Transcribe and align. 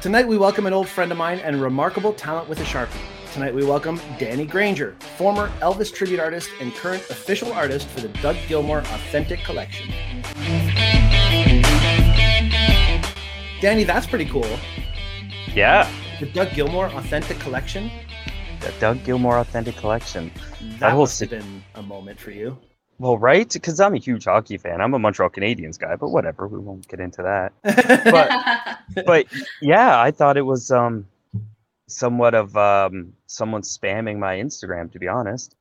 Tonight 0.00 0.28
we 0.28 0.38
welcome 0.38 0.64
an 0.68 0.72
old 0.72 0.88
friend 0.88 1.10
of 1.10 1.18
mine 1.18 1.40
and 1.40 1.60
remarkable 1.60 2.12
talent 2.12 2.48
with 2.48 2.60
a 2.60 2.62
Sharpie. 2.62 3.00
Tonight 3.32 3.52
we 3.52 3.64
welcome 3.64 4.00
Danny 4.16 4.46
Granger, 4.46 4.94
former 5.16 5.48
Elvis 5.58 5.92
tribute 5.92 6.20
artist 6.20 6.50
and 6.60 6.72
current 6.72 7.02
official 7.10 7.52
artist 7.52 7.88
for 7.88 8.02
the 8.02 8.08
Doug 8.22 8.36
Gilmour 8.46 8.78
Authentic 8.78 9.40
Collection. 9.40 9.90
Danny, 13.60 13.82
that's 13.82 14.06
pretty 14.06 14.26
cool. 14.26 14.46
Yeah. 15.52 15.90
The 16.20 16.26
Doug 16.26 16.50
Gilmour 16.50 16.94
Authentic 16.94 17.40
Collection. 17.40 17.90
The 18.60 18.72
Doug 18.78 19.02
Gilmour 19.02 19.40
Authentic 19.40 19.74
Collection. 19.78 20.30
That 20.78 20.96
must 20.96 21.18
have 21.18 21.30
been 21.30 21.64
a 21.74 21.82
moment 21.82 22.20
for 22.20 22.30
you. 22.30 22.56
Well, 22.98 23.16
right? 23.16 23.50
Because 23.50 23.78
I'm 23.78 23.94
a 23.94 23.98
huge 23.98 24.24
hockey 24.24 24.58
fan. 24.58 24.80
I'm 24.80 24.92
a 24.92 24.98
Montreal 24.98 25.30
Canadiens 25.30 25.78
guy, 25.78 25.94
but 25.94 26.08
whatever. 26.08 26.48
We 26.48 26.58
won't 26.58 26.88
get 26.88 26.98
into 26.98 27.22
that. 27.22 27.52
but, 28.04 29.04
but 29.06 29.26
yeah, 29.62 30.00
I 30.00 30.10
thought 30.10 30.36
it 30.36 30.42
was 30.42 30.70
um, 30.72 31.06
somewhat 31.86 32.34
of 32.34 32.56
um, 32.56 33.12
someone 33.26 33.62
spamming 33.62 34.18
my 34.18 34.36
Instagram, 34.36 34.90
to 34.92 34.98
be 34.98 35.06
honest. 35.06 35.54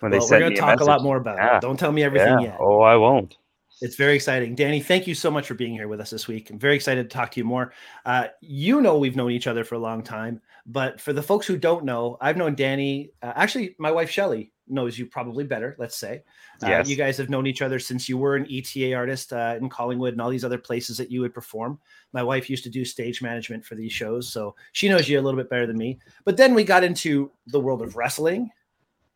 When 0.00 0.10
well, 0.10 0.20
they 0.20 0.34
we're 0.34 0.40
going 0.40 0.54
to 0.54 0.60
talk 0.60 0.80
a, 0.80 0.82
a, 0.82 0.86
lot 0.86 1.02
more 1.02 1.16
about 1.16 1.36
yeah. 1.36 1.58
it. 1.58 1.60
Don't 1.60 1.78
tell 1.78 1.92
me 1.92 2.02
everything 2.02 2.40
yeah. 2.40 2.46
yet. 2.46 2.56
Oh, 2.58 2.80
I 2.80 2.96
won't. 2.96 3.36
It's 3.80 3.96
very 3.96 4.14
exciting. 4.14 4.54
Danny, 4.54 4.80
thank 4.80 5.06
you 5.06 5.14
so 5.14 5.30
much 5.30 5.46
for 5.46 5.54
being 5.54 5.72
here 5.72 5.88
with 5.88 6.00
us 6.00 6.10
this 6.10 6.28
week. 6.28 6.50
I'm 6.50 6.58
very 6.58 6.76
excited 6.76 7.08
to 7.08 7.14
talk 7.14 7.32
to 7.32 7.40
you 7.40 7.44
more. 7.44 7.72
Uh, 8.04 8.28
you 8.40 8.80
know, 8.80 8.98
we've 8.98 9.16
known 9.16 9.32
each 9.32 9.46
other 9.48 9.64
for 9.64 9.74
a 9.76 9.78
long 9.78 10.02
time, 10.02 10.40
but 10.66 11.00
for 11.00 11.12
the 11.12 11.22
folks 11.22 11.46
who 11.46 11.56
don't 11.56 11.84
know, 11.84 12.16
I've 12.20 12.36
known 12.36 12.54
Danny. 12.54 13.10
Uh, 13.22 13.32
actually, 13.34 13.74
my 13.78 13.90
wife, 13.90 14.08
Shelly, 14.08 14.52
knows 14.72 14.98
you 14.98 15.06
probably 15.06 15.44
better, 15.44 15.76
let's 15.78 15.96
say. 15.96 16.22
Uh. 16.62 16.82
You 16.84 16.96
guys 16.96 17.16
have 17.18 17.30
known 17.30 17.46
each 17.46 17.62
other 17.62 17.78
since 17.78 18.08
you 18.08 18.18
were 18.18 18.36
an 18.36 18.46
ETA 18.50 18.94
artist 18.94 19.32
uh, 19.32 19.56
in 19.60 19.68
Collingwood 19.68 20.14
and 20.14 20.20
all 20.20 20.30
these 20.30 20.44
other 20.44 20.58
places 20.58 20.96
that 20.96 21.10
you 21.10 21.20
would 21.20 21.34
perform. 21.34 21.78
My 22.12 22.22
wife 22.22 22.48
used 22.50 22.64
to 22.64 22.70
do 22.70 22.84
stage 22.84 23.22
management 23.22 23.64
for 23.64 23.74
these 23.74 23.92
shows, 23.92 24.28
so 24.28 24.54
she 24.72 24.88
knows 24.88 25.08
you 25.08 25.20
a 25.20 25.22
little 25.22 25.38
bit 25.38 25.50
better 25.50 25.66
than 25.66 25.76
me. 25.76 25.98
But 26.24 26.36
then 26.36 26.54
we 26.54 26.64
got 26.64 26.84
into 26.84 27.30
the 27.46 27.60
world 27.60 27.82
of 27.82 27.96
wrestling 27.96 28.50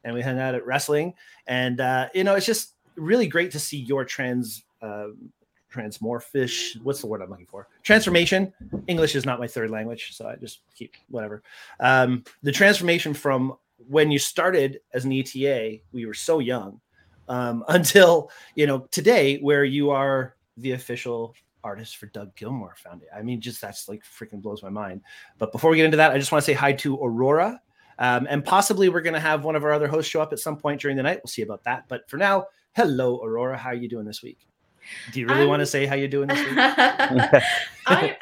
and 0.04 0.14
we 0.14 0.22
hung 0.22 0.38
out 0.38 0.54
at 0.54 0.64
wrestling. 0.64 1.14
And, 1.46 1.80
uh, 1.80 2.08
you 2.14 2.24
know, 2.24 2.34
it's 2.34 2.46
just 2.46 2.74
really 2.96 3.26
great 3.26 3.50
to 3.52 3.58
see 3.58 3.78
your 3.78 4.04
trends. 4.04 4.64
Uh, 4.80 5.08
transmorphish 5.74 6.80
what's 6.82 7.00
the 7.00 7.06
word 7.06 7.20
i'm 7.20 7.28
looking 7.28 7.44
for 7.44 7.68
transformation 7.82 8.52
english 8.86 9.14
is 9.14 9.26
not 9.26 9.38
my 9.38 9.46
third 9.46 9.68
language 9.68 10.16
so 10.16 10.26
i 10.26 10.36
just 10.36 10.60
keep 10.74 10.94
whatever 11.08 11.42
um, 11.80 12.24
the 12.42 12.52
transformation 12.52 13.12
from 13.12 13.54
when 13.78 14.10
you 14.10 14.18
started 14.18 14.80
as 14.94 15.04
an 15.04 15.12
eta 15.12 15.78
we 15.92 16.06
were 16.06 16.14
so 16.14 16.38
young 16.38 16.80
um, 17.28 17.64
until 17.68 18.30
you 18.54 18.66
know 18.66 18.80
today 18.90 19.38
where 19.38 19.64
you 19.64 19.90
are 19.90 20.36
the 20.56 20.72
official 20.72 21.34
artist 21.64 21.96
for 21.96 22.06
doug 22.06 22.34
gilmour 22.36 22.74
foundation. 22.76 23.12
I 23.16 23.22
mean 23.22 23.40
just 23.40 23.60
that's 23.60 23.88
like 23.88 24.02
freaking 24.04 24.40
blows 24.40 24.62
my 24.62 24.70
mind. 24.70 25.02
But 25.38 25.52
before 25.52 25.70
we 25.70 25.76
get 25.76 25.84
into 25.84 25.96
that 25.96 26.12
i 26.12 26.18
just 26.18 26.32
want 26.32 26.44
to 26.44 26.46
say 26.46 26.54
hi 26.54 26.72
to 26.74 26.96
aurora. 26.96 27.60
Um, 27.98 28.26
and 28.28 28.44
possibly 28.44 28.90
we're 28.90 29.00
going 29.00 29.14
to 29.14 29.20
have 29.20 29.44
one 29.44 29.56
of 29.56 29.64
our 29.64 29.72
other 29.72 29.88
hosts 29.88 30.10
show 30.10 30.20
up 30.20 30.32
at 30.34 30.38
some 30.38 30.58
point 30.58 30.82
during 30.82 30.98
the 30.98 31.02
night. 31.02 31.20
We'll 31.24 31.28
see 31.28 31.42
about 31.42 31.64
that. 31.64 31.84
But 31.88 32.08
for 32.08 32.18
now 32.18 32.46
hello 32.76 33.22
aurora. 33.24 33.56
How 33.56 33.70
are 33.70 33.74
you 33.74 33.88
doing 33.88 34.04
this 34.04 34.22
week? 34.22 34.46
Do 35.12 35.20
you 35.20 35.26
really 35.26 35.42
I'm, 35.42 35.48
want 35.48 35.60
to 35.60 35.66
say 35.66 35.86
how 35.86 35.94
you're 35.94 36.08
doing 36.08 36.28
this 36.28 36.38
week? 36.38 36.56
I, 36.58 38.16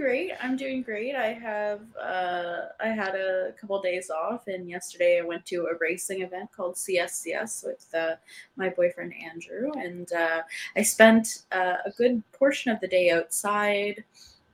great. 0.00 0.32
I'm 0.42 0.56
doing 0.56 0.82
great. 0.82 1.14
I 1.14 1.34
have 1.34 1.80
uh, 2.00 2.68
I 2.80 2.88
had 2.88 3.14
a 3.14 3.52
couple 3.60 3.80
days 3.82 4.08
off, 4.10 4.48
and 4.48 4.68
yesterday 4.68 5.20
I 5.20 5.26
went 5.26 5.44
to 5.46 5.66
a 5.66 5.76
racing 5.78 6.22
event 6.22 6.50
called 6.56 6.76
CSCS 6.76 7.66
with 7.66 7.86
uh, 7.94 8.16
my 8.56 8.70
boyfriend 8.70 9.12
Andrew, 9.22 9.70
and 9.76 10.10
uh, 10.12 10.42
I 10.74 10.82
spent 10.82 11.42
uh, 11.52 11.76
a 11.84 11.90
good 11.90 12.22
portion 12.32 12.72
of 12.72 12.80
the 12.80 12.88
day 12.88 13.10
outside 13.10 14.02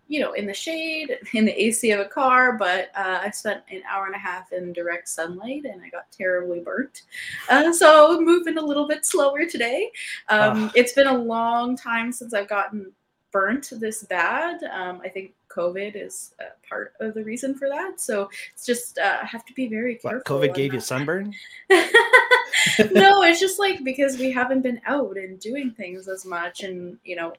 you 0.09 0.21
know, 0.21 0.35
in 0.35 0.47
the 0.47 0.55
shade, 0.55 1.19
in 1.35 1.45
the 1.45 1.65
AC 1.65 1.91
of 1.91 2.01
a 2.01 2.05
car, 2.05 2.57
but 2.57 2.91
uh, 2.97 3.19
I 3.23 3.31
spent 3.31 3.63
an 3.71 3.83
hour 3.91 4.07
and 4.07 4.15
a 4.15 4.19
half 4.19 4.53
in 4.53 4.73
direct 4.73 5.09
sunlight 5.09 5.65
and 5.65 5.83
I 5.83 5.89
got 5.89 6.11
terribly 6.13 6.61
burnt. 6.61 7.03
Uh, 7.49 7.73
so 7.73 8.21
moving 8.21 8.57
a 8.57 8.63
little 8.63 8.87
bit 8.87 9.05
slower 9.05 9.47
today. 9.47 9.91
Um, 10.29 10.71
It's 10.77 10.93
been 10.93 11.09
a 11.09 11.19
long 11.19 11.77
time 11.77 12.13
since 12.13 12.35
I've 12.35 12.49
gotten 12.49 12.93
burnt 13.37 13.71
this 13.71 14.03
bad. 14.05 14.65
Um, 14.65 15.03
I 15.05 15.11
think 15.11 15.35
COVID 15.51 15.95
is 15.95 16.33
part 16.67 16.95
of 17.01 17.13
the 17.13 17.23
reason 17.23 17.55
for 17.55 17.69
that. 17.69 18.01
So 18.01 18.31
it's 18.55 18.65
just 18.65 18.99
uh, 18.99 19.19
have 19.27 19.45
to 19.45 19.53
be 19.53 19.69
very 19.69 19.97
careful. 19.97 20.39
What, 20.39 20.43
COVID 20.43 20.55
gave 20.55 20.73
you 20.73 20.81
sunburn? 20.81 21.35
no, 21.71 23.23
it's 23.25 23.39
just 23.39 23.59
like 23.59 23.85
because 23.85 24.17
we 24.17 24.33
haven't 24.33 24.63
been 24.63 24.81
out 24.87 25.19
and 25.19 25.39
doing 25.39 25.71
things 25.71 26.09
as 26.09 26.25
much, 26.25 26.63
and 26.63 26.97
you 27.05 27.15
know, 27.15 27.35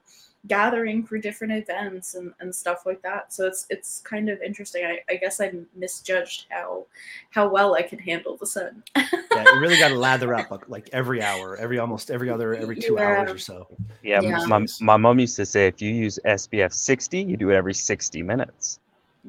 gathering 0.48 1.04
for 1.04 1.18
different 1.18 1.54
events 1.54 2.16
and, 2.16 2.34
and 2.40 2.54
stuff 2.54 2.86
like 2.86 3.02
that. 3.02 3.34
So 3.34 3.46
it's 3.46 3.66
it's 3.70 4.02
kind 4.02 4.30
of 4.30 4.42
interesting. 4.42 4.86
I, 4.86 5.00
I 5.10 5.16
guess 5.16 5.40
I 5.40 5.52
misjudged 5.76 6.46
how 6.50 6.86
how 7.32 7.48
well 7.48 7.76
I 7.76 7.82
can 7.82 8.00
handle 8.00 8.38
the 8.38 8.46
sun. 8.46 8.84
yeah, 8.96 9.06
you 9.32 9.60
really 9.60 9.78
got 9.78 9.90
to 9.90 9.96
lather 9.96 10.34
up 10.34 10.66
like 10.68 10.90
every 10.94 11.22
hour, 11.22 11.58
every 11.58 11.80
almost 11.80 12.12
every 12.12 12.30
other 12.30 12.56
every 12.56 12.76
two 12.76 12.96
yeah. 12.98 13.20
hours 13.20 13.32
or 13.32 13.40
so. 13.40 13.68
Yeah, 14.04 14.22
yeah, 14.22 14.46
my 14.46 14.66
my 14.82 14.98
mom 14.98 15.20
used 15.20 15.36
to 15.36 15.46
say 15.46 15.68
if 15.68 15.82
you 15.82 15.92
use 15.92 16.20
SPF 16.26 16.74
60, 16.74 17.22
you 17.22 17.38
do 17.38 17.50
it 17.50 17.56
every 17.56 17.74
60 17.74 18.22
minutes. 18.24 18.80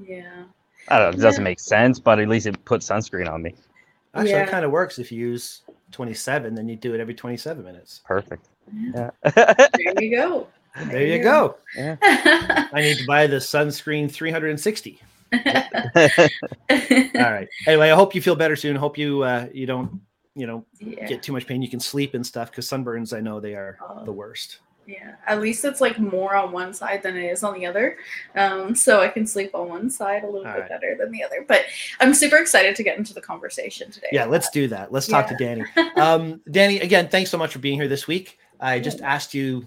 Yeah. 0.06 0.44
I 0.88 0.98
don't 0.98 1.12
know. 1.12 1.18
It 1.18 1.22
doesn't 1.22 1.42
yeah. 1.42 1.50
make 1.50 1.60
sense, 1.60 1.98
but 1.98 2.18
at 2.18 2.28
least 2.28 2.46
it 2.46 2.64
puts 2.64 2.88
sunscreen 2.88 3.30
on 3.30 3.42
me. 3.42 3.54
Actually, 4.14 4.30
yeah. 4.30 4.44
it 4.44 4.48
kind 4.48 4.64
of 4.64 4.70
works 4.70 4.98
if 4.98 5.12
you 5.12 5.18
use 5.18 5.62
27, 5.92 6.54
then 6.54 6.68
you 6.68 6.76
do 6.76 6.94
it 6.94 7.00
every 7.00 7.14
27 7.14 7.62
minutes. 7.62 8.00
Perfect. 8.04 8.48
Yeah. 8.72 9.10
there 9.34 10.02
you 10.02 10.16
go. 10.16 10.46
There 10.86 11.06
you 11.06 11.22
go. 11.22 11.56
Yeah. 11.76 11.96
I 12.02 12.80
need 12.80 12.98
to 12.98 13.06
buy 13.06 13.26
the 13.26 13.36
sunscreen 13.36 14.10
360. 14.10 15.00
All 15.32 15.40
right. 16.70 17.48
Anyway, 17.66 17.90
I 17.90 17.94
hope 17.94 18.14
you 18.14 18.22
feel 18.22 18.36
better 18.36 18.56
soon. 18.56 18.76
Hope 18.76 18.96
you 18.96 19.22
uh, 19.22 19.48
you 19.52 19.66
don't 19.66 20.00
you 20.34 20.46
know 20.46 20.64
yeah. 20.78 21.06
get 21.06 21.22
too 21.22 21.32
much 21.32 21.46
pain. 21.46 21.60
You 21.60 21.68
can 21.68 21.80
sleep 21.80 22.14
and 22.14 22.26
stuff 22.26 22.50
because 22.50 22.68
sunburns. 22.68 23.16
I 23.16 23.20
know 23.20 23.40
they 23.40 23.54
are 23.54 23.78
oh. 23.86 24.04
the 24.04 24.12
worst. 24.12 24.60
Yeah, 24.86 25.16
at 25.26 25.42
least 25.42 25.66
it's 25.66 25.82
like 25.82 25.98
more 25.98 26.34
on 26.34 26.50
one 26.50 26.72
side 26.72 27.02
than 27.02 27.14
it 27.14 27.30
is 27.30 27.44
on 27.44 27.52
the 27.52 27.66
other. 27.66 27.98
Um, 28.34 28.74
so 28.74 29.02
I 29.02 29.08
can 29.08 29.26
sleep 29.26 29.54
on 29.54 29.68
one 29.68 29.90
side 29.90 30.22
a 30.22 30.26
little 30.26 30.46
All 30.46 30.54
bit 30.54 30.60
right. 30.60 30.68
better 30.70 30.96
than 30.98 31.12
the 31.12 31.22
other. 31.22 31.44
But 31.46 31.66
I'm 32.00 32.14
super 32.14 32.38
excited 32.38 32.74
to 32.76 32.82
get 32.82 32.96
into 32.96 33.12
the 33.12 33.20
conversation 33.20 33.90
today. 33.90 34.08
Yeah, 34.12 34.24
let's 34.24 34.48
do 34.48 34.66
that. 34.68 34.90
Let's 34.90 35.06
talk 35.06 35.30
yeah. 35.30 35.36
to 35.36 35.44
Danny. 35.44 35.64
Um, 35.98 36.40
Danny, 36.50 36.78
again, 36.80 37.08
thanks 37.08 37.28
so 37.28 37.36
much 37.36 37.52
for 37.52 37.58
being 37.58 37.78
here 37.78 37.88
this 37.88 38.06
week. 38.06 38.38
I 38.60 38.78
just 38.78 39.00
asked 39.00 39.34
you 39.34 39.66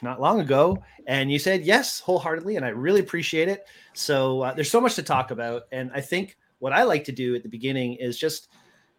not 0.00 0.20
long 0.20 0.40
ago, 0.40 0.82
and 1.06 1.30
you 1.30 1.38
said 1.38 1.64
yes 1.64 2.00
wholeheartedly, 2.00 2.56
and 2.56 2.64
I 2.64 2.68
really 2.68 3.00
appreciate 3.00 3.48
it. 3.48 3.66
So 3.92 4.42
uh, 4.42 4.54
there's 4.54 4.70
so 4.70 4.80
much 4.80 4.94
to 4.96 5.02
talk 5.02 5.30
about, 5.30 5.62
and 5.72 5.90
I 5.94 6.00
think 6.00 6.36
what 6.58 6.72
I 6.72 6.84
like 6.84 7.04
to 7.04 7.12
do 7.12 7.34
at 7.34 7.42
the 7.42 7.48
beginning 7.48 7.94
is 7.94 8.18
just 8.18 8.48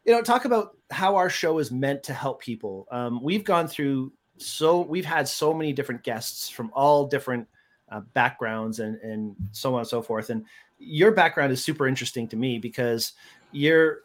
you 0.05 0.13
know 0.13 0.21
talk 0.21 0.45
about 0.45 0.77
how 0.91 1.15
our 1.15 1.29
show 1.29 1.59
is 1.59 1.71
meant 1.71 2.03
to 2.03 2.13
help 2.13 2.41
people. 2.41 2.87
Um, 2.91 3.21
we've 3.23 3.43
gone 3.43 3.67
through 3.67 4.11
so 4.37 4.81
we've 4.81 5.05
had 5.05 5.27
so 5.27 5.53
many 5.53 5.73
different 5.73 6.03
guests 6.03 6.49
from 6.49 6.71
all 6.73 7.07
different 7.07 7.47
uh, 7.89 8.01
backgrounds 8.13 8.79
and 8.79 8.97
and 9.01 9.35
so 9.51 9.73
on 9.73 9.79
and 9.79 9.87
so 9.87 10.01
forth, 10.01 10.29
and 10.29 10.45
your 10.79 11.11
background 11.11 11.51
is 11.51 11.63
super 11.63 11.87
interesting 11.87 12.27
to 12.27 12.35
me 12.35 12.57
because 12.59 13.13
you're 13.51 13.99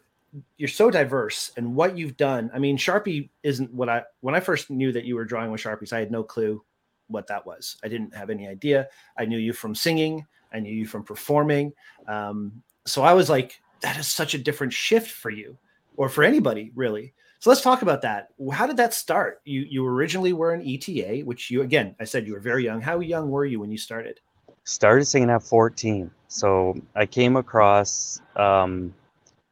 you're 0.57 0.69
so 0.69 0.91
diverse 0.91 1.51
and 1.57 1.75
what 1.75 1.97
you've 1.97 2.17
done. 2.17 2.51
I 2.53 2.59
mean, 2.59 2.77
Sharpie 2.77 3.29
isn't 3.43 3.73
what 3.73 3.89
I 3.89 4.03
when 4.21 4.35
I 4.35 4.39
first 4.39 4.69
knew 4.69 4.91
that 4.91 5.05
you 5.05 5.15
were 5.15 5.25
drawing 5.25 5.51
with 5.51 5.61
Sharpies, 5.61 5.93
I 5.93 5.99
had 5.99 6.11
no 6.11 6.23
clue 6.23 6.63
what 7.09 7.27
that 7.27 7.45
was. 7.45 7.77
I 7.83 7.87
didn't 7.87 8.15
have 8.15 8.29
any 8.29 8.47
idea. 8.47 8.87
I 9.17 9.25
knew 9.25 9.37
you 9.37 9.53
from 9.53 9.75
singing, 9.75 10.25
I 10.53 10.59
knew 10.59 10.73
you 10.73 10.85
from 10.85 11.03
performing. 11.03 11.73
Um, 12.07 12.63
so 12.85 13.03
I 13.03 13.13
was 13.13 13.29
like, 13.29 13.61
that 13.81 13.97
is 13.97 14.07
such 14.07 14.33
a 14.33 14.37
different 14.37 14.73
shift 14.73 15.11
for 15.11 15.29
you 15.29 15.57
or 15.95 16.09
for 16.09 16.23
anybody 16.23 16.71
really. 16.75 17.13
So 17.39 17.49
let's 17.49 17.61
talk 17.61 17.81
about 17.81 18.01
that. 18.01 18.29
How 18.51 18.67
did 18.67 18.75
that 18.77 18.93
start? 18.93 19.41
You 19.45 19.61
you 19.61 19.85
originally 19.87 20.33
were 20.33 20.51
an 20.53 20.61
ETA, 20.61 21.21
which 21.23 21.49
you 21.49 21.61
again, 21.61 21.95
I 21.99 22.03
said 22.03 22.27
you 22.27 22.33
were 22.33 22.41
very 22.41 22.65
young. 22.65 22.81
How 22.81 22.99
young 22.99 23.29
were 23.29 23.45
you 23.45 23.61
when 23.61 23.71
you 23.71 23.77
started? 23.77 24.19
Started 24.65 25.05
singing 25.05 25.29
at 25.29 25.41
14. 25.41 26.11
So 26.27 26.75
I 26.95 27.05
came 27.05 27.37
across 27.37 28.21
um, 28.35 28.93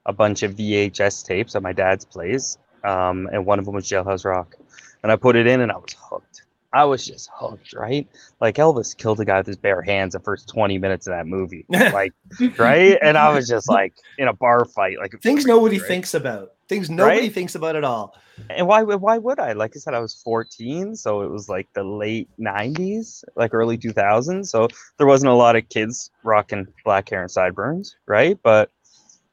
a 0.05 0.11
bunch 0.11 0.43
of 0.43 0.55
VHS 0.55 1.25
tapes 1.25 1.55
at 1.55 1.63
my 1.63 1.71
dad's 1.71 2.03
place, 2.03 2.57
um, 2.83 3.29
and 3.31 3.45
one 3.45 3.57
of 3.57 3.65
them 3.65 3.73
was 3.73 3.87
Jailhouse 3.87 4.25
Rock, 4.25 4.55
and 5.01 5.11
I 5.11 5.15
put 5.15 5.37
it 5.37 5.47
in, 5.47 5.61
and 5.61 5.71
I 5.71 5.77
was 5.77 5.95
hooked. 5.97 6.43
I 6.73 6.83
was 6.83 7.05
just 7.05 7.29
hooked, 7.33 7.73
right? 7.73 8.07
Like 8.41 8.55
Elvis 8.55 8.95
killed 8.95 9.19
a 9.19 9.25
guy 9.25 9.37
with 9.37 9.47
his 9.47 9.57
bare 9.57 9.81
hands 9.81 10.13
the 10.13 10.19
first 10.19 10.49
20 10.49 10.77
minutes 10.77 11.07
of 11.07 11.11
that 11.11 11.27
movie. 11.27 11.65
Like, 11.97 12.13
right? 12.57 12.97
And 13.01 13.17
I 13.17 13.29
was 13.29 13.47
just 13.47 13.69
like 13.69 13.93
in 14.17 14.27
a 14.27 14.33
bar 14.33 14.65
fight. 14.65 14.97
Like 14.99 15.11
things 15.21 15.45
crazy, 15.45 15.47
nobody 15.47 15.79
right? 15.79 15.87
thinks 15.87 16.13
about. 16.13 16.53
Things 16.67 16.89
nobody 16.89 17.21
right? 17.21 17.33
thinks 17.33 17.55
about 17.55 17.75
at 17.75 17.83
all. 17.83 18.15
And 18.49 18.67
why 18.67 18.83
why 18.83 19.17
would 19.17 19.39
I? 19.39 19.53
Like 19.53 19.71
I 19.75 19.79
said, 19.79 19.93
I 19.93 19.99
was 19.99 20.15
14, 20.15 20.95
so 20.95 21.21
it 21.21 21.31
was 21.31 21.47
like 21.49 21.67
the 21.73 21.83
late 21.83 22.29
90s, 22.39 23.23
like 23.35 23.53
early 23.53 23.77
2000s. 23.77 24.47
So 24.47 24.67
there 24.97 25.07
wasn't 25.07 25.31
a 25.31 25.35
lot 25.35 25.55
of 25.55 25.69
kids 25.69 26.11
rocking 26.23 26.67
black 26.83 27.09
hair 27.09 27.21
and 27.21 27.31
sideburns, 27.31 27.95
right? 28.05 28.37
But 28.43 28.69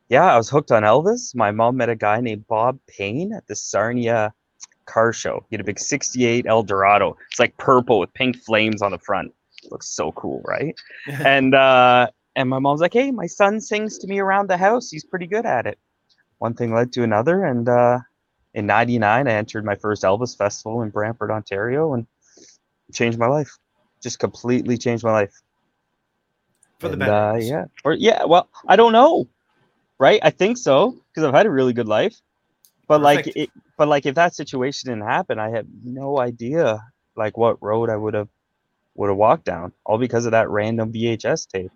yeah, 0.08 0.32
I 0.32 0.36
was 0.36 0.48
hooked 0.48 0.70
on 0.70 0.84
Elvis. 0.84 1.34
My 1.34 1.50
mom 1.50 1.76
met 1.76 1.88
a 1.88 1.96
guy 1.96 2.20
named 2.20 2.46
Bob 2.46 2.78
Payne 2.86 3.32
at 3.32 3.46
the 3.46 3.56
Sarnia 3.56 4.32
car 4.86 5.12
show. 5.12 5.44
He 5.50 5.54
had 5.56 5.60
a 5.60 5.64
big 5.64 5.78
68 5.78 6.46
Eldorado. 6.46 7.16
It's 7.30 7.40
like 7.40 7.56
purple 7.56 7.98
with 7.98 8.12
pink 8.14 8.36
flames 8.36 8.82
on 8.82 8.90
the 8.92 8.98
front. 8.98 9.32
It 9.62 9.70
looks 9.72 9.88
so 9.88 10.12
cool, 10.12 10.42
right? 10.46 10.74
and 11.06 11.54
uh, 11.54 12.08
and 12.36 12.48
my 12.48 12.58
mom's 12.58 12.80
like, 12.80 12.92
"Hey, 12.92 13.10
my 13.10 13.26
son 13.26 13.60
sings 13.60 13.98
to 13.98 14.06
me 14.06 14.18
around 14.18 14.48
the 14.48 14.56
house. 14.56 14.90
He's 14.90 15.04
pretty 15.04 15.26
good 15.26 15.46
at 15.46 15.66
it." 15.66 15.78
One 16.38 16.54
thing 16.54 16.74
led 16.74 16.92
to 16.94 17.02
another, 17.02 17.44
and 17.44 17.68
uh, 17.68 17.98
in 18.54 18.66
'99, 18.66 19.26
I 19.28 19.32
entered 19.32 19.64
my 19.64 19.76
first 19.76 20.02
Elvis 20.02 20.36
festival 20.36 20.82
in 20.82 20.90
Brantford, 20.90 21.30
Ontario, 21.30 21.94
and 21.94 22.06
changed 22.92 23.18
my 23.18 23.26
life. 23.28 23.56
Just 24.02 24.18
completely 24.18 24.76
changed 24.76 25.04
my 25.04 25.12
life. 25.12 25.32
For 26.78 26.88
the 26.88 26.94
And, 26.94 27.00
better. 27.00 27.12
uh, 27.12 27.34
yeah. 27.36 27.64
Or 27.84 27.94
yeah. 27.94 28.24
Well, 28.24 28.48
I 28.68 28.76
don't 28.76 28.92
know, 28.92 29.28
right? 29.98 30.20
I 30.22 30.30
think 30.30 30.58
so 30.58 30.96
because 31.08 31.26
I've 31.26 31.34
had 31.34 31.46
a 31.46 31.50
really 31.50 31.72
good 31.72 31.88
life. 31.88 32.20
But 32.86 33.00
like 33.00 33.26
it, 33.26 33.50
but 33.76 33.88
like 33.88 34.06
if 34.06 34.14
that 34.16 34.34
situation 34.34 34.90
didn't 34.90 35.08
happen, 35.08 35.38
I 35.38 35.50
had 35.50 35.66
no 35.84 36.18
idea 36.18 36.82
like 37.16 37.36
what 37.36 37.62
road 37.62 37.90
I 37.90 37.96
would 37.96 38.14
have 38.14 38.28
would 38.94 39.08
have 39.08 39.16
walked 39.16 39.44
down, 39.44 39.72
all 39.84 39.98
because 39.98 40.26
of 40.26 40.32
that 40.32 40.50
random 40.50 40.92
VHS 40.92 41.48
tape. 41.48 41.72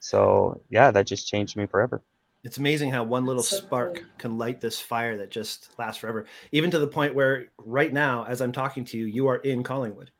So 0.00 0.60
yeah, 0.68 0.90
that 0.90 1.06
just 1.06 1.28
changed 1.28 1.56
me 1.56 1.66
forever. 1.66 2.02
It's 2.44 2.58
amazing 2.58 2.90
how 2.90 3.04
one 3.04 3.26
little 3.26 3.42
So 3.42 3.56
spark 3.58 3.96
cool. 3.96 4.04
can 4.18 4.38
light 4.38 4.60
this 4.60 4.80
fire 4.80 5.16
that 5.18 5.30
just 5.30 5.70
lasts 5.78 6.00
forever. 6.00 6.26
Even 6.52 6.70
to 6.70 6.78
the 6.78 6.86
point 6.86 7.14
where 7.14 7.48
right 7.58 7.92
now, 7.92 8.24
as 8.24 8.40
I'm 8.40 8.52
talking 8.52 8.84
to 8.86 8.98
you, 8.98 9.06
you 9.06 9.26
are 9.26 9.36
in 9.36 9.62
Collingwood. 9.62 10.10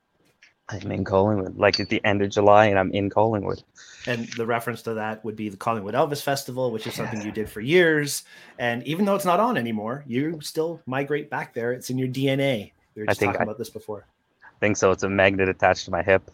I'm 0.71 0.93
in 0.93 1.05
Collingwood, 1.05 1.57
like 1.59 1.81
at 1.81 1.89
the 1.89 2.05
end 2.05 2.21
of 2.23 2.31
July, 2.31 2.67
and 2.67 2.79
I'm 2.79 2.91
in 2.93 3.09
Collingwood. 3.09 3.63
And 4.07 4.29
the 4.35 4.45
reference 4.47 4.83
to 4.83 4.95
that 4.95 5.25
would 5.25 5.35
be 5.37 5.49
the 5.49 5.57
Collingwood 5.57 5.95
Elvis 5.95 6.23
Festival, 6.23 6.71
which 6.71 6.87
is 6.87 6.95
something 6.95 7.23
you 7.23 7.33
did 7.33 7.49
for 7.49 7.61
years. 7.61 8.25
And 8.59 8.83
even 8.87 9.05
though 9.07 9.15
it's 9.15 9.25
not 9.25 9.41
on 9.41 9.57
anymore, 9.57 10.05
you 10.07 10.41
still 10.43 10.81
migrate 10.87 11.31
back 11.31 11.55
there. 11.55 11.73
It's 11.73 11.89
in 11.91 11.97
your 11.99 12.09
DNA. 12.09 12.73
We 12.95 13.03
were 13.03 13.07
I 13.07 13.11
just 13.13 13.21
think 13.21 13.33
talking 13.33 13.41
I- 13.41 13.45
about 13.45 13.59
this 13.59 13.71
before. 13.71 14.05
I 14.45 14.59
think 14.61 14.77
so. 14.77 14.91
It's 14.91 15.05
a 15.05 15.09
magnet 15.09 15.49
attached 15.49 15.85
to 15.87 15.91
my 15.91 16.03
hip. 16.03 16.31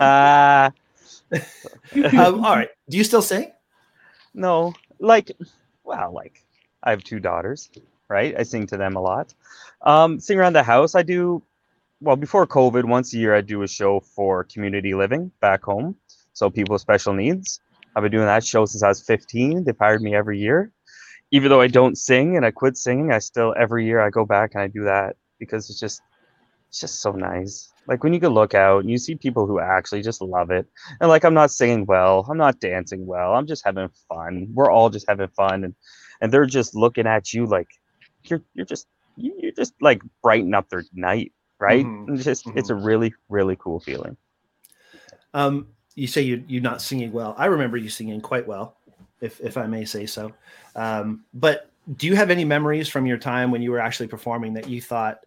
Ah, 0.00 0.70
um, 1.32 2.44
all 2.44 2.56
right. 2.56 2.68
Do 2.88 2.96
you 2.96 3.04
still 3.04 3.22
sing? 3.22 3.52
no, 4.34 4.74
like, 5.00 5.30
well, 5.84 6.12
like 6.12 6.44
I 6.82 6.90
have 6.90 7.02
two 7.02 7.18
daughters, 7.20 7.70
right? 8.08 8.34
I 8.38 8.42
sing 8.42 8.66
to 8.68 8.76
them 8.76 8.96
a 8.96 9.00
lot. 9.00 9.34
Um, 9.82 10.20
sing 10.20 10.38
around 10.38 10.52
the 10.54 10.62
house. 10.62 10.94
I 10.94 11.02
do. 11.02 11.42
Well, 12.00 12.16
before 12.16 12.46
COVID, 12.46 12.84
once 12.84 13.14
a 13.14 13.18
year 13.18 13.34
I 13.34 13.40
do 13.40 13.62
a 13.62 13.68
show 13.68 14.00
for 14.00 14.44
community 14.44 14.94
living 14.94 15.32
back 15.40 15.62
home, 15.64 15.96
so 16.32 16.50
people 16.50 16.74
with 16.74 16.82
special 16.82 17.14
needs. 17.14 17.60
I've 17.94 18.02
been 18.02 18.12
doing 18.12 18.26
that 18.26 18.44
show 18.44 18.66
since 18.66 18.82
I 18.82 18.88
was 18.88 19.02
15. 19.02 19.64
They've 19.64 19.78
hired 19.78 20.02
me 20.02 20.14
every 20.14 20.38
year, 20.38 20.72
even 21.32 21.50
though 21.50 21.60
I 21.62 21.68
don't 21.68 21.98
sing 21.98 22.36
and 22.36 22.46
I 22.46 22.52
quit 22.52 22.76
singing. 22.78 23.12
I 23.12 23.18
still 23.20 23.54
every 23.58 23.86
year 23.86 24.00
I 24.00 24.10
go 24.10 24.26
back 24.26 24.52
and 24.54 24.62
I 24.62 24.68
do 24.68 24.84
that 24.84 25.16
because 25.40 25.70
it's 25.70 25.80
just 25.80 26.02
it's 26.70 26.80
just 26.80 27.02
so 27.02 27.12
nice. 27.12 27.72
Like 27.88 28.04
when 28.04 28.14
you 28.14 28.20
can 28.20 28.32
look 28.34 28.54
out 28.54 28.80
and 28.82 28.90
you 28.90 28.98
see 28.98 29.16
people 29.16 29.46
who 29.46 29.60
actually 29.60 30.02
just 30.02 30.22
love 30.22 30.50
it. 30.50 30.66
And 31.00 31.08
like 31.10 31.24
I'm 31.24 31.34
not 31.34 31.50
singing 31.52 31.86
well, 31.86 32.26
I'm 32.30 32.38
not 32.38 32.60
dancing 32.60 33.06
well, 33.06 33.34
I'm 33.34 33.46
just 33.46 33.64
having 33.64 33.88
fun. 34.08 34.48
We're 34.54 34.70
all 34.70 34.90
just 34.90 35.06
having 35.08 35.28
fun 35.30 35.64
and 35.64 35.74
and 36.20 36.32
they're 36.32 36.46
just 36.46 36.74
looking 36.74 37.06
at 37.06 37.32
you 37.32 37.46
like 37.46 37.68
you're 38.24 38.42
you're 38.54 38.66
just 38.66 38.86
you- 39.16 39.36
you're 39.40 39.52
just 39.52 39.74
like 39.80 40.02
brighten 40.22 40.54
up 40.54 40.68
their 40.68 40.84
night, 40.94 41.32
right? 41.58 41.84
Mhm, 41.84 42.14
it's 42.14 42.24
just 42.24 42.46
it's 42.54 42.70
a 42.70 42.74
really 42.74 43.12
really 43.28 43.56
cool 43.56 43.80
feeling. 43.80 44.16
Um, 45.34 45.68
you 45.94 46.06
say 46.06 46.22
you, 46.22 46.44
you're 46.46 46.62
not 46.62 46.82
singing 46.82 47.12
well. 47.12 47.34
I 47.36 47.46
remember 47.46 47.76
you 47.76 47.88
singing 47.88 48.20
quite 48.20 48.46
well, 48.46 48.76
if, 49.20 49.40
if 49.40 49.56
I 49.56 49.66
may 49.66 49.84
say 49.84 50.06
so. 50.06 50.32
Um, 50.74 51.24
but 51.34 51.70
do 51.96 52.06
you 52.06 52.16
have 52.16 52.30
any 52.30 52.44
memories 52.44 52.88
from 52.88 53.06
your 53.06 53.18
time 53.18 53.50
when 53.50 53.62
you 53.62 53.70
were 53.70 53.80
actually 53.80 54.08
performing 54.08 54.54
that 54.54 54.68
you 54.68 54.80
thought, 54.80 55.20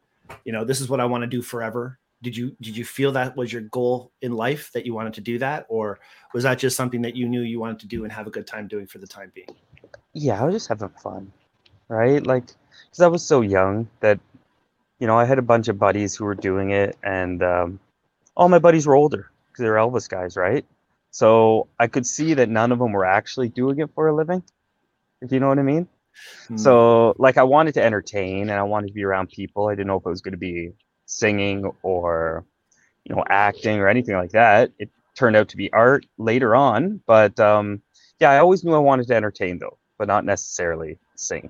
you 0.45 0.51
know, 0.51 0.63
this 0.63 0.81
is 0.81 0.89
what 0.89 0.99
I 0.99 1.05
want 1.05 1.21
to 1.21 1.27
do 1.27 1.41
forever? 1.41 1.99
Did 2.21 2.35
you 2.35 2.55
did 2.59 2.75
you 2.75 2.83
feel 2.83 3.13
that 3.13 3.37
was 3.37 3.53
your 3.53 3.61
goal 3.63 4.11
in 4.21 4.33
life 4.33 4.71
that 4.73 4.85
you 4.85 4.93
wanted 4.93 5.13
to 5.13 5.21
do 5.21 5.39
that, 5.39 5.65
or 5.69 5.99
was 6.33 6.43
that 6.43 6.59
just 6.59 6.75
something 6.75 7.01
that 7.03 7.15
you 7.15 7.29
knew 7.29 7.41
you 7.41 7.61
wanted 7.61 7.79
to 7.79 7.87
do 7.87 8.03
and 8.03 8.11
have 8.11 8.27
a 8.27 8.29
good 8.29 8.45
time 8.45 8.67
doing 8.67 8.87
for 8.87 8.97
the 8.97 9.07
time 9.07 9.31
being? 9.33 9.47
yeah, 10.13 10.41
I 10.41 10.45
was 10.45 10.55
just 10.55 10.67
having 10.67 10.89
fun, 10.89 11.31
right? 11.87 12.25
Like, 12.25 12.45
because 12.45 13.01
I 13.01 13.07
was 13.07 13.23
so 13.23 13.41
young 13.41 13.87
that, 14.01 14.19
you 14.99 15.07
know, 15.07 15.17
I 15.17 15.25
had 15.25 15.39
a 15.39 15.43
bunch 15.43 15.67
of 15.67 15.79
buddies 15.79 16.15
who 16.15 16.25
were 16.25 16.35
doing 16.35 16.71
it, 16.71 16.97
and 17.03 17.41
um, 17.41 17.79
all 18.35 18.49
my 18.49 18.59
buddies 18.59 18.85
were 18.85 18.95
older 18.95 19.31
because 19.47 19.63
they 19.63 19.69
were 19.69 19.75
Elvis 19.75 20.09
guys, 20.09 20.35
right? 20.37 20.65
So 21.11 21.67
I 21.79 21.87
could 21.87 22.05
see 22.05 22.35
that 22.35 22.49
none 22.49 22.71
of 22.71 22.79
them 22.79 22.91
were 22.91 23.05
actually 23.05 23.49
doing 23.49 23.79
it 23.79 23.89
for 23.95 24.07
a 24.07 24.15
living, 24.15 24.43
if 25.21 25.31
you 25.31 25.39
know 25.39 25.47
what 25.47 25.59
I 25.59 25.63
mean. 25.63 25.87
Hmm. 26.47 26.57
So, 26.57 27.15
like, 27.17 27.37
I 27.37 27.43
wanted 27.43 27.75
to 27.75 27.83
entertain 27.83 28.49
and 28.49 28.59
I 28.59 28.63
wanted 28.63 28.87
to 28.87 28.93
be 28.93 29.03
around 29.03 29.29
people. 29.29 29.67
I 29.67 29.73
didn't 29.73 29.87
know 29.87 29.97
if 29.97 30.05
it 30.05 30.09
was 30.09 30.21
going 30.21 30.33
to 30.33 30.37
be 30.37 30.73
singing 31.05 31.71
or, 31.81 32.45
you 33.05 33.15
know, 33.15 33.23
acting 33.27 33.79
or 33.79 33.87
anything 33.87 34.15
like 34.15 34.31
that. 34.31 34.71
It 34.77 34.89
turned 35.15 35.35
out 35.35 35.49
to 35.49 35.57
be 35.57 35.71
art 35.73 36.05
later 36.17 36.55
on, 36.55 37.01
but 37.05 37.39
um, 37.39 37.81
yeah, 38.19 38.31
I 38.31 38.39
always 38.39 38.63
knew 38.63 38.73
I 38.73 38.79
wanted 38.79 39.07
to 39.07 39.15
entertain 39.15 39.59
though, 39.59 39.77
but 39.97 40.07
not 40.07 40.25
necessarily 40.25 40.97
sing. 41.15 41.49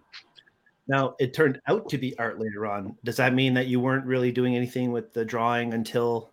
Now 0.89 1.15
it 1.19 1.33
turned 1.33 1.61
out 1.67 1.87
to 1.89 1.97
be 1.97 2.17
art 2.19 2.39
later 2.39 2.65
on. 2.65 2.97
Does 3.05 3.15
that 3.17 3.33
mean 3.33 3.53
that 3.53 3.67
you 3.67 3.79
weren't 3.79 4.05
really 4.05 4.31
doing 4.31 4.55
anything 4.57 4.91
with 4.91 5.13
the 5.13 5.23
drawing 5.23 5.73
until 5.73 6.31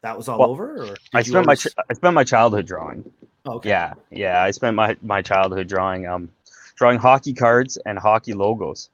that 0.00 0.16
was 0.16 0.28
all 0.28 0.38
Well, 0.38 0.50
over? 0.50 0.82
Or 0.84 0.96
I 1.12 1.22
spent 1.22 1.44
my 1.46 1.50
always- 1.52 1.62
ch- 1.62 1.74
I 1.90 1.92
spent 1.94 2.14
my 2.14 2.24
childhood 2.24 2.66
drawing. 2.66 3.12
Oh, 3.44 3.54
okay. 3.56 3.68
Yeah, 3.70 3.94
yeah, 4.10 4.42
I 4.42 4.52
spent 4.52 4.74
my 4.76 4.96
my 5.02 5.20
childhood 5.20 5.66
drawing 5.68 6.06
um 6.06 6.30
drawing 6.76 6.98
hockey 6.98 7.34
cards 7.34 7.76
and 7.84 7.98
hockey 7.98 8.32
logos. 8.32 8.88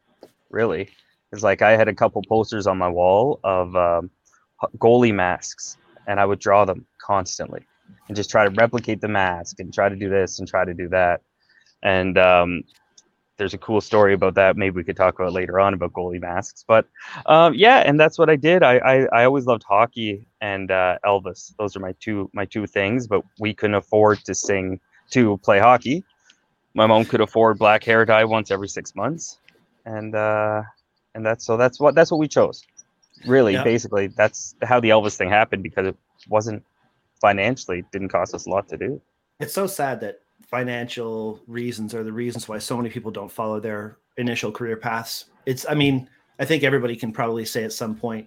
Really, 0.51 0.89
it's 1.33 1.43
like 1.43 1.61
I 1.63 1.77
had 1.77 1.89
a 1.89 1.95
couple 1.95 2.23
posters 2.29 2.67
on 2.67 2.79
my 2.79 2.89
wall 2.89 3.39
of 3.45 3.77
um, 3.77 4.11
goalie 4.79 5.15
masks, 5.15 5.77
and 6.07 6.19
I 6.19 6.25
would 6.25 6.39
draw 6.39 6.65
them 6.65 6.87
constantly 6.99 7.61
and 8.09 8.17
just 8.17 8.31
try 8.31 8.45
to 8.45 8.51
replicate 8.51 9.03
the 9.03 9.09
mask 9.09 9.61
and 9.61 9.73
try 9.73 9.91
to 9.91 9.97
do 9.97 10.09
this 10.09 10.39
and 10.39 10.49
try 10.49 10.65
to 10.65 10.73
do 10.73 10.89
that. 10.89 11.21
And 11.83 12.17
um, 12.17 12.65
there's 13.39 13.55
a 13.55 13.59
cool 13.59 13.81
story 13.81 14.13
about 14.15 14.35
that. 14.35 14.57
Maybe 14.57 14.75
we 14.77 14.85
could 14.85 14.97
talk 14.97 15.19
about 15.19 15.33
later 15.33 15.59
on 15.61 15.73
about 15.75 15.93
goalie 15.93 16.21
masks. 16.21 16.65
But 16.67 16.87
um, 17.27 17.55
yeah, 17.55 17.79
and 17.79 17.99
that's 17.99 18.19
what 18.19 18.29
I 18.29 18.37
did. 18.37 18.63
I 18.63 18.79
I, 18.79 18.95
I 19.21 19.25
always 19.25 19.47
loved 19.47 19.63
hockey 19.63 20.27
and 20.41 20.71
uh, 20.71 20.99
Elvis. 21.05 21.55
Those 21.59 21.77
are 21.77 21.81
my 21.81 21.95
two 22.01 22.29
my 22.35 22.45
two 22.45 22.67
things. 22.67 23.07
But 23.07 23.23
we 23.39 23.55
couldn't 23.55 23.77
afford 23.77 24.19
to 24.25 24.35
sing 24.35 24.81
to 25.11 25.39
play 25.39 25.59
hockey. 25.59 26.05
My 26.75 26.87
mom 26.87 27.05
could 27.07 27.21
afford 27.21 27.59
black 27.59 27.83
hair 27.85 28.05
dye 28.05 28.25
once 28.25 28.51
every 28.51 28.69
six 28.69 28.95
months, 28.95 29.39
and 29.87 30.15
uh, 30.15 30.63
and 31.15 31.25
that's 31.25 31.47
so 31.47 31.57
that's 31.57 31.81
what 31.81 31.95
that's 31.95 32.11
what 32.11 32.19
we 32.19 32.29
chose. 32.29 32.63
Really, 33.27 33.55
Yeah. 33.55 33.65
basically, 33.65 34.09
that's 34.09 34.55
how 34.63 34.79
the 34.79 34.91
Elvis 34.91 35.17
thing 35.17 35.29
happened 35.29 35.63
because 35.65 35.87
it 35.89 35.97
wasn't 36.29 36.63
financially 37.21 37.81
it 37.81 37.87
didn't 37.91 38.11
cost 38.11 38.33
us 38.35 38.47
a 38.47 38.51
lot 38.51 38.69
to 38.69 38.77
do. 38.77 39.01
it's 39.41 39.53
so 39.55 39.67
sad 39.67 40.01
that 40.01 40.21
financial 40.51 41.41
reasons 41.47 41.95
are 41.95 42.03
the 42.03 42.13
reasons 42.13 42.49
why 42.49 42.59
so 42.59 42.77
many 42.77 42.89
people 42.89 43.11
don't 43.11 43.31
follow 43.31 43.61
their 43.61 43.99
initial 44.17 44.51
career 44.51 44.77
paths. 44.77 45.27
It's, 45.47 45.67
I 45.69 45.75
mean, 45.75 46.09
I 46.39 46.45
think 46.45 46.63
everybody 46.63 46.97
can 46.97 47.13
probably 47.13 47.45
say 47.45 47.65
at 47.65 47.73
some 47.73 47.95
point, 47.95 48.27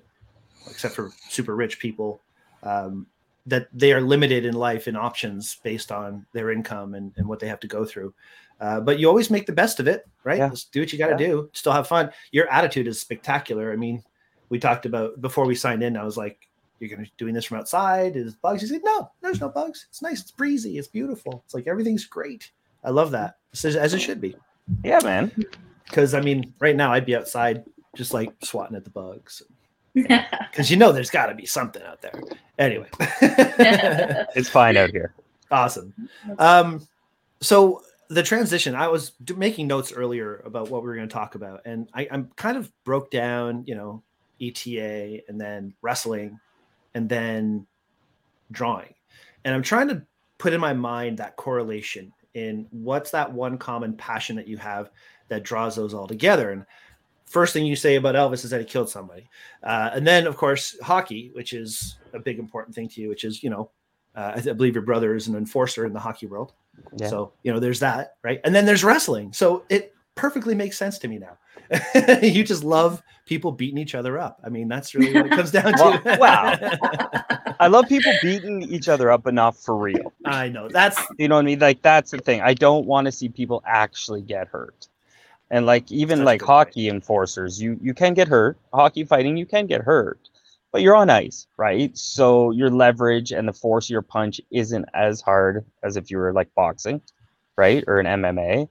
except 0.70 0.96
for 0.96 1.12
super 1.30 1.56
rich 1.56 1.80
people, 1.80 2.22
um, 2.64 3.08
that 3.48 3.68
they 3.74 3.92
are 3.92 4.02
limited 4.02 4.46
in 4.46 4.54
life 4.54 4.88
in 4.88 4.96
options 4.96 5.56
based 5.64 5.92
on 5.92 6.26
their 6.32 6.52
income 6.52 6.94
and, 6.94 7.12
and 7.18 7.28
what 7.28 7.40
they 7.40 7.48
have 7.48 7.60
to 7.62 7.68
go 7.68 7.84
through. 7.84 8.14
Uh, 8.60 8.80
but 8.80 9.00
you 9.00 9.08
always 9.08 9.32
make 9.32 9.48
the 9.48 9.52
best 9.52 9.80
of 9.80 9.88
it, 9.88 10.08
right? 10.24 10.38
Yeah. 10.38 10.50
Just 10.50 10.72
do 10.72 10.82
what 10.82 10.94
you 10.94 11.00
got 11.00 11.18
to 11.18 11.24
Yeah. 11.24 11.30
do. 11.30 11.50
Still 11.54 11.74
have 11.74 11.88
fun. 11.88 12.12
Your 12.32 12.48
attitude 12.52 12.86
is 12.86 13.02
spectacular. 13.02 13.74
I 13.74 13.76
mean, 13.76 14.04
we 14.50 14.60
talked 14.60 14.86
about 14.86 15.20
before 15.20 15.48
we 15.48 15.56
signed 15.56 15.82
in. 15.82 15.98
I 15.98 16.04
was 16.04 16.18
like, 16.18 16.48
"You're 16.82 16.90
going 16.90 17.06
to 17.06 17.12
doing 17.18 17.34
this 17.34 17.46
from 17.46 17.58
outside? 17.60 18.16
Is 18.18 18.36
bugs?" 18.36 18.62
He 18.62 18.68
said, 18.68 18.82
"No, 18.84 19.10
there's 19.22 19.40
no 19.40 19.48
bugs. 19.50 19.86
It's 19.90 20.02
nice. 20.02 20.20
It's 20.22 20.32
breezy. 20.32 20.78
It's 20.78 20.88
beautiful. 20.90 21.42
It's 21.46 21.54
like 21.54 21.68
everything's 21.68 22.06
great. 22.06 22.52
I 22.84 22.90
love 22.90 23.12
that, 23.12 23.38
It's 23.54 23.64
as, 23.64 23.76
as 23.76 23.94
it 23.94 24.00
should 24.00 24.20
be. 24.20 24.36
Yeah, 24.84 25.00
man. 25.04 25.32
Because 25.86 26.14
I 26.14 26.22
mean, 26.22 26.54
right 26.60 26.76
now 26.76 26.92
I'd 26.92 27.06
be 27.06 27.16
outside 27.16 27.64
just 27.96 28.14
like 28.14 28.34
swatting 28.44 28.76
at 28.76 28.84
the 28.86 28.90
bugs 28.90 29.44
because 29.94 30.72
you 30.72 30.78
know 30.78 30.92
there's 30.92 31.10
got 31.12 31.28
to 31.28 31.36
be 31.36 31.46
something 31.46 31.84
out 31.84 32.02
there. 32.02 32.14
Anyway, 32.58 32.88
It's 34.36 34.50
fine 34.50 34.78
out 34.78 34.90
here. 34.92 35.14
awesome. 35.52 35.94
Um, 36.40 36.88
so 37.42 37.84
the 38.10 38.24
transition, 38.24 38.74
I 38.76 38.88
was 38.88 39.12
d- 39.24 39.34
making 39.36 39.68
notes 39.68 39.92
earlier 39.94 40.42
about 40.46 40.70
what 40.70 40.82
we 40.82 40.88
were 40.90 40.96
going 40.96 41.08
to 41.08 41.14
talk 41.14 41.36
about, 41.36 41.62
and 41.66 41.88
I, 41.94 42.08
I'm 42.12 42.30
kind 42.36 42.58
of 42.58 42.72
broke 42.84 43.12
down, 43.12 43.64
you 43.68 43.76
know, 43.76 44.02
ETA 44.42 45.22
and 45.28 45.40
then 45.40 45.74
wrestling, 45.82 46.40
and 46.94 47.08
then 47.08 47.66
drawing, 48.52 48.94
and 49.46 49.54
I'm 49.54 49.64
trying 49.64 49.88
to 49.90 50.04
put 50.38 50.54
in 50.54 50.62
my 50.62 50.74
mind 50.74 51.18
that 51.18 51.36
correlation 51.36 52.12
in 52.34 52.68
what's 52.72 53.12
that 53.12 53.32
one 53.32 53.58
common 53.58 53.96
passion 53.96 54.36
that 54.38 54.48
you 54.48 54.58
have 54.58 54.90
that 55.28 55.44
draws 55.44 55.76
those 55.76 55.94
all 55.94 56.08
together, 56.08 56.52
and 56.52 56.66
first 57.26 57.54
thing 57.54 57.66
you 57.66 57.76
say 57.76 57.96
about 57.96 58.16
Elvis 58.16 58.44
is 58.44 58.50
that 58.50 58.60
he 58.60 58.66
killed 58.66 58.90
somebody, 58.90 59.30
uh, 59.64 59.92
and 59.94 60.06
then 60.06 60.28
of 60.28 60.38
course 60.38 60.78
hockey, 60.82 61.32
which 61.34 61.54
is 61.54 61.98
a 62.14 62.20
big 62.20 62.40
important 62.40 62.76
thing 62.76 62.90
to 62.90 63.02
you, 63.02 63.10
which 63.10 63.24
is 63.24 63.44
you 63.44 63.50
know 63.50 63.72
uh, 64.16 64.34
I, 64.36 64.40
th- 64.40 64.48
I 64.48 64.54
believe 64.54 64.76
your 64.76 64.84
brother 64.84 65.16
is 65.16 65.28
an 65.28 65.36
enforcer 65.36 65.86
in 65.86 65.94
the 65.94 66.00
hockey 66.00 66.26
world. 66.26 66.54
Yeah. 66.98 67.08
So, 67.08 67.34
you 67.44 67.54
know, 67.54 67.60
there's 67.60 67.80
that, 67.80 68.16
right? 68.24 68.42
And 68.44 68.54
then 68.54 68.66
there's 68.66 68.84
wrestling. 68.84 69.34
So 69.34 69.64
it 69.70 69.91
perfectly 70.16 70.56
makes 70.56 70.78
sense 70.78 70.98
to 71.00 71.08
me 71.08 71.20
now. 71.20 71.38
you 72.22 72.44
just 72.44 72.64
love 72.64 73.02
people 73.26 73.52
beating 73.52 73.78
each 73.78 73.96
other 73.96 74.20
up. 74.20 74.40
I 74.44 74.50
mean, 74.50 74.68
that's 74.68 74.94
really 74.94 75.14
what 75.14 75.28
it 75.28 75.32
comes 75.32 75.52
down 75.52 75.74
to. 75.74 76.02
Well, 76.04 76.20
wow. 76.20 76.58
I 77.60 77.68
love 77.68 77.88
people 77.88 78.12
beating 78.22 78.64
each 78.64 78.90
other 78.90 79.12
up, 79.12 79.24
but 79.24 79.34
not 79.34 79.56
for 79.56 79.78
real. 79.78 80.12
I 80.26 80.50
know 80.50 80.68
that's 80.68 81.00
You 81.18 81.28
know 81.28 81.36
what 81.36 81.42
I 81.42 81.46
mean? 81.46 81.60
Like 81.60 81.82
that's 81.82 82.12
the 82.12 82.18
thing. 82.18 82.42
I 82.42 82.54
don't 82.54 82.86
want 82.86 83.06
to 83.06 83.12
see 83.12 83.30
people 83.30 83.64
actually 83.66 84.22
get 84.22 84.48
hurt. 84.48 84.88
And 85.50 85.66
like 85.66 85.92
even 85.92 86.24
like 86.24 86.40
good 86.40 86.48
point. 86.48 86.68
hockey 86.68 86.90
enforcers, 86.90 87.62
you 87.62 87.78
you 87.82 87.94
can 87.94 88.14
get 88.14 88.28
hurt. 88.28 88.58
Hockey 88.74 89.04
fighting, 89.04 89.38
you 89.38 89.46
can 89.46 89.68
get 89.68 89.82
hurt, 89.82 90.30
but 90.72 90.82
you're 90.82 90.96
on 90.96 91.10
ice, 91.10 91.48
right? 91.58 91.96
So 91.98 92.52
your 92.52 92.70
leverage 92.70 93.32
and 93.32 93.48
the 93.48 93.54
force 93.54 93.88
of 93.88 93.92
your 93.92 94.02
punch 94.02 94.40
isn't 94.50 94.86
as 94.94 95.22
hard 95.22 95.66
as 95.84 95.98
if 95.98 96.10
you 96.10 96.18
were 96.18 96.34
like 96.34 96.54
boxing, 96.56 97.02
right, 97.58 97.84
or 97.86 98.00
an 98.00 98.06
MMA. 98.08 98.70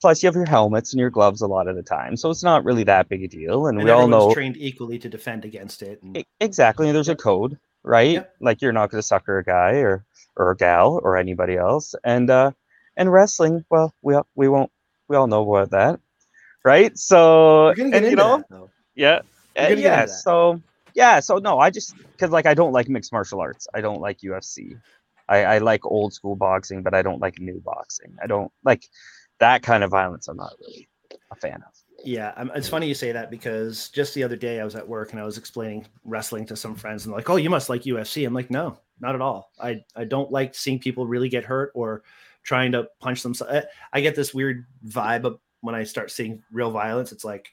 Plus, 0.00 0.22
you 0.22 0.26
have 0.28 0.34
your 0.34 0.46
helmets 0.46 0.92
and 0.92 1.00
your 1.00 1.10
gloves 1.10 1.42
a 1.42 1.46
lot 1.46 1.68
of 1.68 1.76
the 1.76 1.82
time, 1.82 2.16
so 2.16 2.30
it's 2.30 2.42
not 2.42 2.64
really 2.64 2.84
that 2.84 3.08
big 3.08 3.22
a 3.22 3.28
deal. 3.28 3.66
And, 3.66 3.78
and 3.78 3.84
we 3.84 3.90
all 3.90 4.08
know 4.08 4.32
trained 4.32 4.56
equally 4.56 4.98
to 4.98 5.08
defend 5.08 5.44
against 5.44 5.82
it. 5.82 6.02
And 6.02 6.24
exactly. 6.40 6.88
and 6.88 6.96
There's 6.96 7.08
a 7.10 7.16
code, 7.16 7.58
right? 7.82 8.12
Yep. 8.12 8.34
Like 8.40 8.62
you're 8.62 8.72
not 8.72 8.90
going 8.90 9.00
to 9.00 9.06
sucker 9.06 9.38
a 9.38 9.44
guy 9.44 9.76
or 9.76 10.04
or 10.36 10.50
a 10.52 10.56
gal 10.56 11.00
or 11.02 11.16
anybody 11.16 11.56
else. 11.56 11.94
And 12.04 12.30
uh 12.30 12.52
and 12.96 13.12
wrestling, 13.12 13.64
well, 13.70 13.94
we 14.02 14.14
all- 14.14 14.26
we 14.34 14.48
won't 14.48 14.70
we 15.08 15.16
all 15.16 15.26
know 15.26 15.54
about 15.54 15.70
that, 15.70 16.00
right? 16.64 16.96
So 16.96 17.66
we're 17.66 17.74
gonna 17.74 17.90
get 17.90 17.96
and, 17.96 18.04
you 18.06 18.12
into 18.12 18.22
know, 18.22 18.44
that, 18.48 18.70
yeah, 18.94 19.20
get 19.54 19.78
yeah. 19.78 20.06
So 20.06 20.62
yeah, 20.94 21.20
so 21.20 21.38
no, 21.38 21.58
I 21.58 21.70
just 21.70 21.94
because 21.96 22.30
like 22.30 22.46
I 22.46 22.54
don't 22.54 22.72
like 22.72 22.88
mixed 22.88 23.12
martial 23.12 23.40
arts. 23.40 23.68
I 23.74 23.80
don't 23.80 24.00
like 24.00 24.18
UFC. 24.20 24.80
I, 25.28 25.44
I 25.44 25.58
like 25.58 25.86
old 25.86 26.12
school 26.12 26.34
boxing, 26.34 26.82
but 26.82 26.92
I 26.92 27.02
don't 27.02 27.20
like 27.20 27.38
new 27.38 27.60
boxing. 27.64 28.16
I 28.22 28.26
don't 28.26 28.50
like 28.64 28.82
that 29.40 29.62
kind 29.62 29.82
of 29.82 29.90
violence. 29.90 30.28
I'm 30.28 30.36
not 30.36 30.52
really 30.60 30.88
a 31.30 31.34
fan 31.36 31.56
of. 31.66 31.74
Yeah, 32.02 32.32
it's 32.54 32.68
funny 32.68 32.88
you 32.88 32.94
say 32.94 33.12
that 33.12 33.30
because 33.30 33.90
just 33.90 34.14
the 34.14 34.22
other 34.22 34.36
day 34.36 34.58
I 34.58 34.64
was 34.64 34.74
at 34.74 34.88
work 34.88 35.12
and 35.12 35.20
I 35.20 35.24
was 35.24 35.36
explaining 35.36 35.86
wrestling 36.04 36.46
to 36.46 36.56
some 36.56 36.74
friends 36.74 37.04
and 37.04 37.14
like, 37.14 37.28
"Oh, 37.28 37.36
you 37.36 37.50
must 37.50 37.68
like 37.68 37.82
UFC." 37.82 38.26
I'm 38.26 38.32
like, 38.32 38.50
"No, 38.50 38.78
not 39.00 39.14
at 39.14 39.20
all. 39.20 39.50
I 39.60 39.84
I 39.94 40.04
don't 40.04 40.30
like 40.32 40.54
seeing 40.54 40.78
people 40.78 41.06
really 41.06 41.28
get 41.28 41.44
hurt 41.44 41.72
or 41.74 42.02
trying 42.42 42.72
to 42.72 42.88
punch 43.00 43.22
themselves." 43.22 43.52
I, 43.52 43.64
I 43.92 44.00
get 44.00 44.14
this 44.14 44.32
weird 44.32 44.64
vibe 44.86 45.24
of 45.24 45.40
when 45.60 45.74
I 45.74 45.84
start 45.84 46.10
seeing 46.10 46.42
real 46.50 46.70
violence. 46.70 47.12
It's 47.12 47.24
like, 47.24 47.50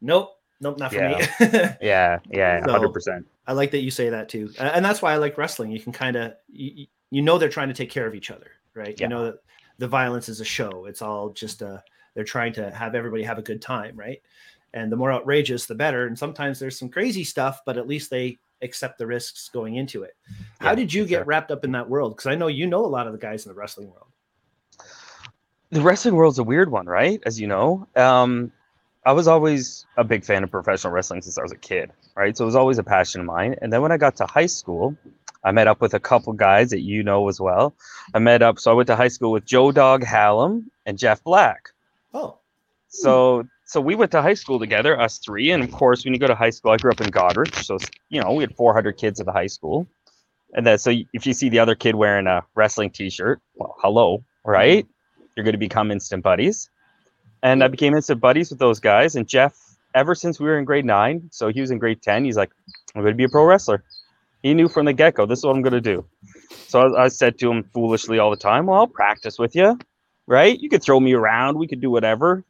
nope, 0.00 0.30
nope, 0.60 0.78
not 0.78 0.92
for 0.92 1.00
me. 1.00 1.16
Yeah, 1.80 2.18
yeah, 2.30 2.64
So- 2.64 2.70
hundred 2.72 2.92
percent. 2.92 3.26
I 3.46 3.52
like 3.52 3.72
that 3.72 3.80
you 3.80 3.90
say 3.90 4.10
that 4.10 4.28
too, 4.28 4.52
and 4.60 4.84
that's 4.84 5.02
why 5.02 5.12
I 5.12 5.16
like 5.16 5.36
wrestling. 5.36 5.72
You 5.72 5.80
can 5.80 5.92
kind 5.92 6.14
of 6.14 6.34
you, 6.48 6.86
you 7.10 7.22
know 7.22 7.38
they're 7.38 7.48
trying 7.48 7.68
to 7.68 7.74
take 7.74 7.90
care 7.90 8.06
of 8.06 8.14
each 8.14 8.30
other, 8.30 8.52
right? 8.74 8.94
Yeah. 8.96 9.06
You 9.06 9.08
know 9.08 9.24
that 9.24 9.34
the 9.80 9.88
violence 9.88 10.28
is 10.28 10.40
a 10.40 10.44
show. 10.44 10.84
It's 10.84 11.00
all 11.02 11.30
just 11.30 11.62
a 11.62 11.82
they're 12.14 12.22
trying 12.24 12.52
to 12.54 12.70
have 12.70 12.94
everybody 12.94 13.22
have 13.22 13.38
a 13.38 13.42
good 13.42 13.62
time, 13.62 13.96
right? 13.96 14.20
And 14.74 14.92
the 14.92 14.96
more 14.96 15.10
outrageous, 15.10 15.66
the 15.66 15.74
better. 15.74 16.06
And 16.06 16.18
sometimes 16.18 16.58
there's 16.58 16.78
some 16.78 16.90
crazy 16.90 17.24
stuff, 17.24 17.62
but 17.64 17.78
at 17.78 17.88
least 17.88 18.10
they 18.10 18.38
accept 18.62 18.98
the 18.98 19.06
risks 19.06 19.48
going 19.48 19.76
into 19.76 20.02
it. 20.02 20.14
How 20.60 20.74
did 20.74 20.92
you 20.92 21.06
get 21.06 21.26
wrapped 21.26 21.50
up 21.50 21.64
in 21.64 21.72
that 21.72 21.88
world? 21.88 22.12
Because 22.14 22.26
I 22.26 22.34
know 22.34 22.48
you 22.48 22.66
know 22.66 22.84
a 22.84 22.86
lot 22.86 23.06
of 23.06 23.12
the 23.12 23.18
guys 23.18 23.46
in 23.46 23.50
the 23.50 23.58
wrestling 23.58 23.90
world. 23.90 24.08
the 25.70 25.80
wrestling 25.80 26.14
world's 26.14 26.38
a 26.38 26.44
weird 26.44 26.70
one, 26.70 26.86
right? 26.86 27.20
As 27.24 27.40
you 27.40 27.46
know, 27.46 27.88
um, 27.96 28.52
I 29.06 29.12
was 29.12 29.28
always 29.28 29.86
a 29.96 30.04
big 30.04 30.24
fan 30.24 30.44
of 30.44 30.50
professional 30.50 30.92
wrestling 30.92 31.22
since 31.22 31.38
I 31.38 31.42
was 31.42 31.52
a 31.52 31.56
kid, 31.56 31.90
right? 32.16 32.36
So 32.36 32.44
it 32.44 32.46
was 32.46 32.56
always 32.56 32.78
a 32.78 32.84
passion 32.84 33.22
of 33.22 33.26
mine. 33.26 33.56
And 33.62 33.72
then 33.72 33.80
when 33.80 33.92
I 33.92 33.96
got 33.96 34.16
to 34.16 34.26
high 34.26 34.46
school, 34.46 34.94
I 35.42 35.52
met 35.52 35.68
up 35.68 35.80
with 35.80 35.94
a 35.94 36.00
couple 36.00 36.32
guys 36.32 36.70
that 36.70 36.80
you 36.80 37.02
know 37.02 37.28
as 37.28 37.40
well. 37.40 37.74
I 38.14 38.18
met 38.18 38.42
up, 38.42 38.58
so 38.58 38.70
I 38.70 38.74
went 38.74 38.88
to 38.88 38.96
high 38.96 39.08
school 39.08 39.32
with 39.32 39.44
Joe 39.46 39.72
Dog 39.72 40.04
Hallam 40.04 40.70
and 40.86 40.98
Jeff 40.98 41.22
Black. 41.24 41.70
Oh, 42.12 42.38
So 42.88 43.44
so 43.64 43.80
we 43.80 43.94
went 43.94 44.10
to 44.10 44.20
high 44.20 44.34
school 44.34 44.58
together, 44.58 45.00
us 45.00 45.18
three. 45.18 45.52
And 45.52 45.62
of 45.62 45.70
course, 45.70 46.04
when 46.04 46.12
you 46.12 46.18
go 46.18 46.26
to 46.26 46.34
high 46.34 46.50
school, 46.50 46.72
I 46.72 46.76
grew 46.76 46.90
up 46.90 47.00
in 47.00 47.10
Goderich, 47.10 47.62
so 47.64 47.78
you 48.08 48.20
know 48.20 48.32
we 48.32 48.42
had 48.42 48.54
400 48.56 48.96
kids 48.96 49.20
at 49.20 49.26
the 49.26 49.32
high 49.32 49.46
school. 49.46 49.86
And 50.54 50.66
then 50.66 50.78
so 50.78 50.90
if 51.12 51.26
you 51.26 51.32
see 51.32 51.48
the 51.48 51.60
other 51.60 51.74
kid 51.74 51.94
wearing 51.94 52.26
a 52.26 52.44
wrestling 52.54 52.90
T-shirt, 52.90 53.40
well, 53.54 53.76
hello, 53.78 54.24
right? 54.44 54.86
You're 55.36 55.44
going 55.44 55.52
to 55.52 55.58
become 55.58 55.90
instant 55.90 56.22
buddies. 56.22 56.68
And 57.42 57.62
I 57.62 57.68
became 57.68 57.94
instant 57.94 58.20
buddies 58.20 58.50
with 58.50 58.58
those 58.58 58.80
guys. 58.80 59.14
And 59.16 59.28
Jeff, 59.28 59.56
ever 59.94 60.14
since 60.14 60.40
we 60.40 60.46
were 60.46 60.58
in 60.58 60.64
grade 60.64 60.84
nine, 60.84 61.28
so 61.30 61.48
he 61.48 61.60
was 61.60 61.70
in 61.70 61.78
grade 61.78 62.02
10, 62.02 62.24
he's 62.24 62.36
like, 62.36 62.50
I'm 62.94 63.02
going 63.02 63.12
to 63.12 63.16
be 63.16 63.24
a 63.24 63.28
pro 63.28 63.44
wrestler. 63.44 63.84
He 64.42 64.54
knew 64.54 64.68
from 64.68 64.86
the 64.86 64.92
get 64.92 65.14
go, 65.14 65.26
this 65.26 65.40
is 65.40 65.44
what 65.44 65.54
I'm 65.54 65.62
going 65.62 65.72
to 65.72 65.80
do. 65.80 66.04
So 66.68 66.94
I, 66.94 67.04
I 67.04 67.08
said 67.08 67.38
to 67.38 67.50
him 67.50 67.64
foolishly 67.74 68.18
all 68.18 68.30
the 68.30 68.36
time, 68.36 68.66
Well, 68.66 68.80
I'll 68.80 68.86
practice 68.86 69.38
with 69.38 69.54
you, 69.54 69.78
right? 70.26 70.58
You 70.58 70.68
could 70.68 70.82
throw 70.82 71.00
me 71.00 71.12
around, 71.12 71.58
we 71.58 71.66
could 71.66 71.80
do 71.80 71.90
whatever. 71.90 72.44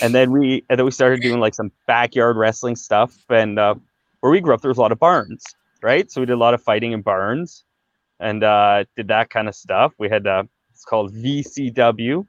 And 0.00 0.14
then 0.14 0.30
we 0.30 0.64
and 0.70 0.78
then 0.78 0.84
we 0.84 0.92
started 0.92 1.20
doing 1.20 1.40
like 1.40 1.54
some 1.54 1.72
backyard 1.86 2.36
wrestling 2.36 2.76
stuff. 2.76 3.16
And 3.28 3.58
uh, 3.58 3.74
where 4.20 4.30
we 4.30 4.40
grew 4.40 4.54
up, 4.54 4.60
there 4.60 4.68
was 4.68 4.78
a 4.78 4.80
lot 4.80 4.92
of 4.92 4.98
barns, 4.98 5.44
right? 5.82 6.10
So 6.10 6.20
we 6.20 6.26
did 6.26 6.34
a 6.34 6.38
lot 6.38 6.54
of 6.54 6.62
fighting 6.62 6.92
in 6.92 7.02
barns 7.02 7.64
and 8.20 8.42
uh, 8.42 8.84
did 8.96 9.08
that 9.08 9.30
kind 9.30 9.48
of 9.48 9.54
stuff. 9.54 9.92
We 9.98 10.08
had 10.08 10.26
uh, 10.26 10.44
it's 10.72 10.84
called 10.84 11.14
VCW, 11.14 12.26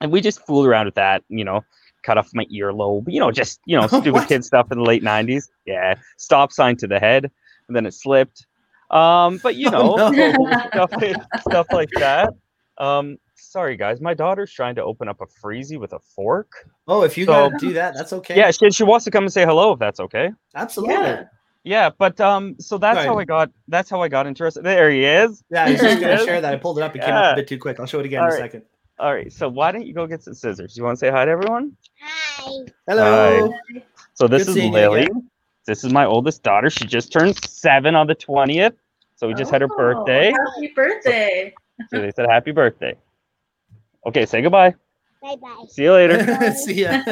and 0.00 0.12
we 0.12 0.20
just 0.20 0.44
fooled 0.46 0.66
around 0.66 0.86
with 0.86 0.94
that. 0.96 1.22
You 1.28 1.44
know, 1.44 1.62
cut 2.02 2.18
off 2.18 2.30
my 2.34 2.44
earlobe. 2.46 3.04
You 3.08 3.20
know, 3.20 3.30
just 3.30 3.60
you 3.66 3.78
know, 3.78 3.86
stupid 3.88 4.28
kid 4.28 4.44
stuff 4.44 4.70
in 4.70 4.78
the 4.78 4.84
late 4.84 5.02
'90s. 5.02 5.48
Yeah, 5.66 5.94
stop 6.16 6.52
sign 6.52 6.76
to 6.78 6.86
the 6.86 6.98
head, 6.98 7.30
and 7.68 7.76
then 7.76 7.86
it 7.86 7.94
slipped. 7.94 8.46
Um, 8.90 9.40
but 9.42 9.56
you 9.56 9.70
know, 9.70 9.96
Oh, 9.98 10.10
no. 10.10 10.32
stuff, 10.68 10.92
stuff 11.40 11.66
like 11.72 11.90
that. 11.96 12.32
Um, 12.78 13.16
sorry 13.34 13.76
guys, 13.76 14.00
my 14.00 14.14
daughter's 14.14 14.52
trying 14.52 14.74
to 14.76 14.82
open 14.84 15.08
up 15.08 15.20
a 15.20 15.26
freezy 15.26 15.78
with 15.78 15.92
a 15.92 15.98
fork. 15.98 16.50
oh, 16.88 17.02
if 17.02 17.16
you 17.16 17.24
So- 17.24 17.50
gotta 17.50 17.56
do 17.58 17.72
that, 17.74 17.94
that's 17.94 18.12
okay. 18.12 18.36
Yeah, 18.36 18.50
she, 18.50 18.70
she 18.70 18.82
wants 18.84 19.04
to 19.06 19.10
come 19.10 19.24
and 19.24 19.32
say 19.32 19.44
hello 19.44 19.72
if 19.72 19.78
that's 19.78 20.00
okay. 20.00 20.30
absolutely. 20.54 20.94
Yeah. 20.94 21.06
Yeah, 21.10 21.24
Yeah, 21.64 21.90
but 21.96 22.20
um, 22.20 22.56
so 22.58 22.76
that's 22.78 23.04
how 23.04 23.18
I 23.18 23.24
got. 23.24 23.50
That's 23.68 23.88
how 23.88 24.02
I 24.02 24.08
got 24.08 24.26
interested. 24.26 24.64
There 24.64 24.90
he 24.90 25.04
is. 25.04 25.42
I 25.56 25.70
was 25.70 25.80
just 25.80 26.00
gonna 26.00 26.18
share 26.24 26.40
that. 26.40 26.52
I 26.52 26.56
pulled 26.56 26.78
it 26.78 26.82
up. 26.82 26.94
It 26.94 27.00
came 27.02 27.14
up 27.14 27.32
a 27.32 27.36
bit 27.36 27.48
too 27.48 27.58
quick. 27.58 27.80
I'll 27.80 27.86
show 27.86 28.00
it 28.00 28.06
again 28.06 28.20
All 28.22 28.28
in 28.28 28.34
a 28.34 28.36
second. 28.36 28.62
All 28.98 29.12
right. 29.14 29.32
So 29.32 29.48
why 29.48 29.72
don't 29.72 29.86
you 29.86 29.94
go 29.94 30.06
get 30.06 30.22
some 30.22 30.34
scissors? 30.34 30.76
You 30.76 30.84
want 30.84 30.96
to 30.96 31.00
say 31.00 31.10
hi 31.10 31.24
to 31.24 31.30
everyone? 31.30 31.76
Hi. 32.00 32.50
Hello. 32.86 33.52
So 34.12 34.28
this 34.28 34.42
Good 34.44 34.48
is 34.50 34.54
seeing 34.54 34.72
you 34.72 34.78
Lily. 34.78 35.02
again. 35.04 35.30
This 35.66 35.82
is 35.84 35.92
my 35.92 36.04
oldest 36.04 36.42
daughter. 36.42 36.68
She 36.70 36.84
just 36.86 37.12
turned 37.12 37.36
seven 37.44 37.94
on 37.94 38.06
the 38.06 38.14
twentieth. 38.14 38.74
So 39.16 39.28
we 39.28 39.34
just 39.34 39.50
had 39.50 39.60
her 39.62 39.68
Oh, 39.70 39.76
birthday. 39.76 40.32
Happy 40.32 40.72
birthday. 40.74 41.54
So 41.90 42.00
they 42.00 42.10
said 42.12 42.26
happy 42.28 42.52
birthday. 42.52 42.96
Okay, 44.06 44.26
say 44.26 44.42
goodbye. 44.42 44.74
Bye 45.22 45.36
bye. 45.36 45.64
See 45.70 45.84
you 45.84 45.92
later. 45.92 46.52
See 46.54 46.82
ya. 46.82 47.02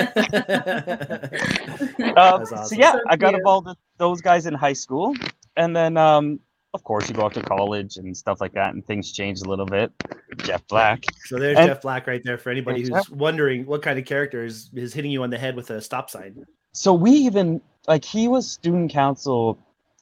Um, 2.17 2.45
That's 2.45 2.71
So 2.71 2.77
yeah, 2.77 2.93
So 2.93 3.01
I 3.09 3.17
got 3.17 3.35
involved 3.35 3.69
with 3.69 3.79
those 3.99 4.21
guys 4.21 4.47
in 4.47 4.55
high 4.55 4.73
school, 4.75 5.15
and 5.57 5.75
then 5.75 5.97
um, 5.97 6.41
of 6.75 6.85
course 6.85 7.09
you 7.09 7.15
go 7.15 7.23
off 7.23 7.33
to 7.35 7.43
college 7.43 7.97
and 7.97 8.15
stuff 8.17 8.41
like 8.41 8.53
that, 8.53 8.75
and 8.75 8.85
things 8.87 9.13
change 9.13 9.41
a 9.41 9.45
little 9.45 9.65
bit. 9.67 9.93
Jeff 10.39 10.67
Black. 10.69 11.05
So 11.27 11.39
there's 11.39 11.57
And- 11.57 11.69
Jeff 11.69 11.83
Black 11.83 12.07
right 12.07 12.23
there 12.25 12.37
for 12.39 12.51
anybody 12.51 12.81
who's 12.81 12.91
Jeff. 12.91 13.09
wondering 13.11 13.65
what 13.67 13.83
kind 13.83 13.99
of 13.99 14.05
character 14.05 14.45
is, 14.45 14.71
is 14.75 14.93
hitting 14.93 15.11
you 15.11 15.23
on 15.23 15.31
the 15.31 15.39
head 15.39 15.57
with 15.57 15.71
a 15.71 15.81
stop 15.81 16.11
sign. 16.11 16.45
So 16.73 16.93
we 16.93 17.11
even 17.13 17.61
like 17.89 18.05
he 18.05 18.29
was 18.29 18.51
student 18.51 18.93
council, 18.93 19.59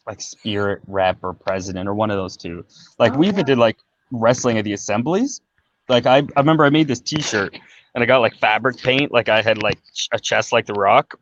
like 0.07 0.21
spirit 0.21 0.83
rep 0.87 1.19
or 1.23 1.35
president 1.35 1.89
or 1.89 1.95
one 1.95 2.11
of 2.11 2.17
those 2.17 2.37
two. 2.37 2.65
Like 2.99 3.15
we 3.17 3.29
Oh, 3.29 3.29
even 3.29 3.45
wow. 3.45 3.45
did 3.45 3.59
like 3.59 3.79
wrestling 4.13 4.59
at 4.59 4.65
the 4.65 4.73
assemblies. 4.75 5.41
Like 5.89 6.07
I, 6.07 6.19
I 6.19 6.41
remember 6.41 6.65
I 6.65 6.71
made 6.71 6.89
this 6.89 7.01
T-shirt 7.01 7.57
and 7.95 8.03
I 8.05 8.07
got 8.07 8.21
like 8.21 8.37
fabric 8.37 8.79
paint, 8.79 9.13
like 9.13 9.29
I 9.29 9.43
had 9.43 9.59
like 9.63 9.81
a 10.13 10.19
chest 10.21 10.53
like 10.53 10.67
the 10.67 10.75
Rock, 10.75 11.15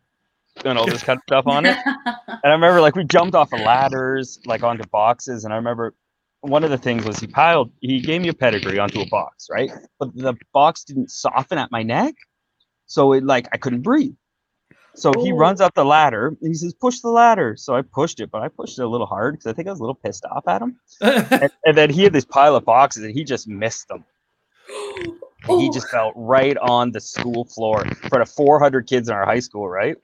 and 0.64 0.78
all 0.78 0.88
this 0.88 1.02
kind 1.02 1.18
of 1.18 1.22
stuff 1.28 1.46
on 1.46 1.66
it. 1.66 1.78
And 2.42 2.52
I 2.52 2.54
remember 2.56 2.80
like 2.80 2.96
we 2.96 3.04
jumped 3.04 3.34
off 3.36 3.52
of 3.52 3.60
ladders, 3.60 4.40
like 4.46 4.62
onto 4.64 4.84
boxes. 4.86 5.44
And 5.44 5.52
I 5.52 5.56
remember 5.56 5.94
one 6.42 6.64
of 6.64 6.70
the 6.70 6.78
things 6.78 7.04
was 7.04 7.18
he 7.20 7.26
piled, 7.26 7.70
he 7.80 8.00
gave 8.00 8.22
me 8.22 8.28
a 8.28 8.34
pedigree 8.34 8.78
onto 8.78 9.00
a 9.00 9.06
box, 9.06 9.48
right? 9.50 9.70
But 9.98 10.16
the 10.16 10.34
box 10.54 10.84
didn't 10.84 11.10
soften 11.10 11.58
at 11.58 11.70
my 11.72 11.82
neck. 11.82 12.14
So 12.86 13.12
it 13.14 13.24
like 13.24 13.48
I 13.52 13.58
couldn't 13.58 13.82
breathe. 13.82 14.14
So 14.98 15.12
he 15.22 15.32
Oh. 15.32 15.36
runs 15.36 15.60
up 15.60 15.74
the 15.74 15.84
ladder 15.84 16.28
and 16.28 16.48
he 16.48 16.54
says, 16.54 16.74
push 16.74 17.00
the 17.00 17.08
ladder. 17.10 17.54
So 17.56 17.74
I 17.76 17.82
pushed 17.82 18.20
it, 18.20 18.30
but 18.30 18.42
I 18.42 18.48
pushed 18.48 18.78
it 18.78 18.82
a 18.82 18.88
little 18.88 19.06
hard 19.06 19.34
because 19.34 19.46
I 19.46 19.52
think 19.52 19.68
I 19.68 19.70
was 19.70 19.78
a 19.80 19.82
little 19.82 19.94
pissed 19.94 20.24
off 20.24 20.46
at 20.48 20.60
him. 20.62 20.80
And, 21.00 21.50
and 21.64 21.76
then 21.76 21.90
he 21.90 22.02
had 22.02 22.12
this 22.12 22.24
pile 22.24 22.56
of 22.56 22.64
boxes 22.64 23.04
and 23.04 23.14
he 23.14 23.22
just 23.24 23.46
missed 23.48 23.86
them. 23.88 24.04
And 25.48 25.60
he 25.60 25.68
Oh. 25.68 25.72
just 25.72 25.88
fell 25.88 26.12
right 26.16 26.56
on 26.58 26.90
the 26.90 27.00
school 27.00 27.44
floor 27.44 27.84
in 27.86 27.94
front 27.94 28.22
of 28.22 28.28
400 28.30 28.86
kids 28.88 29.08
in 29.08 29.14
our 29.14 29.24
high 29.24 29.38
school, 29.40 29.68
right? 29.68 29.96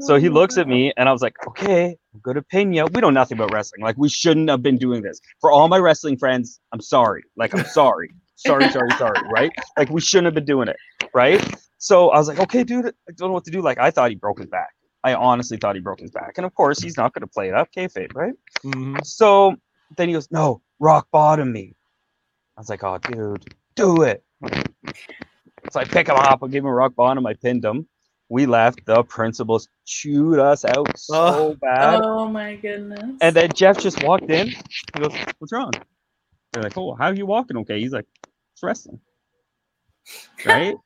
So 0.00 0.16
he 0.16 0.30
oh, 0.30 0.32
looks 0.32 0.56
at 0.56 0.66
me 0.66 0.92
and 0.96 1.08
I 1.08 1.12
was 1.12 1.20
like, 1.20 1.34
okay, 1.48 1.96
I'm 2.14 2.20
good 2.20 2.38
opinion. 2.38 2.86
We 2.94 3.02
know 3.02 3.10
nothing 3.10 3.36
about 3.36 3.52
wrestling. 3.52 3.82
Like, 3.82 3.98
we 3.98 4.08
shouldn't 4.08 4.48
have 4.48 4.62
been 4.62 4.78
doing 4.78 5.02
this. 5.02 5.20
For 5.42 5.50
all 5.52 5.68
my 5.68 5.76
wrestling 5.78 6.16
friends, 6.16 6.58
I'm 6.72 6.80
sorry. 6.80 7.22
Like, 7.36 7.54
I'm 7.54 7.66
sorry. 7.66 8.10
Sorry, 8.36 8.70
sorry, 8.70 8.88
sorry, 8.96 9.20
right? 9.30 9.52
Like, 9.76 9.90
we 9.90 10.00
shouldn't 10.00 10.24
have 10.26 10.34
been 10.34 10.46
doing 10.46 10.68
it, 10.68 10.76
right? 11.12 11.44
So 11.80 12.10
I 12.10 12.18
was 12.18 12.28
like, 12.28 12.38
okay, 12.38 12.62
dude, 12.62 12.86
I 12.86 13.12
don't 13.16 13.28
know 13.30 13.32
what 13.32 13.44
to 13.46 13.50
do. 13.50 13.62
Like, 13.62 13.78
I 13.78 13.90
thought 13.90 14.10
he 14.10 14.16
broke 14.16 14.38
his 14.38 14.48
back. 14.48 14.70
I 15.02 15.14
honestly 15.14 15.56
thought 15.56 15.74
he 15.76 15.80
broke 15.80 16.00
his 16.00 16.10
back. 16.10 16.34
And 16.36 16.44
of 16.44 16.54
course, 16.54 16.78
he's 16.78 16.96
not 16.98 17.14
going 17.14 17.22
to 17.22 17.26
play 17.26 17.48
it 17.48 17.54
up, 17.54 17.68
kayfabe, 17.76 18.14
right? 18.14 18.34
Mhm. 18.62 19.04
So 19.04 19.56
then 19.96 20.08
he 20.08 20.14
goes, 20.14 20.30
no, 20.30 20.60
rock 20.78 21.08
bottom 21.10 21.50
me. 21.52 21.74
I 22.56 22.60
was 22.60 22.68
like, 22.68 22.84
oh, 22.84 22.98
dude, 22.98 23.54
do 23.76 24.02
it. 24.02 24.22
So 25.70 25.80
I 25.80 25.84
pick 25.84 26.08
him 26.08 26.16
up, 26.16 26.42
I 26.42 26.48
give 26.48 26.64
him 26.64 26.70
a 26.70 26.74
rock 26.74 26.94
bottom, 26.94 27.26
I 27.26 27.34
pinned 27.34 27.64
him. 27.64 27.88
we 28.28 28.46
left. 28.46 28.84
The 28.86 29.02
principals 29.04 29.68
chewed 29.86 30.38
us 30.38 30.64
out 30.64 30.96
so 30.98 31.14
Oh. 31.16 31.56
bad. 31.60 32.00
Oh 32.04 32.28
my 32.28 32.54
goodness. 32.56 33.16
And 33.20 33.34
then 33.34 33.50
Jeff 33.54 33.78
just 33.78 34.04
walked 34.04 34.30
in. 34.30 34.48
He 34.50 35.00
goes, 35.00 35.12
"What's 35.40 35.52
wrong?" 35.52 35.72
They're 36.52 36.62
like, 36.62 36.78
"Oh, 36.78 36.94
how 36.94 37.06
are 37.06 37.14
you 37.14 37.26
walking? 37.26 37.56
Okay." 37.56 37.80
He's 37.80 37.90
like, 37.92 38.06
"It's 38.52 38.62
wrestling." 38.62 39.00
Right. 40.46 40.76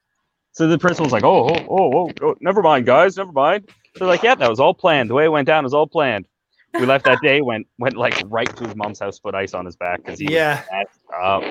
So 0.54 0.66
the 0.66 0.78
principal's 0.78 1.12
like, 1.12 1.24
"Oh, 1.24 1.48
oh, 1.48 1.66
oh, 1.68 1.92
oh, 1.94 2.12
oh, 2.22 2.34
never 2.40 2.62
mind, 2.62 2.86
guys, 2.86 3.16
never 3.16 3.32
mind." 3.32 3.68
They're 3.96 4.08
like, 4.08 4.22
"Yeah, 4.22 4.34
that 4.36 4.48
was 4.48 4.58
all 4.60 4.72
planned. 4.74 5.10
The 5.10 5.14
way 5.14 5.24
it 5.26 5.28
went 5.28 5.46
down 5.46 5.64
was 5.64 5.74
all 5.74 5.86
planned." 5.86 6.26
We 6.72 6.86
left 6.86 7.04
that 7.04 7.18
day. 7.22 7.40
Went 7.40 7.66
went 7.78 7.96
like 7.96 8.20
right 8.26 8.48
to 8.56 8.64
his 8.66 8.74
mom's 8.74 8.98
house, 8.98 9.18
put 9.20 9.34
ice 9.34 9.54
on 9.54 9.64
his 9.66 9.76
back 9.76 10.02
because 10.02 10.18
he 10.18 10.32
Yeah. 10.32 10.62
messed 10.72 11.00
up. 11.22 11.42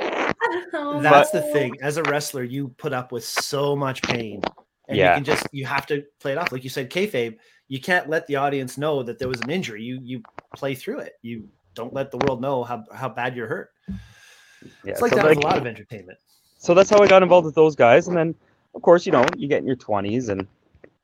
Oh, 0.74 1.00
That's 1.02 1.30
the 1.32 1.42
thing. 1.42 1.78
As 1.82 1.96
a 1.98 2.04
wrestler, 2.04 2.44
you 2.44 2.70
put 2.78 2.92
up 2.92 3.12
with 3.14 3.24
so 3.24 3.74
much 3.76 4.02
pain, 4.02 4.42
and 4.90 4.98
Yeah. 4.98 5.12
you 5.12 5.16
can 5.16 5.24
just 5.24 5.48
you 5.54 5.66
have 5.66 5.86
to 5.88 6.04
play 6.20 6.34
it 6.34 6.38
off. 6.38 6.52
Like 6.52 6.64
you 6.66 6.70
said, 6.70 6.90
kayfabe. 6.90 7.38
You 7.70 7.80
can't 7.80 8.10
let 8.10 8.28
the 8.28 8.36
audience 8.36 8.78
know 8.78 9.02
that 9.04 9.18
there 9.20 9.30
was 9.30 9.40
an 9.42 9.50
injury. 9.50 9.82
You 9.84 10.00
you 10.04 10.24
play 10.56 10.76
through 10.76 11.00
it. 11.00 11.14
You 11.22 11.48
don't 11.74 11.94
let 11.94 12.12
the 12.12 12.18
world 12.18 12.42
know 12.42 12.64
how 12.66 12.84
how 12.94 13.08
bad 13.08 13.36
you're 13.36 13.48
hurt. 13.48 13.70
Yeah, 13.88 14.92
It's 14.92 15.02
like 15.02 15.12
so 15.12 15.16
that 15.18 15.26
like- 15.26 15.38
with 15.38 15.46
a 15.46 15.48
lot 15.48 15.58
of 15.58 15.66
entertainment. 15.66 16.18
so 16.58 16.74
that's 16.74 16.90
how 16.90 17.00
I 17.00 17.08
got 17.08 17.24
involved 17.24 17.46
with 17.46 17.56
those 17.56 17.76
guys. 17.76 18.08
And 18.10 18.16
then, 18.18 18.36
of 18.76 18.82
course, 18.82 19.06
you 19.06 19.12
know, 19.12 19.26
you 19.38 19.48
get 19.48 19.60
in 19.60 19.68
your 19.68 19.76
20s 19.76 20.30
and, 20.30 20.48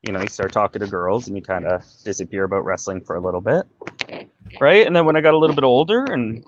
you 0.03 0.11
know, 0.11 0.21
you 0.21 0.27
start 0.27 0.51
talking 0.51 0.79
to 0.81 0.87
girls 0.87 1.27
and 1.27 1.35
you 1.35 1.41
kind 1.41 1.65
of 1.65 1.83
disappear 2.03 2.43
about 2.43 2.65
wrestling 2.65 3.01
for 3.01 3.15
a 3.15 3.21
little 3.21 3.41
bit. 3.41 3.65
Right. 4.59 4.85
And 4.85 4.95
then 4.95 5.05
when 5.05 5.15
I 5.15 5.21
got 5.21 5.33
a 5.33 5.37
little 5.37 5.55
bit 5.55 5.63
older 5.63 6.05
and, 6.05 6.43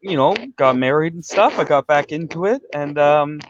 you 0.00 0.16
know, 0.16 0.36
got 0.56 0.76
married 0.76 1.14
and 1.14 1.24
stuff, 1.24 1.58
I 1.58 1.64
got 1.64 1.86
back 1.86 2.12
into 2.12 2.44
it. 2.44 2.62
And, 2.72 2.98
um, 2.98 3.40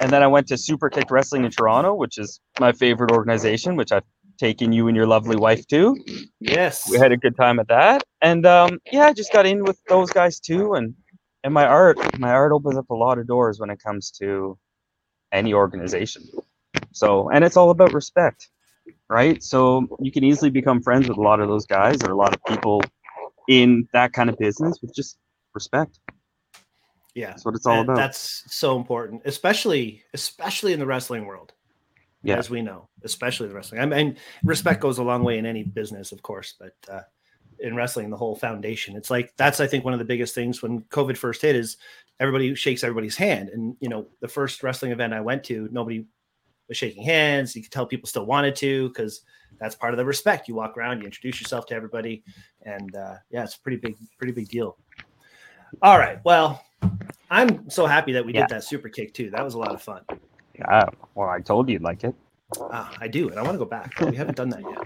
and 0.00 0.10
then 0.10 0.22
I 0.22 0.26
went 0.26 0.46
to 0.48 0.56
Super 0.56 0.88
Kick 0.88 1.10
Wrestling 1.10 1.44
in 1.44 1.50
Toronto, 1.50 1.94
which 1.94 2.18
is 2.18 2.40
my 2.60 2.72
favorite 2.72 3.10
organization, 3.10 3.76
which 3.76 3.92
I've 3.92 4.04
taken 4.38 4.72
you 4.72 4.88
and 4.88 4.96
your 4.96 5.06
lovely 5.06 5.36
wife 5.36 5.66
to. 5.68 5.96
Yes. 6.40 6.88
We 6.90 6.98
had 6.98 7.12
a 7.12 7.16
good 7.16 7.36
time 7.36 7.58
at 7.58 7.68
that. 7.68 8.02
And 8.20 8.46
um, 8.46 8.78
yeah, 8.90 9.06
I 9.06 9.12
just 9.12 9.32
got 9.32 9.46
in 9.46 9.64
with 9.64 9.78
those 9.88 10.10
guys 10.10 10.40
too. 10.40 10.74
And 10.74 10.94
and 11.44 11.52
my 11.52 11.66
art, 11.66 11.98
my 12.20 12.30
art 12.30 12.52
opens 12.52 12.76
up 12.76 12.90
a 12.90 12.94
lot 12.94 13.18
of 13.18 13.26
doors 13.26 13.58
when 13.58 13.68
it 13.68 13.82
comes 13.82 14.12
to 14.12 14.56
any 15.32 15.54
organization. 15.54 16.22
So 16.92 17.30
and 17.30 17.44
it's 17.44 17.56
all 17.56 17.70
about 17.70 17.92
respect, 17.92 18.48
right? 19.08 19.42
So 19.42 19.88
you 20.00 20.12
can 20.12 20.24
easily 20.24 20.50
become 20.50 20.82
friends 20.82 21.08
with 21.08 21.18
a 21.18 21.22
lot 21.22 21.40
of 21.40 21.48
those 21.48 21.66
guys 21.66 22.02
or 22.02 22.10
a 22.10 22.16
lot 22.16 22.34
of 22.34 22.44
people 22.44 22.82
in 23.48 23.88
that 23.92 24.12
kind 24.12 24.30
of 24.30 24.38
business 24.38 24.78
with 24.80 24.94
just 24.94 25.18
respect. 25.54 25.98
yeah. 27.14 27.28
That's 27.28 27.44
what 27.44 27.54
it's 27.54 27.66
all 27.66 27.80
about. 27.80 27.96
That's 27.96 28.44
so 28.54 28.76
important, 28.76 29.22
especially 29.24 30.02
especially 30.14 30.72
in 30.72 30.78
the 30.78 30.86
wrestling 30.86 31.26
world. 31.26 31.52
Yeah. 32.24 32.38
As 32.38 32.48
we 32.48 32.62
know, 32.62 32.88
especially 33.02 33.48
the 33.48 33.54
wrestling. 33.54 33.80
I 33.80 33.86
mean, 33.86 34.16
respect 34.44 34.80
goes 34.80 34.98
a 34.98 35.02
long 35.02 35.24
way 35.24 35.38
in 35.38 35.44
any 35.44 35.64
business, 35.64 36.12
of 36.12 36.22
course, 36.22 36.54
but 36.56 36.76
uh, 36.88 37.00
in 37.58 37.74
wrestling, 37.74 38.10
the 38.10 38.16
whole 38.16 38.36
foundation. 38.36 38.94
It's 38.94 39.10
like 39.10 39.32
that's 39.36 39.58
I 39.58 39.66
think 39.66 39.84
one 39.84 39.92
of 39.92 39.98
the 39.98 40.04
biggest 40.04 40.32
things 40.32 40.62
when 40.62 40.82
COVID 40.82 41.16
first 41.16 41.42
hit 41.42 41.56
is 41.56 41.78
everybody 42.22 42.54
shakes 42.54 42.84
everybody's 42.84 43.16
hand. 43.16 43.48
And 43.48 43.76
you 43.80 43.88
know, 43.88 44.06
the 44.20 44.28
first 44.28 44.62
wrestling 44.62 44.92
event 44.92 45.12
I 45.12 45.20
went 45.20 45.42
to, 45.44 45.68
nobody 45.72 46.06
was 46.68 46.78
shaking 46.78 47.02
hands. 47.02 47.56
You 47.56 47.62
could 47.62 47.72
tell 47.72 47.84
people 47.84 48.06
still 48.08 48.26
wanted 48.26 48.54
to 48.56 48.88
because 48.88 49.22
that's 49.60 49.74
part 49.74 49.92
of 49.92 49.98
the 49.98 50.04
respect. 50.04 50.46
You 50.46 50.54
walk 50.54 50.76
around, 50.76 51.00
you 51.00 51.04
introduce 51.04 51.40
yourself 51.40 51.66
to 51.66 51.74
everybody, 51.74 52.22
and 52.62 52.94
uh, 52.94 53.14
yeah, 53.30 53.42
it's 53.42 53.56
a 53.56 53.60
pretty 53.60 53.78
big, 53.78 53.96
pretty 54.18 54.32
big 54.32 54.48
deal. 54.48 54.78
All 55.82 55.98
right, 55.98 56.20
well, 56.24 56.64
I'm 57.28 57.68
so 57.68 57.86
happy 57.86 58.12
that 58.12 58.24
we 58.24 58.32
Yeah. 58.32 58.42
did 58.42 58.50
that 58.50 58.64
super 58.64 58.88
kick 58.88 59.14
too. 59.14 59.30
That 59.30 59.44
was 59.44 59.54
a 59.54 59.58
lot 59.58 59.74
of 59.74 59.82
fun. 59.82 60.02
Yeah, 60.56 60.84
well, 61.16 61.28
I 61.28 61.40
told 61.40 61.68
you 61.68 61.74
you'd 61.74 61.82
like 61.82 62.04
it. 62.04 62.14
Ah, 62.60 62.96
I 63.00 63.08
do, 63.08 63.30
and 63.30 63.38
I 63.38 63.42
want 63.42 63.54
to 63.54 63.58
go 63.58 63.64
back. 63.64 63.92
But 63.98 64.10
we 64.10 64.16
haven't 64.16 64.36
done 64.36 64.50
that 64.50 64.60
yet. 64.60 64.78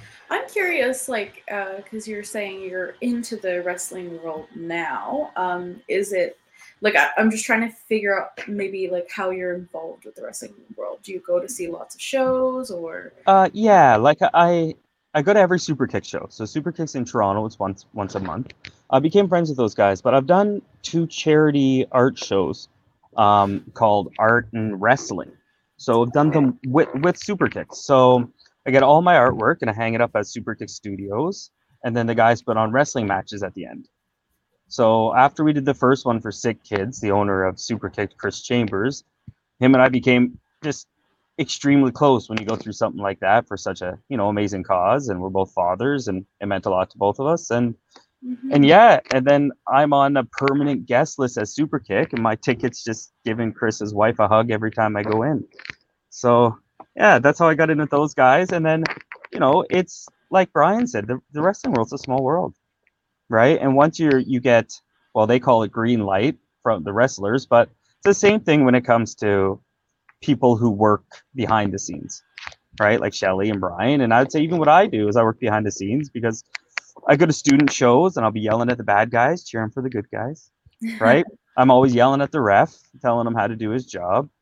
I'm 0.30 0.48
curious, 0.48 1.08
like, 1.08 1.42
because 1.76 2.06
you're 2.06 2.22
saying 2.22 2.62
you're 2.62 2.94
into 3.00 3.36
the 3.36 3.62
wrestling 3.62 4.22
world 4.22 4.46
now. 4.54 5.30
Um, 5.36 5.80
is 5.88 6.12
it 6.12 6.38
like 6.80 6.96
I, 6.96 7.10
I'm 7.16 7.30
just 7.30 7.44
trying 7.44 7.62
to 7.68 7.74
figure 7.88 8.20
out 8.20 8.46
maybe 8.48 8.88
like 8.90 9.08
how 9.10 9.30
you're 9.30 9.54
involved 9.54 10.04
with 10.04 10.14
the 10.14 10.22
wrestling 10.22 10.54
world? 10.76 10.98
Do 11.02 11.12
you 11.12 11.20
go 11.20 11.40
to 11.40 11.48
see 11.48 11.68
lots 11.68 11.94
of 11.94 12.00
shows 12.00 12.70
or? 12.70 13.12
Uh, 13.26 13.48
yeah, 13.52 13.96
like 13.96 14.18
I, 14.34 14.74
I 15.14 15.22
go 15.22 15.32
to 15.32 15.40
every 15.40 15.58
Super 15.58 15.86
Kick 15.86 16.04
show. 16.04 16.26
So 16.28 16.44
Super 16.44 16.72
Kicks 16.72 16.94
in 16.94 17.04
Toronto, 17.04 17.46
it's 17.46 17.58
once 17.58 17.86
once 17.94 18.14
a 18.14 18.20
month. 18.20 18.52
I 18.90 18.98
became 18.98 19.28
friends 19.28 19.48
with 19.48 19.56
those 19.56 19.74
guys, 19.74 20.02
but 20.02 20.14
I've 20.14 20.26
done 20.26 20.62
two 20.82 21.06
charity 21.06 21.86
art 21.90 22.18
shows, 22.18 22.68
um, 23.16 23.64
called 23.74 24.12
Art 24.18 24.48
and 24.52 24.80
Wrestling. 24.80 25.32
So 25.78 26.02
I've 26.02 26.12
done 26.12 26.30
them 26.30 26.58
with 26.66 26.88
with 26.96 27.16
Super 27.16 27.48
Kicks. 27.48 27.78
So 27.78 28.30
I 28.66 28.70
get 28.70 28.82
all 28.82 29.00
my 29.00 29.14
artwork 29.14 29.58
and 29.62 29.70
I 29.70 29.72
hang 29.72 29.94
it 29.94 30.00
up 30.00 30.10
at 30.14 30.26
Super 30.26 30.54
Kick 30.54 30.68
Studios, 30.68 31.50
and 31.82 31.96
then 31.96 32.06
the 32.06 32.14
guys 32.14 32.42
put 32.42 32.58
on 32.58 32.70
wrestling 32.70 33.06
matches 33.06 33.42
at 33.42 33.54
the 33.54 33.64
end. 33.64 33.88
So 34.68 35.14
after 35.14 35.44
we 35.44 35.52
did 35.52 35.64
the 35.64 35.74
first 35.74 36.04
one 36.04 36.20
for 36.20 36.32
Sick 36.32 36.62
Kids, 36.64 37.00
the 37.00 37.12
owner 37.12 37.44
of 37.44 37.60
Super 37.60 37.88
Kick, 37.88 38.16
Chris 38.18 38.42
Chambers, 38.42 39.04
him 39.60 39.74
and 39.74 39.82
I 39.82 39.88
became 39.88 40.38
just 40.62 40.88
extremely 41.38 41.92
close 41.92 42.28
when 42.28 42.38
you 42.40 42.46
go 42.46 42.56
through 42.56 42.72
something 42.72 43.02
like 43.02 43.20
that 43.20 43.46
for 43.46 43.56
such 43.56 43.82
a 43.82 43.98
you 44.08 44.16
know 44.16 44.28
amazing 44.28 44.64
cause. 44.64 45.08
And 45.08 45.20
we're 45.20 45.28
both 45.30 45.52
fathers 45.52 46.08
and 46.08 46.24
it 46.40 46.46
meant 46.46 46.66
a 46.66 46.70
lot 46.70 46.90
to 46.90 46.98
both 46.98 47.18
of 47.18 47.26
us. 47.26 47.50
And 47.50 47.74
Mhm. 48.24 48.54
and 48.54 48.66
yeah 48.66 48.98
and 49.12 49.26
then 49.26 49.52
i'm 49.68 49.92
on 49.92 50.16
a 50.16 50.24
permanent 50.24 50.86
guest 50.86 51.18
list 51.18 51.36
as 51.36 51.54
super 51.54 51.78
kick 51.78 52.14
and 52.14 52.22
my 52.22 52.34
tickets 52.34 52.82
just 52.82 53.12
giving 53.26 53.52
chris's 53.52 53.94
wife 53.94 54.18
a 54.18 54.26
hug 54.26 54.50
every 54.50 54.70
time 54.70 54.96
i 54.96 55.02
go 55.02 55.22
in. 55.22 55.44
So 56.10 56.58
yeah 56.96 57.18
that's 57.18 57.38
how 57.38 57.46
i 57.46 57.54
got 57.54 57.68
in 57.70 57.78
with 57.78 57.90
those 57.90 58.14
guys. 58.14 58.52
And 58.52 58.64
then 58.64 58.84
you 59.32 59.38
know 59.38 59.64
it's 59.70 60.08
like 60.30 60.50
brian 60.52 60.86
said 60.86 61.06
the, 61.06 61.20
the 61.32 61.42
wrestling 61.42 61.74
world's 61.74 61.92
a 61.92 61.98
small 61.98 62.22
world 62.22 62.54
right 63.28 63.60
and 63.60 63.74
once 63.74 63.98
you're 63.98 64.18
you 64.18 64.40
get 64.40 64.72
well 65.14 65.26
they 65.26 65.40
call 65.40 65.62
it 65.62 65.72
green 65.72 66.00
light 66.00 66.36
from 66.62 66.82
the 66.84 66.92
wrestlers 66.92 67.46
but 67.46 67.68
it's 67.98 68.04
the 68.04 68.14
same 68.14 68.40
thing 68.40 68.64
when 68.64 68.74
it 68.74 68.84
comes 68.84 69.14
to 69.16 69.60
people 70.22 70.56
who 70.56 70.70
work 70.70 71.04
behind 71.34 71.72
the 71.72 71.78
scenes, 71.78 72.22
right? 72.80 73.00
Like 73.00 73.14
Shelly 73.14 73.50
and 73.50 73.60
Brian. 73.60 74.00
And 74.00 74.12
I'd 74.12 74.32
say 74.32 74.40
even 74.40 74.58
what 74.58 74.68
I 74.68 74.86
do 74.86 75.08
is 75.08 75.16
I 75.16 75.22
work 75.22 75.38
behind 75.40 75.66
the 75.66 75.72
scenes 75.72 76.10
because 76.10 76.44
I 77.08 77.16
go 77.16 77.26
to 77.26 77.32
student 77.32 77.72
shows 77.72 78.16
and 78.16 78.24
I'll 78.24 78.32
be 78.32 78.40
yelling 78.40 78.70
at 78.70 78.78
the 78.78 78.84
bad 78.84 79.10
guys, 79.10 79.44
cheering 79.44 79.70
for 79.70 79.82
the 79.82 79.90
good 79.90 80.10
guys, 80.10 80.50
right? 81.00 81.24
I'm 81.56 81.70
always 81.70 81.94
yelling 81.94 82.20
at 82.20 82.32
the 82.32 82.40
ref, 82.40 82.76
telling 83.00 83.26
him 83.26 83.34
how 83.34 83.46
to 83.46 83.56
do 83.56 83.70
his 83.70 83.86
job. 83.86 84.28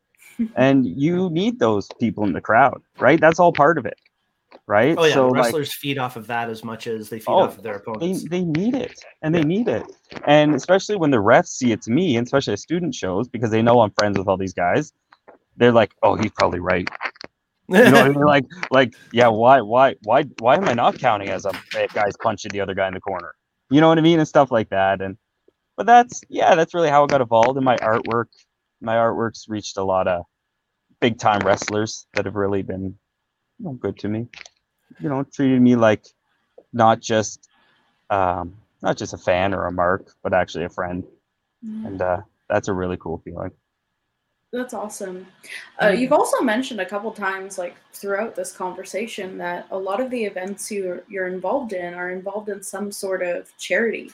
And 0.56 0.84
you 0.84 1.30
need 1.30 1.60
those 1.60 1.88
people 2.00 2.24
in 2.24 2.32
the 2.32 2.40
crowd, 2.40 2.82
right? 2.98 3.20
That's 3.20 3.38
all 3.38 3.52
part 3.52 3.78
of 3.78 3.86
it, 3.86 3.96
right? 4.66 4.94
Oh 4.98 5.04
yeah, 5.04 5.14
so 5.14 5.28
like, 5.28 5.44
wrestlers 5.44 5.74
feed 5.74 5.98
off 5.98 6.16
of 6.16 6.26
that 6.28 6.48
as 6.50 6.64
much 6.64 6.86
as 6.86 7.08
they 7.08 7.18
feed 7.18 7.28
Oh, 7.28 7.40
off 7.40 7.56
of 7.56 7.62
their 7.62 7.74
they, 7.74 7.78
opponents. 7.92 8.28
they 8.28 8.42
need 8.44 8.74
it 8.74 8.98
and 9.22 9.34
they 9.34 9.42
need 9.42 9.68
it 9.68 9.84
and 10.26 10.54
especially 10.54 10.96
when 10.96 11.10
the 11.10 11.16
refs 11.18 11.48
see 11.48 11.72
it's 11.72 11.88
me 11.88 12.16
and 12.16 12.26
especially 12.26 12.52
at 12.54 12.58
student 12.58 12.94
shows 12.94 13.28
because 13.28 13.50
they 13.50 13.62
know 13.62 13.80
i'm 13.80 13.90
friends 13.98 14.16
with 14.18 14.28
all 14.28 14.36
these 14.36 14.54
guys 14.54 14.92
they're 15.56 15.72
like 15.72 15.92
oh 16.02 16.14
he's 16.16 16.30
probably 16.32 16.60
right 16.60 16.88
you 17.68 17.76
know 17.76 17.92
what 17.92 17.94
I 18.06 18.08
mean? 18.08 18.20
like 18.24 18.44
like 18.70 18.94
yeah 19.12 19.28
why 19.28 19.60
why 19.60 19.94
why 20.04 20.24
why 20.38 20.56
am 20.56 20.68
i 20.68 20.74
not 20.74 20.98
counting 20.98 21.28
as 21.30 21.44
a 21.46 21.52
guy's 21.94 22.16
punching 22.22 22.50
the 22.52 22.60
other 22.60 22.74
guy 22.74 22.88
in 22.88 22.94
the 22.94 23.00
corner 23.00 23.34
you 23.70 23.80
know 23.80 23.88
what 23.88 23.98
i 23.98 24.02
mean 24.02 24.18
and 24.18 24.28
stuff 24.28 24.50
like 24.50 24.68
that 24.70 25.00
and 25.00 25.16
but 25.76 25.86
that's 25.86 26.20
yeah 26.28 26.54
that's 26.54 26.74
really 26.74 26.90
how 26.90 27.04
i 27.04 27.06
got 27.06 27.20
evolved 27.20 27.56
in 27.58 27.64
my 27.64 27.76
artwork 27.78 28.26
my 28.80 28.94
artwork's 28.94 29.46
reached 29.48 29.76
a 29.78 29.84
lot 29.84 30.06
of 30.08 30.24
big 31.00 31.18
time 31.18 31.40
wrestlers 31.40 32.06
that 32.14 32.24
have 32.26 32.34
really 32.34 32.62
been 32.62 32.96
you 33.58 33.66
know, 33.66 33.72
good 33.72 33.98
to 33.98 34.08
me 34.08 34.28
you 35.00 35.08
know 35.08 35.24
treated 35.24 35.60
me 35.60 35.76
like 35.76 36.04
not 36.72 37.00
just 37.00 37.48
um 38.10 38.54
not 38.82 38.96
just 38.96 39.14
a 39.14 39.18
fan 39.18 39.54
or 39.54 39.66
a 39.66 39.72
mark 39.72 40.12
but 40.22 40.32
actually 40.34 40.64
a 40.64 40.68
friend 40.68 41.04
Yeah. 41.62 41.86
and 41.88 42.02
uh 42.02 42.20
that's 42.48 42.68
a 42.68 42.72
really 42.72 42.96
cool 42.96 43.18
feeling 43.24 43.50
That's 44.52 44.74
awesome. 44.74 45.26
Uh, 45.82 45.88
you've 45.88 46.12
also 46.12 46.40
mentioned 46.40 46.80
a 46.80 46.86
couple 46.86 47.10
times, 47.10 47.58
like 47.58 47.74
throughout 47.92 48.36
this 48.36 48.52
conversation, 48.52 49.36
that 49.38 49.66
a 49.72 49.76
lot 49.76 50.00
of 50.00 50.10
the 50.10 50.24
events 50.24 50.70
you're 50.70 51.02
you're 51.08 51.26
involved 51.26 51.72
in 51.72 51.92
are 51.94 52.12
involved 52.12 52.48
in 52.48 52.62
some 52.62 52.92
sort 52.92 53.22
of 53.22 53.50
charity, 53.58 54.12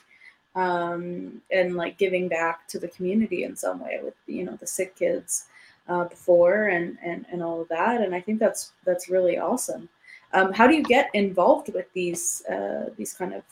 um, 0.55 1.43
and 1.51 1.77
like 1.77 1.99
giving 1.99 2.27
back 2.27 2.67
to 2.69 2.79
the 2.79 2.89
community 2.89 3.45
in 3.45 3.55
some 3.55 3.81
way 3.81 4.01
with 4.03 4.15
you 4.27 4.45
know 4.45 4.57
the 4.57 4.67
sick 4.67 4.97
kids 4.97 5.45
uh, 5.89 6.05
before 6.05 6.69
and, 6.69 6.97
and 7.03 7.27
and 7.33 7.43
all 7.43 7.61
of 7.61 7.69
that. 7.69 8.01
And 8.01 8.15
I 8.15 8.21
think 8.21 8.39
that's 8.39 8.73
that's 8.85 9.09
really 9.09 9.39
awesome. 9.39 9.89
Um, 10.33 10.53
how 10.53 10.67
do 10.67 10.75
you 10.75 10.83
get 10.83 11.11
involved 11.15 11.73
with 11.75 11.93
these 11.93 12.45
uh, 12.47 12.91
these 12.97 13.13
kind 13.13 13.35
of 13.35 13.43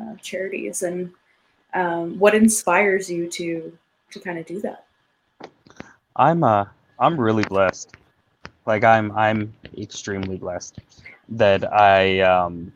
uh, 0.00 0.14
charities, 0.22 0.82
and 0.82 1.10
um, 1.74 2.18
what 2.18 2.34
inspires 2.34 3.10
you 3.10 3.28
to 3.30 3.76
to 4.10 4.20
kind 4.20 4.38
of 4.38 4.46
do 4.46 4.60
that? 4.60 4.84
i'm 6.18 6.42
uh 6.42 6.64
i'm 6.98 7.18
really 7.18 7.44
blessed 7.44 7.94
like 8.66 8.84
i'm 8.84 9.10
i'm 9.12 9.52
extremely 9.78 10.36
blessed 10.36 10.78
that 11.28 11.72
i 11.72 12.20
um 12.20 12.72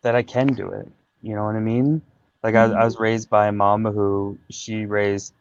that 0.00 0.14
i 0.14 0.22
can 0.22 0.46
do 0.46 0.68
it 0.70 0.88
you 1.22 1.34
know 1.34 1.44
what 1.44 1.54
i 1.54 1.60
mean 1.60 2.00
like 2.42 2.54
I, 2.54 2.64
I 2.64 2.84
was 2.84 2.98
raised 2.98 3.30
by 3.30 3.48
a 3.48 3.52
mom 3.52 3.84
who 3.84 4.36
she 4.50 4.86
raised 4.86 5.34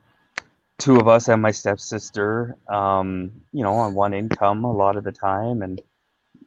two 0.82 0.98
of 0.98 1.08
us 1.08 1.30
and 1.30 1.42
my 1.42 1.52
stepsister 1.52 2.58
um 2.70 3.32
you 3.54 3.64
know 3.64 3.74
on 3.76 3.94
one 3.96 4.14
income 4.14 4.66
a 4.66 4.74
lot 4.74 4.98
of 4.98 5.04
the 5.06 5.14
time 5.14 5.62
and 5.62 5.82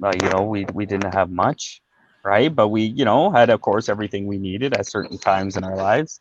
uh, 0.03 0.13
you 0.23 0.31
know, 0.31 0.43
we 0.43 0.67
we 0.75 0.87
didn't 0.87 1.15
have 1.15 1.31
much, 1.31 1.83
right? 2.25 2.55
But 2.55 2.69
we, 2.69 2.83
you 2.83 3.05
know, 3.05 3.31
had 3.31 3.51
of 3.51 3.61
course 3.61 3.89
everything 3.89 4.27
we 4.27 4.39
needed 4.39 4.75
at 4.75 4.87
certain 4.87 5.19
times 5.19 5.57
in 5.57 5.65
our 5.65 5.77
lives. 5.77 6.21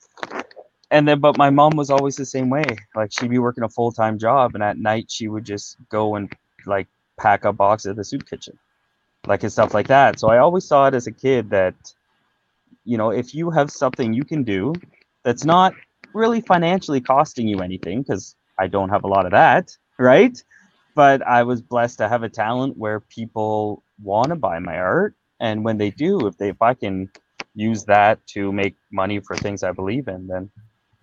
And 0.92 1.08
then, 1.08 1.20
but 1.20 1.38
my 1.38 1.50
mom 1.50 1.74
was 1.76 1.90
always 1.90 2.16
the 2.16 2.26
same 2.26 2.50
way. 2.50 2.66
Like 2.96 3.12
she'd 3.12 3.32
be 3.32 3.40
working 3.40 3.64
a 3.64 3.70
full 3.70 3.92
time 3.92 4.20
job, 4.20 4.56
and 4.56 4.64
at 4.64 4.78
night 4.78 5.12
she 5.12 5.28
would 5.28 5.46
just 5.46 5.78
go 5.90 6.16
and 6.16 6.32
like 6.66 6.88
pack 7.20 7.46
a 7.46 7.54
box 7.54 7.86
at 7.86 7.96
the 7.98 8.06
soup 8.06 8.28
kitchen, 8.30 8.58
like 9.28 9.44
and 9.44 9.52
stuff 9.52 9.74
like 9.74 9.88
that. 9.88 10.20
So 10.20 10.30
I 10.30 10.40
always 10.40 10.66
saw 10.66 10.88
it 10.88 10.96
as 10.96 11.08
a 11.08 11.14
kid 11.14 11.52
that, 11.52 11.76
you 12.86 12.98
know, 12.98 13.12
if 13.12 13.36
you 13.36 13.52
have 13.52 13.72
something 13.72 14.14
you 14.14 14.26
can 14.26 14.44
do 14.44 14.74
that's 15.24 15.46
not 15.46 15.74
really 16.14 16.42
financially 16.42 17.02
costing 17.02 17.48
you 17.48 17.62
anything, 17.62 18.02
because 18.02 18.36
I 18.60 18.68
don't 18.68 18.90
have 18.90 19.04
a 19.04 19.08
lot 19.08 19.26
of 19.26 19.32
that, 19.32 19.76
right? 20.00 20.42
But 20.96 21.22
I 21.26 21.44
was 21.44 21.62
blessed 21.62 22.00
to 22.00 22.10
have 22.10 22.24
a 22.24 22.30
talent 22.30 22.78
where 22.78 23.00
people 23.02 23.84
want 24.02 24.30
to 24.30 24.36
buy 24.36 24.60
my 24.60 24.78
art, 24.78 25.16
and 25.40 25.64
when 25.64 25.78
they 25.78 25.92
do, 25.92 26.28
if 26.28 26.38
they 26.38 26.50
if 26.50 26.62
I 26.62 26.74
can 26.74 27.10
use 27.56 27.86
that 27.86 28.26
to 28.28 28.52
make 28.52 28.76
money 28.92 29.20
for 29.20 29.36
things 29.36 29.64
I 29.64 29.72
believe 29.72 30.08
in, 30.08 30.28
then 30.28 30.50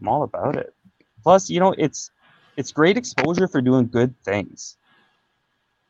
I'm 0.00 0.08
all 0.08 0.22
about 0.24 0.56
it. 0.56 0.74
Plus, 1.22 1.50
you 1.50 1.60
know, 1.60 1.74
it's 1.78 2.10
it's 2.56 2.72
great 2.72 2.96
exposure 2.96 3.48
for 3.48 3.60
doing 3.60 3.88
good 3.88 4.14
things, 4.24 4.76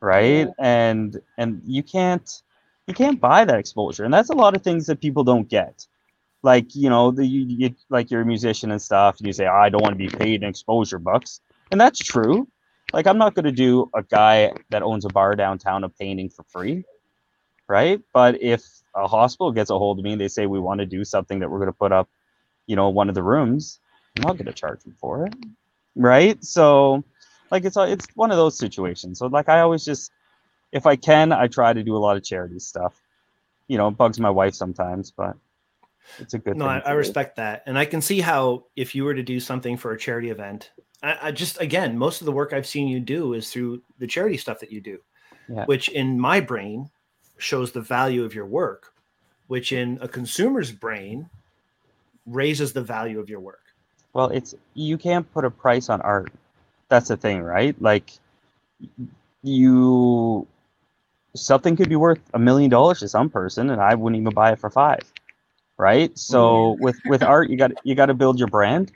right? 0.01 0.49
And 0.59 1.21
and 1.39 1.63
you 1.67 1.83
can't 1.83 2.29
you 2.87 2.95
can't 2.95 3.21
buy 3.21 3.45
that 3.45 3.59
exposure, 3.59 4.05
and 4.05 4.13
that's 4.13 4.31
a 4.31 4.35
lot 4.37 4.57
of 4.57 4.63
things 4.63 4.87
that 4.87 5.01
people 5.01 5.25
don't 5.25 5.49
get. 5.49 5.87
Like 6.43 6.75
you 6.75 6.89
know, 6.89 7.11
the 7.11 7.27
you, 7.27 7.45
you 7.47 7.75
like 7.91 8.11
you're 8.11 8.23
a 8.23 8.27
musician 8.27 8.71
and 8.71 8.81
stuff, 8.81 9.19
and 9.19 9.27
you 9.27 9.33
say, 9.33 9.47
I 9.47 9.69
don't 9.69 9.83
want 9.83 9.95
to 9.95 9.99
be 9.99 10.09
paid 10.09 10.43
in 10.43 10.49
exposure 10.49 10.99
bucks, 10.99 11.41
and 11.71 11.81
that's 11.81 11.99
true. 11.99 12.49
Like 12.93 13.07
I'm 13.07 13.19
not 13.19 13.35
going 13.35 13.45
to 13.45 13.53
do 13.53 13.91
a 13.95 14.03
guy 14.03 14.53
that 14.71 14.83
owns 14.83 15.05
a 15.05 15.09
bar 15.09 15.37
downtown 15.37 15.85
a 15.85 15.89
painting 15.89 16.31
for 16.31 16.43
free, 16.45 16.85
right? 17.69 18.01
But 18.13 18.43
if 18.43 18.65
a 18.95 19.07
hospital 19.07 19.53
gets 19.53 19.71
a 19.71 19.79
hold 19.79 19.99
of 19.99 20.05
me 20.05 20.13
and 20.13 20.21
they 20.21 20.29
say 20.29 20.47
we 20.47 20.59
want 20.59 20.81
to 20.81 20.87
do 20.87 21.05
something 21.05 21.39
that 21.41 21.51
we're 21.51 21.59
going 21.59 21.69
to 21.69 21.73
put 21.73 21.93
up, 21.93 22.09
you 22.67 22.77
know, 22.77 22.89
one 22.89 23.09
of 23.09 23.15
the 23.15 23.23
rooms, 23.23 23.79
I'm 24.17 24.23
not 24.23 24.37
going 24.37 24.47
to 24.47 24.53
charge 24.53 24.83
them 24.83 24.97
for 24.99 25.27
it, 25.27 25.35
right? 25.95 26.43
So, 26.45 27.05
like 27.51 27.65
it's 27.65 27.77
it's 27.77 28.07
one 28.15 28.31
of 28.31 28.37
those 28.37 28.59
situations. 28.59 29.19
So 29.19 29.27
like 29.27 29.49
I 29.49 29.61
always 29.61 29.85
just, 29.85 30.11
if 30.73 30.87
I 30.87 30.97
can, 30.97 31.33
I 31.33 31.47
try 31.49 31.73
to 31.73 31.83
do 31.83 31.97
a 31.97 31.99
lot 31.99 32.17
of 32.17 32.25
charity 32.25 32.59
stuff. 32.59 33.01
You 33.69 33.79
know, 33.79 33.91
bugs 33.91 34.19
my 34.19 34.31
wife 34.31 34.55
sometimes, 34.55 35.13
but 35.13 35.37
it's 36.19 36.35
a 36.35 36.39
good. 36.39 36.57
No, 36.57 36.65
thing 36.67 36.83
I, 36.85 36.91
I 36.91 36.93
do. 36.93 36.99
respect 36.99 37.37
that, 37.37 37.63
and 37.67 37.79
I 37.79 37.85
can 37.85 38.01
see 38.01 38.21
how 38.21 38.65
if 38.77 38.95
you 38.95 39.05
were 39.05 39.15
to 39.15 39.23
do 39.23 39.41
something 39.41 39.77
for 39.77 39.93
a 39.93 39.99
charity 39.99 40.31
event, 40.31 40.71
I, 41.03 41.19
I 41.23 41.31
just 41.33 41.61
again, 41.61 41.97
most 41.97 42.21
of 42.21 42.25
the 42.27 42.33
work 42.33 42.53
I've 42.53 42.67
seen 42.67 42.89
you 42.89 43.01
do 43.01 43.35
is 43.35 43.51
through 43.53 43.83
the 43.99 44.07
charity 44.07 44.37
stuff 44.37 44.61
that 44.61 44.73
you 44.73 44.81
do, 44.81 44.99
Yeah. 45.49 45.65
which 45.67 45.89
in 45.89 46.19
my 46.19 46.41
brain 46.41 46.91
shows 47.39 47.73
the 47.73 47.81
value 47.81 48.25
of 48.25 48.35
your 48.35 48.47
work, 48.47 48.93
which 49.47 49.73
in 49.73 49.99
a 50.03 50.09
consumer's 50.09 50.71
brain 50.73 51.29
raises 52.27 52.73
the 52.73 52.83
value 52.83 53.19
of 53.19 53.29
your 53.31 53.41
work. 53.41 53.63
Well, 54.13 54.29
it's 54.29 54.55
you 54.75 54.99
can't 54.99 55.31
put 55.33 55.45
a 55.45 55.51
price 55.51 55.89
on 55.89 56.01
art. 56.03 56.33
That's 56.89 57.09
the 57.09 57.17
thing, 57.17 57.43
right? 57.43 57.81
Like 57.81 58.11
you 59.43 60.47
something 61.35 61.77
could 61.77 61.89
be 61.89 61.97
worth 61.97 62.21
a 62.35 62.39
million 62.39 62.69
dollars 62.71 62.99
to 63.01 63.09
some 63.09 63.31
person 63.31 63.71
and 63.71 63.81
I 63.81 63.95
wouldn't 63.95 64.21
even 64.21 64.35
buy 64.35 64.53
it 64.53 64.59
for 64.59 64.69
5. 64.69 64.99
Right? 65.81 66.17
So 66.19 66.77
with 66.79 67.01
with 67.07 67.23
art 67.23 67.49
you 67.49 67.57
got 67.57 67.73
you 67.85 67.95
got 67.95 68.07
to 68.07 68.15
build 68.15 68.39
your 68.39 68.49
brand, 68.49 68.93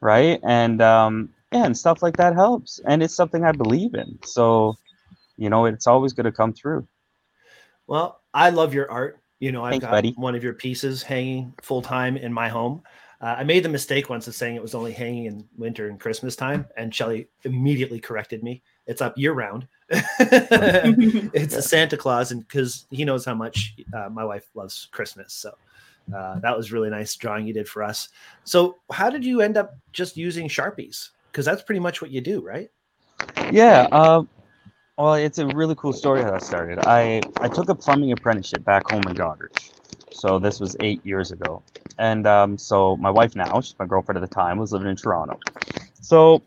right? 0.00 0.38
And 0.42 0.82
um 0.82 1.30
yeah, 1.52 1.64
and 1.64 1.76
stuff 1.76 2.02
like 2.02 2.16
that 2.18 2.34
helps. 2.34 2.78
And 2.86 3.02
it's 3.02 3.14
something 3.14 3.44
I 3.44 3.52
believe 3.52 3.94
in. 3.94 4.18
So, 4.22 4.76
you 5.38 5.48
know, 5.48 5.64
it's 5.64 5.86
always 5.86 6.12
going 6.12 6.26
to 6.26 6.32
come 6.32 6.52
through. 6.52 6.86
Well, 7.86 8.20
I 8.34 8.50
love 8.50 8.74
your 8.74 8.90
art. 8.90 9.20
You 9.40 9.52
know, 9.52 9.64
I've 9.64 9.72
Thanks, 9.72 9.84
got 9.84 9.92
buddy. 9.92 10.12
one 10.16 10.34
of 10.34 10.44
your 10.44 10.52
pieces 10.52 11.02
hanging 11.02 11.54
full 11.62 11.80
time 11.80 12.16
in 12.16 12.32
my 12.32 12.48
home. 12.48 12.82
Uh, 13.20 13.36
I 13.38 13.44
made 13.44 13.64
the 13.64 13.68
mistake 13.68 14.10
once 14.10 14.28
of 14.28 14.34
saying 14.34 14.56
it 14.56 14.62
was 14.62 14.74
only 14.74 14.92
hanging 14.92 15.24
in 15.24 15.48
winter 15.56 15.88
and 15.88 15.98
Christmas 15.98 16.36
time, 16.36 16.66
and 16.76 16.94
Shelly 16.94 17.28
immediately 17.44 17.98
corrected 17.98 18.44
me. 18.44 18.62
It's 18.86 19.00
up 19.00 19.16
year 19.16 19.32
round. 19.32 19.66
it's 19.90 21.54
a 21.54 21.62
Santa 21.62 21.96
Claus, 21.96 22.30
and 22.30 22.46
because 22.46 22.86
he 22.90 23.04
knows 23.04 23.24
how 23.24 23.34
much 23.34 23.74
uh, 23.92 24.08
my 24.08 24.24
wife 24.24 24.48
loves 24.54 24.88
Christmas, 24.92 25.32
so 25.32 25.52
uh, 26.14 26.38
that 26.40 26.56
was 26.56 26.72
really 26.72 26.90
nice 26.90 27.14
drawing 27.16 27.46
you 27.46 27.52
did 27.52 27.68
for 27.68 27.82
us. 27.82 28.08
So, 28.44 28.76
how 28.92 29.10
did 29.10 29.24
you 29.24 29.40
end 29.40 29.56
up 29.56 29.76
just 29.92 30.16
using 30.16 30.48
sharpies? 30.48 31.10
Because 31.30 31.44
that's 31.44 31.62
pretty 31.62 31.80
much 31.80 32.00
what 32.00 32.10
you 32.10 32.20
do, 32.20 32.40
right? 32.40 32.70
Yeah. 33.50 33.88
Uh, 33.92 34.22
well, 34.96 35.14
it's 35.14 35.38
a 35.38 35.46
really 35.46 35.74
cool 35.76 35.92
story 35.92 36.22
how 36.22 36.30
that 36.32 36.42
started. 36.42 36.80
I, 36.80 37.20
I 37.40 37.48
took 37.48 37.68
a 37.68 37.74
plumbing 37.74 38.12
apprenticeship 38.12 38.64
back 38.64 38.90
home 38.90 39.02
in 39.06 39.14
Goderich. 39.14 39.70
So 40.10 40.38
this 40.40 40.58
was 40.58 40.76
eight 40.80 41.04
years 41.06 41.30
ago. 41.30 41.62
And 41.98 42.26
um, 42.26 42.58
so 42.58 42.96
my 42.96 43.10
wife 43.10 43.36
now, 43.36 43.60
she's 43.60 43.78
my 43.78 43.86
girlfriend 43.86 44.16
at 44.16 44.28
the 44.28 44.34
time, 44.34 44.58
was 44.58 44.72
living 44.72 44.88
in 44.88 44.96
Toronto. 44.96 45.38
So 46.00 46.42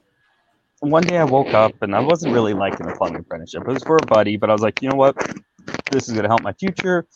one 0.82 1.04
day 1.04 1.17
I 1.17 1.24
woke 1.24 1.54
up 1.54 1.74
and 1.82 1.95
I 1.95 2.00
wasn't 2.00 2.34
really 2.34 2.54
liking 2.54 2.88
the 2.88 2.93
plumbing 2.93 3.21
apprenticeship. 3.21 3.63
It 3.67 3.71
was 3.71 3.84
for 3.84 3.97
a 3.97 4.06
buddy, 4.08 4.36
but 4.36 4.50
I 4.50 4.54
was 4.54 4.62
like, 4.62 4.82
you 4.82 4.89
know 4.89 4.97
what? 4.97 5.15
This 5.91 6.08
is 6.08 6.13
going 6.13 6.24
to 6.24 6.30
help 6.30 6.41
my 6.41 6.54
future. 6.54 7.08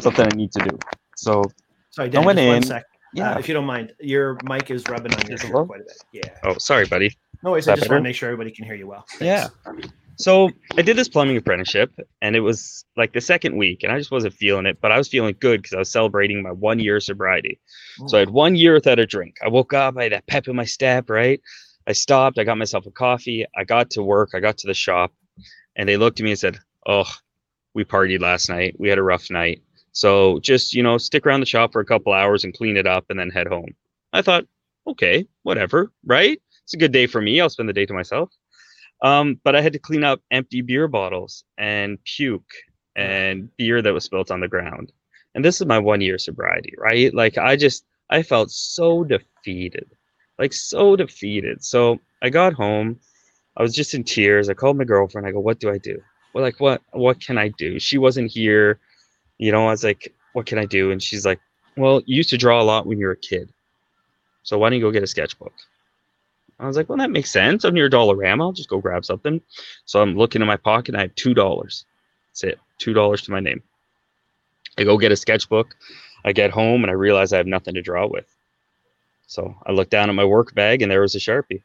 Something 0.00 0.26
I 0.30 0.36
need 0.36 0.52
to 0.52 0.68
do. 0.68 0.78
So 1.16 1.44
Sorry, 1.92 2.08
Dan, 2.08 2.24
went 2.24 2.38
just 2.38 2.46
one 2.48 2.56
in. 2.56 2.62
sec. 2.64 2.84
yeah. 3.14 3.32
Uh, 3.32 3.38
if 3.38 3.48
you 3.48 3.54
don't 3.54 3.66
mind, 3.66 3.92
your 4.00 4.38
mic 4.44 4.70
is 4.70 4.88
rubbing 4.88 5.14
on 5.14 5.26
your 5.26 5.34
Is 5.34 5.44
it 5.44 5.48
shirt 5.48 5.66
quite 5.66 5.80
a 5.80 5.84
bit. 5.84 5.96
Yeah. 6.12 6.30
oh, 6.44 6.56
sorry, 6.58 6.86
buddy. 6.86 7.16
No 7.42 7.50
worries. 7.52 7.68
I 7.68 7.72
just 7.74 7.82
better? 7.82 7.94
want 7.94 8.04
to 8.04 8.08
make 8.08 8.16
sure 8.16 8.28
everybody 8.28 8.50
can 8.50 8.64
hear 8.64 8.74
you 8.74 8.86
well. 8.86 9.06
Yeah. 9.20 9.48
So 10.16 10.50
I 10.76 10.82
did 10.82 10.96
this 10.96 11.08
plumbing 11.08 11.36
apprenticeship, 11.36 11.92
and 12.20 12.36
it 12.36 12.40
was 12.40 12.84
like 12.96 13.12
the 13.12 13.20
second 13.20 13.56
week, 13.56 13.82
and 13.82 13.92
I 13.92 13.98
just 13.98 14.10
wasn't 14.10 14.34
feeling 14.34 14.66
it, 14.66 14.78
but 14.80 14.92
I 14.92 14.98
was 14.98 15.08
feeling 15.08 15.34
good 15.40 15.62
because 15.62 15.74
I 15.74 15.78
was 15.78 15.90
celebrating 15.90 16.42
my 16.42 16.52
one 16.52 16.78
year 16.78 17.00
sobriety. 17.00 17.58
So 18.06 18.16
I 18.16 18.20
had 18.20 18.30
one 18.30 18.54
year 18.54 18.74
without 18.74 18.98
a 18.98 19.06
drink. 19.06 19.36
I 19.44 19.48
woke 19.48 19.72
up, 19.72 19.96
I 19.98 20.04
had 20.04 20.12
that 20.12 20.26
pep 20.26 20.48
in 20.48 20.56
my 20.56 20.64
step, 20.64 21.10
right? 21.10 21.40
I 21.86 21.92
stopped, 21.92 22.38
I 22.38 22.44
got 22.44 22.58
myself 22.58 22.86
a 22.86 22.90
coffee, 22.90 23.44
I 23.56 23.64
got 23.64 23.90
to 23.90 24.02
work, 24.02 24.30
I 24.34 24.40
got 24.40 24.58
to 24.58 24.66
the 24.66 24.74
shop, 24.74 25.12
and 25.76 25.88
they 25.88 25.96
looked 25.96 26.20
at 26.20 26.24
me 26.24 26.30
and 26.30 26.38
said, 26.38 26.58
Oh, 26.86 27.10
we 27.74 27.84
partied 27.84 28.20
last 28.20 28.48
night. 28.48 28.76
We 28.78 28.88
had 28.88 28.98
a 28.98 29.02
rough 29.02 29.30
night. 29.30 29.62
So 29.92 30.40
just, 30.40 30.74
you 30.74 30.82
know, 30.82 30.98
stick 30.98 31.26
around 31.26 31.40
the 31.40 31.46
shop 31.46 31.72
for 31.72 31.80
a 31.80 31.84
couple 31.86 32.12
hours 32.12 32.44
and 32.44 32.56
clean 32.56 32.76
it 32.76 32.86
up 32.86 33.06
and 33.10 33.18
then 33.18 33.30
head 33.30 33.46
home. 33.46 33.74
I 34.12 34.22
thought, 34.22 34.46
okay, 34.86 35.26
whatever, 35.42 35.92
right? 36.04 36.40
It's 36.64 36.74
a 36.74 36.78
good 36.78 36.92
day 36.92 37.06
for 37.06 37.20
me. 37.20 37.40
I'll 37.40 37.50
spend 37.50 37.68
the 37.68 37.74
day 37.74 37.86
to 37.86 37.94
myself. 37.94 38.30
Um, 39.02 39.40
but 39.44 39.56
I 39.56 39.60
had 39.60 39.72
to 39.72 39.78
clean 39.78 40.04
up 40.04 40.20
empty 40.30 40.60
beer 40.62 40.88
bottles 40.88 41.44
and 41.58 41.98
puke 42.04 42.52
and 42.94 43.54
beer 43.56 43.82
that 43.82 43.92
was 43.92 44.04
spilt 44.04 44.30
on 44.30 44.40
the 44.40 44.48
ground. 44.48 44.92
And 45.34 45.44
this 45.44 45.60
is 45.60 45.66
my 45.66 45.78
one 45.78 46.00
year 46.00 46.18
sobriety, 46.18 46.74
right? 46.78 47.12
Like 47.12 47.38
I 47.38 47.56
just 47.56 47.84
I 48.10 48.22
felt 48.22 48.50
so 48.50 49.04
defeated. 49.04 49.90
Like 50.38 50.52
so 50.52 50.96
defeated. 50.96 51.64
So 51.64 51.98
I 52.22 52.30
got 52.30 52.52
home. 52.52 53.00
I 53.56 53.62
was 53.62 53.74
just 53.74 53.94
in 53.94 54.04
tears. 54.04 54.48
I 54.48 54.54
called 54.54 54.78
my 54.78 54.84
girlfriend. 54.84 55.26
I 55.26 55.32
go, 55.32 55.40
"What 55.40 55.60
do 55.60 55.70
I 55.70 55.78
do? 55.78 56.00
Well, 56.32 56.44
like 56.44 56.60
what 56.60 56.82
what 56.92 57.20
can 57.20 57.38
I 57.38 57.48
do?" 57.48 57.78
She 57.78 57.98
wasn't 57.98 58.30
here. 58.30 58.78
You 59.42 59.50
know, 59.50 59.66
I 59.66 59.72
was 59.72 59.82
like, 59.82 60.14
"What 60.34 60.46
can 60.46 60.58
I 60.58 60.66
do?" 60.66 60.92
And 60.92 61.02
she's 61.02 61.26
like, 61.26 61.40
"Well, 61.76 62.00
you 62.06 62.16
used 62.16 62.30
to 62.30 62.38
draw 62.38 62.62
a 62.62 62.68
lot 62.70 62.86
when 62.86 62.98
you 62.98 63.06
were 63.06 63.18
a 63.18 63.26
kid. 63.30 63.52
So 64.44 64.56
why 64.56 64.70
don't 64.70 64.78
you 64.78 64.84
go 64.84 64.92
get 64.92 65.02
a 65.02 65.06
sketchbook?" 65.08 65.52
I 66.60 66.68
was 66.68 66.76
like, 66.76 66.88
"Well, 66.88 66.98
that 66.98 67.10
makes 67.10 67.32
sense. 67.32 67.64
I'm 67.64 67.74
near 67.74 67.90
Dollarama. 67.90 68.40
I'll 68.40 68.52
just 68.52 68.68
go 68.68 68.80
grab 68.80 69.04
something." 69.04 69.40
So 69.84 70.00
I'm 70.00 70.16
looking 70.16 70.42
in 70.42 70.46
my 70.46 70.56
pocket. 70.56 70.94
And 70.94 70.98
I 70.98 71.02
have 71.02 71.14
two 71.16 71.34
dollars. 71.34 71.84
That's 72.28 72.44
it. 72.44 72.60
Two 72.78 72.92
dollars 72.92 73.22
to 73.22 73.32
my 73.32 73.40
name. 73.40 73.60
I 74.78 74.84
go 74.84 74.96
get 74.96 75.10
a 75.10 75.16
sketchbook. 75.16 75.74
I 76.24 76.30
get 76.32 76.52
home 76.52 76.84
and 76.84 76.90
I 76.92 76.94
realize 76.94 77.32
I 77.32 77.38
have 77.38 77.48
nothing 77.48 77.74
to 77.74 77.82
draw 77.82 78.06
with. 78.06 78.32
So 79.26 79.56
I 79.66 79.72
look 79.72 79.90
down 79.90 80.08
at 80.08 80.14
my 80.14 80.24
work 80.24 80.54
bag 80.54 80.82
and 80.82 80.90
there 80.90 81.00
was 81.00 81.16
a 81.16 81.18
Sharpie. 81.18 81.62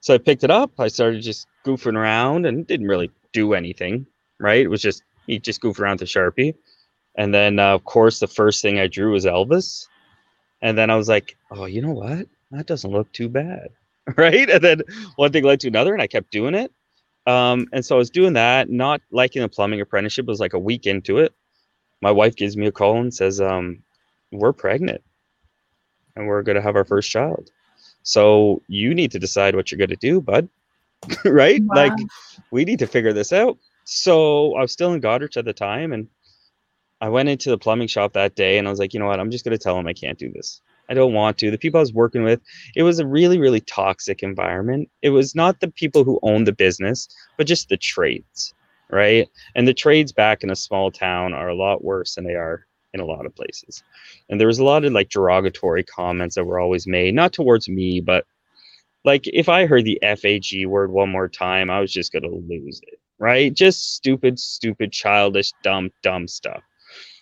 So 0.00 0.14
I 0.14 0.18
picked 0.18 0.42
it 0.42 0.50
up. 0.50 0.80
I 0.80 0.88
started 0.88 1.20
just 1.20 1.46
goofing 1.66 1.96
around 1.96 2.46
and 2.46 2.66
didn't 2.66 2.88
really 2.88 3.10
do 3.32 3.52
anything, 3.52 4.06
right? 4.38 4.64
It 4.64 4.68
was 4.68 4.80
just 4.80 5.02
me 5.28 5.38
just 5.38 5.60
goofing 5.60 5.80
around 5.80 6.00
with 6.00 6.12
the 6.12 6.20
Sharpie. 6.20 6.54
And 7.16 7.34
then, 7.34 7.58
uh, 7.58 7.74
of 7.74 7.84
course, 7.84 8.20
the 8.20 8.26
first 8.26 8.62
thing 8.62 8.78
I 8.78 8.86
drew 8.86 9.12
was 9.12 9.24
Elvis. 9.24 9.86
And 10.62 10.78
then 10.78 10.90
I 10.90 10.96
was 10.96 11.08
like, 11.08 11.36
oh, 11.50 11.66
you 11.66 11.82
know 11.82 11.92
what? 11.92 12.26
That 12.50 12.66
doesn't 12.66 12.90
look 12.90 13.12
too 13.12 13.28
bad. 13.28 13.68
Right. 14.16 14.50
And 14.50 14.64
then 14.64 14.82
one 15.14 15.30
thing 15.30 15.44
led 15.44 15.60
to 15.60 15.68
another 15.68 15.92
and 15.92 16.02
I 16.02 16.08
kept 16.08 16.32
doing 16.32 16.56
it. 16.56 16.72
Um, 17.28 17.68
and 17.72 17.84
so 17.84 17.94
I 17.94 17.98
was 17.98 18.10
doing 18.10 18.32
that, 18.32 18.68
not 18.68 19.00
liking 19.12 19.42
the 19.42 19.48
plumbing 19.48 19.80
apprenticeship. 19.80 20.24
It 20.24 20.28
was 20.28 20.40
like 20.40 20.54
a 20.54 20.58
week 20.58 20.86
into 20.86 21.18
it. 21.18 21.32
My 22.00 22.10
wife 22.10 22.34
gives 22.34 22.56
me 22.56 22.66
a 22.66 22.72
call 22.72 23.00
and 23.00 23.14
says, 23.14 23.40
um, 23.40 23.84
We're 24.32 24.52
pregnant 24.52 25.02
and 26.16 26.26
we're 26.26 26.42
going 26.42 26.56
to 26.56 26.62
have 26.62 26.76
our 26.76 26.84
first 26.84 27.10
child. 27.10 27.50
So 28.02 28.62
you 28.68 28.94
need 28.94 29.12
to 29.12 29.18
decide 29.18 29.54
what 29.54 29.70
you're 29.70 29.78
going 29.78 29.90
to 29.90 29.96
do, 29.96 30.20
bud. 30.20 30.48
right? 31.24 31.62
Wow. 31.62 31.74
Like, 31.74 31.92
we 32.50 32.64
need 32.64 32.78
to 32.80 32.86
figure 32.86 33.12
this 33.12 33.32
out. 33.32 33.58
So 33.84 34.54
I 34.56 34.62
was 34.62 34.72
still 34.72 34.92
in 34.92 35.00
Goderich 35.00 35.36
at 35.36 35.44
the 35.44 35.52
time. 35.52 35.92
And 35.92 36.08
I 37.00 37.08
went 37.08 37.28
into 37.28 37.50
the 37.50 37.58
plumbing 37.58 37.88
shop 37.88 38.12
that 38.12 38.36
day 38.36 38.58
and 38.58 38.66
I 38.66 38.70
was 38.70 38.78
like, 38.78 38.94
You 38.94 39.00
know 39.00 39.06
what? 39.06 39.20
I'm 39.20 39.30
just 39.30 39.44
going 39.44 39.56
to 39.56 39.62
tell 39.62 39.76
them 39.76 39.86
I 39.86 39.92
can't 39.92 40.18
do 40.18 40.32
this. 40.32 40.60
I 40.88 40.94
don't 40.94 41.14
want 41.14 41.38
to. 41.38 41.50
The 41.50 41.58
people 41.58 41.78
I 41.78 41.82
was 41.82 41.92
working 41.92 42.22
with, 42.22 42.40
it 42.76 42.82
was 42.82 42.98
a 42.98 43.06
really, 43.06 43.38
really 43.38 43.60
toxic 43.60 44.22
environment. 44.22 44.90
It 45.00 45.10
was 45.10 45.34
not 45.34 45.60
the 45.60 45.70
people 45.70 46.04
who 46.04 46.20
owned 46.22 46.46
the 46.46 46.52
business, 46.52 47.08
but 47.38 47.46
just 47.46 47.68
the 47.68 47.76
trades, 47.76 48.52
right? 48.90 49.28
And 49.54 49.66
the 49.66 49.74
trades 49.74 50.12
back 50.12 50.42
in 50.42 50.50
a 50.50 50.56
small 50.56 50.90
town 50.90 51.32
are 51.32 51.48
a 51.48 51.54
lot 51.54 51.84
worse 51.84 52.16
than 52.16 52.24
they 52.24 52.34
are 52.34 52.66
in 52.92 53.00
a 53.00 53.06
lot 53.06 53.26
of 53.26 53.34
places. 53.34 53.82
And 54.28 54.38
there 54.38 54.46
was 54.46 54.58
a 54.58 54.64
lot 54.64 54.84
of 54.84 54.92
like 54.92 55.08
derogatory 55.08 55.84
comments 55.84 56.34
that 56.34 56.44
were 56.44 56.60
always 56.60 56.86
made, 56.86 57.14
not 57.14 57.32
towards 57.32 57.68
me, 57.68 58.00
but 58.00 58.26
like 59.04 59.26
if 59.26 59.48
I 59.48 59.66
heard 59.66 59.84
the 59.84 59.98
FAG 60.02 60.66
word 60.66 60.90
one 60.90 61.10
more 61.10 61.28
time, 61.28 61.70
I 61.70 61.80
was 61.80 61.92
just 61.92 62.12
gonna 62.12 62.28
lose 62.28 62.80
it, 62.86 63.00
right? 63.22 63.54
Just 63.54 63.94
stupid, 63.94 64.36
stupid, 64.40 64.90
childish, 64.90 65.52
dumb, 65.62 65.90
dumb 66.02 66.26
stuff. 66.26 66.60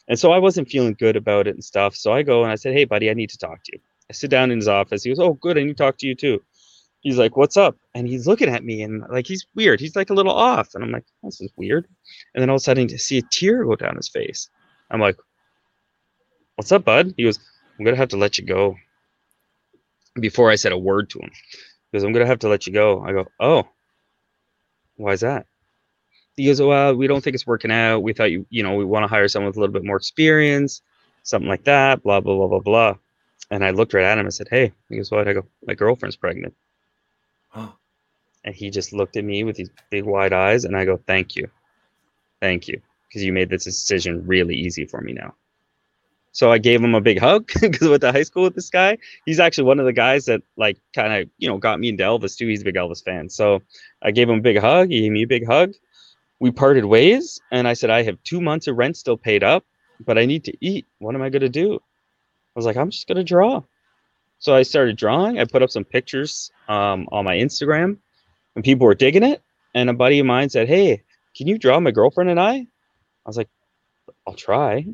And 0.09 0.19
so 0.19 0.33
I 0.33 0.39
wasn't 0.39 0.71
feeling 0.71 0.97
good 0.99 1.15
about 1.15 1.47
it 1.47 1.55
and 1.55 1.63
stuff. 1.63 1.95
So 1.95 2.11
I 2.11 2.23
go 2.23 2.43
and 2.43 2.51
I 2.51 2.55
said, 2.55 2.73
Hey, 2.73 2.87
buddy, 2.87 3.11
I 3.11 3.15
need 3.15 3.29
to 3.31 3.39
talk 3.39 3.63
to 3.65 3.73
you. 3.75 3.81
I 4.09 4.15
sit 4.15 4.31
down 4.31 4.51
in 4.51 4.59
his 4.59 4.67
office. 4.67 5.03
He 5.03 5.11
goes, 5.11 5.21
Oh, 5.21 5.35
good. 5.35 5.59
I 5.59 5.63
need 5.63 5.77
to 5.77 5.83
talk 5.83 5.99
to 5.99 6.07
you 6.07 6.15
too. 6.15 6.43
He's 7.01 7.19
like, 7.19 7.37
What's 7.37 7.59
up? 7.59 7.77
And 7.95 8.09
he's 8.09 8.27
looking 8.27 8.49
at 8.49 8.65
me 8.65 8.81
and 8.81 9.05
like 9.11 9.27
he's 9.27 9.47
weird. 9.55 9.79
He's 9.79 9.95
like 9.95 10.09
a 10.09 10.15
little 10.15 10.33
off. 10.33 10.75
And 10.75 10.83
I'm 10.83 10.91
like, 10.91 11.05
This 11.23 11.43
is 11.43 11.53
weird. 11.57 11.87
And 12.35 12.41
then 12.41 12.49
all 12.49 12.57
of 12.57 12.61
a 12.61 12.65
sudden, 12.65 12.89
to 12.89 12.99
see 12.99 13.19
a 13.19 13.23
tear 13.31 13.63
go 13.67 13.77
down 13.77 13.97
his 13.97 14.09
face. 14.09 14.49
I'm 14.91 15.01
like, 15.01 15.19
What's 16.57 16.73
up, 16.73 16.87
bud? 16.87 17.13
He 17.19 17.25
goes, 17.25 17.39
I'm 17.79 17.85
going 17.85 17.95
to 17.95 18.01
have 18.01 18.09
to 18.09 18.17
let 18.17 18.39
you 18.39 18.47
go. 18.47 18.75
Before 20.19 20.51
I 20.51 20.55
said 20.55 20.73
a 20.73 20.79
word 20.79 21.11
to 21.11 21.19
him, 21.19 21.31
goes, 21.93 22.05
I'm 22.05 22.13
going 22.13 22.25
to 22.25 22.31
have 22.31 22.41
to 22.41 22.49
let 22.49 22.67
you 22.67 22.73
go. 22.73 23.05
I 23.05 23.13
go, 23.13 23.27
Oh, 23.39 23.69
why 24.97 25.13
is 25.13 25.21
that? 25.21 25.47
He 26.41 26.47
goes, 26.47 26.61
Well, 26.61 26.95
we 26.95 27.07
don't 27.07 27.23
think 27.23 27.35
it's 27.35 27.47
working 27.47 27.71
out. 27.71 28.01
We 28.01 28.13
thought 28.13 28.31
you, 28.31 28.47
you 28.51 28.63
know, 28.63 28.75
we 28.75 28.85
want 28.85 29.05
to 29.05 29.09
hire 29.09 29.29
someone 29.29 29.49
with 29.49 29.57
a 29.57 29.61
little 29.61 29.73
bit 29.73 29.85
more 29.85 29.97
experience, 29.97 30.83
something 31.23 31.49
like 31.49 31.65
that, 31.65 32.03
blah, 32.03 32.21
blah, 32.21 32.35
blah, 32.35 32.49
blah, 32.49 32.61
blah. 32.61 32.95
And 33.51 33.65
I 33.65 33.71
looked 33.71 33.95
right 33.95 34.05
at 34.05 34.19
him 34.19 34.27
and 34.27 34.35
said, 34.35 34.49
Hey, 34.51 34.73
he 34.89 34.97
goes, 34.97 35.11
What? 35.11 35.29
I 35.29 35.35
go, 35.35 35.47
My 35.67 35.75
girlfriend's 35.75 36.17
pregnant. 36.17 36.55
Oh. 37.55 37.75
And 38.45 38.55
he 38.55 38.71
just 38.71 38.93
looked 38.93 39.17
at 39.17 39.25
me 39.25 39.45
with 39.45 39.57
these 39.57 39.71
big 39.91 40.05
wide 40.05 40.33
eyes. 40.33 40.65
And 40.65 40.77
I 40.77 40.85
go, 40.85 40.97
Thank 40.97 41.37
you. 41.37 41.51
Thank 42.41 42.69
you. 42.69 42.81
Because 43.09 43.23
you 43.23 43.33
made 43.33 43.51
this 43.51 43.65
decision 43.65 44.27
really 44.27 44.55
easy 44.55 44.87
for 44.87 45.01
me 45.01 45.13
now. 45.13 45.35
So 46.33 46.53
I 46.53 46.59
gave 46.59 46.83
him 46.83 46.95
a 46.95 47.01
big 47.01 47.19
hug 47.19 47.51
because 47.61 47.87
I 47.87 47.91
went 47.91 48.03
to 48.03 48.13
high 48.13 48.23
school 48.23 48.45
with 48.45 48.55
this 48.55 48.71
guy. 48.71 48.99
He's 49.27 49.41
actually 49.41 49.65
one 49.65 49.81
of 49.81 49.87
the 49.87 49.93
guys 49.93 50.27
that 50.27 50.43
like 50.57 50.79
kind 50.95 51.13
of 51.13 51.29
you 51.39 51.49
know 51.49 51.59
got 51.59 51.81
me 51.81 51.89
into 51.89 52.05
Elvis 52.05 52.37
too. 52.37 52.47
He's 52.47 52.63
a 52.63 52.65
big 52.65 52.77
Elvis 52.77 53.05
fan. 53.05 53.29
So 53.29 53.63
I 54.03 54.11
gave 54.11 54.29
him 54.29 54.39
a 54.39 54.43
big 54.43 54.59
hug. 54.59 54.91
He 54.91 55.03
gave 55.03 55.13
me 55.13 55.23
a 55.23 55.27
big 55.27 55.47
hug. 55.47 55.73
We 56.41 56.51
parted 56.51 56.85
ways, 56.85 57.41
and 57.53 57.69
I 57.69 57.75
said 57.75 57.91
I 57.91 58.03
have 58.03 58.23
two 58.25 58.41
months 58.41 58.67
of 58.67 58.77
rent 58.77 58.97
still 58.97 59.17
paid 59.17 59.45
up, 59.45 59.65
but 60.05 60.19
I 60.19 60.25
need 60.25 60.45
to 60.45 60.57
eat. 60.61 60.87
What 60.99 61.15
am 61.15 61.23
I 61.23 61.29
gonna 61.29 61.49
do? 61.49 61.75
I 61.75 61.79
was 62.57 62.65
like, 62.65 62.77
I'm 62.77 62.91
just 62.91 63.07
gonna 63.07 63.25
draw. 63.25 63.63
So 64.39 64.55
I 64.55 64.63
started 64.63 64.97
drawing. 64.97 65.39
I 65.39 65.45
put 65.45 65.63
up 65.63 65.71
some 65.71 65.85
pictures 65.85 66.51
um, 66.69 67.07
on 67.13 67.25
my 67.25 67.37
Instagram, 67.37 67.99
and 68.55 68.65
people 68.65 68.87
were 68.87 68.95
digging 68.95 69.23
it. 69.23 69.43
And 69.75 69.91
a 69.91 69.93
buddy 69.93 70.19
of 70.19 70.27
mine 70.27 70.49
said, 70.49 70.67
"Hey, 70.67 71.03
can 71.37 71.47
you 71.47 71.59
draw 71.59 71.79
my 71.79 71.91
girlfriend 71.91 72.31
and 72.31 72.41
I?" 72.41 72.55
I 72.57 72.67
was 73.27 73.37
like, 73.37 73.51
"I'll 74.27 74.35
try." 74.35 74.87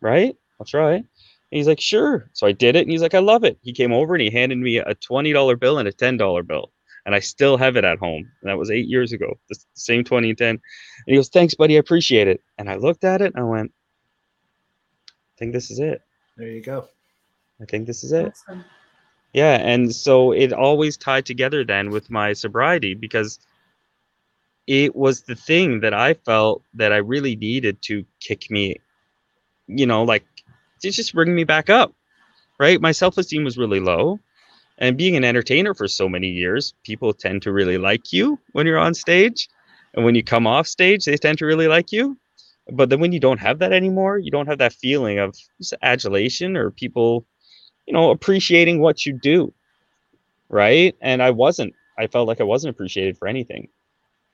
Right? 0.00 0.36
I'll 0.58 0.66
try. 0.66 0.94
And 0.94 1.58
he's 1.58 1.68
like, 1.68 1.80
sure. 1.80 2.28
So 2.32 2.46
I 2.46 2.52
did 2.52 2.76
it. 2.76 2.82
And 2.82 2.90
he's 2.90 3.02
like, 3.02 3.14
I 3.14 3.20
love 3.20 3.44
it. 3.44 3.58
He 3.62 3.72
came 3.72 3.92
over 3.92 4.14
and 4.14 4.22
he 4.22 4.30
handed 4.30 4.58
me 4.58 4.78
a 4.78 4.94
$20 4.94 5.60
bill 5.60 5.78
and 5.78 5.88
a 5.88 5.92
$10 5.92 6.46
bill. 6.46 6.72
And 7.06 7.14
I 7.14 7.20
still 7.20 7.56
have 7.56 7.76
it 7.76 7.84
at 7.84 7.98
home. 7.98 8.28
And 8.42 8.50
that 8.50 8.58
was 8.58 8.70
eight 8.70 8.88
years 8.88 9.12
ago, 9.12 9.38
the 9.48 9.56
same 9.74 10.02
2010. 10.02 10.28
and 10.28 10.38
10. 10.38 10.48
And 10.48 10.60
he 11.06 11.14
goes, 11.14 11.28
thanks, 11.28 11.54
buddy. 11.54 11.76
I 11.76 11.78
appreciate 11.78 12.26
it. 12.26 12.42
And 12.58 12.68
I 12.68 12.74
looked 12.74 13.04
at 13.04 13.22
it 13.22 13.32
and 13.32 13.42
I 13.42 13.46
went, 13.46 13.72
I 15.08 15.38
think 15.38 15.52
this 15.52 15.70
is 15.70 15.78
it. 15.78 16.02
There 16.36 16.48
you 16.48 16.60
go. 16.60 16.88
I 17.62 17.64
think 17.64 17.86
this 17.86 18.02
is 18.02 18.12
it. 18.12 18.34
Awesome. 18.48 18.64
Yeah. 19.32 19.56
And 19.56 19.94
so 19.94 20.32
it 20.32 20.52
always 20.52 20.96
tied 20.96 21.26
together 21.26 21.64
then 21.64 21.90
with 21.90 22.10
my 22.10 22.32
sobriety 22.32 22.94
because 22.94 23.38
it 24.66 24.96
was 24.96 25.22
the 25.22 25.36
thing 25.36 25.80
that 25.80 25.94
I 25.94 26.14
felt 26.14 26.62
that 26.74 26.92
I 26.92 26.96
really 26.96 27.36
needed 27.36 27.80
to 27.82 28.04
kick 28.20 28.50
me, 28.50 28.80
you 29.68 29.86
know, 29.86 30.02
like 30.02 30.24
to 30.82 30.90
just 30.90 31.14
bring 31.14 31.34
me 31.34 31.44
back 31.44 31.70
up. 31.70 31.94
Right. 32.58 32.80
My 32.80 32.92
self 32.92 33.16
esteem 33.16 33.44
was 33.44 33.58
really 33.58 33.80
low. 33.80 34.18
And 34.78 34.96
being 34.96 35.16
an 35.16 35.24
entertainer 35.24 35.74
for 35.74 35.88
so 35.88 36.08
many 36.08 36.28
years, 36.28 36.74
people 36.84 37.14
tend 37.14 37.42
to 37.42 37.52
really 37.52 37.78
like 37.78 38.12
you 38.12 38.38
when 38.52 38.66
you're 38.66 38.78
on 38.78 38.94
stage. 38.94 39.48
And 39.94 40.04
when 40.04 40.14
you 40.14 40.22
come 40.22 40.46
off 40.46 40.66
stage, 40.66 41.06
they 41.06 41.16
tend 41.16 41.38
to 41.38 41.46
really 41.46 41.68
like 41.68 41.92
you. 41.92 42.18
But 42.70 42.90
then 42.90 43.00
when 43.00 43.12
you 43.12 43.20
don't 43.20 43.40
have 43.40 43.58
that 43.60 43.72
anymore, 43.72 44.18
you 44.18 44.30
don't 44.30 44.48
have 44.48 44.58
that 44.58 44.72
feeling 44.72 45.18
of 45.18 45.36
adulation 45.82 46.56
or 46.56 46.70
people, 46.70 47.24
you 47.86 47.94
know, 47.94 48.10
appreciating 48.10 48.80
what 48.80 49.06
you 49.06 49.12
do. 49.12 49.52
Right. 50.48 50.94
And 51.00 51.22
I 51.22 51.30
wasn't, 51.30 51.74
I 51.98 52.06
felt 52.06 52.28
like 52.28 52.40
I 52.40 52.44
wasn't 52.44 52.72
appreciated 52.72 53.16
for 53.16 53.28
anything. 53.28 53.68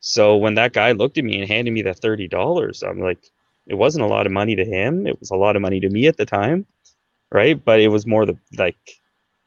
So 0.01 0.37
when 0.37 0.55
that 0.55 0.73
guy 0.73 0.93
looked 0.93 1.19
at 1.19 1.25
me 1.25 1.41
and 1.41 1.49
handed 1.49 1.71
me 1.71 1.83
that 1.83 2.01
$30, 2.01 2.83
I'm 2.83 3.01
like, 3.01 3.25
it 3.69 3.75
wasn't 3.75 4.05
a 4.05 4.09
lot 4.09 4.27
of 4.27 4.33
money 4.33 4.57
to 4.57 4.65
him. 4.65 5.07
It 5.07 5.21
was 5.21 5.31
a 5.31 5.37
lot 5.37 5.55
of 5.55 5.63
money 5.63 5.79
to 5.79 5.89
me 5.89 6.09
at 6.09 6.17
the 6.17 6.27
time. 6.27 6.67
Right. 7.31 7.63
But 7.63 7.81
it 7.81 7.89
was 7.89 8.07
more 8.07 8.27
the 8.27 8.37
like, 8.59 8.77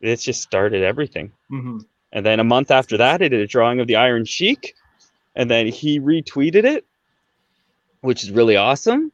it 0.08 0.18
just 0.20 0.42
started 0.42 0.84
everything. 0.84 1.32
hmm 1.50 1.80
And 2.12 2.26
then 2.26 2.40
a 2.40 2.44
month 2.44 2.72
after 2.72 2.98
that, 2.98 3.22
I 3.22 3.28
did 3.28 3.40
a 3.42 3.48
drawing 3.48 3.80
of 3.80 3.88
the 3.88 3.96
Iron 3.98 4.26
Sheik, 4.26 4.74
and 5.36 5.50
then 5.50 5.68
he 5.68 6.00
retweeted 6.00 6.64
it, 6.64 6.86
which 8.02 8.24
is 8.24 8.32
really 8.32 8.56
awesome. 8.56 9.12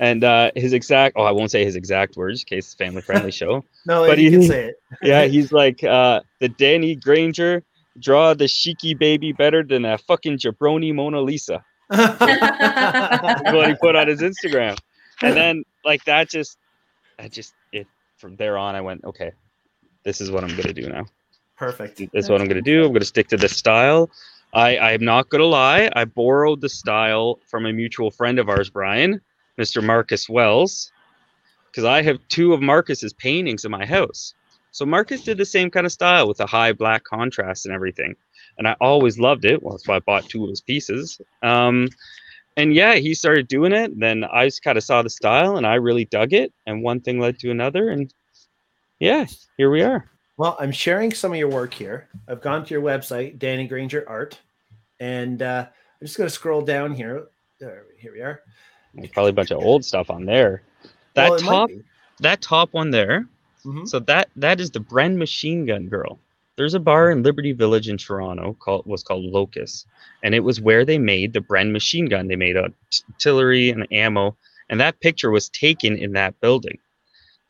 And 0.00 0.24
uh, 0.24 0.50
his 0.56 0.72
exact, 0.72 1.14
oh, 1.16 1.22
I 1.22 1.30
won't 1.30 1.50
say 1.50 1.64
his 1.64 1.76
exact 1.76 2.16
words 2.16 2.42
in 2.42 2.46
case 2.46 2.66
it's 2.66 2.74
family 2.74 3.00
friendly 3.02 3.30
show. 3.40 3.64
No, 3.86 4.06
But 4.06 4.18
you 4.18 4.30
he- 4.30 4.36
can 4.38 4.42
say 4.42 4.64
it. 4.68 4.74
Yeah, 5.02 5.24
he's 5.24 5.50
like, 5.52 5.82
uh, 5.82 6.20
the 6.40 6.48
Danny 6.48 6.94
Granger 6.94 7.62
draw 7.98 8.34
the 8.34 8.44
Sheiky 8.44 8.96
baby 8.98 9.32
better 9.32 9.62
than 9.62 9.84
a 9.84 9.98
fucking 9.98 10.38
jabroni 10.38 10.94
Mona 10.94 11.20
Lisa. 11.20 11.64
What 11.90 13.68
he 13.68 13.74
put 13.80 13.96
on 13.96 14.08
his 14.08 14.20
Instagram. 14.20 14.76
And 15.22 15.36
then 15.36 15.64
like 15.84 16.04
that 16.04 16.28
just, 16.30 16.56
I 17.18 17.28
just, 17.28 17.54
it 17.72 17.86
from 18.18 18.36
there 18.36 18.56
on, 18.58 18.74
I 18.74 18.80
went, 18.80 19.04
okay, 19.04 19.32
this 20.04 20.20
is 20.20 20.30
what 20.30 20.44
I'm 20.44 20.56
gonna 20.56 20.72
do 20.72 20.88
now. 20.88 21.06
Perfect. 21.56 21.98
This 21.98 22.08
is 22.12 22.30
what 22.30 22.40
I'm 22.40 22.48
going 22.48 22.62
to 22.62 22.62
do. 22.62 22.82
I'm 22.84 22.88
going 22.88 23.00
to 23.00 23.06
stick 23.06 23.28
to 23.28 23.36
this 23.36 23.56
style. 23.56 24.10
I, 24.52 24.78
I'm 24.78 25.04
not 25.04 25.28
going 25.30 25.40
to 25.40 25.46
lie. 25.46 25.90
I 25.94 26.04
borrowed 26.04 26.60
the 26.60 26.68
style 26.68 27.38
from 27.46 27.66
a 27.66 27.72
mutual 27.72 28.10
friend 28.10 28.38
of 28.38 28.48
ours, 28.48 28.70
Brian, 28.70 29.20
Mr. 29.58 29.82
Marcus 29.82 30.28
Wells, 30.28 30.90
because 31.66 31.84
I 31.84 32.02
have 32.02 32.18
two 32.28 32.52
of 32.52 32.60
Marcus's 32.60 33.12
paintings 33.12 33.64
in 33.64 33.70
my 33.70 33.86
house. 33.86 34.34
So 34.72 34.84
Marcus 34.84 35.22
did 35.22 35.38
the 35.38 35.44
same 35.44 35.70
kind 35.70 35.86
of 35.86 35.92
style 35.92 36.26
with 36.26 36.40
a 36.40 36.46
high 36.46 36.72
black 36.72 37.04
contrast 37.04 37.66
and 37.66 37.74
everything. 37.74 38.16
And 38.58 38.66
I 38.66 38.76
always 38.80 39.18
loved 39.18 39.44
it. 39.44 39.62
Well, 39.62 39.74
that's 39.74 39.86
why 39.86 39.96
I 39.96 40.00
bought 40.00 40.28
two 40.28 40.42
of 40.44 40.50
his 40.50 40.60
pieces. 40.60 41.20
Um, 41.42 41.88
and 42.56 42.74
yeah, 42.74 42.94
he 42.94 43.14
started 43.14 43.46
doing 43.46 43.72
it. 43.72 43.98
Then 43.98 44.24
I 44.24 44.46
just 44.46 44.62
kind 44.62 44.78
of 44.78 44.84
saw 44.84 45.02
the 45.02 45.10
style 45.10 45.56
and 45.56 45.66
I 45.66 45.74
really 45.74 46.04
dug 46.04 46.32
it. 46.32 46.52
And 46.66 46.82
one 46.82 47.00
thing 47.00 47.20
led 47.20 47.38
to 47.40 47.50
another. 47.50 47.90
And 47.90 48.12
yeah, 49.00 49.26
here 49.56 49.70
we 49.70 49.82
are. 49.82 50.10
Well, 50.36 50.56
I'm 50.58 50.72
sharing 50.72 51.12
some 51.12 51.32
of 51.32 51.38
your 51.38 51.48
work 51.48 51.72
here. 51.72 52.08
I've 52.28 52.40
gone 52.40 52.64
to 52.64 52.74
your 52.74 52.82
website, 52.82 53.38
Danny 53.38 53.66
Granger 53.66 54.04
Art, 54.08 54.38
and 54.98 55.42
uh, 55.42 55.66
I'm 55.68 56.06
just 56.06 56.16
going 56.16 56.28
to 56.28 56.34
scroll 56.34 56.62
down 56.62 56.92
here. 56.92 57.26
There, 57.60 57.84
here 57.98 58.12
we 58.12 58.20
are. 58.20 58.42
There's 58.94 59.10
probably 59.10 59.30
a 59.30 59.34
bunch 59.34 59.50
of 59.50 59.62
old 59.62 59.84
stuff 59.84 60.10
on 60.10 60.24
there. 60.24 60.62
That 61.14 61.30
Well, 61.30 61.38
top, 61.38 61.70
that 62.20 62.42
top 62.42 62.72
one 62.72 62.90
there. 62.90 63.26
Mhm. 63.64 63.88
So 63.88 63.98
that 64.00 64.28
that 64.36 64.60
is 64.60 64.70
the 64.70 64.80
Bren 64.80 65.16
Machine 65.16 65.64
Gun 65.66 65.88
Girl. 65.88 66.18
There's 66.56 66.74
a 66.74 66.80
bar 66.80 67.10
in 67.10 67.22
Liberty 67.22 67.52
Village 67.52 67.88
in 67.88 67.96
Toronto 67.96 68.56
called 68.60 68.86
was 68.86 69.02
called 69.02 69.24
Locus, 69.24 69.86
and 70.22 70.34
it 70.34 70.40
was 70.40 70.60
where 70.60 70.84
they 70.84 70.98
made 70.98 71.32
the 71.32 71.40
Bren 71.40 71.72
machine 71.72 72.06
gun. 72.06 72.28
They 72.28 72.36
made 72.36 72.56
artillery 72.56 73.70
and 73.70 73.86
ammo, 73.90 74.36
and 74.68 74.78
that 74.80 75.00
picture 75.00 75.30
was 75.30 75.48
taken 75.48 75.96
in 75.96 76.12
that 76.12 76.38
building. 76.40 76.78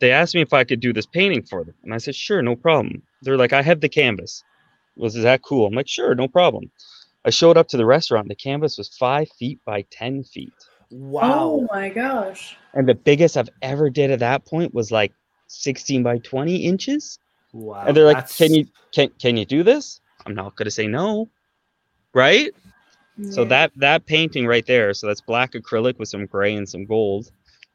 They 0.04 0.12
asked 0.12 0.34
me 0.34 0.42
if 0.42 0.52
I 0.52 0.64
could 0.64 0.80
do 0.80 0.92
this 0.92 1.06
painting 1.06 1.44
for 1.44 1.64
them, 1.64 1.72
and 1.82 1.94
I 1.94 1.96
said, 1.96 2.14
"Sure, 2.14 2.42
no 2.42 2.56
problem." 2.56 3.00
They're 3.22 3.38
like, 3.38 3.54
"I 3.54 3.62
have 3.62 3.80
the 3.80 3.88
canvas." 3.88 4.44
Was 4.96 5.14
that 5.14 5.40
cool? 5.40 5.66
I'm 5.66 5.72
like, 5.72 5.88
"Sure, 5.88 6.14
no 6.14 6.28
problem." 6.28 6.70
I 7.24 7.30
showed 7.30 7.56
up 7.56 7.68
to 7.68 7.78
the 7.78 7.86
restaurant. 7.86 8.28
The 8.28 8.34
canvas 8.34 8.76
was 8.76 8.90
five 8.90 9.30
feet 9.38 9.60
by 9.64 9.86
ten 9.90 10.22
feet. 10.22 10.52
Wow. 10.90 11.22
Oh 11.32 11.68
my 11.72 11.88
gosh. 11.88 12.54
and 12.74 12.86
the 12.86 12.94
biggest 12.94 13.38
I've 13.38 13.48
ever 13.62 13.88
did 13.88 14.10
at 14.10 14.18
that 14.18 14.44
point 14.44 14.74
was 14.74 14.92
like 14.92 15.12
16 15.46 16.02
by 16.02 16.18
20 16.18 16.56
inches. 16.56 17.18
Wow. 17.54 17.84
and 17.86 17.96
they're 17.96 18.04
like, 18.04 18.16
that's- 18.16 18.36
"Can 18.36 18.52
you 18.52 18.66
can 18.92 19.08
can 19.18 19.38
you 19.38 19.46
do 19.46 19.62
this?" 19.62 20.02
I'm 20.26 20.34
not 20.34 20.54
gonna 20.54 20.70
say 20.70 20.86
no, 20.86 21.30
right? 22.12 22.52
So 23.30 23.44
that 23.46 23.72
that 23.76 24.04
painting 24.04 24.46
right 24.46 24.66
there, 24.66 24.92
so 24.92 25.06
that's 25.06 25.22
black 25.22 25.52
acrylic 25.52 25.98
with 25.98 26.10
some 26.10 26.26
gray 26.26 26.54
and 26.54 26.68
some 26.68 26.84
gold, 26.84 27.30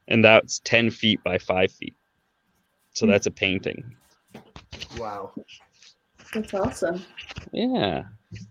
and 0.07 0.23
that's 0.23 0.59
10 0.59 0.91
feet 0.91 1.23
by 1.23 1.39
five 1.39 1.71
feet. 1.71 1.95
So 2.93 3.05
Hmm. 3.05 3.11
that's 3.11 3.27
a 3.27 3.31
painting. 3.31 3.95
Wow. 4.97 5.33
That's 6.33 6.53
awesome. 6.53 7.03
Yeah, 7.51 8.03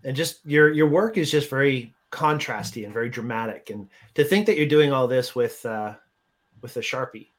And 0.03 0.15
just 0.15 0.45
your 0.45 0.71
your 0.73 0.87
work 0.87 1.17
is 1.17 1.31
just 1.31 1.49
very 1.49 1.93
contrasty 2.11 2.83
and 2.83 2.93
very 2.93 3.09
dramatic. 3.09 3.69
And 3.69 3.87
to 4.15 4.23
think 4.23 4.45
that 4.47 4.57
you're 4.57 4.65
doing 4.67 4.91
all 4.91 5.07
this 5.07 5.35
with 5.35 5.65
uh, 5.65 5.93
with 6.61 6.75
a 6.77 6.81
sharpie. 6.81 7.29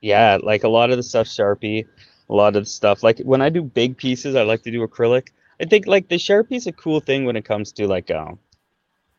yeah. 0.00 0.38
Like 0.42 0.64
a 0.64 0.68
lot 0.68 0.90
of 0.90 0.96
the 0.96 1.02
stuff 1.02 1.26
Sharpie, 1.26 1.86
a 2.28 2.34
lot 2.34 2.56
of 2.56 2.64
the 2.64 2.70
stuff. 2.70 3.02
Like 3.02 3.18
when 3.20 3.40
I 3.40 3.48
do 3.48 3.62
big 3.62 3.96
pieces, 3.96 4.34
I 4.34 4.42
like 4.42 4.62
to 4.64 4.70
do 4.70 4.86
acrylic. 4.86 5.28
I 5.60 5.64
think 5.66 5.86
like 5.86 6.08
the 6.08 6.16
Sharpie 6.16 6.56
is 6.56 6.66
a 6.66 6.72
cool 6.72 7.00
thing 7.00 7.24
when 7.24 7.36
it 7.36 7.44
comes 7.44 7.72
to 7.72 7.86
like 7.86 8.10
um, 8.10 8.38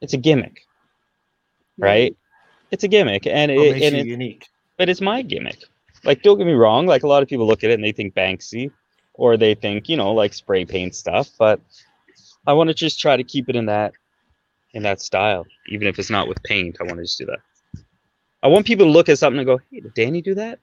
it's 0.01 0.13
a 0.13 0.17
gimmick. 0.17 0.61
right? 1.77 2.15
It's 2.71 2.83
a 2.83 2.87
gimmick, 2.87 3.27
and 3.27 3.51
What 3.51 3.67
it, 3.67 3.71
makes 3.73 3.85
and 3.87 3.95
you 3.95 4.01
it, 4.01 4.07
unique? 4.07 4.47
but 4.77 4.89
it's 4.89 5.01
my 5.01 5.21
gimmick. 5.23 5.63
Like, 6.03 6.21
don't 6.23 6.37
get 6.37 6.47
me 6.47 6.53
wrong. 6.53 6.87
Like 6.87 7.03
a 7.03 7.07
lot 7.07 7.21
of 7.23 7.29
people 7.29 7.45
look 7.47 7.63
at 7.63 7.69
it 7.69 7.75
and 7.75 7.83
they 7.83 7.91
think 7.91 8.13
Banksy, 8.15 8.71
or 9.13 9.37
they 9.37 9.53
think 9.55 9.87
you 9.89 9.97
know 9.97 10.11
like 10.13 10.33
spray 10.33 10.65
paint 10.65 10.95
stuff. 10.95 11.29
But 11.37 11.61
I 12.47 12.53
want 12.53 12.69
to 12.69 12.73
just 12.73 12.99
try 12.99 13.15
to 13.17 13.23
keep 13.23 13.49
it 13.49 13.55
in 13.55 13.65
that 13.67 13.93
in 14.73 14.83
that 14.83 15.01
style, 15.01 15.45
even 15.67 15.87
if 15.87 15.99
it's 15.99 16.09
not 16.09 16.27
with 16.27 16.41
paint. 16.43 16.77
I 16.79 16.83
want 16.83 16.97
to 16.97 17.03
just 17.03 17.19
do 17.19 17.25
that. 17.27 17.39
I 18.43 18.47
want 18.47 18.65
people 18.65 18.85
to 18.85 18.91
look 18.91 19.09
at 19.09 19.19
something 19.19 19.39
and 19.39 19.45
go, 19.45 19.59
"Hey, 19.71 19.81
did 19.81 19.93
Danny 19.93 20.21
do 20.21 20.33
that?" 20.35 20.59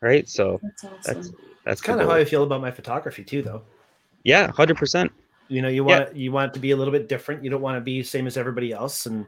Right. 0.00 0.28
So 0.28 0.60
That's 0.62 0.84
awesome. 0.84 1.00
that's 1.04 1.32
that's 1.64 1.80
kind 1.80 2.00
of 2.00 2.08
how. 2.08 2.14
I 2.14 2.24
feel 2.24 2.42
about 2.42 2.60
my 2.60 2.70
photography 2.70 3.24
too, 3.24 3.42
though. 3.42 3.62
yeah, 4.24 4.50
hundred 4.50 4.76
percent. 4.76 5.12
You 5.48 5.62
know, 5.62 5.68
you 5.68 5.86
Yeah. 5.88 5.98
want 6.04 6.16
you 6.16 6.32
want 6.32 6.52
it 6.52 6.54
to 6.54 6.60
be 6.60 6.72
a 6.72 6.76
little 6.76 6.92
bit 6.92 7.08
different. 7.08 7.44
You 7.44 7.50
don't 7.50 7.62
want 7.62 7.76
to 7.76 7.80
be 7.80 8.02
same 8.02 8.26
as 8.26 8.36
everybody 8.36 8.72
else, 8.72 9.06
and 9.06 9.26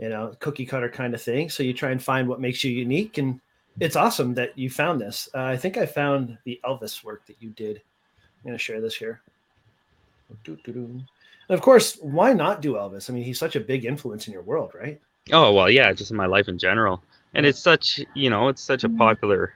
you 0.00 0.08
know, 0.08 0.34
cookie 0.40 0.66
cutter 0.66 0.88
kind 0.88 1.14
of 1.14 1.22
thing. 1.22 1.48
So 1.48 1.62
you 1.62 1.72
try 1.72 1.90
and 1.90 2.02
find 2.02 2.28
what 2.28 2.40
makes 2.40 2.64
you 2.64 2.70
unique, 2.72 3.18
and 3.18 3.40
it's 3.80 3.96
awesome 3.96 4.34
that 4.34 4.56
you 4.56 4.70
found 4.70 5.00
this. 5.00 5.28
Uh, 5.34 5.42
I 5.42 5.56
think 5.56 5.76
I 5.76 5.86
found 5.86 6.38
the 6.44 6.60
Elvis 6.64 7.04
work 7.04 7.26
that 7.26 7.36
you 7.40 7.50
did. 7.50 7.76
I'm 8.18 8.50
gonna 8.50 8.58
share 8.58 8.80
this 8.80 8.94
here. 8.96 9.20
And 10.46 11.06
of 11.50 11.60
course, 11.60 11.96
why 12.00 12.32
not 12.32 12.60
do 12.60 12.74
Elvis? 12.74 13.08
I 13.08 13.12
mean, 13.12 13.22
he's 13.24 13.38
such 13.38 13.56
a 13.56 13.60
big 13.60 13.84
influence 13.84 14.26
in 14.26 14.32
your 14.32 14.42
world, 14.42 14.72
right? 14.74 15.00
Oh 15.32 15.52
well, 15.52 15.70
yeah, 15.70 15.92
just 15.92 16.10
in 16.10 16.16
my 16.16 16.26
life 16.26 16.48
in 16.48 16.58
general, 16.58 17.02
and 17.34 17.44
it's 17.46 17.58
such 17.60 18.00
you 18.14 18.30
know 18.30 18.48
it's 18.48 18.62
such 18.62 18.84
a 18.84 18.88
Mhm. 18.88 18.98
popular 18.98 19.54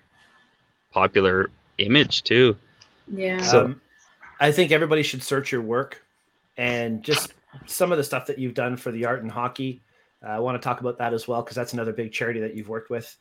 popular 0.92 1.50
image 1.78 2.22
too. 2.24 2.56
yeah. 3.12 3.40
So- 3.42 3.64
um, 3.66 3.80
I 4.40 4.50
think 4.52 4.72
everybody 4.72 5.02
should 5.02 5.22
search 5.22 5.52
your 5.52 5.60
work 5.62 6.02
and 6.56 7.02
just 7.02 7.34
some 7.66 7.92
of 7.92 7.98
the 7.98 8.04
stuff 8.04 8.24
that 8.26 8.38
you've 8.38 8.54
done 8.54 8.76
for 8.76 8.90
the 8.90 9.04
art 9.04 9.22
and 9.22 9.30
hockey. 9.30 9.80
Uh, 10.24 10.28
I 10.28 10.38
want 10.38 10.60
to 10.60 10.64
talk 10.64 10.80
about 10.80 10.96
that 10.98 11.12
as 11.12 11.28
well 11.28 11.42
because 11.42 11.56
that's 11.56 11.72
another 11.74 11.92
big 11.92 12.10
charity 12.12 12.40
that 12.40 12.54
you've 12.54 12.68
worked 12.68 12.88
with. 12.88 13.16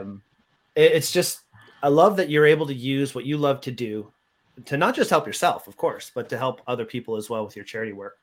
Um, 0.00 0.22
it- 0.74 0.92
it's 0.92 1.10
just 1.12 1.40
I 1.82 1.88
love 1.88 2.16
that 2.16 2.28
you're 2.28 2.46
able 2.46 2.66
to 2.66 2.74
use 2.74 3.14
what 3.14 3.24
you 3.24 3.38
love 3.38 3.60
to 3.62 3.70
do 3.70 4.12
to 4.66 4.76
not 4.76 4.94
just 4.94 5.08
help 5.08 5.26
yourself, 5.26 5.66
of 5.66 5.76
course, 5.76 6.10
but 6.14 6.28
to 6.28 6.36
help 6.36 6.60
other 6.66 6.84
people 6.84 7.16
as 7.16 7.30
well 7.30 7.44
with 7.44 7.56
your 7.56 7.64
charity 7.64 7.92
work. 7.92 8.18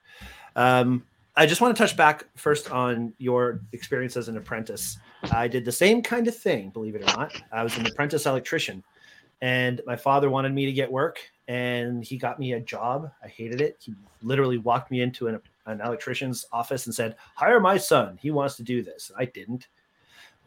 Um, 0.55 1.03
I 1.35 1.45
just 1.45 1.61
want 1.61 1.75
to 1.75 1.81
touch 1.81 1.97
back 1.97 2.25
first 2.35 2.71
on 2.71 3.13
your 3.17 3.61
experience 3.73 4.15
as 4.17 4.27
an 4.27 4.37
apprentice. 4.37 4.97
I 5.31 5.47
did 5.47 5.65
the 5.65 5.71
same 5.71 6.01
kind 6.03 6.27
of 6.27 6.35
thing, 6.35 6.69
believe 6.69 6.95
it 6.95 7.01
or 7.01 7.17
not. 7.17 7.41
I 7.51 7.63
was 7.63 7.75
an 7.77 7.85
apprentice 7.87 8.25
electrician, 8.25 8.83
and 9.41 9.81
my 9.85 9.95
father 9.95 10.29
wanted 10.29 10.53
me 10.53 10.65
to 10.65 10.71
get 10.71 10.91
work, 10.91 11.19
and 11.47 12.03
he 12.03 12.17
got 12.17 12.39
me 12.39 12.53
a 12.53 12.59
job. 12.59 13.11
I 13.23 13.27
hated 13.27 13.61
it. 13.61 13.77
He 13.79 13.93
literally 14.21 14.57
walked 14.57 14.91
me 14.91 15.01
into 15.01 15.27
an, 15.27 15.39
an 15.65 15.81
electrician's 15.81 16.45
office 16.51 16.85
and 16.87 16.93
said, 16.93 17.15
"Hire 17.35 17.59
my 17.59 17.77
son. 17.77 18.17
He 18.17 18.29
wants 18.31 18.55
to 18.57 18.63
do 18.63 18.81
this." 18.83 19.11
I 19.17 19.25
didn't. 19.25 19.67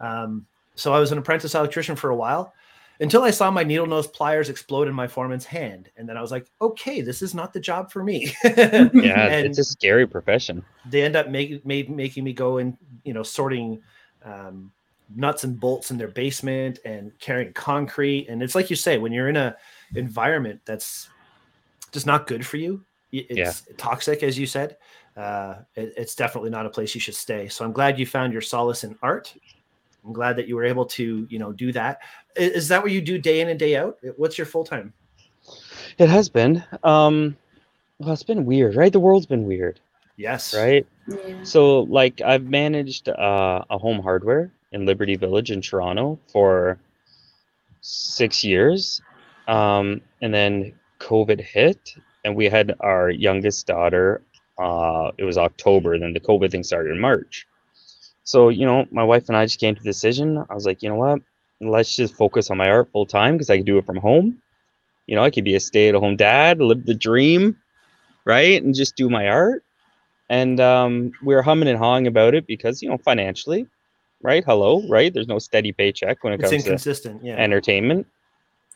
Um, 0.00 0.46
so 0.74 0.92
I 0.92 1.00
was 1.00 1.12
an 1.12 1.18
apprentice 1.18 1.54
electrician 1.54 1.96
for 1.96 2.11
a 2.11 2.16
while 2.16 2.52
until 3.00 3.22
I 3.22 3.30
saw 3.30 3.50
my 3.50 3.64
needle 3.64 3.87
nose 3.87 4.06
pliers 4.06 4.48
explode 4.50 4.87
in 4.88 4.94
my 4.94 5.06
foreman's 5.09 5.44
hand. 5.46 5.88
And 5.96 6.09
then 6.09 6.16
I 6.16 6.22
was 6.22 6.30
like, 6.30 6.46
okay, 6.61 7.00
this 7.00 7.22
is 7.22 7.35
not 7.35 7.52
the 7.52 7.61
job 7.61 7.90
for 7.90 8.02
me. 8.04 8.33
yeah, 8.44 8.88
it's 9.46 9.59
a 9.59 9.64
scary 9.64 10.06
profession. 10.06 10.62
they 10.90 11.02
end 11.02 11.16
up 11.16 11.28
making 11.28 11.61
made, 11.64 11.88
making 11.90 12.24
me 12.24 12.33
go 12.33 12.59
and 12.59 12.76
you 13.04 13.12
know 13.14 13.22
sorting 13.22 13.80
um, 14.24 14.70
nuts 15.16 15.44
and 15.44 15.59
bolts 15.59 15.90
in 15.90 15.98
their 15.98 16.09
basement 16.09 16.78
and 16.85 17.12
carrying 17.20 17.52
concrete. 17.52 18.28
And 18.28 18.42
it's 18.42 18.54
like 18.54 18.70
you 18.70 18.76
say, 18.76 18.98
when 18.98 19.12
you're 19.12 19.28
in 19.28 19.37
a 19.37 19.56
environment 19.94 20.61
that's 20.64 21.09
just 21.92 22.06
not 22.06 22.26
good 22.26 22.46
for 22.46 22.56
you, 22.59 22.85
it's 23.12 23.62
toxic, 23.76 24.22
as 24.22 24.38
you 24.38 24.46
said. 24.46 24.76
Uh, 25.16 25.56
it- 25.74 25.92
it's 25.96 26.14
definitely 26.14 26.50
not 26.50 26.64
a 26.66 26.70
place 26.70 26.94
you 26.94 27.00
should 27.00 27.16
stay. 27.16 27.48
So 27.48 27.64
I'm 27.64 27.72
glad 27.72 27.98
you 27.98 28.06
found 28.06 28.33
your 28.33 28.42
solace 28.42 28.85
in 28.85 28.96
art. 29.02 29.35
I'm 30.04 30.12
glad 30.12 30.36
that 30.36 30.48
you 30.48 30.56
were 30.56 30.64
able 30.64 30.86
to, 30.86 31.26
you 31.28 31.38
know, 31.38 31.52
do 31.52 31.72
that. 31.72 32.00
Is 32.36 32.68
that 32.68 32.82
what 32.82 32.90
you 32.92 33.00
do 33.00 33.18
day 33.18 33.40
in 33.40 33.48
and 33.48 33.58
day 33.58 33.76
out? 33.76 33.98
What's 34.16 34.38
your 34.38 34.46
full 34.46 34.64
time? 34.64 34.92
It 35.98 36.08
has 36.08 36.28
been. 36.28 36.64
Um, 36.82 37.36
well, 37.98 38.12
it's 38.12 38.22
been 38.22 38.46
weird, 38.46 38.76
right? 38.76 38.92
The 38.92 39.00
world's 39.00 39.26
been 39.26 39.44
weird, 39.44 39.80
Yes. 40.16 40.54
right? 40.54 40.86
yeah. 41.08 41.42
So, 41.42 41.80
like, 41.80 42.20
I've 42.22 42.44
managed 42.44 43.08
uh, 43.08 43.64
a 43.68 43.78
home 43.78 44.00
hardware 44.00 44.50
in 44.72 44.86
Liberty 44.86 45.16
Village 45.16 45.50
in 45.50 45.60
Toronto 45.60 46.18
for 46.32 46.78
six 47.82 48.44
years, 48.44 49.02
um, 49.48 50.00
and 50.22 50.32
then 50.32 50.72
COVID 51.00 51.40
hit, 51.40 51.94
and 52.24 52.36
we 52.36 52.46
had 52.46 52.74
our 52.80 53.10
youngest 53.10 53.66
daughter. 53.66 54.22
Uh, 54.58 55.10
it 55.18 55.24
was 55.24 55.38
October, 55.38 55.98
then 55.98 56.12
the 56.12 56.20
COVID 56.20 56.50
thing 56.50 56.62
started 56.62 56.92
in 56.92 57.00
March. 57.00 57.46
So, 58.31 58.49
you 58.49 58.64
know, 58.64 58.87
my 58.93 59.03
wife 59.03 59.27
and 59.27 59.37
I 59.37 59.45
just 59.45 59.59
came 59.59 59.75
to 59.75 59.83
the 59.83 59.90
decision. 59.90 60.38
I 60.49 60.55
was 60.55 60.64
like, 60.64 60.85
you 60.85 60.88
know 60.88 60.95
what? 60.95 61.21
Let's 61.61 61.97
just 61.97 62.14
focus 62.14 62.49
on 62.49 62.59
my 62.59 62.71
art 62.71 62.88
full 62.93 63.05
time 63.05 63.35
because 63.35 63.51
I 63.51 63.57
can 63.57 63.66
do 63.66 63.77
it 63.77 63.85
from 63.85 63.97
home. 63.97 64.40
You 65.09 65.16
know, 65.16 65.25
I 65.25 65.31
could 65.31 65.43
be 65.43 65.57
a 65.57 65.61
stay 65.61 65.88
at 65.88 65.97
home 65.97 66.14
dad, 66.14 66.61
live 66.61 66.87
the 66.87 66.95
dream, 66.95 67.57
right? 68.25 68.62
And 68.62 68.73
just 68.73 68.95
do 68.95 69.11
my 69.11 69.27
art. 69.27 69.64
And 70.29 70.61
um, 70.61 71.11
we 71.25 71.35
were 71.35 71.43
humming 71.43 71.69
and 71.69 71.77
hawing 71.77 72.07
about 72.07 72.37
it 72.37 72.47
because, 72.47 72.81
you 72.81 72.88
know, 72.88 72.99
financially, 72.99 73.66
right? 74.23 74.45
Hello, 74.45 74.87
right? 74.88 75.12
There's 75.12 75.27
no 75.27 75.40
steady 75.40 75.73
paycheck 75.73 76.23
when 76.23 76.33
it 76.33 76.40
It's 76.40 76.51
comes 76.51 76.62
to. 76.66 77.19
Yeah. 77.25 77.35
entertainment. 77.35 78.07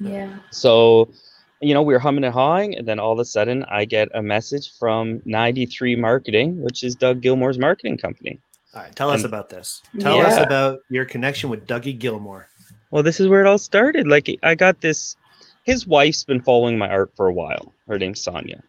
Yeah. 0.01 0.37
So, 0.51 1.13
you 1.61 1.75
know, 1.75 1.83
we 1.83 1.95
were 1.95 2.01
humming 2.01 2.25
and 2.25 2.35
hawing, 2.35 2.77
and 2.77 2.89
then 2.89 2.99
all 2.99 3.13
of 3.13 3.21
a 3.21 3.25
sudden, 3.25 3.63
I 3.71 3.85
get 3.85 4.09
a 4.15 4.21
message 4.21 4.77
from 4.81 5.23
93 5.27 5.95
Marketing, 5.95 6.61
which 6.61 6.83
is 6.83 6.97
Doug 6.97 7.21
Gilmour's 7.21 7.57
marketing 7.57 7.99
company. 7.99 8.41
All 8.75 8.83
right, 8.83 8.95
tell 8.95 9.11
us 9.11 9.21
And- 9.21 9.27
about 9.27 9.49
this. 9.51 9.83
Tell 10.01 10.21
us 10.21 10.39
about 10.39 10.81
your 10.91 11.05
connection 11.05 11.49
with 11.51 11.67
Dougie 11.67 11.99
Gilmour. 11.99 12.47
Well, 12.91 13.03
this 13.03 13.21
is 13.21 13.29
where 13.29 13.41
it 13.41 13.47
all 13.47 13.59
started. 13.59 14.07
Like, 14.07 14.29
I 14.43 14.55
got 14.55 14.81
this. 14.81 15.17
His 15.65 15.87
wife's 15.87 16.25
been 16.25 16.43
following 16.43 16.77
my 16.79 16.89
art 16.89 17.11
for 17.17 17.27
a 17.27 17.33
while. 17.33 17.73
Her 17.89 17.99
name's 17.99 18.21
Sonia. 18.21 18.63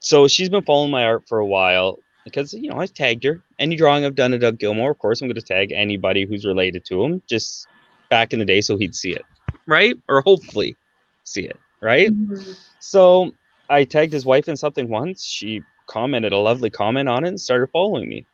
So 0.00 0.28
she's 0.28 0.48
been 0.48 0.62
following 0.64 0.90
my 0.90 1.04
art 1.04 1.26
for 1.28 1.38
a 1.38 1.46
while 1.46 1.98
because 2.24 2.52
you 2.52 2.68
know 2.70 2.78
I 2.78 2.86
tagged 2.86 3.24
her. 3.24 3.42
Any 3.58 3.76
drawing 3.76 4.04
I've 4.04 4.14
done 4.14 4.32
of 4.34 4.40
Doug 4.40 4.58
Gilmour, 4.58 4.90
of 4.90 4.98
course, 4.98 5.20
I'm 5.20 5.28
going 5.28 5.34
to 5.36 5.42
tag 5.42 5.72
anybody 5.72 6.24
who's 6.26 6.44
related 6.44 6.84
to 6.86 7.02
him. 7.02 7.22
Just 7.28 7.66
back 8.10 8.32
in 8.32 8.38
the 8.38 8.44
day, 8.44 8.60
so 8.60 8.76
he'd 8.76 8.94
see 8.94 9.12
it, 9.12 9.24
right? 9.66 9.96
Or 10.08 10.20
hopefully 10.20 10.76
see 11.24 11.44
it, 11.44 11.58
right? 11.80 12.10
Mhm. 12.10 12.56
So 12.80 13.32
I 13.68 13.84
tagged 13.84 14.12
his 14.12 14.24
wife 14.26 14.48
in 14.48 14.56
something 14.56 14.88
once. 14.88 15.24
She 15.24 15.62
commented 15.86 16.32
a 16.32 16.38
lovely 16.38 16.70
comment 16.70 17.08
on 17.08 17.24
it 17.24 17.28
and 17.28 17.40
started 17.40 17.68
following 17.72 18.08
me. 18.08 18.24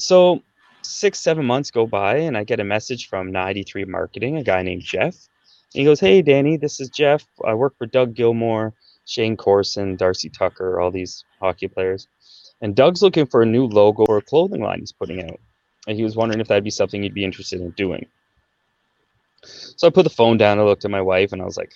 So 0.00 0.42
six, 0.82 1.20
seven 1.20 1.46
months 1.46 1.72
go 1.72 1.86
by, 1.86 2.18
and 2.18 2.36
I 2.38 2.44
get 2.44 2.60
a 2.60 2.64
message 2.64 3.08
from 3.08 3.32
93 3.32 3.86
Marketing, 3.86 4.38
a 4.38 4.44
guy 4.44 4.62
named 4.62 4.82
Jeff. 4.82 5.16
He 5.72 5.84
goes, 5.84 6.00
Hey, 6.00 6.22
Danny, 6.22 6.58
this 6.58 6.80
is 6.80 6.90
Jeff. 6.90 7.24
I 7.46 7.54
work 7.54 7.78
for 7.78 7.86
Doug 7.86 8.14
Gilmour, 8.14 8.74
Shayne 9.06 9.36
Corson, 9.36 9.96
Darcy 9.96 10.30
Tucker, 10.30 10.80
all 10.80 10.92
these 10.92 11.24
hockey 11.40 11.68
players. 11.68 12.08
And 12.62 12.76
Doug's 12.76 13.02
looking 13.02 13.26
for 13.26 13.42
a 13.42 13.46
new 13.46 13.66
logo 13.66 14.04
or 14.04 14.22
clothing 14.22 14.62
line 14.62 14.80
he's 14.80 14.92
putting 14.92 15.24
out. 15.24 15.40
And 15.88 15.96
he 15.96 16.04
was 16.04 16.16
wondering 16.16 16.40
if 16.40 16.48
that'd 16.48 16.64
be 16.64 16.70
something 16.70 17.02
you'd 17.02 17.14
be 17.14 17.24
interested 17.24 17.60
in 17.60 17.70
doing. 17.72 18.06
So 19.44 19.86
I 19.86 19.90
put 19.90 20.04
the 20.04 20.10
phone 20.10 20.38
down, 20.38 20.58
I 20.60 20.64
looked 20.64 20.84
at 20.84 20.92
my 20.92 21.02
wife, 21.02 21.32
and 21.32 21.42
I 21.42 21.46
was 21.46 21.56
like, 21.56 21.72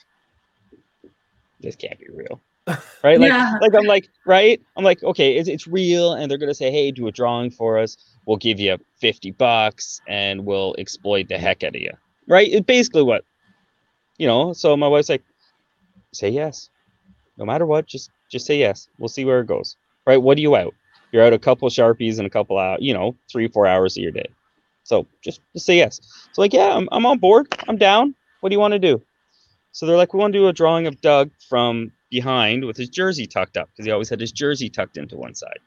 This 1.61 1.77
can't 1.77 1.99
be 2.01 2.09
real. 2.13 2.41
Right? 2.67 3.21
Like, 3.21 3.29
Yeah. 3.31 3.59
like 3.61 3.75
I'm 3.75 3.85
like, 3.85 4.09
right? 4.27 4.61
I'm 4.77 4.85
like, 4.85 5.03
okay, 5.03 5.37
it's, 5.37 5.49
it's 5.49 5.67
real, 5.67 6.15
and 6.15 6.31
they're 6.31 6.39
gonna 6.39 6.55
say, 6.55 6.71
Hey, 6.71 6.91
do 6.91 7.07
a 7.07 7.13
drawing 7.13 7.51
for 7.51 7.79
us. 7.79 7.97
We'll 8.27 8.39
give 8.39 8.59
you 8.59 8.79
50 9.01 9.33
bucks 9.33 10.01
and 10.09 10.47
we'll 10.47 10.75
exploit 10.79 11.29
the 11.29 11.37
heck 11.37 11.63
out 11.63 11.77
of 11.77 11.83
you. 11.83 11.93
Right? 12.27 12.49
It's 12.51 12.65
basically 12.65 13.03
what, 13.03 13.25
you 14.17 14.27
know. 14.27 14.55
So 14.55 14.77
my 14.77 14.89
wife's 14.89 15.11
like, 15.11 15.23
say 16.13 16.31
yes. 16.31 16.71
No 17.37 17.45
matter 17.45 17.67
what, 17.67 17.87
just 17.87 18.11
just 18.31 18.47
say 18.47 18.59
yes. 18.59 18.89
We'll 18.99 19.09
see 19.09 19.25
where 19.25 19.41
it 19.41 19.47
goes. 19.47 19.77
Right? 20.07 20.17
What 20.17 20.39
are 20.39 20.41
you 20.41 20.57
out? 20.57 20.75
You're 21.13 21.23
out 21.25 21.33
a 21.33 21.39
couple 21.39 21.69
sharpies 21.69 22.19
and 22.19 22.27
a 22.27 22.31
couple 22.31 22.59
out, 22.59 22.83
you 22.83 22.95
know, 22.95 23.15
three, 23.31 23.47
four 23.49 23.67
hours 23.67 23.97
of 23.97 24.03
your 24.03 24.11
day. 24.13 24.29
So 24.83 25.07
just, 25.23 25.41
just 25.53 25.67
say 25.67 25.77
yes. 25.77 26.01
So 26.33 26.43
like, 26.43 26.53
yeah, 26.53 26.75
I'm, 26.75 26.89
I'm 26.93 27.07
on 27.07 27.19
board. 27.19 27.55
I'm 27.69 27.77
down. 27.77 28.15
What 28.41 28.49
do 28.49 28.55
you 28.55 28.61
want 28.61 28.73
to 28.73 28.79
do? 28.79 29.01
So 29.73 29.87
they're 29.87 29.97
like, 29.97 30.13
we 30.13 30.19
want 30.21 30.33
to 30.33 30.39
do 30.39 30.49
a 30.49 30.53
drawing 30.53 30.87
of 30.87 31.01
Doug 31.01 31.31
from 31.49 31.93
behind 32.15 32.65
with 32.65 32.77
his 32.77 32.89
jersey 32.89 33.27
tucked 33.27 33.57
up 33.57 33.69
because 33.71 33.85
he 33.87 33.91
always 33.91 34.09
had 34.09 34.21
his 34.21 34.31
jersey 34.31 34.71
tucked 34.71 34.97
into 34.97 35.17
one 35.17 35.35
side. 35.35 35.59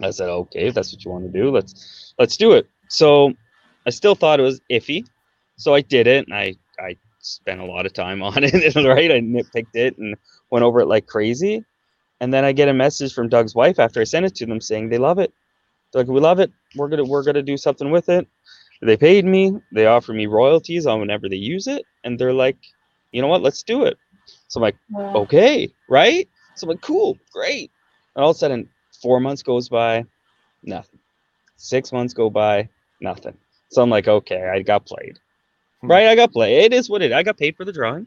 I 0.00 0.10
said, 0.10 0.30
okay, 0.30 0.68
if 0.68 0.74
that's 0.74 0.90
what 0.92 1.04
you 1.04 1.10
want 1.10 1.30
to 1.30 1.38
do, 1.42 1.50
let's 1.50 2.14
let's 2.18 2.36
do 2.38 2.52
it. 2.52 2.66
So 2.88 3.34
I 3.86 3.90
still 3.90 4.14
thought 4.14 4.40
it 4.40 4.44
was 4.44 4.60
iffy, 4.70 5.04
so 5.56 5.74
I 5.74 5.82
did 5.82 6.06
it, 6.06 6.26
and 6.26 6.34
I 6.34 6.54
I 6.80 6.96
spent 7.20 7.60
a 7.60 7.66
lot 7.66 7.84
of 7.84 7.92
time 7.92 8.22
on 8.30 8.42
it. 8.42 8.74
Right, 8.74 9.10
I 9.10 9.20
nitpicked 9.20 9.74
it 9.74 9.98
and 9.98 10.16
went 10.50 10.64
over 10.64 10.80
it 10.80 10.86
like 10.86 11.06
crazy, 11.06 11.62
and 12.20 12.32
then 12.32 12.44
I 12.44 12.52
get 12.52 12.68
a 12.68 12.74
message 12.74 13.12
from 13.12 13.28
Doug's 13.28 13.54
wife 13.54 13.78
after 13.78 14.00
I 14.00 14.04
sent 14.04 14.24
it 14.24 14.34
to 14.36 14.46
them 14.46 14.62
saying 14.62 14.88
they 14.88 14.98
love 14.98 15.18
it. 15.18 15.32
They're 15.92 16.02
like, 16.02 16.10
we 16.10 16.20
love 16.20 16.40
it. 16.40 16.50
We're 16.74 16.88
gonna 16.88 17.04
we're 17.04 17.24
gonna 17.24 17.42
do 17.42 17.58
something 17.58 17.90
with 17.90 18.08
it. 18.08 18.26
They 18.80 18.96
paid 18.96 19.24
me. 19.24 19.52
They 19.74 19.86
offer 19.86 20.12
me 20.14 20.26
royalties 20.26 20.86
on 20.86 21.00
whenever 21.00 21.28
they 21.28 21.36
use 21.36 21.66
it, 21.66 21.84
and 22.04 22.18
they're 22.18 22.40
like, 22.46 22.56
you 23.12 23.20
know 23.20 23.28
what? 23.28 23.42
Let's 23.42 23.62
do 23.62 23.84
it. 23.84 23.98
So 24.48 24.58
I'm 24.58 24.62
like 24.62 24.76
Wow. 24.90 25.14
okay, 25.22 25.70
right? 25.88 26.28
So 26.56 26.66
I'm 26.66 26.70
like, 26.70 26.80
cool, 26.80 27.18
great. 27.32 27.70
And 28.16 28.24
all 28.24 28.30
of 28.30 28.36
a 28.36 28.38
sudden, 28.38 28.68
four 29.00 29.20
months 29.20 29.42
goes 29.42 29.68
by, 29.68 30.04
nothing. 30.62 30.98
Six 31.56 31.92
months 31.92 32.14
go 32.14 32.30
by, 32.30 32.68
nothing. 33.00 33.36
So 33.70 33.82
I'm 33.82 33.90
like, 33.90 34.08
okay, 34.08 34.48
I 34.48 34.62
got 34.62 34.86
played. 34.86 35.18
Hmm. 35.82 35.90
Right? 35.90 36.06
I 36.08 36.16
got 36.16 36.32
played. 36.32 36.64
It 36.64 36.72
is 36.72 36.90
what 36.90 37.02
it. 37.02 37.12
I 37.12 37.22
got 37.22 37.36
paid 37.38 37.56
for 37.56 37.64
the 37.64 37.72
drawing. 37.72 38.06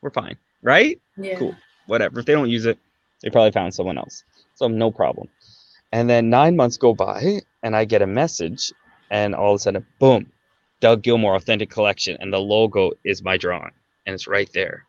We're 0.00 0.10
fine. 0.10 0.36
Right? 0.62 1.00
Yeah. 1.16 1.38
Cool. 1.38 1.54
Whatever. 1.86 2.20
If 2.20 2.26
they 2.26 2.32
don't 2.32 2.50
use 2.50 2.66
it, 2.66 2.78
they 3.22 3.30
probably 3.30 3.52
found 3.52 3.74
someone 3.74 3.98
else. 3.98 4.24
So 4.54 4.68
no 4.68 4.90
problem. 4.90 5.28
And 5.92 6.08
then 6.08 6.30
nine 6.30 6.56
months 6.56 6.76
go 6.76 6.94
by, 6.94 7.40
and 7.62 7.76
I 7.76 7.84
get 7.84 8.02
a 8.02 8.06
message, 8.06 8.72
and 9.10 9.34
all 9.34 9.52
of 9.52 9.56
a 9.56 9.58
sudden, 9.60 9.86
boom, 9.98 10.32
Doug 10.80 11.02
Gilmour 11.02 11.36
Authentic 11.36 11.70
Collection, 11.70 12.16
and 12.20 12.32
the 12.32 12.38
logo 12.38 12.92
is 13.04 13.22
my 13.22 13.36
drawing, 13.36 13.72
and 14.04 14.14
it's 14.14 14.26
right 14.26 14.50
there. 14.52 14.84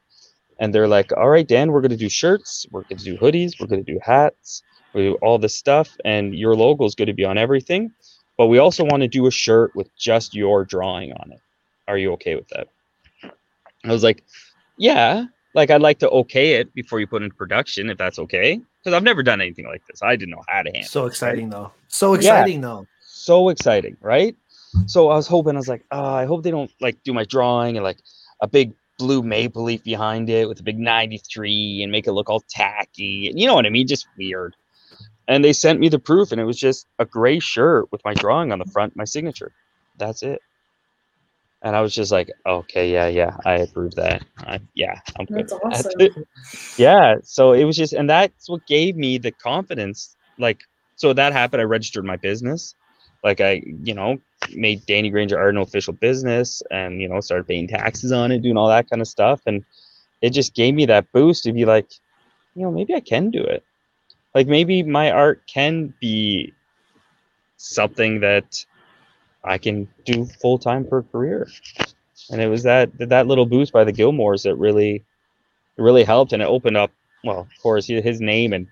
And 0.59 0.73
they're 0.73 0.87
like, 0.87 1.11
"All 1.15 1.29
right, 1.29 1.47
Dan, 1.47 1.71
we're 1.71 1.81
gonna 1.81 1.97
do 1.97 2.09
shirts, 2.09 2.65
we're 2.71 2.83
gonna 2.83 3.03
do 3.03 3.17
hoodies, 3.17 3.59
we're 3.59 3.67
gonna 3.67 3.83
do 3.83 3.99
hats, 4.01 4.63
we 4.93 5.03
do 5.03 5.13
all 5.21 5.37
this 5.37 5.55
stuff, 5.55 5.89
and 6.05 6.33
your 6.35 6.55
logo 6.55 6.85
is 6.85 6.95
going 6.95 7.07
to 7.07 7.13
be 7.13 7.25
on 7.25 7.37
everything. 7.37 7.91
But 8.37 8.47
we 8.47 8.57
also 8.57 8.83
want 8.83 9.01
to 9.01 9.07
do 9.07 9.25
a 9.27 9.31
shirt 9.31 9.75
with 9.75 9.89
just 9.95 10.35
your 10.35 10.65
drawing 10.65 11.11
on 11.13 11.31
it. 11.31 11.41
Are 11.87 11.97
you 11.97 12.11
okay 12.13 12.35
with 12.35 12.47
that?" 12.49 12.67
I 13.85 13.91
was 13.91 14.03
like, 14.03 14.23
"Yeah." 14.77 15.25
Like 15.53 15.71
I'd 15.71 15.81
like 15.81 15.97
to 15.99 16.09
okay 16.09 16.53
it 16.55 16.71
before 16.75 16.99
you 16.99 17.07
put 17.07 17.23
into 17.23 17.35
production, 17.35 17.89
if 17.89 17.97
that's 17.97 18.19
okay, 18.19 18.59
because 18.83 18.95
I've 18.95 19.01
never 19.01 19.23
done 19.23 19.41
anything 19.41 19.65
like 19.65 19.81
this. 19.87 20.03
I 20.03 20.15
didn't 20.15 20.31
know 20.31 20.43
how 20.47 20.61
to 20.61 20.69
handle. 20.69 20.83
So 20.87 21.05
it, 21.05 21.09
exciting 21.09 21.49
though. 21.49 21.71
So 21.87 22.13
Yeah. 22.13 22.17
exciting 22.19 22.61
though. 22.61 22.85
so 23.01 23.49
exciting, 23.49 23.97
right? 24.01 24.35
So 24.85 25.09
I 25.09 25.15
was 25.15 25.25
hoping, 25.25 25.55
I 25.55 25.57
was 25.57 25.67
like, 25.67 25.83
oh, 25.89 26.13
I 26.13 26.25
hope 26.25 26.43
they 26.43 26.51
don't 26.51 26.71
like 26.79 27.01
do 27.03 27.11
my 27.11 27.23
drawing 27.25 27.75
and 27.77 27.83
like 27.83 27.97
a 28.41 28.47
big 28.47 28.73
blue 28.97 29.21
maple 29.21 29.63
leaf 29.63 29.83
behind 29.83 30.29
it 30.29 30.47
with 30.47 30.59
a 30.59 30.63
big 30.63 30.79
93 30.79 31.83
and 31.83 31.91
make 31.91 32.07
it 32.07 32.13
look 32.13 32.29
all 32.29 32.43
tacky. 32.49 33.29
And 33.29 33.39
you 33.39 33.47
know 33.47 33.55
what 33.55 33.65
I 33.65 33.69
mean? 33.69 33.87
Just 33.87 34.07
weird. 34.17 34.55
And 35.27 35.43
they 35.43 35.53
sent 35.53 35.79
me 35.79 35.89
the 35.89 35.99
proof 35.99 36.31
and 36.31 36.39
it 36.39 36.45
was 36.45 36.57
just 36.57 36.87
a 36.99 37.05
gray 37.05 37.39
shirt 37.39 37.91
with 37.91 38.03
my 38.05 38.13
drawing 38.13 38.51
on 38.51 38.59
the 38.59 38.65
front, 38.65 38.95
my 38.95 39.03
signature. 39.03 39.51
That's 39.97 40.23
it. 40.23 40.41
And 41.61 41.75
I 41.75 41.81
was 41.81 41.93
just 41.93 42.11
like, 42.11 42.31
okay, 42.45 42.91
yeah, 42.91 43.07
yeah, 43.07 43.35
I 43.43 43.55
approve 43.55 43.95
that. 43.95 44.23
I, 44.37 44.59
yeah, 44.75 44.99
I'm 45.19 45.25
good. 45.25 45.49
That's 45.49 45.53
awesome. 45.53 46.25
Yeah. 46.77 47.15
So 47.23 47.53
it 47.53 47.63
was 47.65 47.75
just, 47.75 47.93
and 47.93 48.09
that's 48.09 48.47
what 48.47 48.65
gave 48.67 48.95
me 48.95 49.17
the 49.17 49.31
confidence. 49.31 50.15
Like, 50.37 50.61
so 50.95 51.13
that 51.13 51.33
happened. 51.33 51.61
I 51.61 51.65
registered 51.65 52.05
my 52.05 52.15
business. 52.15 52.75
Like, 53.23 53.41
I, 53.41 53.61
you 53.83 53.93
know, 53.93 54.19
made 54.53 54.85
Danny 54.85 55.09
Granger 55.09 55.37
Art 55.37 55.55
an 55.55 55.61
official 55.61 55.93
business 55.93 56.61
and, 56.71 57.01
you 57.01 57.09
know, 57.09 57.19
started 57.19 57.47
paying 57.47 57.67
taxes 57.67 58.11
on 58.11 58.31
it, 58.31 58.41
doing 58.41 58.57
all 58.57 58.69
that 58.69 58.89
kind 58.89 59.01
of 59.01 59.07
stuff. 59.07 59.41
And 59.45 59.65
it 60.21 60.31
just 60.31 60.53
gave 60.53 60.73
me 60.73 60.85
that 60.85 61.11
boost 61.11 61.43
to 61.43 61.53
be 61.53 61.65
like, 61.65 61.89
you 62.55 62.63
know, 62.63 62.71
maybe 62.71 62.93
I 62.93 62.99
can 62.99 63.29
do 63.29 63.41
it. 63.41 63.63
Like, 64.33 64.47
maybe 64.47 64.83
my 64.83 65.11
art 65.11 65.41
can 65.47 65.93
be 65.99 66.53
something 67.57 68.19
that 68.21 68.65
I 69.43 69.57
can 69.57 69.87
do 70.05 70.25
full 70.25 70.57
time 70.57 70.87
for 70.87 70.99
a 70.99 71.03
career. 71.03 71.47
And 72.31 72.41
it 72.41 72.47
was 72.47 72.63
that 72.63 72.91
that 72.99 73.27
little 73.27 73.45
boost 73.45 73.71
by 73.71 73.83
the 73.83 73.93
Gilmours 73.93 74.43
that 74.43 74.55
really 74.55 75.03
really 75.77 76.03
helped 76.03 76.33
and 76.33 76.41
it 76.41 76.47
opened 76.47 76.77
up 76.77 76.91
well 77.23 77.41
of 77.41 77.61
course 77.61 77.87
his 77.87 78.19
name 78.19 78.53
and 78.53 78.67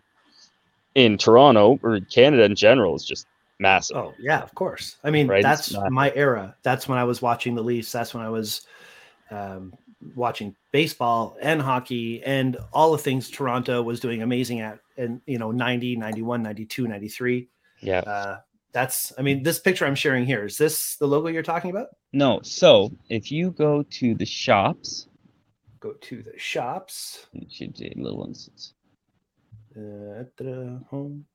in 0.95 1.17
toronto 1.17 1.79
or 1.83 1.99
canada 1.99 2.43
in 2.43 2.55
general 2.55 2.95
is 2.95 3.05
just 3.05 3.27
massive 3.59 3.97
Oh 3.97 4.13
yeah, 4.19 4.41
of 4.41 4.53
course. 4.55 4.97
I 5.03 5.11
mean, 5.11 5.27
Right, 5.27 5.43
that's 5.43 5.71
not- 5.71 5.91
my 5.91 6.11
era. 6.15 6.55
That's 6.63 6.87
when 6.87 6.97
I 6.97 7.03
was 7.03 7.21
watching 7.21 7.55
the 7.55 7.63
Leafs. 7.63 7.91
That's 7.91 8.13
when 8.13 8.23
I 8.23 8.29
was 8.29 8.65
um, 9.31 9.73
watching 10.15 10.55
baseball 10.71 11.35
and 11.41 11.61
hockey 11.61 12.21
and 12.23 12.57
all 12.73 12.91
the 12.91 12.97
things 12.97 13.29
Toronto 13.29 13.81
was 13.81 13.99
doing 13.99 14.21
amazing 14.21 14.59
at. 14.61 14.79
And 14.97 15.21
you 15.25 15.37
know, 15.37 15.51
90, 15.51 15.95
91, 15.97 16.41
92, 16.43 16.87
93. 16.87 17.47
yeah 17.81 17.99
Uh, 17.99 18.37
that's. 18.71 19.11
I 19.17 19.21
mean, 19.21 19.43
this 19.43 19.59
picture 19.59 19.85
I'm 19.85 19.95
sharing 19.95 20.25
here 20.25 20.45
is 20.45 20.57
this 20.57 20.95
the 20.97 21.07
logo 21.07 21.27
you're 21.29 21.43
talking 21.43 21.71
about? 21.71 21.87
no 22.13 22.39
so 22.43 22.91
if 23.09 23.31
you 23.31 23.51
go 23.51 23.83
to 23.83 24.15
the 24.15 24.25
shops 24.25 25.07
Go 25.81 25.91
to 25.93 26.23
the 26.23 26.37
shops. 26.39 27.27
it 27.33 27.51
should 27.51 27.77
say 27.77 27.91
little 27.95 28.19
ones 28.19 28.73
Uh, 29.77 30.23
home. 30.89 31.25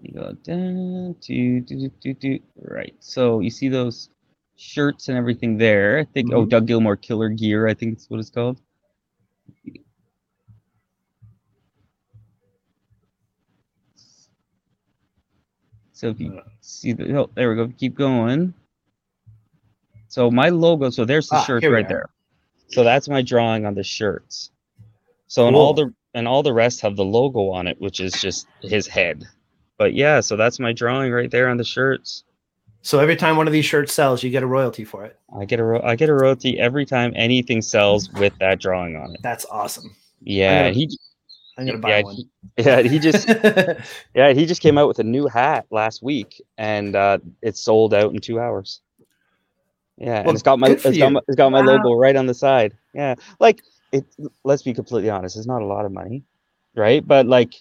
You 0.00 0.14
go 0.14 0.32
down 0.44 1.16
to 1.22 1.60
do, 1.60 1.76
do, 1.76 1.90
do, 2.00 2.14
do. 2.14 2.38
right 2.62 2.94
so 3.00 3.40
you 3.40 3.50
see 3.50 3.68
those 3.68 4.10
shirts 4.56 5.08
and 5.08 5.18
everything 5.18 5.58
there. 5.58 5.98
I 5.98 6.04
think 6.04 6.30
oh 6.32 6.44
Mhm. 6.44 6.50
doug 6.50 6.66
gilmour 6.66 6.96
killer 6.96 7.28
gear 7.30 7.66
i 7.68 7.74
think 7.74 7.94
it's 7.94 8.08
what 8.10 8.20
it's 8.20 8.30
called. 8.30 8.60
So 15.92 16.08
if 16.08 16.20
you 16.20 16.32
Uh, 16.38 16.42
see 16.60 16.92
the 16.92 17.16
oh, 17.18 17.30
there 17.34 17.50
we 17.50 17.56
go 17.56 17.68
keep 17.68 17.94
going. 17.96 18.54
So 20.08 20.30
my 20.30 20.50
logo 20.50 20.90
so 20.90 21.04
there's 21.04 21.30
the 21.30 21.36
Ah, 21.36 21.44
shirt 21.46 21.68
right 21.68 21.86
are. 21.86 21.88
there. 21.88 22.10
So 22.68 22.84
that's 22.84 23.08
my 23.08 23.22
drawing 23.22 23.66
on 23.66 23.74
the 23.74 23.84
shirts. 23.84 24.50
So 25.28 25.46
and 25.48 25.56
all 25.56 25.74
the 25.74 25.94
and 26.14 26.28
all 26.28 26.42
the 26.42 26.52
rest 26.54 26.82
have 26.82 26.96
the 26.96 27.04
logo 27.04 27.50
on 27.50 27.66
it 27.68 27.80
which 27.80 28.00
is 28.00 28.12
just 28.20 28.48
his 28.62 28.86
head 28.86 29.26
but 29.82 29.94
yeah 29.94 30.20
so 30.20 30.36
that's 30.36 30.58
my 30.60 30.72
drawing 30.72 31.10
right 31.10 31.30
there 31.32 31.48
on 31.48 31.56
the 31.56 31.64
shirts 31.64 32.22
So 32.82 32.98
every 33.00 33.16
time 33.16 33.36
one 33.36 33.46
of 33.48 33.52
these 33.52 33.64
shirts 33.64 33.92
sells, 33.92 34.22
you 34.22 34.30
get 34.30 34.42
a 34.42 34.46
royalty 34.58 34.84
for 34.84 35.04
it. 35.04 35.18
i 35.40 35.44
get 35.44 35.58
a 35.58 35.64
ro- 35.64 35.82
i 35.90 35.96
get 35.96 36.08
a 36.08 36.14
royalty 36.14 36.52
every 36.68 36.86
time 36.86 37.12
anything 37.16 37.60
sells 37.62 38.10
with 38.22 38.32
that 38.38 38.60
drawing 38.60 38.94
on 38.96 39.08
it 39.14 39.20
That's 39.28 39.44
awesome. 39.60 39.88
yeah 40.20 40.62
gonna- 40.70 40.74
he 40.74 40.84
I'm 41.58 41.66
gonna 41.66 41.78
buy 41.78 41.90
yeah, 41.98 42.02
one. 42.04 42.14
he, 42.16 42.24
yeah 42.58 42.80
he 42.92 42.98
just 43.08 43.28
yeah 44.18 44.32
he 44.38 44.46
just 44.46 44.62
came 44.62 44.78
out 44.78 44.88
with 44.88 45.00
a 45.00 45.04
new 45.16 45.26
hat 45.26 45.66
last 45.70 46.02
week 46.02 46.40
and 46.58 46.94
uh 46.96 47.18
it 47.42 47.56
sold 47.56 47.92
out 47.92 48.10
in 48.14 48.20
two 48.20 48.38
hours 48.40 48.80
yeah 49.98 50.20
and 50.20 50.30
it's 50.30 50.42
got 50.42 50.58
my 50.58 50.68
it's 50.70 50.98
got 50.98 51.12
my, 51.12 51.20
it's 51.28 51.36
got 51.36 51.50
my 51.52 51.60
Wow. 51.60 51.72
logo 51.76 51.92
right 52.04 52.16
on 52.16 52.26
the 52.26 52.34
side 52.34 52.72
yeah 52.94 53.14
like 53.38 53.58
it 53.92 54.04
let's 54.44 54.62
be 54.62 54.72
completely 54.80 55.10
honest 55.10 55.36
it's 55.36 55.46
not 55.54 55.60
a 55.60 55.66
lot 55.74 55.84
of 55.84 55.92
money 55.92 56.22
right 56.74 57.06
but 57.06 57.26
like 57.26 57.52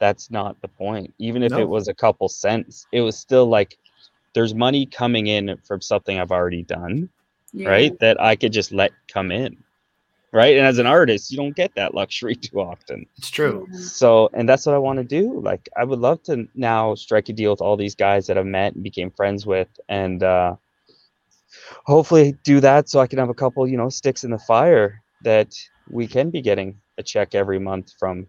that's 0.00 0.30
not 0.30 0.60
the 0.62 0.68
point 0.68 1.12
even 1.18 1.42
if 1.42 1.52
No. 1.52 1.60
it 1.60 1.68
was 1.68 1.88
a 1.88 1.94
couple 1.94 2.28
cents 2.28 2.86
it 2.92 3.00
was 3.02 3.16
still 3.16 3.46
like 3.46 3.78
there's 4.34 4.54
money 4.54 4.86
coming 4.86 5.26
in 5.28 5.56
from 5.66 5.80
something 5.80 6.18
i've 6.18 6.32
already 6.32 6.62
done 6.62 7.08
Yeah. 7.52 7.68
right 7.68 7.98
that 8.00 8.20
i 8.20 8.34
could 8.36 8.52
just 8.52 8.72
let 8.72 8.92
come 9.08 9.30
in 9.30 9.56
right 10.32 10.56
and 10.56 10.66
as 10.66 10.78
an 10.78 10.86
artist 10.86 11.30
you 11.30 11.36
don't 11.36 11.54
get 11.56 11.74
that 11.74 11.94
luxury 11.94 12.34
too 12.46 12.60
often 12.60 13.06
it's 13.18 13.30
true. 13.30 13.68
So, 13.72 14.30
and 14.32 14.48
that's 14.48 14.64
what 14.64 14.74
I 14.74 14.78
want 14.78 14.96
to 14.98 15.04
do. 15.04 15.40
Like, 15.40 15.68
I 15.76 15.84
would 15.84 15.98
love 15.98 16.22
to 16.22 16.48
now 16.54 16.94
strike 16.94 17.28
a 17.28 17.34
deal 17.34 17.50
with 17.50 17.60
all 17.60 17.76
these 17.76 17.94
guys 17.94 18.26
that 18.26 18.38
I've 18.38 18.46
met 18.46 18.74
and 18.74 18.82
became 18.82 19.10
friends 19.10 19.44
with, 19.44 19.68
and 19.90 20.22
uh, 20.22 20.56
hopefully 21.84 22.38
do 22.44 22.60
that 22.60 22.88
so 22.88 23.00
I 23.00 23.06
can 23.06 23.18
have 23.18 23.28
a 23.28 23.34
couple, 23.34 23.66
you 23.68 23.76
know, 23.76 23.90
sticks 23.90 24.24
in 24.24 24.30
the 24.30 24.38
fire 24.38 25.02
that 25.20 25.52
we 25.86 26.06
can 26.06 26.30
be 26.30 26.40
getting 26.40 26.80
a 26.96 27.02
check 27.02 27.34
every 27.34 27.58
month 27.58 27.92
from 27.98 28.26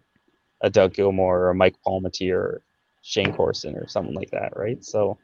a 0.61 0.69
Doug 0.69 0.93
Gilmour 0.93 1.39
or 1.39 1.49
a 1.49 1.55
Mike 1.55 1.75
Palmateer 1.85 2.35
or 2.35 2.61
Shayne 3.01 3.33
Corson 3.33 3.75
or 3.75 3.87
something 3.87 4.13
like 4.13 4.31
that, 4.31 4.55
right? 4.55 4.83
So, 4.83 5.17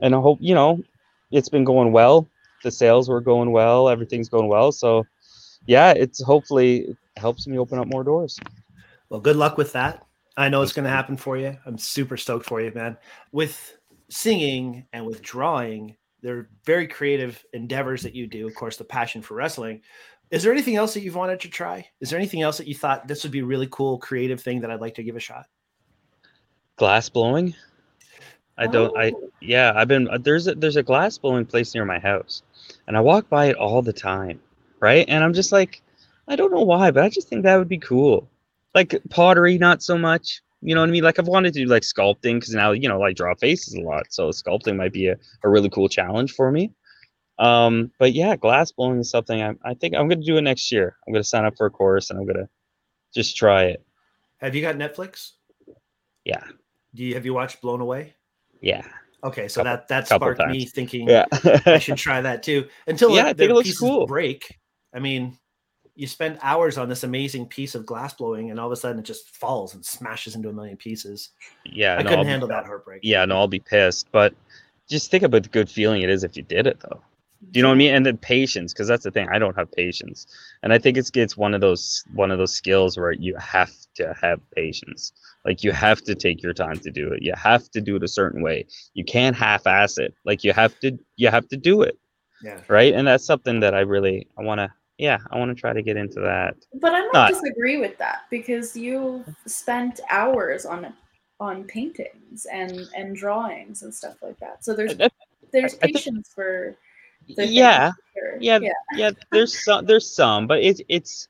and 0.00 0.14
I 0.14 0.20
hope, 0.20 0.38
you 0.40 0.54
know, 0.54 0.82
it's 1.30 1.48
been 1.48 1.64
going 1.64 1.92
well. 1.92 2.28
The 2.62 2.70
sales 2.70 3.08
were 3.08 3.20
going 3.20 3.52
well. 3.52 3.88
Everything's 3.88 4.28
going 4.28 4.48
well. 4.48 4.72
So, 4.72 5.04
yeah, 5.66 5.92
it's 5.92 6.22
hopefully 6.22 6.82
it 6.88 6.96
helps 7.16 7.46
me 7.46 7.58
open 7.58 7.78
up 7.78 7.88
more 7.88 8.04
doors. 8.04 8.38
Well, 9.08 9.20
good 9.20 9.36
luck 9.36 9.58
with 9.58 9.72
that. 9.72 10.04
I 10.36 10.48
know 10.48 10.62
it's 10.62 10.72
going 10.72 10.84
to 10.84 10.90
happen 10.90 11.16
for 11.16 11.36
you. 11.36 11.56
I'm 11.64 11.78
super 11.78 12.16
stoked 12.16 12.46
for 12.46 12.60
you, 12.60 12.70
man. 12.74 12.96
With 13.32 13.76
singing 14.08 14.86
and 14.92 15.06
with 15.06 15.22
drawing, 15.22 15.96
they're 16.22 16.48
very 16.64 16.86
creative 16.86 17.44
endeavors 17.52 18.02
that 18.02 18.14
you 18.14 18.26
do. 18.26 18.46
Of 18.46 18.54
course, 18.54 18.76
the 18.76 18.84
passion 18.84 19.22
for 19.22 19.34
wrestling. 19.34 19.82
Is 20.30 20.42
there 20.42 20.52
anything 20.52 20.76
else 20.76 20.94
that 20.94 21.00
you've 21.02 21.14
wanted 21.14 21.40
to 21.40 21.48
try? 21.48 21.88
Is 22.00 22.10
there 22.10 22.18
anything 22.18 22.42
else 22.42 22.58
that 22.58 22.66
you 22.66 22.74
thought 22.74 23.06
this 23.06 23.22
would 23.22 23.32
be 23.32 23.38
a 23.40 23.44
really 23.44 23.68
cool, 23.70 23.98
creative 23.98 24.40
thing 24.40 24.60
that 24.60 24.70
I'd 24.70 24.80
like 24.80 24.94
to 24.96 25.02
give 25.02 25.16
a 25.16 25.20
shot? 25.20 25.46
glass 26.76 27.08
blowing 27.08 27.54
i 28.58 28.66
don't 28.66 28.96
i 28.98 29.10
Oh. 29.10 29.30
yeah 29.40 29.72
i've 29.74 29.88
been 29.88 30.08
there's 30.20 30.46
a 30.46 30.54
there's 30.54 30.76
a 30.76 30.82
glass 30.82 31.16
blowing 31.18 31.46
place 31.46 31.74
near 31.74 31.84
my 31.84 31.98
house 31.98 32.42
and 32.86 32.96
i 32.96 33.00
walk 33.00 33.28
by 33.28 33.46
it 33.46 33.56
all 33.56 33.80
the 33.82 33.92
time 33.92 34.40
right 34.80 35.06
and 35.08 35.24
i'm 35.24 35.32
just 35.32 35.52
like 35.52 35.82
i 36.28 36.36
don't 36.36 36.52
know 36.52 36.62
why 36.62 36.90
but 36.90 37.02
i 37.02 37.08
just 37.08 37.28
think 37.28 37.42
that 37.44 37.56
would 37.56 37.68
be 37.68 37.78
cool 37.78 38.28
like 38.74 38.94
pottery 39.08 39.56
not 39.56 39.82
so 39.82 39.96
much 39.96 40.42
you 40.60 40.74
know 40.74 40.82
what 40.82 40.88
i 40.88 40.92
mean 40.92 41.02
like 41.04 41.18
i've 41.18 41.28
wanted 41.28 41.54
to 41.54 41.60
do 41.64 41.66
like 41.66 41.82
sculpting 41.82 42.34
because 42.34 42.54
now 42.54 42.72
you 42.72 42.88
know 42.88 42.98
like 42.98 43.16
draw 43.16 43.34
faces 43.34 43.74
a 43.74 43.80
lot 43.80 44.04
so 44.10 44.28
sculpting 44.28 44.76
might 44.76 44.92
be 44.92 45.08
a, 45.08 45.16
a 45.44 45.48
really 45.48 45.70
cool 45.70 45.88
challenge 45.88 46.34
for 46.34 46.52
me 46.52 46.70
um 47.38 47.90
but 47.98 48.12
yeah 48.14 48.34
glass 48.36 48.72
blowing 48.72 48.98
is 48.98 49.10
something 49.10 49.42
i, 49.42 49.52
I 49.64 49.74
think 49.74 49.94
i'm 49.94 50.08
gonna 50.08 50.22
do 50.24 50.36
it 50.38 50.42
next 50.42 50.72
year 50.72 50.96
i'm 51.06 51.12
gonna 51.12 51.22
sign 51.24 51.44
up 51.44 51.54
for 51.56 51.66
a 51.66 51.70
course 51.70 52.08
and 52.10 52.18
i'm 52.18 52.26
gonna 52.26 52.48
just 53.14 53.36
try 53.36 53.64
it 53.64 53.84
Have 54.38 54.54
you 54.54 54.62
got 54.62 54.76
Netflix? 54.76 55.32
yeah 56.24 56.42
Do 56.94 57.04
you 57.04 57.14
have 57.14 57.24
you 57.26 57.34
watched 57.34 57.60
Blown 57.60 57.80
Away? 57.80 58.14
yeah 58.60 58.86
Okay, 59.24 59.48
so 59.48 59.60
Couple- 59.64 59.72
that 59.72 59.88
that 59.88 60.08
sparked 60.08 60.46
me 60.46 60.64
thinking 60.66 61.08
yeah 61.08 61.24
I 61.66 61.78
should 61.86 61.96
try 61.96 62.20
that 62.20 62.42
too. 62.42 62.68
Until 62.86 63.10
Yeah, 63.10 63.26
I 63.26 63.32
the 63.32 63.48
pieces 63.62 63.78
cool. 63.78 64.06
break. 64.06 64.56
I 64.94 65.00
mean, 65.00 65.36
you 65.96 66.06
spend 66.06 66.38
hours 66.42 66.78
on 66.78 66.88
this 66.88 67.02
amazing 67.02 67.46
piece 67.46 67.74
of 67.74 67.86
glass 67.86 68.14
blowing, 68.14 68.50
and 68.50 68.60
all 68.60 68.66
of 68.66 68.72
a 68.72 68.76
sudden 68.76 68.98
it 69.00 69.04
just 69.04 69.30
falls 69.34 69.74
and 69.74 69.84
smashes 69.84 70.36
into 70.36 70.48
a 70.50 70.52
million 70.52 70.76
pieces. 70.76 71.30
Yeah, 71.64 71.94
I 71.94 72.02
no, 72.02 72.02
couldn't 72.04 72.18
I'll 72.18 72.24
be- 72.24 72.30
handle 72.30 72.48
that 72.48 72.66
heartbreak. 72.66 73.00
Yeah, 73.02 73.24
no, 73.24 73.36
I'll 73.36 73.48
be 73.48 73.58
pissed. 73.58 74.06
But 74.12 74.34
just 74.88 75.10
think 75.10 75.24
about 75.24 75.42
the 75.42 75.48
good 75.48 75.68
feeling 75.70 76.02
it 76.02 76.10
is 76.10 76.22
if 76.22 76.36
you 76.36 76.42
did 76.44 76.66
it, 76.68 76.78
though. 76.80 77.00
Do 77.50 77.58
you 77.58 77.62
know 77.62 77.68
what 77.68 77.74
I 77.74 77.78
mean? 77.78 77.94
And 77.94 78.04
then 78.06 78.16
patience, 78.16 78.72
because 78.72 78.88
that's 78.88 79.04
the 79.04 79.10
thing. 79.10 79.28
I 79.30 79.38
don't 79.38 79.56
have 79.56 79.70
patience, 79.72 80.26
and 80.62 80.72
I 80.72 80.78
think 80.78 80.96
it's 80.96 81.10
it's 81.14 81.36
one 81.36 81.54
of 81.54 81.60
those 81.60 82.02
one 82.14 82.30
of 82.30 82.38
those 82.38 82.54
skills 82.54 82.96
where 82.98 83.12
you 83.12 83.36
have 83.36 83.72
to 83.96 84.14
have 84.20 84.40
patience. 84.54 85.12
Like 85.44 85.62
you 85.62 85.70
have 85.72 86.02
to 86.02 86.14
take 86.14 86.42
your 86.42 86.52
time 86.54 86.78
to 86.80 86.90
do 86.90 87.12
it. 87.12 87.22
You 87.22 87.32
have 87.36 87.70
to 87.70 87.80
do 87.80 87.96
it 87.96 88.02
a 88.02 88.08
certain 88.08 88.42
way. 88.42 88.66
You 88.94 89.04
can't 89.04 89.36
half-ass 89.36 89.98
it. 89.98 90.14
Like 90.24 90.42
you 90.44 90.52
have 90.52 90.78
to 90.80 90.98
you 91.16 91.28
have 91.28 91.46
to 91.48 91.56
do 91.56 91.82
it 91.82 91.98
Yeah. 92.42 92.60
right. 92.68 92.92
And 92.92 93.06
that's 93.06 93.24
something 93.24 93.60
that 93.60 93.74
I 93.74 93.80
really 93.80 94.26
I 94.38 94.42
want 94.42 94.58
to. 94.58 94.72
Yeah, 94.98 95.18
I 95.30 95.38
want 95.38 95.54
to 95.54 95.60
try 95.60 95.72
to 95.74 95.82
get 95.82 95.96
into 95.98 96.20
that. 96.20 96.56
But 96.80 96.94
I 96.94 97.00
might 97.00 97.10
Not- 97.12 97.28
disagree 97.30 97.76
with 97.76 97.96
that 97.98 98.22
because 98.30 98.76
you 98.76 99.24
spent 99.46 100.00
hours 100.10 100.64
on 100.66 100.92
on 101.38 101.64
paintings 101.64 102.46
and 102.50 102.88
and 102.96 103.14
drawings 103.14 103.82
and 103.82 103.94
stuff 103.94 104.16
like 104.22 104.38
that. 104.40 104.64
So 104.64 104.74
there's 104.74 104.94
there's 105.52 105.74
patience 105.74 106.32
for 106.34 106.50
the 106.64 106.72
things, 106.72 106.85
yeah, 107.26 107.92
sure. 108.14 108.36
yeah, 108.40 108.58
yeah. 108.60 108.72
yeah 108.94 109.10
there's 109.30 109.64
some 109.64 109.86
there's 109.86 110.14
some 110.14 110.46
but 110.46 110.62
it's 110.62 110.80
it's 110.88 111.28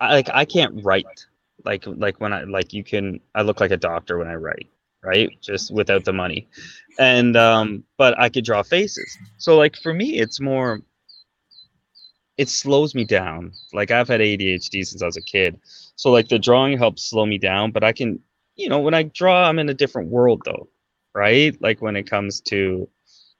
I, 0.00 0.14
like 0.14 0.28
i 0.32 0.44
can't 0.44 0.84
write. 0.84 1.26
Like 1.64 1.84
like 1.86 2.20
when 2.20 2.32
i 2.32 2.44
like 2.44 2.72
you 2.72 2.84
can 2.84 3.20
i 3.34 3.42
look 3.42 3.60
like 3.60 3.70
a 3.70 3.76
doctor 3.76 4.18
when 4.18 4.28
i 4.28 4.34
write 4.34 4.68
right? 5.02 5.28
Just 5.42 5.70
without 5.70 6.06
the 6.06 6.14
money. 6.14 6.48
And 6.98 7.36
um 7.36 7.84
but 7.98 8.18
i 8.18 8.28
could 8.28 8.44
draw 8.44 8.62
faces. 8.62 9.18
So 9.38 9.56
like 9.56 9.76
for 9.76 9.92
me 9.92 10.18
it's 10.18 10.40
more 10.40 10.80
it 12.36 12.48
slows 12.48 12.94
me 12.94 13.04
down. 13.04 13.52
Like 13.72 13.90
i've 13.90 14.08
had 14.08 14.20
adhd 14.20 14.70
since 14.70 15.02
i 15.02 15.06
was 15.06 15.16
a 15.16 15.22
kid. 15.22 15.58
So 15.96 16.10
like 16.10 16.28
the 16.28 16.38
drawing 16.38 16.78
helps 16.78 17.08
slow 17.08 17.26
me 17.26 17.38
down 17.38 17.70
but 17.70 17.84
i 17.84 17.92
can 17.92 18.20
you 18.56 18.68
know 18.68 18.80
when 18.80 18.94
i 18.94 19.02
draw 19.02 19.48
i'm 19.48 19.58
in 19.58 19.68
a 19.68 19.74
different 19.74 20.08
world 20.10 20.42
though 20.44 20.68
right? 21.14 21.56
Like 21.62 21.80
when 21.80 21.96
it 21.96 22.10
comes 22.10 22.40
to 22.42 22.88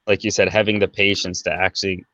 like 0.07 0.23
you 0.25 0.31
said 0.31 0.49
having 0.49 0.79
the 0.79 0.89
patience 0.89 1.43
to 1.43 1.53
actually 1.53 2.05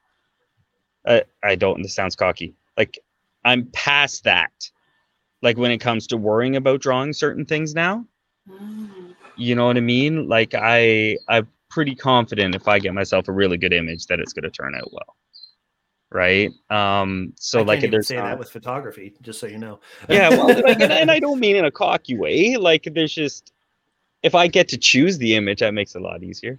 I, 1.06 1.22
I 1.42 1.54
don't 1.56 1.82
this 1.82 1.94
sounds 1.94 2.16
cocky. 2.16 2.54
Like 2.76 2.98
i'm 3.44 3.66
past 3.72 4.24
that. 4.24 4.52
Like 5.42 5.56
when 5.56 5.70
it 5.70 5.78
comes 5.78 6.06
to 6.08 6.16
worrying 6.16 6.56
about 6.56 6.80
drawing 6.80 7.12
certain 7.12 7.44
things 7.44 7.74
now 7.74 8.04
Mm. 8.48 9.14
you 9.36 9.54
know 9.54 9.66
what 9.66 9.76
i 9.76 9.80
mean? 9.80 10.26
Like 10.26 10.54
i 10.54 11.16
i'm 11.28 11.46
pretty 11.68 11.94
confident 11.94 12.54
if 12.54 12.66
i 12.66 12.78
get 12.78 12.94
myself 12.94 13.28
a 13.28 13.32
really 13.32 13.58
good 13.58 13.72
image 13.74 14.06
that 14.06 14.18
it's 14.18 14.32
going 14.32 14.44
to 14.44 14.50
turn 14.50 14.74
out 14.74 14.90
well. 14.92 15.14
Right? 16.10 16.50
Um 16.70 17.32
so 17.36 17.60
I 17.60 17.62
like 17.64 17.88
there's 17.90 18.08
say 18.08 18.16
not- 18.16 18.24
that 18.24 18.38
with 18.38 18.50
photography, 18.50 19.12
just 19.22 19.38
so 19.40 19.46
you 19.46 19.58
know. 19.58 19.78
yeah 20.08 20.30
well 20.30 20.48
like, 20.62 20.80
and, 20.80 20.90
and 20.90 21.10
i 21.10 21.20
don't 21.20 21.38
mean 21.38 21.54
in 21.54 21.66
a 21.66 21.70
cocky 21.70 22.16
way. 22.16 22.56
Like 22.56 22.88
there's 22.94 23.12
just 23.14 23.52
if 24.22 24.34
i 24.34 24.46
get 24.48 24.66
to 24.68 24.78
choose 24.78 25.18
the 25.18 25.36
image 25.36 25.60
that 25.60 25.74
makes 25.74 25.94
it 25.94 26.00
a 26.00 26.04
lot 26.04 26.22
easier 26.22 26.58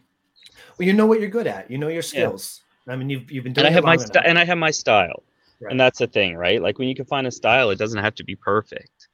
Well, 0.77 0.85
you 0.87 0.93
know 0.93 1.05
what 1.05 1.19
you're 1.19 1.29
good 1.29 1.47
at. 1.47 1.69
You 1.69 1.77
know 1.77 1.87
your 1.87 2.01
skills. 2.01 2.61
I 2.87 2.95
mean, 2.95 3.09
you've 3.09 3.31
you've 3.31 3.43
been 3.43 3.53
doing 3.53 3.65
and 3.67 3.73
I 3.73 3.75
have 3.75 3.83
my 3.83 3.97
st- 3.97 4.25
and 4.25 4.37
I 4.39 4.45
have 4.45 4.57
my 4.57 4.71
style, 4.71 5.23
Right. 5.61 5.71
and 5.71 5.79
that's 5.79 5.99
the 5.99 6.07
thing, 6.07 6.35
right? 6.35 6.61
Like 6.61 6.79
when 6.79 6.87
you 6.87 6.95
can 6.95 7.05
find 7.05 7.27
a 7.27 7.31
style, 7.31 7.69
it 7.69 7.77
doesn't 7.77 7.99
have 8.03 8.15
to 8.15 8.23
be 8.23 8.35
perfect, 8.35 9.07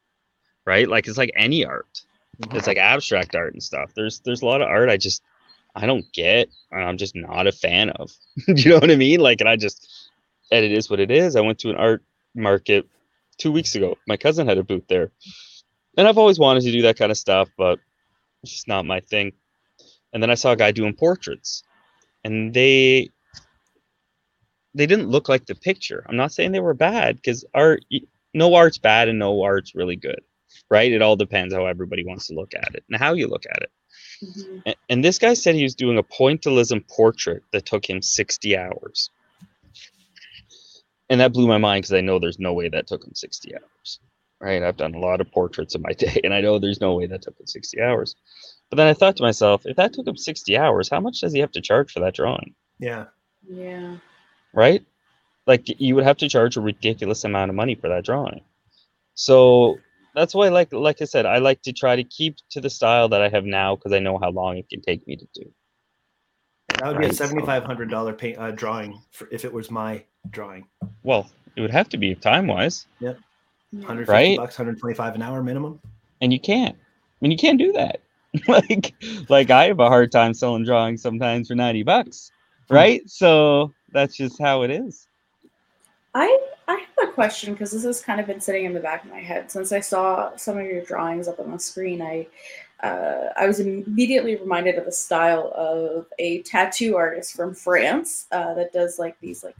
right? 0.66 0.88
Like 0.88 1.06
it's 1.06 1.18
like 1.18 1.30
any 1.36 1.64
art. 1.64 2.02
Mhm. 2.42 2.56
It's 2.56 2.66
like 2.66 2.78
abstract 2.78 3.34
art 3.36 3.52
and 3.52 3.62
stuff. 3.62 3.92
There's 3.94 4.20
there's 4.20 4.42
a 4.42 4.46
lot 4.46 4.62
of 4.62 4.68
art 4.68 4.88
I 4.88 4.96
just 4.96 5.22
I 5.74 5.86
don't 5.86 6.10
get, 6.12 6.48
and 6.72 6.82
I'm 6.82 6.96
just 6.96 7.14
not 7.14 7.46
a 7.46 7.52
fan 7.52 7.90
of. 7.90 8.10
you 8.48 8.70
know 8.70 8.78
what 8.78 8.90
I 8.90 8.96
mean? 8.96 9.20
Like, 9.20 9.40
and 9.40 9.48
I 9.48 9.56
just 9.56 10.10
and 10.50 10.64
it 10.64 10.72
is 10.72 10.88
what 10.88 10.98
it 11.00 11.10
is. 11.10 11.36
I 11.36 11.40
went 11.42 11.58
to 11.60 11.70
an 11.70 11.76
art 11.76 12.02
market 12.34 12.86
two 13.36 13.52
weeks 13.52 13.74
ago. 13.74 13.96
My 14.06 14.16
cousin 14.16 14.46
had 14.48 14.56
a 14.58 14.64
booth 14.64 14.88
there, 14.88 15.10
and 15.98 16.08
I've 16.08 16.18
always 16.18 16.38
wanted 16.38 16.62
to 16.62 16.72
do 16.72 16.82
that 16.82 16.96
kind 16.96 17.12
of 17.12 17.18
stuff, 17.18 17.50
but 17.58 17.78
it's 18.42 18.52
just 18.52 18.66
not 18.68 18.86
my 18.86 19.00
thing. 19.00 19.32
And 20.12 20.22
then 20.22 20.30
I 20.30 20.34
saw 20.34 20.52
a 20.52 20.56
guy 20.56 20.72
doing 20.72 20.94
portraits, 20.94 21.64
and 22.24 22.52
they 22.54 23.10
they 24.74 24.86
didn't 24.86 25.08
look 25.10 25.28
like 25.28 25.46
the 25.46 25.54
picture. 25.54 26.04
I'm 26.08 26.16
not 26.16 26.32
saying 26.32 26.52
they 26.52 26.60
were 26.60 26.74
bad 26.74 27.16
because 27.16 27.44
art, 27.54 27.84
no 28.34 28.54
art's 28.54 28.78
bad 28.78 29.08
and 29.08 29.18
no 29.18 29.42
art's 29.42 29.74
really 29.74 29.96
good, 29.96 30.20
right? 30.70 30.92
It 30.92 31.02
all 31.02 31.16
depends 31.16 31.54
how 31.54 31.66
everybody 31.66 32.04
wants 32.04 32.28
to 32.28 32.34
look 32.34 32.54
at 32.54 32.74
it 32.74 32.84
and 32.88 32.98
how 32.98 33.14
you 33.14 33.26
look 33.28 33.44
at 33.46 33.62
it. 33.62 33.70
Mhm. 34.22 34.62
A- 34.68 34.76
And 34.88 35.04
this 35.04 35.18
guy 35.18 35.34
said 35.34 35.54
he 35.54 35.62
was 35.62 35.74
doing 35.74 35.98
a 35.98 36.02
pointillism 36.02 36.86
portrait 36.88 37.42
that 37.52 37.66
took 37.66 37.88
him 37.88 38.02
60 38.02 38.56
hours. 38.56 39.10
And 41.10 41.20
that 41.20 41.32
blew 41.32 41.48
my 41.48 41.58
mind 41.58 41.82
because 41.82 41.94
I 41.94 42.02
know 42.02 42.18
there's 42.18 42.38
no 42.38 42.52
way 42.52 42.68
that 42.68 42.86
took 42.86 43.02
him 43.04 43.14
60 43.14 43.54
hours, 43.54 44.00
right? 44.40 44.62
I've 44.62 44.76
done 44.76 44.94
a 44.94 45.00
lot 45.00 45.20
of 45.22 45.30
portraits 45.32 45.74
in 45.74 45.82
my 45.82 45.92
day 45.94 46.20
and 46.22 46.34
I 46.34 46.40
know 46.40 46.58
there's 46.58 46.80
no 46.80 46.94
way 46.94 47.06
that 47.06 47.22
took 47.22 47.38
him 47.40 47.46
60 47.46 47.80
hours. 47.80 48.14
But 48.70 48.76
then 48.76 48.86
I 48.86 48.92
thought 48.94 49.16
to 49.16 49.22
myself, 49.22 49.62
if 49.64 49.76
that 49.76 49.92
took 49.94 50.06
him 50.06 50.16
60 50.16 50.56
hours, 50.58 50.88
how 50.88 51.00
much 51.00 51.20
does 51.20 51.32
he 51.32 51.38
have 51.40 51.52
to 51.52 51.60
charge 51.60 51.90
for 51.92 52.00
that 52.00 52.14
drawing? 52.14 52.54
Yeah. 52.78 53.06
Yeah. 53.48 53.96
right? 54.52 54.84
Like 55.46 55.80
you 55.80 55.94
would 55.94 56.04
have 56.04 56.18
to 56.18 56.28
charge 56.28 56.56
a 56.56 56.60
ridiculous 56.60 57.24
amount 57.24 57.48
of 57.48 57.54
money 57.54 57.74
for 57.74 57.88
that 57.88 58.04
drawing. 58.04 58.42
So 59.14 59.78
that's 60.14 60.34
why, 60.34 60.48
like 60.48 60.72
like 60.72 61.00
I 61.00 61.06
said, 61.06 61.24
I 61.24 61.38
like 61.38 61.62
to 61.62 61.72
try 61.72 61.96
to 61.96 62.04
keep 62.04 62.36
to 62.50 62.60
the 62.60 62.68
style 62.68 63.08
that 63.08 63.22
I 63.22 63.28
have 63.30 63.44
now 63.44 63.74
because 63.76 63.92
I 63.92 63.98
know 64.00 64.18
how 64.18 64.30
long 64.30 64.58
it 64.58 64.68
can 64.68 64.82
take 64.82 65.06
me 65.06 65.16
to 65.16 65.26
do. 65.34 65.50
That 66.78 66.88
would 66.88 66.98
be 66.98 67.04
a 67.04 67.08
Right, 67.08 67.16
so- 67.16 67.24
seventy-five 67.24 67.64
hundred 67.64 67.88
dollar 67.90 68.12
paint 68.12 68.38
uh, 68.38 68.50
drawing 68.50 69.00
for, 69.12 69.26
if 69.32 69.44
it 69.46 69.52
was 69.52 69.70
my 69.70 70.04
drawing. 70.30 70.66
Well, 71.02 71.30
it 71.56 71.62
would 71.62 71.70
have 71.70 71.88
to 71.90 71.96
be 71.96 72.14
time 72.14 72.46
wise, 72.46 72.86
Yeah. 73.00 73.14
Hundred 73.84 74.02
fifty 74.06 74.12
Right. 74.12 74.36
bucks, 74.38 74.54
hundred 74.56 74.78
twenty-five 74.78 75.14
an 75.14 75.22
hour 75.22 75.42
minimum. 75.42 75.80
and 76.20 76.32
you 76.32 76.40
can't. 76.40 76.76
I 76.76 77.16
mean, 77.22 77.30
you 77.32 77.38
can't 77.38 77.58
do 77.58 77.72
that. 77.72 78.00
like 78.48 78.94
like 79.28 79.50
I 79.50 79.66
have 79.66 79.80
a 79.80 79.88
hard 79.88 80.12
time 80.12 80.34
selling 80.34 80.64
drawings 80.64 81.02
sometimes 81.02 81.48
for 81.48 81.54
ninety 81.54 81.82
bucks, 81.82 82.30
right? 82.68 83.08
So 83.08 83.72
that's 83.92 84.16
just 84.16 84.40
how 84.40 84.62
it 84.62 84.70
is. 84.70 85.06
I 86.14 86.38
I 86.66 86.84
have 86.98 87.08
a 87.08 87.12
question 87.12 87.54
because 87.54 87.70
this 87.70 87.84
has 87.84 88.00
kind 88.02 88.20
of 88.20 88.26
been 88.26 88.40
sitting 88.40 88.64
in 88.64 88.74
the 88.74 88.80
back 88.80 89.04
of 89.04 89.10
my 89.10 89.20
head 89.20 89.50
since 89.50 89.72
I 89.72 89.80
saw 89.80 90.36
some 90.36 90.58
of 90.58 90.66
your 90.66 90.82
drawings 90.82 91.28
up 91.28 91.40
on 91.40 91.50
the 91.50 91.58
screen. 91.58 92.02
I 92.02 92.26
uh, 92.82 93.30
I 93.36 93.46
was 93.46 93.60
immediately 93.60 94.36
reminded 94.36 94.76
of 94.76 94.84
the 94.84 94.92
style 94.92 95.52
of 95.56 96.06
a 96.18 96.42
tattoo 96.42 96.96
artist 96.96 97.34
from 97.34 97.54
France 97.54 98.26
uh, 98.30 98.54
that 98.54 98.72
does 98.72 98.98
like 98.98 99.18
these 99.20 99.42
like 99.42 99.56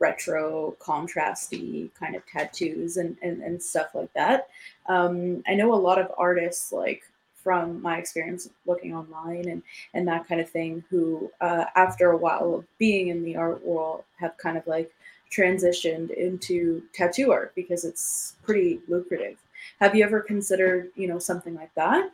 retro 0.00 0.76
contrasty 0.80 1.90
kind 1.94 2.16
of 2.16 2.26
tattoos 2.26 2.96
and, 2.96 3.16
and, 3.22 3.42
and 3.42 3.62
stuff 3.62 3.94
like 3.94 4.12
that. 4.14 4.48
Um, 4.86 5.42
I 5.46 5.54
know 5.54 5.72
a 5.72 5.76
lot 5.76 6.00
of 6.00 6.10
artists 6.16 6.72
like 6.72 7.02
from 7.48 7.80
my 7.80 7.96
experience 7.96 8.50
looking 8.66 8.94
online 8.94 9.48
and, 9.48 9.62
and 9.94 10.06
that 10.06 10.28
kind 10.28 10.38
of 10.38 10.50
thing 10.50 10.84
who 10.90 11.32
uh, 11.40 11.64
after 11.76 12.10
a 12.10 12.16
while 12.18 12.56
of 12.56 12.66
being 12.76 13.08
in 13.08 13.24
the 13.24 13.34
art 13.34 13.64
world 13.64 14.04
have 14.18 14.36
kind 14.36 14.58
of 14.58 14.66
like 14.66 14.92
transitioned 15.34 16.10
into 16.10 16.82
tattoo 16.92 17.32
art 17.32 17.54
because 17.54 17.86
it's 17.86 18.36
pretty 18.42 18.80
lucrative. 18.86 19.38
Have 19.80 19.96
you 19.96 20.04
ever 20.04 20.20
considered, 20.20 20.90
you 20.94 21.08
know, 21.08 21.18
something 21.18 21.54
like 21.54 21.74
that? 21.74 22.10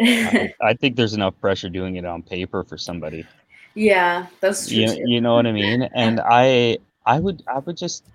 I, 0.00 0.54
I 0.62 0.74
think 0.74 0.94
there's 0.94 1.14
enough 1.14 1.34
pressure 1.40 1.68
doing 1.68 1.96
it 1.96 2.04
on 2.04 2.22
paper 2.22 2.62
for 2.62 2.78
somebody. 2.78 3.26
yeah, 3.74 4.26
that's 4.40 4.68
true. 4.68 4.76
you, 4.76 4.86
too. 4.86 5.02
you 5.04 5.20
know 5.20 5.34
what 5.34 5.48
I 5.48 5.52
mean? 5.52 5.82
And 5.96 6.20
I 6.24 6.78
I 7.04 7.18
would 7.18 7.42
I 7.52 7.58
would 7.58 7.76
just 7.76 8.06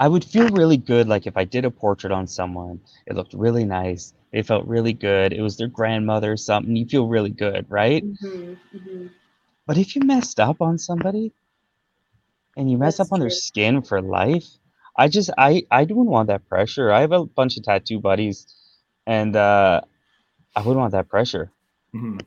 I 0.00 0.08
would 0.08 0.24
feel 0.24 0.48
really 0.48 0.76
good 0.76 1.06
like 1.06 1.28
if 1.28 1.36
I 1.36 1.44
did 1.44 1.64
a 1.64 1.70
portrait 1.70 2.12
on 2.12 2.26
someone, 2.26 2.80
it 3.06 3.14
looked 3.14 3.34
really 3.34 3.64
nice. 3.64 4.12
It 4.32 4.46
felt 4.46 4.66
really 4.66 4.92
good. 4.92 5.32
It 5.32 5.42
was 5.42 5.56
their 5.56 5.68
grandmother 5.68 6.32
or 6.32 6.36
something. 6.36 6.76
You 6.76 6.86
feel 6.86 7.06
really 7.08 7.30
good, 7.30 7.66
right? 7.68 8.04
Mhm, 8.04 8.56
mhm. 8.72 9.10
But 9.66 9.78
if 9.78 9.94
you 9.96 10.02
messed 10.02 10.38
up 10.40 10.60
on 10.60 10.78
somebody 10.78 11.32
and 12.56 12.70
you 12.70 12.78
mess 12.78 12.98
That's 12.98 13.00
up 13.00 13.12
on 13.12 13.20
their 13.20 13.30
skin 13.30 13.82
for 13.82 14.00
life, 14.00 14.46
I 14.96 15.08
just 15.08 15.30
I 15.38 15.62
I 15.70 15.84
don't 15.84 16.06
want 16.06 16.28
that 16.28 16.48
pressure. 16.48 16.90
I 16.92 17.00
have 17.00 17.12
a 17.12 17.24
bunch 17.26 17.56
of 17.56 17.62
tattoo 17.64 18.00
buddies 18.00 18.46
and 19.06 19.34
uh 19.36 19.80
I 20.54 20.60
wouldn't 20.60 20.80
want 20.80 20.92
that 20.92 21.08
pressure. 21.08 21.52
Mhm. 21.94 22.18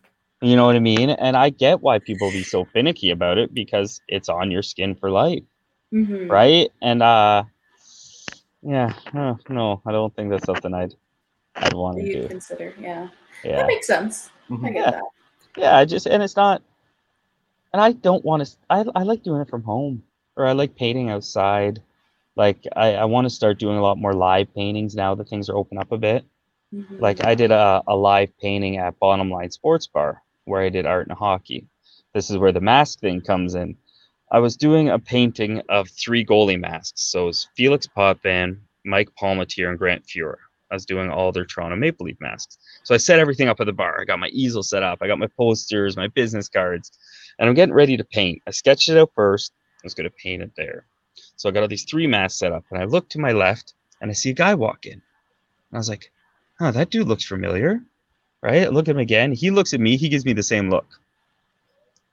You 0.42 0.56
know 0.56 0.66
what 0.66 0.76
I 0.76 0.80
mean? 0.80 1.10
And 1.10 1.36
I 1.36 1.50
get 1.50 1.82
why 1.82 2.00
people 2.00 2.32
be 2.32 2.44
so 2.44 2.66
finicky 2.66 3.12
about 3.12 3.38
it 3.38 3.54
because 3.54 4.02
it's 4.08 4.30
on 4.30 4.52
your 4.52 4.62
skin 4.62 4.96
for 4.96 5.10
life, 5.10 5.44
Mhm. 5.92 6.30
right? 6.30 6.70
And 6.82 7.02
uh 7.02 7.44
yeah, 8.62 8.94
uh, 9.14 9.36
no, 9.50 9.82
I 9.86 9.92
don't 9.92 10.14
think 10.16 10.30
that's 10.30 10.46
something 10.46 10.74
I'd 10.74 10.94
I'd 11.56 11.74
want 11.74 11.98
to 11.98 12.22
do. 12.22 12.28
consider, 12.28 12.74
yeah. 12.80 13.10
Yeah. 13.44 13.58
That 13.58 13.68
makes 13.68 13.88
sense. 13.88 14.30
I 14.50 14.54
Mhm. 14.54 14.64
get 14.64 14.76
Yeah. 14.76 14.92
that. 14.92 15.04
Yeah, 15.58 15.78
I 15.78 15.86
just 15.86 16.08
and 16.08 16.24
it's 16.24 16.36
not 16.36 16.62
and 17.74 17.82
I 17.82 17.92
don't 17.92 18.24
want 18.26 18.46
to 18.46 18.52
I 18.70 18.86
I 18.96 19.04
like 19.04 19.24
doing 19.24 19.42
it 19.42 19.50
from 19.50 19.64
home 19.64 20.04
or 20.36 20.46
I 20.46 20.54
like 20.54 20.76
painting 20.76 21.10
outside. 21.10 21.82
Like 22.36 22.66
I 22.76 22.96
I 22.96 23.06
want 23.06 23.26
to 23.26 23.30
start 23.30 23.60
doing 23.60 23.78
a 23.78 23.82
lot 23.82 23.98
more 23.98 24.14
live 24.14 24.54
paintings 24.56 24.96
now 24.96 25.14
that 25.16 25.30
things 25.30 25.50
are 25.50 25.56
open 25.58 25.78
up 25.78 25.92
a 25.92 25.98
bit. 25.98 26.26
Mhm. 26.74 27.00
Like 27.00 27.24
I 27.24 27.36
did 27.36 27.52
a, 27.52 27.84
a 27.88 27.96
live 27.96 28.36
painting 28.40 28.78
at 28.78 28.98
Bottom 29.00 29.30
Line 29.30 29.52
Sports 29.52 29.86
Bar 29.88 30.22
where 30.46 30.62
I 30.62 30.70
did 30.70 30.86
art 30.86 31.08
and 31.08 31.18
hockey. 31.18 31.68
This 32.14 32.30
is 32.30 32.38
where 32.38 32.52
the 32.52 32.60
mask 32.62 33.00
thing 33.00 33.22
comes 33.22 33.56
in. 33.56 33.78
I 34.32 34.40
was 34.40 34.58
doing 34.58 34.90
a 34.90 34.98
painting 34.98 35.62
of 35.70 35.88
three 35.90 36.26
goalie 36.26 36.60
masks. 36.60 37.02
So 37.04 37.24
it 37.24 37.26
was 37.28 37.48
Felix 37.56 37.86
Potvin, 37.88 38.58
Mike 38.84 39.10
Palmateer, 39.20 39.70
and 39.70 39.78
Grant 39.78 40.04
Fuhr. 40.08 40.36
I 40.74 40.76
was 40.76 40.88
doing 40.88 41.12
all 41.12 41.32
their 41.32 41.46
Toronto 41.46 41.76
Maple 41.76 42.08
Leaf 42.08 42.20
masks. 42.20 42.58
So 42.82 42.96
I 42.96 42.98
set 42.98 43.20
everything 43.20 43.48
up 43.48 43.60
at 43.60 43.68
the 43.68 43.74
bar. 43.74 44.02
I 44.02 44.06
got 44.06 44.18
my 44.18 44.30
easel 44.30 44.64
set 44.64 44.82
up. 44.82 45.04
I 45.04 45.08
got 45.08 45.20
my 45.20 45.28
posters, 45.28 45.96
my 45.96 46.08
business 46.08 46.50
cards, 46.50 46.92
and 47.38 47.48
I'm 47.48 47.54
getting 47.54 47.76
ready 47.76 47.96
to 47.96 48.04
paint. 48.04 48.42
I 48.48 48.52
sketched 48.52 48.90
it 48.90 48.98
out 48.98 49.12
first. 49.14 49.54
I 49.78 49.82
was 49.84 49.94
going 49.94 50.10
to 50.10 50.16
paint 50.16 50.42
it 50.42 50.50
there. 50.58 50.88
So 51.36 51.48
I 51.48 51.52
got 51.52 51.62
all 51.62 51.68
these 51.68 51.84
three 51.84 52.08
masks 52.08 52.40
set 52.40 52.52
up, 52.52 52.64
and 52.72 52.82
I 52.82 52.86
look 52.86 53.08
to 53.10 53.20
my 53.20 53.34
left, 53.34 53.76
and 54.02 54.10
I 54.10 54.16
see 54.16 54.32
a 54.32 54.34
guy 54.34 54.56
walk 54.56 54.88
in. 54.88 54.94
And 54.94 55.02
I 55.74 55.78
was 55.78 55.90
like, 55.90 56.12
"Oh, 56.60 56.72
that 56.72 56.90
dude 56.90 57.08
looks 57.08 57.24
familiar." 57.24 57.80
Right? 58.42 58.64
I 58.64 58.70
look 58.70 58.88
at 58.88 58.96
him 58.96 59.00
again. 59.00 59.32
He 59.32 59.52
looks 59.52 59.76
at 59.76 59.80
me. 59.80 59.96
He 59.96 60.10
gives 60.10 60.26
me 60.26 60.34
the 60.34 60.42
same 60.42 60.72
look. 60.72 60.88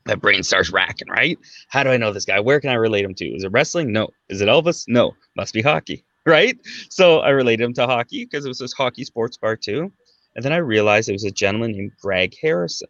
That 0.05 0.21
brain 0.21 0.43
starts 0.43 0.69
racking. 0.71 1.09
Right? 1.09 1.39
How 1.69 1.83
do 1.83 1.89
I 1.89 1.97
know 1.97 2.13
this 2.13 2.27
guy? 2.27 2.41
Where 2.41 2.61
can 2.61 2.69
I 2.69 2.75
relate 2.75 3.07
him 3.07 3.15
to? 3.15 3.25
Is 3.25 3.43
it 3.43 3.53
wrestling? 3.53 3.91
No. 3.91 4.11
Is 4.29 4.43
it 4.43 4.49
Elvis? 4.49 4.85
No. 4.87 5.17
Must 5.35 5.55
be 5.55 5.63
hockey. 5.63 6.05
Right? 6.27 6.59
So 6.91 7.21
I 7.21 7.31
related 7.31 7.65
him 7.65 7.73
to 7.75 7.87
hockey 7.87 8.25
because 8.25 8.45
it 8.45 8.49
was 8.49 8.59
this 8.59 8.73
hockey 8.73 9.05
sports 9.05 9.37
bar 9.37 9.57
too. 9.57 9.91
And 10.37 10.45
then 10.45 10.53
I 10.53 10.59
realized 10.59 11.09
it 11.09 11.13
was 11.13 11.25
a 11.25 11.31
gentleman 11.31 11.73
named 11.73 11.93
Greg 12.01 12.35
Harrison. 12.41 12.89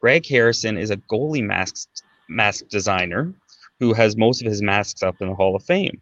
Greg 0.00 0.26
Harrison 0.26 0.76
is 0.78 0.90
a 0.90 0.96
goalie 0.96 1.44
mask 1.44 1.88
mask 2.28 2.68
designer 2.68 3.32
who 3.78 3.92
has 3.92 4.16
most 4.16 4.40
of 4.40 4.46
his 4.46 4.62
masks 4.62 5.02
up 5.02 5.20
in 5.20 5.28
the 5.28 5.34
Hall 5.34 5.54
of 5.56 5.62
Fame. 5.64 6.00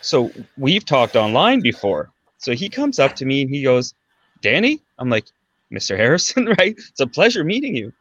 So 0.00 0.30
we've 0.56 0.84
talked 0.84 1.14
online 1.14 1.60
before. 1.60 2.10
So 2.38 2.52
he 2.52 2.68
comes 2.68 2.98
up 2.98 3.14
to 3.16 3.24
me 3.26 3.42
and 3.42 3.50
he 3.50 3.62
goes, 3.62 3.94
Danny? 4.40 4.80
I'm 4.98 5.08
like, 5.10 5.26
Mr. 5.72 5.96
Harrison, 5.96 6.46
right? 6.58 6.74
It's 6.76 7.00
a 7.00 7.06
pleasure 7.06 7.44
meeting 7.44 7.76
you. 7.76 7.92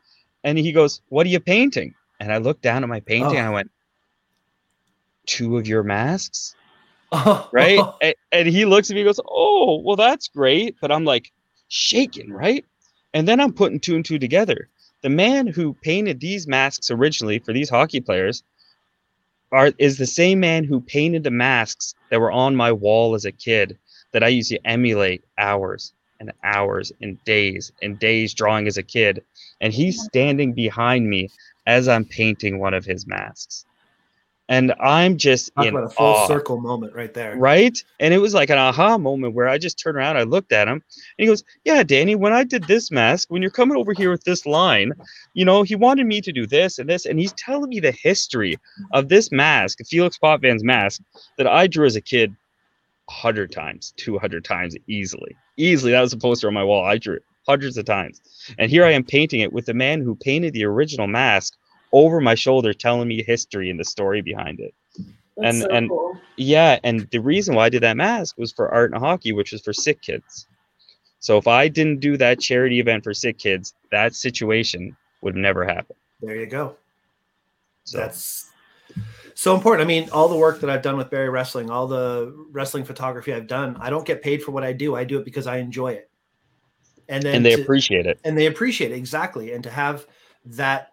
And 0.43 0.57
he 0.57 0.71
goes, 0.71 1.01
What 1.09 1.25
are 1.25 1.29
you 1.29 1.39
painting? 1.39 1.93
And 2.19 2.31
I 2.31 2.37
looked 2.37 2.61
down 2.61 2.83
at 2.83 2.89
my 2.89 2.99
painting 3.01 3.35
Oh. 3.35 3.39
and 3.39 3.47
I 3.47 3.51
went, 3.51 3.69
Two 5.25 5.57
of 5.57 5.67
your 5.67 5.83
masks? 5.83 6.55
Right? 7.51 7.79
and, 8.01 8.15
and 8.31 8.47
he 8.47 8.65
looks 8.65 8.89
at 8.89 8.95
me 8.95 9.01
and 9.01 9.07
goes, 9.07 9.19
Oh, 9.29 9.81
well, 9.83 9.95
that's 9.95 10.27
great. 10.29 10.75
But 10.81 10.91
I'm 10.91 11.05
like 11.05 11.31
shaking, 11.67 12.31
right? 12.31 12.65
And 13.13 13.27
then 13.27 13.39
I'm 13.39 13.53
putting 13.53 13.79
two 13.79 13.95
and 13.95 14.05
two 14.05 14.19
together. 14.19 14.69
The 15.01 15.09
man 15.09 15.47
who 15.47 15.73
painted 15.73 16.19
these 16.19 16.47
masks 16.47 16.91
originally 16.91 17.39
for 17.39 17.53
these 17.53 17.69
hockey 17.69 18.01
players 18.01 18.43
are 19.51 19.71
is 19.77 19.97
the 19.97 20.05
same 20.05 20.39
man 20.39 20.63
who 20.63 20.79
painted 20.79 21.23
the 21.23 21.31
masks 21.31 21.95
that 22.09 22.19
were 22.21 22.31
on 22.31 22.55
my 22.55 22.71
wall 22.71 23.15
as 23.15 23.25
a 23.25 23.31
kid 23.31 23.77
that 24.11 24.23
I 24.23 24.29
used 24.29 24.49
to 24.51 24.59
emulate 24.65 25.23
hours 25.37 25.93
and 26.19 26.31
hours 26.43 26.91
and 27.01 27.21
days 27.25 27.71
and 27.81 27.97
days 27.99 28.33
drawing 28.33 28.67
as 28.67 28.77
a 28.77 28.83
kid. 28.83 29.23
And 29.59 29.73
he's 29.73 30.01
standing 30.03 30.53
behind 30.53 31.09
me 31.09 31.29
as 31.65 31.87
I'm 31.87 32.05
painting 32.05 32.59
one 32.59 32.73
of 32.73 32.85
his 32.85 33.07
masks. 33.07 33.65
And 34.51 34.73
I'm 34.81 35.15
just 35.15 35.55
Talk 35.55 35.65
in 35.65 35.73
about 35.73 35.85
a 35.85 35.89
full 35.89 36.05
awe 36.05 36.27
circle 36.27 36.59
moment 36.59 36.93
right 36.93 37.13
there. 37.13 37.37
right? 37.37 37.81
And 38.01 38.13
it 38.13 38.17
was 38.17 38.33
like 38.33 38.49
an 38.49 38.57
aha 38.57 38.97
moment 38.97 39.33
where 39.33 39.47
I 39.47 39.57
just 39.57 39.79
turned 39.79 39.95
around, 39.95 40.17
I 40.17 40.23
looked 40.23 40.51
at 40.51 40.67
him, 40.67 40.73
and 40.73 40.83
he 41.17 41.25
goes, 41.25 41.45
"Yeah, 41.63 41.83
Danny, 41.83 42.15
when 42.15 42.33
I 42.33 42.43
did 42.43 42.65
this 42.65 42.91
mask, 42.91 43.31
when 43.31 43.41
you're 43.41 43.49
coming 43.49 43.77
over 43.77 43.93
here 43.93 44.11
with 44.11 44.25
this 44.25 44.45
line, 44.45 44.91
you 45.33 45.45
know, 45.45 45.63
he 45.63 45.75
wanted 45.75 46.05
me 46.05 46.19
to 46.19 46.33
do 46.33 46.45
this 46.45 46.79
and 46.79 46.89
this, 46.89 47.05
and 47.05 47.17
he's 47.17 47.31
telling 47.33 47.69
me 47.69 47.79
the 47.79 47.93
history 47.93 48.57
of 48.91 49.07
this 49.07 49.31
mask, 49.31 49.79
Felix 49.87 50.17
Potvin's 50.17 50.65
mask, 50.65 51.01
that 51.37 51.47
I 51.47 51.65
drew 51.65 51.85
as 51.85 51.95
a 51.95 52.01
kid, 52.01 52.35
hundred 53.09 53.53
times, 53.53 53.93
two 53.95 54.19
hundred 54.19 54.43
times, 54.43 54.75
easily, 54.85 55.33
easily. 55.55 55.93
That 55.93 56.01
was 56.01 56.11
a 56.11 56.17
poster 56.17 56.49
on 56.49 56.53
my 56.53 56.63
wall. 56.65 56.83
I 56.83 56.97
drew 56.97 57.15
it 57.15 57.23
hundreds 57.47 57.77
of 57.77 57.85
times, 57.85 58.19
and 58.59 58.69
here 58.69 58.83
I 58.83 58.91
am 58.91 59.05
painting 59.05 59.39
it 59.39 59.53
with 59.53 59.65
the 59.65 59.73
man 59.73 60.01
who 60.01 60.13
painted 60.15 60.51
the 60.53 60.65
original 60.65 61.07
mask." 61.07 61.55
Over 61.91 62.21
my 62.21 62.35
shoulder, 62.35 62.73
telling 62.73 63.07
me 63.07 63.21
history 63.23 63.69
and 63.69 63.79
the 63.79 63.83
story 63.85 64.21
behind 64.21 64.59
it. 64.59 64.73
That's 65.37 65.55
and- 65.55 65.61
so 65.63 65.67
and- 65.69 65.89
cool. 65.89 66.17
Yeah, 66.37 66.79
and 66.83 67.01
the 67.11 67.19
reason 67.19 67.53
why 67.55 67.65
I 67.65 67.69
did 67.69 67.83
that 67.83 67.97
mask 67.97 68.37
was 68.37 68.51
for 68.51 68.69
art 68.69 68.91
and 68.91 68.99
hockey, 68.99 69.31
which 69.31 69.51
was 69.51 69.61
for 69.61 69.73
sick 69.73 70.01
kids. 70.01 70.47
So 71.19 71.37
if 71.37 71.47
I 71.47 71.67
didn't 71.67 71.99
do 71.99 72.17
that 72.17 72.39
charity 72.39 72.79
event 72.79 73.03
for 73.03 73.13
sick 73.13 73.37
kids, 73.37 73.75
that 73.91 74.15
situation 74.15 74.95
would 75.21 75.35
never 75.35 75.63
happen. 75.63 75.95
There 76.21 76.35
you 76.35 76.47
go. 76.47 76.77
So 77.83 77.97
That's 77.99 78.49
so 79.35 79.53
important. 79.55 79.85
I 79.85 79.87
mean, 79.87 80.09
all 80.11 80.27
the 80.27 80.35
work 80.35 80.61
that 80.61 80.69
I've 80.69 80.81
done 80.81 80.97
with 80.97 81.09
Barrie 81.11 81.29
Wrestling, 81.29 81.69
all 81.69 81.85
the 81.87 82.33
wrestling 82.51 82.85
photography 82.85 83.33
I've 83.33 83.47
done, 83.47 83.77
I 83.79 83.89
don't 83.91 84.05
get 84.05 84.21
paid 84.23 84.41
for 84.41 84.51
what 84.51 84.63
I 84.63 84.73
do. 84.73 84.95
I 84.95 85.03
do 85.03 85.19
it 85.19 85.25
because 85.25 85.45
I 85.45 85.57
enjoy 85.57 85.91
it. 85.93 86.09
And 87.07 87.21
then 87.21 87.35
and 87.35 87.45
they 87.45 87.55
to- 87.55 87.61
appreciate 87.61 88.05
it. 88.07 88.19
and 88.23 88.35
they 88.37 88.47
appreciate 88.47 88.91
it 88.91 88.95
exactly. 88.95 89.53
And 89.53 89.63
to 89.63 89.69
have 89.69 90.07
that 90.45 90.90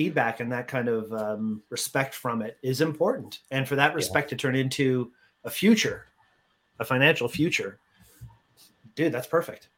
feedback 0.00 0.40
and 0.40 0.52
that 0.52 0.68
kind 0.68 0.88
of 0.88 1.10
um, 1.14 1.62
respect 1.70 2.14
from 2.14 2.42
it 2.42 2.58
is 2.62 2.82
important. 2.82 3.38
And 3.50 3.66
for 3.66 3.76
that 3.76 3.94
respect 3.94 4.28
to 4.28 4.36
turn 4.36 4.54
into 4.54 5.10
a 5.44 5.48
future, 5.48 6.04
a 6.78 6.84
financial 6.84 7.28
future, 7.28 7.78
dude, 8.94 9.10
that's 9.10 9.26
perfect. 9.26 9.70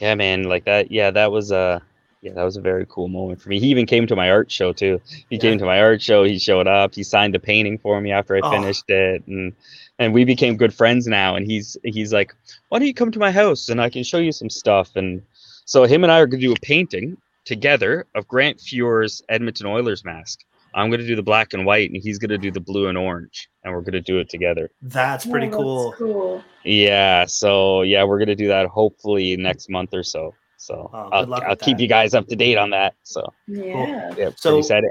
Yeah, 0.00 0.16
man, 0.16 0.42
like 0.42 0.64
that. 0.64 0.90
Yeah, 0.90 1.12
that 1.12 1.30
was 1.30 1.52
uh 1.52 1.78
yeah, 2.22 2.32
that 2.32 2.42
was 2.42 2.56
a 2.56 2.60
very 2.60 2.86
cool 2.88 3.06
moment 3.06 3.40
for 3.40 3.50
me. 3.50 3.60
He 3.60 3.68
even 3.68 3.86
came 3.86 4.04
to 4.08 4.16
my 4.16 4.30
art 4.30 4.50
show 4.50 4.72
too. 4.72 5.00
He 5.30 5.36
Yeah. 5.36 5.42
came 5.42 5.58
to 5.58 5.64
my 5.64 5.78
art 5.78 6.02
show. 6.02 6.24
He 6.24 6.40
showed 6.40 6.66
up. 6.66 6.96
He 6.96 7.04
signed 7.04 7.36
a 7.36 7.38
painting 7.38 7.78
for 7.78 8.00
me 8.00 8.10
after 8.10 8.34
I 8.34 8.40
Oh. 8.42 8.50
finished 8.50 8.90
it, 8.90 9.24
and 9.28 9.52
and 10.00 10.12
we 10.12 10.24
became 10.24 10.56
good 10.56 10.74
friends 10.74 11.06
now. 11.06 11.36
And 11.36 11.46
he's 11.46 11.76
he's 11.84 12.12
like, 12.12 12.34
"Why 12.68 12.80
don't 12.80 12.88
you 12.88 12.94
come 12.94 13.12
to 13.12 13.20
my 13.20 13.30
house 13.30 13.68
and 13.68 13.80
I 13.80 13.90
can 13.90 14.02
show 14.02 14.18
you 14.18 14.32
some 14.32 14.50
stuff?" 14.50 14.96
And 14.96 15.22
so 15.66 15.84
him 15.84 16.02
and 16.02 16.10
I 16.12 16.18
are 16.18 16.26
gonna 16.26 16.40
do 16.48 16.52
a 16.52 16.66
painting 16.72 17.16
together 17.44 18.06
of 18.14 18.26
Grant 18.28 18.58
Fuhr's 18.60 19.22
Edmonton 19.28 19.66
Oilers 19.66 20.04
mask. 20.04 20.40
I'm 20.74 20.90
gonna 20.90 21.06
do 21.06 21.16
the 21.16 21.22
black 21.22 21.52
and 21.52 21.66
white, 21.66 21.90
and 21.90 22.00
he's 22.02 22.18
gonna 22.18 22.38
do 22.38 22.50
the 22.50 22.60
blue 22.60 22.88
and 22.88 22.96
orange, 22.96 23.48
and 23.62 23.74
we're 23.74 23.82
gonna 23.82 24.00
do 24.00 24.18
it 24.20 24.28
together. 24.30 24.70
That's 24.80 25.26
pretty 25.26 25.48
Oh, 25.48 25.50
that's 25.50 25.56
cool. 25.62 25.92
cool. 25.98 26.44
Yeah, 26.64 27.26
so 27.26 27.82
yeah, 27.82 28.04
we're 28.04 28.18
gonna 28.18 28.34
do 28.36 28.48
that 28.48 28.66
hopefully 28.68 29.36
next 29.36 29.68
month 29.68 29.92
or 29.92 30.02
so. 30.02 30.34
So 30.56 30.88
Oh, 30.94 31.08
I'll, 31.12 31.34
I'll 31.34 31.56
keep 31.56 31.76
that. 31.76 31.82
you 31.82 31.88
guys 31.88 32.14
up 32.14 32.26
to 32.28 32.36
date 32.36 32.56
on 32.56 32.70
that. 32.70 32.94
So 33.02 33.26
Yeah. 33.48 34.14
yeah, 34.16 34.30
So- 34.36 34.50
pretty 34.50 34.58
excited. 34.60 34.90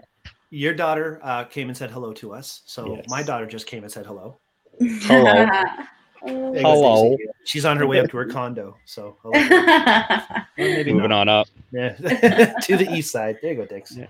Your 0.53 0.73
daughter 0.73 1.17
uh, 1.23 1.45
came 1.45 1.69
and 1.69 1.77
said 1.77 1.89
hello 1.91 2.11
to 2.13 2.33
us. 2.33 2.61
So 2.65 2.95
Yes. 2.97 3.05
my 3.07 3.23
daughter 3.23 3.45
just 3.45 3.67
came 3.67 3.83
and 3.83 3.91
said 3.91 4.05
hello. 4.05 4.39
Hello. 4.79 5.47
Oh. 6.23 6.53
Hello. 6.53 7.17
She's 7.45 7.65
on 7.65 7.77
her 7.77 7.87
way 7.87 7.99
up 7.99 8.09
to 8.11 8.17
her 8.17 8.25
condo. 8.25 8.77
So 8.85 9.17
hello. 9.23 9.33
Well, 10.57 10.75
maybe 10.75 10.93
Moving 10.93 11.09
not. 11.09 11.27
on 11.27 11.29
up. 11.29 11.47
Yeah. 11.71 11.93
to 12.61 12.77
the 12.77 12.87
east 12.93 13.11
side. 13.11 13.37
There 13.41 13.53
you 13.53 13.57
go, 13.57 13.65
Dix. 13.65 13.95
Yeah. 13.95 14.07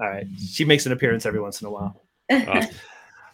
All 0.00 0.08
right. 0.08 0.26
She 0.50 0.64
makes 0.64 0.84
an 0.86 0.92
appearance 0.92 1.26
every 1.26 1.40
once 1.40 1.60
in 1.60 1.68
a 1.68 1.70
while. 1.70 2.02
Uh, 2.28 2.66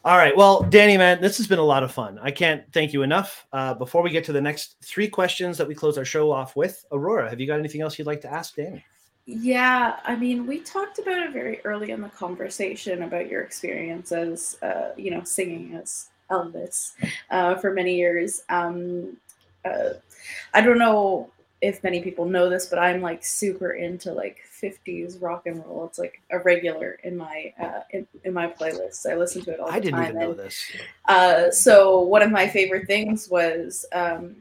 All 0.05 0.17
right. 0.19 0.37
Well, 0.37 0.63
Danny, 0.65 0.99
man, 0.99 1.21
this 1.21 1.39
has 1.39 1.47
been 1.47 1.59
a 1.59 1.65
lot 1.65 1.83
of 1.83 1.91
fun. 1.93 2.19
I 2.21 2.31
can't 2.31 2.65
thank 2.73 2.93
you 2.93 3.03
enough. 3.03 3.47
Uh, 3.53 3.75
before 3.75 4.03
we 4.03 4.11
get 4.11 4.25
to 4.25 4.33
the 4.33 4.41
next 4.41 4.77
three 4.85 5.09
questions 5.09 5.57
that 5.57 5.67
we 5.67 5.75
close 5.75 5.97
our 5.97 6.05
show 6.05 6.31
off 6.31 6.57
with, 6.57 6.85
Aurora, 6.93 7.31
have 7.31 7.41
you 7.41 7.47
got 7.47 7.59
anything 7.59 7.81
else 7.81 7.99
you'd 7.99 8.07
like 8.07 8.21
to 8.23 8.33
ask 8.33 8.57
Danny? 8.57 8.85
Yeah, 9.27 9.97
I 10.05 10.17
mean, 10.17 10.47
we 10.47 10.61
talked 10.61 10.99
about 10.99 11.23
it 11.23 11.33
very 11.33 11.61
early 11.65 11.91
in 11.91 12.01
the 12.01 12.09
conversation 12.09 13.03
about 13.03 13.29
your 13.29 13.43
experiences, 13.43 14.57
uh, 14.63 14.93
you 14.97 15.11
know, 15.11 15.23
singing 15.25 15.75
as 15.75 16.09
Elvis 16.31 16.93
uh, 17.31 17.55
for 17.57 17.73
many 17.73 17.97
years. 17.97 18.43
Um, 18.49 19.17
uh, 19.65 19.95
I 20.55 20.61
don't 20.61 20.79
know 20.79 21.31
if 21.61 21.83
many 21.83 22.01
people 22.01 22.25
know 22.25 22.49
this, 22.49 22.67
but 22.67 22.79
I'm 22.79 23.01
like 23.01 23.25
super 23.25 23.73
into 23.73 24.13
like 24.13 24.39
50s 24.63 25.21
rock 25.21 25.47
and 25.47 25.65
roll. 25.65 25.87
It's 25.87 25.99
like 25.99 26.21
a 26.31 26.39
regular 26.39 26.99
in 27.03 27.17
my 27.17 27.53
uh, 27.61 27.81
in, 27.91 28.07
in 28.25 28.33
my 28.33 28.47
playlist. 28.47 29.11
I 29.11 29.17
listen 29.17 29.43
to 29.43 29.53
it 29.53 29.61
all 29.61 29.67
the 29.67 29.73
time. 29.73 29.79
I 29.79 29.81
didn't 29.81 29.95
time. 29.95 30.05
even 30.11 30.21
know 30.21 30.31
and- 30.31 30.39
this. 30.39 30.73
uh, 31.09 31.51
so 31.51 32.01
one 32.01 32.23
of 32.23 32.31
my 32.31 32.47
favorite 32.47 32.87
things 32.87 33.29
was 33.29 33.85
um, 33.93 34.37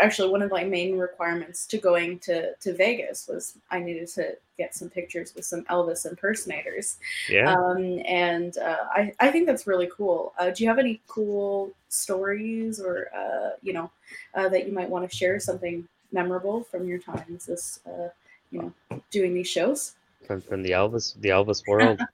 actually 0.00 0.30
one 0.30 0.42
of 0.42 0.50
my 0.50 0.64
main 0.64 0.98
requirements 0.98 1.66
to 1.66 1.78
going 1.78 2.18
to, 2.20 2.54
to 2.54 2.74
Vegas 2.74 3.28
was 3.28 3.58
I 3.70 3.80
needed 3.80 4.08
to 4.08 4.36
get 4.58 4.74
some 4.74 4.88
pictures 4.88 5.34
with 5.34 5.44
some 5.44 5.64
Elvis 5.64 6.06
impersonators. 6.06 6.98
yeah. 7.28 7.52
Um, 7.52 8.00
and 8.06 8.56
uh, 8.58 8.84
I, 8.90 9.12
I 9.20 9.30
think 9.30 9.46
that's 9.46 9.66
really 9.66 9.88
cool. 9.94 10.32
Uh, 10.38 10.50
do 10.50 10.64
you 10.64 10.68
have 10.68 10.78
any 10.78 11.00
cool 11.06 11.72
stories 11.88 12.80
or, 12.80 13.08
uh, 13.14 13.56
you 13.62 13.72
know, 13.72 13.90
uh, 14.34 14.48
that 14.48 14.66
you 14.66 14.72
might 14.72 14.88
want 14.88 15.08
to 15.08 15.14
share 15.16 15.38
something 15.40 15.86
memorable 16.12 16.62
from 16.64 16.86
your 16.86 16.98
times 16.98 17.46
this, 17.46 17.80
uh, 17.86 18.08
you 18.50 18.72
know, 18.90 19.00
doing 19.10 19.34
these 19.34 19.48
shows? 19.48 19.94
from, 20.26 20.40
from 20.40 20.62
the 20.62 20.70
Elvis 20.70 21.18
the 21.20 21.30
Elvis 21.30 21.62
world. 21.66 22.00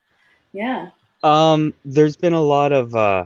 Yeah. 0.54 0.90
um, 1.22 1.72
there's 1.82 2.14
been 2.14 2.34
a 2.34 2.40
lot 2.42 2.72
of 2.72 2.94
uh, 2.94 3.24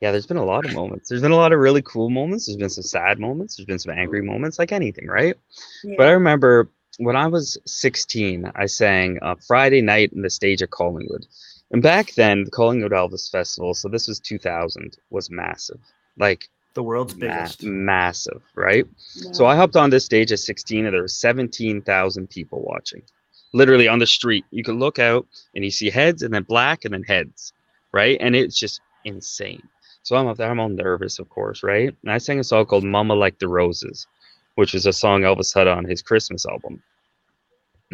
yeah, 0.00 0.12
there's 0.12 0.26
been 0.26 0.36
a 0.36 0.44
lot 0.44 0.64
of 0.64 0.72
moments. 0.72 1.08
There's 1.08 1.22
been 1.22 1.32
a 1.32 1.36
lot 1.36 1.52
of 1.52 1.58
really 1.58 1.82
cool 1.82 2.08
moments. 2.08 2.46
There's 2.46 2.56
been 2.56 2.70
some 2.70 2.84
sad 2.84 3.18
moments. 3.18 3.56
There's 3.56 3.66
been 3.66 3.80
some 3.80 3.98
angry 3.98 4.22
moments, 4.22 4.60
like 4.60 4.70
anything, 4.70 5.08
right? 5.08 5.34
yeah. 5.82 5.94
But 5.98 6.06
I 6.06 6.12
remember 6.12 6.70
when 6.98 7.16
I 7.16 7.26
was 7.26 7.58
16, 7.66 8.52
I 8.54 8.66
sang 8.66 9.18
uh, 9.22 9.34
Friday 9.44 9.82
night 9.82 10.12
in 10.12 10.22
the 10.22 10.30
stage 10.30 10.62
at 10.62 10.70
Collingwood. 10.70 11.26
And 11.72 11.82
back 11.82 12.12
then, 12.14 12.44
the 12.44 12.50
Collingwood 12.52 12.92
Elvis 12.92 13.28
Festival, 13.28 13.74
so 13.74 13.88
this 13.88 14.06
was 14.06 14.20
2000, 14.20 14.96
was 15.10 15.30
massive. 15.30 15.80
Like, 16.16 16.48
The 16.74 16.82
world's 16.82 17.14
ma- 17.14 17.20
biggest. 17.20 17.62
massive, 17.62 18.42
right? 18.54 18.86
Yeah. 19.14 19.32
So 19.32 19.46
I 19.46 19.56
hopped 19.56 19.76
on 19.76 19.90
this 19.90 20.04
stage 20.04 20.32
at 20.32 20.40
16 20.40 20.84
and 20.86 20.94
there 20.94 21.02
were 21.02 21.08
17,000 21.08 22.28
people 22.30 22.62
watching. 22.62 23.02
literally 23.52 23.86
on 23.86 24.00
the 24.00 24.06
street. 24.06 24.44
You 24.50 24.64
can 24.64 24.80
look 24.80 24.98
out 24.98 25.26
and 25.54 25.64
you 25.64 25.70
see 25.70 25.88
heads 25.88 26.22
and 26.22 26.34
then 26.34 26.42
black 26.42 26.84
and 26.84 26.92
then 26.92 27.04
heads, 27.04 27.52
right? 27.92 28.16
And 28.20 28.34
it's 28.34 28.58
just 28.58 28.80
insane. 29.04 29.62
So 30.02 30.16
I'm 30.16 30.26
up 30.26 30.36
there, 30.36 30.50
I'm 30.50 30.58
all 30.58 30.68
nervous, 30.68 31.20
of 31.20 31.28
course, 31.28 31.62
right? 31.62 31.94
And 32.02 32.12
I 32.12 32.18
sang 32.18 32.40
a 32.40 32.44
song 32.44 32.66
called 32.66 32.82
Mama 32.84 33.14
Liked 33.14 33.38
the 33.38 33.46
Roses, 33.48 34.08
which 34.56 34.74
is 34.74 34.86
a 34.86 34.92
song 34.92 35.22
Elvis 35.22 35.54
had 35.54 35.68
on 35.68 35.84
his 35.84 36.02
Christmas 36.02 36.44
album. 36.44 36.82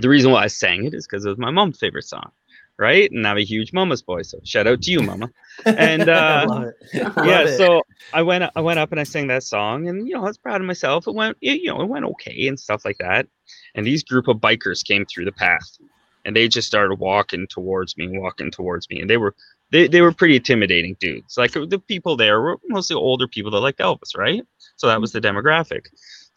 The 0.00 0.08
reason 0.08 0.32
why 0.32 0.44
I 0.44 0.46
sang 0.48 0.84
it 0.84 0.94
is 0.94 1.06
because 1.06 1.24
it 1.24 1.28
was 1.28 1.38
my 1.38 1.50
mom's 1.50 1.78
favorite 1.78 2.04
song, 2.04 2.30
right? 2.78 3.10
And 3.10 3.26
I'm 3.26 3.38
a 3.38 3.44
huge 3.44 3.72
mama's 3.72 4.02
boy, 4.02 4.22
so 4.22 4.38
shout 4.44 4.66
out 4.66 4.82
to 4.82 4.90
you, 4.90 5.00
mama. 5.00 5.30
And 5.64 6.08
uh, 6.08 6.70
yeah, 6.92 7.56
so 7.56 7.82
I 8.12 8.22
went 8.22 8.44
I 8.54 8.60
went 8.60 8.78
up 8.78 8.90
and 8.90 9.00
I 9.00 9.04
sang 9.04 9.28
that 9.28 9.42
song, 9.42 9.88
and 9.88 10.08
you 10.08 10.14
know 10.14 10.20
I 10.20 10.28
was 10.28 10.38
proud 10.38 10.60
of 10.60 10.66
myself. 10.66 11.06
It 11.06 11.14
went 11.14 11.36
it, 11.40 11.60
you 11.60 11.68
know 11.68 11.80
it 11.80 11.86
went 11.86 12.04
okay 12.06 12.48
and 12.48 12.58
stuff 12.58 12.84
like 12.84 12.98
that. 12.98 13.26
And 13.74 13.86
these 13.86 14.02
group 14.02 14.28
of 14.28 14.38
bikers 14.38 14.84
came 14.84 15.04
through 15.04 15.26
the 15.26 15.32
path, 15.32 15.78
and 16.24 16.34
they 16.34 16.48
just 16.48 16.68
started 16.68 16.98
walking 16.98 17.46
towards 17.46 17.96
me, 17.96 18.08
walking 18.18 18.50
towards 18.50 18.88
me, 18.90 19.00
and 19.00 19.10
they 19.10 19.16
were 19.16 19.34
they, 19.70 19.86
they 19.86 20.00
were 20.00 20.12
pretty 20.12 20.36
intimidating 20.36 20.96
dudes. 21.00 21.36
Like 21.36 21.52
the 21.52 21.82
people 21.86 22.16
there 22.16 22.40
were 22.40 22.58
mostly 22.68 22.96
older 22.96 23.28
people 23.28 23.50
that 23.52 23.60
liked 23.60 23.78
Elvis, 23.78 24.16
right? 24.16 24.42
So 24.76 24.88
that 24.88 25.00
was 25.00 25.12
the 25.12 25.20
demographic. 25.20 25.86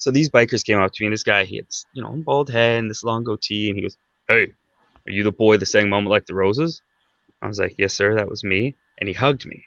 So 0.03 0.11
these 0.11 0.29
bikers 0.29 0.65
came 0.65 0.79
up 0.79 0.91
to 0.91 1.03
me, 1.03 1.07
and 1.07 1.13
this 1.13 1.23
guy 1.23 1.45
he 1.45 1.57
had 1.57 1.67
this, 1.67 1.85
you 1.93 2.03
know 2.03 2.11
bald 2.11 2.49
head 2.49 2.79
and 2.79 2.89
this 2.89 3.03
long 3.03 3.23
goatee, 3.23 3.69
and 3.69 3.77
he 3.77 3.83
goes, 3.83 3.97
"Hey, 4.27 4.47
are 5.07 5.11
you 5.11 5.23
the 5.23 5.31
boy 5.31 5.57
that 5.57 5.65
sang 5.65 5.89
Mama 5.89 6.09
Liked 6.09 6.27
the 6.27 6.35
Roses?" 6.35 6.81
I 7.41 7.47
was 7.47 7.59
like, 7.59 7.75
"Yes, 7.77 7.93
sir, 7.93 8.15
that 8.15 8.29
was 8.29 8.43
me." 8.43 8.75
And 8.99 9.07
he 9.07 9.13
hugged 9.13 9.45
me 9.45 9.65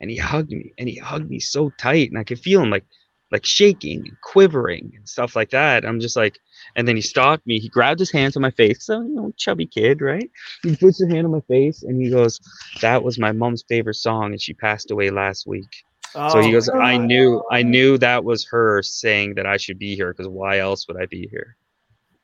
and 0.00 0.10
he 0.10 0.16
hugged 0.16 0.50
me 0.50 0.72
and 0.78 0.88
he 0.88 0.96
hugged 0.96 1.30
me 1.30 1.38
so 1.38 1.70
tight 1.78 2.08
and 2.10 2.18
i 2.18 2.24
could 2.24 2.38
feel 2.38 2.62
him 2.62 2.70
like 2.70 2.84
like 3.32 3.44
shaking 3.44 4.00
and 4.00 4.20
quivering 4.22 4.92
and 4.96 5.08
stuff 5.08 5.34
like 5.34 5.50
that 5.50 5.84
i'm 5.84 6.00
just 6.00 6.16
like 6.16 6.38
and 6.76 6.86
then 6.86 6.96
he 6.96 7.02
stopped 7.02 7.46
me 7.46 7.58
he 7.58 7.68
grabbed 7.68 7.98
his 7.98 8.12
hands 8.12 8.36
on 8.36 8.42
my 8.42 8.50
face 8.50 8.84
so 8.84 9.00
you 9.00 9.14
know 9.14 9.32
chubby 9.36 9.66
kid 9.66 10.00
right 10.00 10.30
he 10.62 10.76
puts 10.76 10.98
his 10.98 11.10
hand 11.10 11.26
on 11.26 11.32
my 11.32 11.40
face 11.48 11.82
and 11.82 12.00
he 12.00 12.10
goes 12.10 12.40
that 12.80 13.02
was 13.02 13.18
my 13.18 13.32
mom's 13.32 13.64
favorite 13.68 13.94
song 13.94 14.32
and 14.32 14.40
she 14.40 14.54
passed 14.54 14.90
away 14.90 15.10
last 15.10 15.46
week 15.46 15.68
so 16.30 16.40
he 16.40 16.48
Oh 16.48 16.52
goes 16.52 16.68
i 16.70 16.96
knew 16.96 17.42
i 17.50 17.62
knew 17.62 17.98
that 17.98 18.24
was 18.24 18.44
her 18.46 18.82
saying 18.82 19.34
that 19.34 19.46
i 19.46 19.56
should 19.56 19.78
be 19.78 19.94
here 19.94 20.12
because 20.12 20.28
why 20.28 20.58
else 20.58 20.86
would 20.88 20.96
i 21.00 21.06
be 21.06 21.28
here 21.30 21.56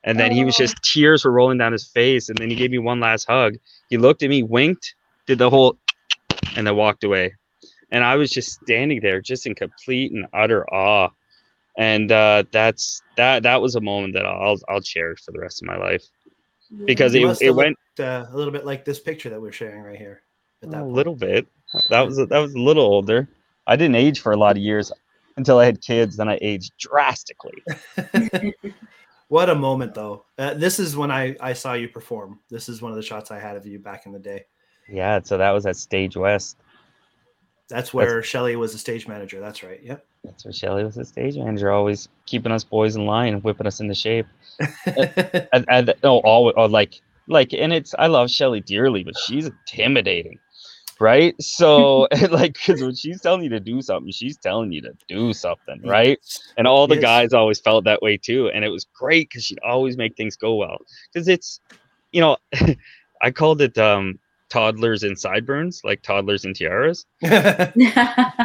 and 0.04 0.18
then 0.18 0.32
he 0.32 0.44
was 0.44 0.56
Oh. 0.56 0.64
just 0.64 0.82
tears 0.82 1.24
were 1.24 1.32
rolling 1.32 1.58
down 1.58 1.72
his 1.72 1.86
face 1.88 2.28
and 2.28 2.38
then 2.38 2.50
he 2.50 2.56
gave 2.56 2.70
me 2.70 2.78
one 2.78 3.00
last 3.00 3.26
hug 3.26 3.56
he 3.90 3.96
looked 3.98 4.22
at 4.22 4.30
me 4.30 4.42
winked 4.42 4.94
did 5.26 5.38
the 5.38 5.50
whole 5.50 5.78
and 6.56 6.66
then 6.66 6.76
walked 6.76 7.04
away 7.04 7.34
and 7.92 8.02
I 8.02 8.16
was 8.16 8.30
just 8.30 8.58
standing 8.62 9.00
there, 9.02 9.20
just 9.20 9.46
in 9.46 9.54
complete 9.54 10.12
and 10.12 10.26
utter 10.32 10.64
awe. 10.72 11.10
And 11.76 12.10
uh, 12.10 12.44
that's 12.50 13.02
that. 13.18 13.42
That 13.42 13.60
was 13.60 13.74
a 13.76 13.82
moment 13.82 14.14
that 14.14 14.24
I'll 14.24 14.58
I'll 14.68 14.80
cherish 14.80 15.20
for 15.22 15.32
the 15.32 15.38
rest 15.38 15.62
of 15.62 15.68
my 15.68 15.76
life 15.76 16.02
because 16.86 17.14
You 17.14 17.28
it, 17.28 17.42
it 17.42 17.50
went 17.50 17.76
looked, 17.98 18.00
uh, 18.00 18.26
a 18.32 18.36
little 18.36 18.52
bit 18.52 18.64
like 18.64 18.84
this 18.86 18.98
picture 18.98 19.28
that 19.30 19.40
we're 19.40 19.52
sharing 19.52 19.82
right 19.82 19.98
here. 19.98 20.22
A 20.62 20.66
point. 20.68 20.88
little 20.88 21.14
bit. 21.14 21.46
That 21.90 22.06
was 22.06 22.16
that 22.16 22.38
was 22.38 22.54
a 22.54 22.58
little 22.58 22.84
older. 22.84 23.28
I 23.66 23.76
didn't 23.76 23.96
age 23.96 24.20
for 24.20 24.32
a 24.32 24.36
lot 24.36 24.56
of 24.56 24.62
years 24.62 24.92
until 25.36 25.58
I 25.58 25.64
had 25.64 25.80
kids. 25.80 26.16
Then 26.16 26.28
I 26.28 26.38
aged 26.40 26.72
drastically. 26.78 27.62
what 29.28 29.48
a 29.48 29.54
moment, 29.54 29.94
though. 29.94 30.24
Uh, 30.38 30.54
this 30.54 30.78
is 30.78 30.96
when 30.96 31.10
I 31.10 31.36
I 31.40 31.52
saw 31.52 31.74
you 31.74 31.88
perform. 31.88 32.40
This 32.50 32.68
is 32.68 32.82
one 32.82 32.92
of 32.92 32.96
the 32.96 33.02
shots 33.02 33.30
I 33.30 33.38
had 33.38 33.56
of 33.56 33.66
you 33.66 33.78
back 33.78 34.06
in 34.06 34.12
the 34.12 34.18
day. 34.18 34.44
Yeah. 34.88 35.20
So 35.22 35.38
that 35.38 35.50
was 35.50 35.66
at 35.66 35.76
Stage 35.76 36.16
West. 36.16 36.58
That's 37.68 37.94
where 37.94 38.22
Shelly 38.22 38.54
was 38.56 38.72
the 38.72 38.78
stage 38.78 39.08
manager. 39.08 39.40
That's 39.40 39.62
right. 39.62 39.82
Yep. 39.82 40.04
That's 40.24 40.44
where 40.44 40.52
Shelly 40.52 40.84
was 40.84 40.94
the 40.94 41.06
stage 41.06 41.36
manager, 41.36 41.70
always 41.70 42.08
keeping 42.26 42.52
us 42.52 42.64
boys 42.64 42.96
in 42.96 43.06
line 43.06 43.40
whipping 43.40 43.66
us 43.66 43.80
into 43.80 43.94
shape. 43.94 44.26
and, 44.86 45.64
and 45.68 45.94
no, 46.02 46.18
all 46.18 46.52
or 46.54 46.68
like 46.68 47.00
like, 47.28 47.52
and 47.54 47.72
it's 47.72 47.94
I 47.98 48.08
love 48.08 48.30
Shelly 48.30 48.60
dearly, 48.60 49.04
but 49.04 49.16
she's 49.16 49.46
intimidating, 49.46 50.38
right? 51.02 51.34
So 51.42 52.08
like, 52.30 52.54
because 52.54 52.82
when 52.82 52.96
she's 52.96 53.20
telling 53.20 53.42
you 53.44 53.50
to 53.50 53.60
do 53.60 53.82
something, 53.82 54.12
she's 54.12 54.38
telling 54.38 54.72
you 54.72 54.82
to 54.82 54.94
do 55.08 55.34
something, 55.34 55.82
right? 55.84 56.18
And 56.56 56.66
all 56.68 56.88
the 56.88 56.96
Yes. 56.96 57.08
guys 57.08 57.34
always 57.34 57.60
felt 57.60 57.84
that 57.86 58.02
way 58.02 58.18
too, 58.18 58.50
and 58.54 58.64
it 58.64 58.70
was 58.70 58.86
great 58.98 59.30
because 59.30 59.44
she'd 59.44 59.60
always 59.66 59.98
make 59.98 60.16
things 60.16 60.36
go 60.36 60.56
well. 60.56 60.78
Because 61.12 61.28
it's, 61.28 61.60
you 62.12 62.20
know, 62.22 62.38
I 63.22 63.32
called 63.32 63.62
it 63.62 63.78
um 63.78 64.18
toddlers 64.50 65.04
and 65.04 65.18
sideburns, 65.18 65.82
like 65.84 66.02
toddlers 66.02 66.44
and 66.44 66.56
tiaras 66.56 67.06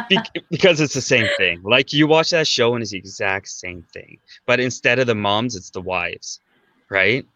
Bec- 0.08 0.30
because 0.50 0.80
it's 0.80 0.94
the 0.94 1.02
same 1.02 1.28
thing. 1.30 1.62
Like 1.64 1.92
you 1.92 2.06
watch 2.06 2.30
that 2.30 2.46
show 2.46 2.74
and 2.74 2.82
it's 2.82 2.92
the 2.92 2.98
exact 2.98 3.48
same 3.48 3.84
thing, 3.92 4.18
but 4.46 4.60
instead 4.60 4.98
of 4.98 5.06
the 5.06 5.14
moms, 5.14 5.56
it's 5.56 5.70
the 5.70 5.82
wives, 5.82 6.40
right? 6.90 7.26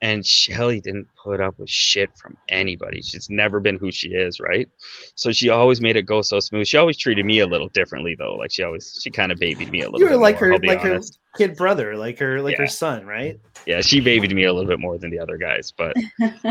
And 0.00 0.24
Shelly 0.24 0.80
didn't 0.80 1.08
put 1.16 1.40
up 1.40 1.58
with 1.58 1.68
shit 1.68 2.16
from 2.16 2.36
anybody. 2.48 3.02
She's 3.02 3.28
never 3.28 3.58
been 3.58 3.76
who 3.76 3.90
she 3.90 4.10
is, 4.10 4.38
right? 4.38 4.68
So 5.16 5.32
she 5.32 5.48
always 5.48 5.80
made 5.80 5.96
it 5.96 6.02
go 6.02 6.22
so 6.22 6.38
smooth. 6.38 6.68
She 6.68 6.76
always 6.76 6.96
treated 6.96 7.26
me 7.26 7.40
a 7.40 7.46
little 7.46 7.68
differently 7.68 8.14
though. 8.14 8.36
Like 8.36 8.52
she 8.52 8.62
always, 8.62 9.00
she 9.02 9.10
kind 9.10 9.32
of 9.32 9.38
babied 9.38 9.72
me 9.72 9.80
a 9.80 9.90
little. 9.90 10.00
you 10.00 10.08
were 10.08 10.16
like 10.16 10.40
more, 10.40 10.52
her 10.52 10.58
like 10.60 10.84
honest. 10.84 11.18
her 11.32 11.38
kid 11.38 11.56
brother, 11.56 11.96
like 11.96 12.18
her 12.20 12.40
like 12.40 12.58
her 12.58 12.68
son, 12.68 13.06
right? 13.06 13.40
Yeah, 13.66 13.80
she 13.80 14.00
babied 14.00 14.32
me 14.32 14.44
a 14.44 14.52
little 14.52 14.68
bit 14.68 14.78
more 14.78 14.98
than 14.98 15.10
the 15.10 15.18
other 15.18 15.36
guys, 15.36 15.72
but 15.76 15.96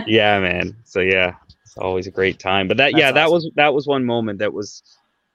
yeah, 0.05 0.39
man. 0.41 0.75
So 0.83 0.99
yeah, 0.99 1.35
it's 1.63 1.77
always 1.77 2.05
a 2.05 2.11
great 2.11 2.39
time. 2.39 2.67
But 2.67 2.77
that, 2.77 2.97
yeah, 2.97 3.13
That's 3.13 3.29
that 3.29 3.33
was 3.33 3.49
that 3.55 3.73
was 3.73 3.87
one 3.87 4.03
moment 4.03 4.39
that 4.39 4.51
was, 4.51 4.83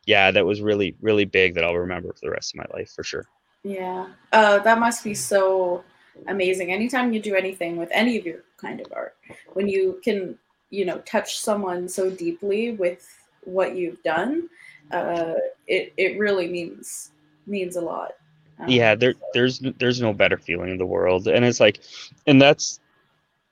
yeah, 0.05 0.31
that 0.31 0.45
was 0.45 0.61
really 0.61 0.95
really 1.01 1.25
big 1.25 1.55
that 1.55 1.65
I'll 1.65 1.77
remember 1.77 2.13
for 2.13 2.21
the 2.21 2.31
rest 2.31 2.53
of 2.55 2.59
my 2.59 2.67
life 2.77 2.91
for 2.95 3.05
sure. 3.05 3.27
Yeah. 3.65 4.09
Uh, 4.33 4.59
that 4.59 4.79
must 4.79 5.05
be 5.05 5.15
so 5.15 5.85
amazing. 6.27 6.73
Anytime 6.73 7.13
you 7.13 7.21
do 7.21 7.35
anything 7.35 7.77
with 7.77 7.91
any 7.93 8.17
of 8.17 8.27
your 8.27 8.45
kind 8.57 8.81
of 8.81 8.93
art, 8.95 9.17
when 9.55 9.69
you 9.69 10.01
can, 10.05 10.39
you 10.71 10.85
know, 10.85 10.99
touch 10.99 11.39
someone 11.39 11.89
so 11.89 12.11
deeply 12.11 12.73
with 12.73 13.07
what 13.45 13.77
you've 13.77 14.03
done, 14.03 14.49
uh, 14.91 15.35
it 15.67 15.93
it 15.97 16.19
really 16.19 16.49
means 16.49 17.13
means 17.47 17.77
a 17.77 17.81
lot. 17.81 18.13
Um, 18.59 18.69
yeah 18.69 18.95
there 18.95 19.15
there's 19.35 19.61
there's 19.79 20.01
no 20.01 20.13
better 20.13 20.37
feeling 20.37 20.71
in 20.71 20.79
the 20.79 20.87
world 20.87 21.27
and 21.27 21.45
it's 21.45 21.59
like 21.59 21.81
and 22.27 22.41
that's 22.41 22.81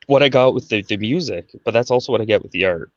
what 0.07 0.23
i 0.23 0.29
got 0.29 0.55
with 0.55 0.69
the, 0.69 0.83
the 0.83 0.99
music 0.99 1.51
but 1.65 1.73
that's 1.73 1.91
also 1.91 2.13
what 2.13 2.21
i 2.21 2.25
get 2.25 2.43
with 2.43 2.53
the 2.53 2.67
art 2.67 2.91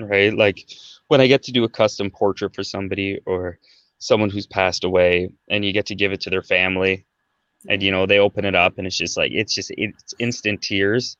right 0.00 0.34
like 0.34 0.66
when 1.08 1.20
i 1.20 1.26
get 1.26 1.42
to 1.42 1.52
do 1.52 1.62
a 1.62 1.68
custom 1.68 2.10
portrait 2.10 2.54
for 2.54 2.64
somebody 2.64 3.20
or 3.26 3.58
someone 3.98 4.30
who's 4.30 4.46
passed 4.46 4.84
away 4.84 5.30
and 5.48 5.64
you 5.64 5.72
get 5.72 5.86
to 5.86 5.94
give 5.94 6.12
it 6.12 6.20
to 6.22 6.30
their 6.30 6.42
family 6.42 7.04
and 7.68 7.82
you 7.82 7.90
know 7.90 8.06
they 8.06 8.18
open 8.18 8.44
it 8.44 8.54
up 8.54 8.78
and 8.78 8.86
it's 8.86 8.96
just 8.98 9.16
like 9.16 9.32
it's 9.32 9.54
just 9.54 9.70
it's 9.76 10.14
instant 10.18 10.60
tears 10.62 11.16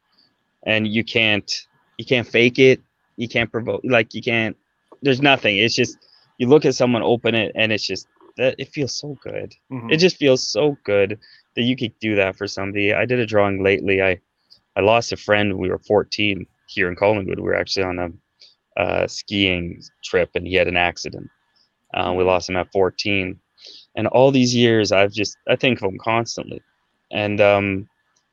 and 0.66 0.86
you 0.88 1.04
can't 1.04 1.50
you 1.98 2.04
can't 2.04 2.26
fake 2.26 2.58
it 2.58 2.80
you 3.16 3.28
can't 3.28 3.50
provoke 3.52 3.80
like 3.84 4.14
you 4.14 4.22
can't 4.22 4.56
there's 5.02 5.22
nothing 5.22 5.56
it's 5.58 5.74
just 5.74 5.96
you 6.38 6.48
look 6.48 6.64
at 6.64 6.74
someone 6.74 7.02
open 7.02 7.34
it 7.34 7.52
and 7.54 7.72
it's 7.72 7.86
just 7.86 8.06
that 8.36 8.54
it 8.58 8.68
feels 8.68 8.92
so 8.98 9.16
good 9.22 9.54
Mhm. 9.70 9.92
it 9.92 9.98
just 9.98 10.16
feels 10.16 10.46
so 10.46 10.76
good 10.84 11.18
that 11.54 11.62
you 11.62 11.76
could 11.76 11.96
do 12.00 12.16
that 12.16 12.34
for 12.36 12.48
somebody. 12.48 12.92
I 12.92 13.04
did 13.06 13.20
a 13.20 13.26
drawing 13.26 13.62
lately. 13.62 14.02
I 14.02 14.18
I 14.74 14.80
lost 14.80 15.12
a 15.12 15.16
friend. 15.16 15.52
when 15.52 15.60
We 15.62 15.68
were 15.70 15.78
14 15.78 16.46
here 16.66 16.88
in 16.88 16.96
Collingwood. 16.96 17.38
We 17.38 17.44
were 17.44 17.54
actually 17.54 17.84
on 17.84 17.98
a 18.00 18.80
uh, 18.80 19.06
skiing 19.06 19.80
trip, 20.02 20.30
and 20.34 20.44
he 20.48 20.54
had 20.54 20.66
an 20.66 20.76
accident. 20.76 21.28
Uh, 21.94 22.12
we 22.16 22.24
lost 22.24 22.48
him 22.48 22.56
at 22.56 22.72
14, 22.72 23.38
and 23.94 24.06
all 24.08 24.30
these 24.30 24.54
years, 24.54 24.92
I've 24.92 25.12
just 25.12 25.36
I 25.48 25.56
think 25.56 25.80
of 25.82 25.90
him 25.90 25.98
constantly. 25.98 26.62
And 27.10 27.40
um, 27.40 27.88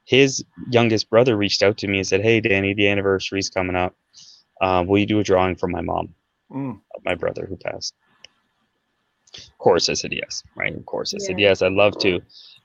his 0.05 0.43
youngest 0.69 1.09
brother 1.09 1.37
reached 1.37 1.61
out 1.61 1.77
to 1.79 1.87
me 1.87 1.99
and 1.99 2.07
said, 2.07 2.21
"Hey, 2.21 2.39
Danny, 2.41 2.73
the 2.73 2.87
anniversary's 2.87 3.49
coming 3.49 3.75
up. 3.75 3.95
Uh, 4.59 4.83
will 4.87 4.99
you 4.99 5.05
do 5.05 5.19
a 5.19 5.23
drawing 5.23 5.55
for 5.55 5.67
my 5.67 5.81
mom, 5.81 6.13
Mm. 6.51 6.79
of 6.95 7.05
my 7.05 7.15
brother 7.15 7.45
who 7.47 7.55
passed?" 7.57 7.93
Of 9.35 9.57
course, 9.57 9.87
I 9.89 9.93
said 9.93 10.11
yes. 10.13 10.43
Right? 10.55 10.75
Of 10.75 10.85
course, 10.85 11.13
I 11.13 11.17
said 11.19 11.39
yes. 11.39 11.61
I'd 11.61 11.71
love 11.71 11.97
to. 11.99 12.19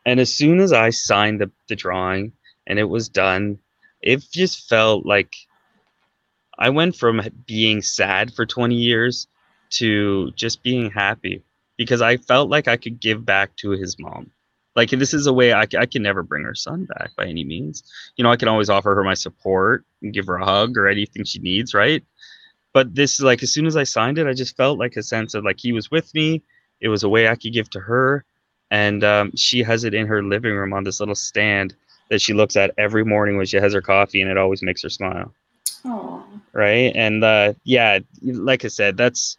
And 0.05 0.19
as 0.21 0.35
soon 0.35 0.61
as 0.61 0.73
I 0.73 0.91
signed 0.91 1.41
the, 1.41 1.51
the 1.69 1.77
drawing 1.77 2.33
and 2.67 2.79
it 2.79 2.85
was 2.85 3.09
done, 3.09 3.59
it 4.03 4.25
just 4.33 4.69
felt 4.69 5.07
like 5.07 5.33
I 6.59 6.71
went 6.71 6.97
from 6.97 7.21
being 7.47 7.83
sad 7.83 8.33
for 8.35 8.47
20 8.47 8.75
years 8.75 9.29
to 9.71 10.31
just 10.33 10.63
being 10.63 10.91
happy 10.91 11.43
because 11.77 12.03
I 12.03 12.17
felt 12.17 12.51
like 12.51 12.69
I 12.69 12.77
could 12.77 13.01
give 13.01 13.25
back 13.25 13.55
to 13.57 13.71
his 13.71 13.99
mom. 13.99 14.31
Like, 14.75 14.91
this 14.91 15.15
is 15.15 15.27
a 15.27 15.33
way 15.33 15.53
I, 15.55 15.67
I 15.79 15.87
can 15.87 16.03
never 16.03 16.23
bring 16.23 16.45
her 16.45 16.55
son 16.55 16.85
back 16.85 17.11
by 17.17 17.27
any 17.27 17.45
means. 17.45 17.83
You 18.17 18.25
know, 18.25 18.31
I 18.31 18.37
can 18.37 18.49
always 18.49 18.69
offer 18.69 18.95
her 18.95 19.03
my 19.03 19.15
support 19.15 19.85
and 20.03 20.13
give 20.13 20.27
her 20.27 20.37
a 20.37 20.45
hug 20.45 20.77
or 20.77 20.87
anything 20.87 21.25
she 21.25 21.39
needs, 21.39 21.73
right? 21.73 22.05
But 22.75 22.95
this 22.95 23.15
is 23.15 23.21
like, 23.21 23.43
as 23.43 23.53
soon 23.53 23.67
as 23.67 23.77
I 23.77 23.85
signed 23.85 24.19
it, 24.19 24.27
I 24.27 24.35
just 24.35 24.57
felt 24.57 24.79
like 24.79 24.97
a 24.97 25.03
sense 25.03 25.33
of 25.33 25.45
like 25.45 25.59
he 25.59 25.73
was 25.73 25.91
with 25.91 26.13
me. 26.15 26.43
It 26.83 26.89
was 26.89 27.05
a 27.05 27.09
way 27.09 27.27
I 27.27 27.37
could 27.37 27.55
give 27.55 27.71
to 27.71 27.81
her 27.81 28.27
and 28.71 29.05
um, 29.05 29.33
she 29.37 29.63
has 29.63 29.85
it 29.85 29.95
in 29.95 30.07
her 30.07 30.23
living 30.23 30.55
room 30.55 30.73
on 30.73 30.85
this 30.85 31.01
little 31.01 31.15
stand 31.15 31.75
that 32.11 32.21
she 32.21 32.33
looks 32.33 32.57
at 32.57 32.73
every 32.79 33.05
morning 33.05 33.37
when 33.37 33.47
she 33.47 33.57
has 33.57 33.73
her 33.73 33.83
coffee 33.83 34.21
and 34.21 34.31
it 34.31 34.37
always 34.37 34.63
makes 34.63 34.83
her 34.83 34.89
smile 34.89 35.33
Aw. 35.85 36.23
right 36.53 36.93
and 36.95 37.25
uh, 37.25 37.53
yeah 37.65 37.99
like 38.23 38.65
i 38.65 38.69
said 38.69 38.97
that's 38.97 39.37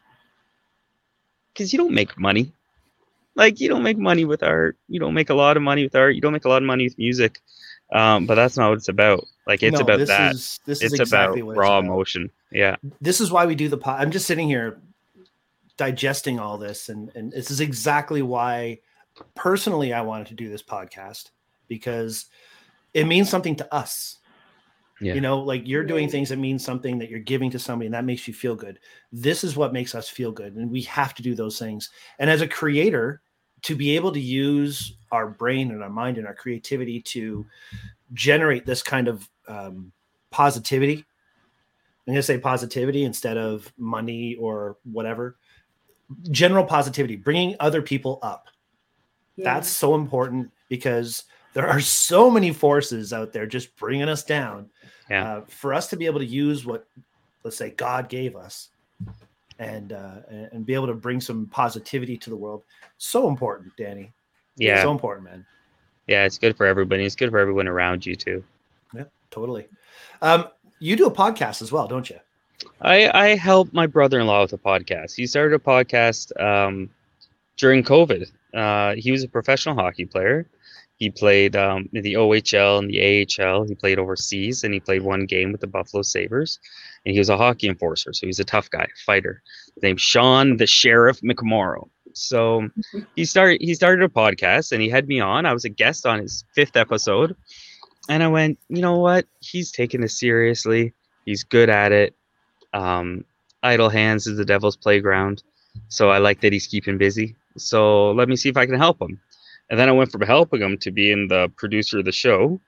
because 1.58 1.74
you 1.74 1.78
don't 1.80 1.94
make 1.94 2.18
money 2.20 2.52
like 3.36 3.60
you 3.60 3.68
don't 3.68 3.84
make 3.84 3.98
money 3.98 4.26
with 4.26 4.44
art 4.44 4.78
you 4.88 5.00
don't 5.00 5.14
make 5.16 5.30
a 5.32 5.34
lot 5.34 5.58
of 5.58 5.64
money 5.64 5.84
with 5.84 5.96
art 5.96 6.14
you 6.16 6.22
don't 6.22 6.34
make 6.34 6.46
a 6.46 6.50
lot 6.50 6.62
of 6.62 6.68
money 6.68 6.84
with 6.84 6.98
music 6.98 7.40
Um, 7.90 8.26
but 8.28 8.36
that's 8.36 8.58
not 8.58 8.68
what 8.70 8.80
it's 8.80 8.90
about. 8.90 9.26
Like 9.48 9.64
it's 9.64 9.78
No, 9.78 9.86
about 9.86 10.00
this 10.00 10.10
that. 10.10 10.34
Is, 10.36 10.60
this 10.66 10.82
it's 10.82 10.94
is 10.94 11.00
exactly 11.00 11.40
about 11.40 11.56
raw 11.56 11.78
it's 11.78 11.86
about. 11.86 11.94
emotion. 11.94 12.32
Yeah. 12.52 12.76
This 13.00 13.22
is 13.22 13.32
why 13.32 13.46
we 13.46 13.56
do 13.56 13.70
the 13.70 13.78
pod. 13.78 14.02
I'm 14.02 14.12
just 14.12 14.28
sitting 14.28 14.50
here 14.50 14.82
digesting 15.78 16.38
all 16.38 16.58
this, 16.58 16.90
and 16.90 17.12
and 17.16 17.32
this 17.32 17.50
is 17.50 17.62
exactly 17.62 18.22
why, 18.22 18.80
personally, 19.36 19.94
I 19.94 20.02
wanted 20.02 20.28
to 20.28 20.34
do 20.34 20.50
this 20.50 20.62
podcast 20.62 21.32
because 21.70 22.26
it 22.94 23.06
means 23.08 23.30
something 23.30 23.56
to 23.56 23.74
us. 23.74 24.18
Yeah. 25.00 25.14
You 25.14 25.22
know, 25.22 25.40
like 25.40 25.62
you're 25.66 25.84
doing 25.84 26.10
things 26.10 26.30
that 26.30 26.38
mean 26.38 26.58
something 26.58 26.98
that 26.98 27.10
you're 27.10 27.20
giving 27.20 27.52
to 27.52 27.60
somebody, 27.60 27.86
and 27.86 27.94
that 27.94 28.06
makes 28.06 28.28
you 28.28 28.34
feel 28.34 28.56
good. 28.56 28.80
This 29.12 29.44
is 29.44 29.56
what 29.56 29.74
makes 29.74 29.94
us 29.94 30.10
feel 30.10 30.32
good, 30.32 30.56
and 30.56 30.72
we 30.72 30.82
have 30.84 31.14
to 31.16 31.24
do 31.24 31.36
those 31.36 31.60
things. 31.60 31.92
And 32.20 32.30
as 32.30 32.42
a 32.42 32.48
creator, 32.48 33.22
to 33.64 33.76
be 33.76 33.96
able 33.96 34.12
to 34.12 34.20
use 34.20 34.94
our 35.12 35.28
brain 35.28 35.72
and 35.72 35.84
our 35.84 35.90
mind 35.90 36.18
and 36.18 36.28
our 36.28 36.34
creativity 36.34 37.02
to 37.02 37.46
generate 38.14 38.66
this 38.66 38.84
kind 38.84 39.08
of 39.08 39.30
um, 39.48 39.92
positivity. 40.30 41.06
I'm 42.08 42.14
going 42.14 42.18
to 42.18 42.24
say 42.24 42.38
positivity 42.38 43.04
instead 43.04 43.38
of 43.38 43.72
money 43.78 44.36
or 44.36 44.78
whatever. 44.84 45.38
General 46.32 46.64
positivity, 46.64 47.16
bringing 47.16 47.56
other 47.60 47.82
people 47.82 48.20
up. 48.22 48.48
Yeah. 49.36 49.44
That's 49.44 49.68
so 49.68 49.96
important 49.96 50.52
because 50.70 51.26
there 51.58 51.68
are 51.68 51.82
so 51.82 52.30
many 52.30 52.54
forces 52.54 53.12
out 53.12 53.34
there 53.34 53.48
just 53.48 53.76
bringing 53.78 54.08
us 54.08 54.24
down. 54.24 54.70
Yeah. 55.10 55.38
Uh, 55.38 55.42
for 55.48 55.74
us 55.74 55.88
to 55.88 55.98
be 55.98 56.06
able 56.06 56.20
to 56.20 56.26
use 56.26 56.68
what, 56.68 56.86
let's 57.44 57.58
say, 57.58 57.72
God 57.72 58.10
gave 58.10 58.36
us, 58.36 58.70
and 59.58 59.92
uh, 59.92 60.18
and 60.30 60.68
be 60.68 60.76
able 60.76 60.86
to 60.86 60.94
bring 60.94 61.20
some 61.20 61.48
positivity 61.48 62.16
to 62.16 62.30
the 62.30 62.36
world, 62.36 62.62
so 63.00 63.28
important, 63.28 63.76
Danny. 63.76 64.14
Yeah. 64.56 64.84
so 64.84 64.92
important, 64.92 65.26
man. 65.26 65.46
yeah. 66.06 66.26
It's 66.26 66.38
good 66.38 66.56
for 66.56 66.68
everybody. 66.68 67.04
It's 67.04 67.16
good 67.16 67.32
for 67.32 67.40
everyone 67.40 67.68
around 67.68 68.06
you 68.06 68.16
too. 68.16 68.44
Yeah, 68.94 69.06
totally. 69.32 69.68
Um, 70.22 70.50
you 70.78 70.96
do 70.96 71.08
a 71.08 71.12
podcast 71.12 71.64
as 71.64 71.72
well, 71.72 71.88
don't 71.88 72.08
you? 72.08 72.20
I 72.82 73.10
I 73.20 73.28
help 73.36 73.74
my 73.74 73.88
brother-in-law 73.88 74.44
with 74.44 74.54
a 74.54 74.60
podcast. 74.60 75.16
He 75.16 75.26
started 75.26 75.56
a 75.56 75.60
podcast 75.60 76.40
um, 76.40 76.92
during 77.56 77.84
COVID. 77.84 78.32
Uh, 78.54 78.94
he 78.94 79.12
was 79.12 79.24
a 79.24 79.28
professional 79.28 79.74
hockey 79.74 80.06
player. 80.06 80.46
He 80.98 81.12
played 81.12 81.56
um, 81.56 81.90
in 81.94 82.04
the 82.04 82.16
OHL 82.16 82.80
and 82.80 82.90
the 82.90 83.26
AHL. 83.40 83.64
He 83.64 83.76
played 83.76 84.00
overseas, 84.00 84.64
and 84.64 84.74
he 84.74 84.80
played 84.80 85.04
one 85.04 85.26
game 85.26 85.52
with 85.52 85.62
the 85.62 85.68
Buffalo 85.68 86.02
Sabres. 86.02 86.60
And 87.06 87.14
he 87.14 87.20
was 87.20 87.30
a 87.30 87.38
hockey 87.38 87.68
enforcer, 87.68 88.14
so 88.14 88.26
he's 88.26 88.40
a 88.40 88.44
tough 88.44 88.70
guy, 88.70 88.88
fighter. 89.06 89.44
His 89.76 89.84
name's 89.84 90.02
Sean 90.02 90.58
the 90.58 90.68
Sheriff 90.68 91.22
McMorrow. 91.22 91.88
So 92.14 92.68
he 93.16 93.26
started 93.26 93.62
he 93.62 93.76
started 93.76 94.04
a 94.04 94.10
podcast, 94.10 94.72
and 94.72 94.82
he 94.82 94.90
had 94.90 95.08
me 95.08 95.20
on. 95.20 95.46
I 95.46 95.54
was 95.54 95.66
a 95.66 95.70
guest 95.70 96.06
on 96.08 96.20
his 96.20 96.44
fifth 96.56 96.76
episode, 96.76 97.36
and 98.10 98.24
I 98.24 98.28
went, 98.28 98.58
you 98.70 98.82
know 98.82 98.98
what? 98.98 99.28
He's 99.40 99.72
taking 99.72 100.02
this 100.02 100.20
seriously. 100.20 100.94
He's 101.26 101.44
good 101.44 101.70
at 101.70 101.92
it. 101.92 102.16
Um, 102.74 103.24
idle 103.62 103.90
hands 103.90 104.26
is 104.26 104.38
the 104.38 104.46
devil's 104.46 104.78
playground. 104.78 105.44
So 105.90 106.10
I 106.10 106.18
like 106.18 106.42
that 106.42 106.54
he's 106.54 106.68
keeping 106.68 106.98
busy. 106.98 107.36
So 107.58 108.12
let 108.12 108.30
me 108.30 108.36
see 108.36 108.50
if 108.50 108.58
I 108.58 108.66
can 108.66 108.76
help 108.76 109.00
him. 109.02 109.20
And 109.70 109.80
then 109.80 109.90
I 109.90 109.92
went 109.92 110.12
from 110.12 110.22
helping 110.22 110.62
him 110.62 110.78
to 110.80 110.92
being 110.92 111.28
the 111.28 111.50
producer 111.58 112.00
of 112.00 112.06
the 112.06 112.12
show. 112.12 112.60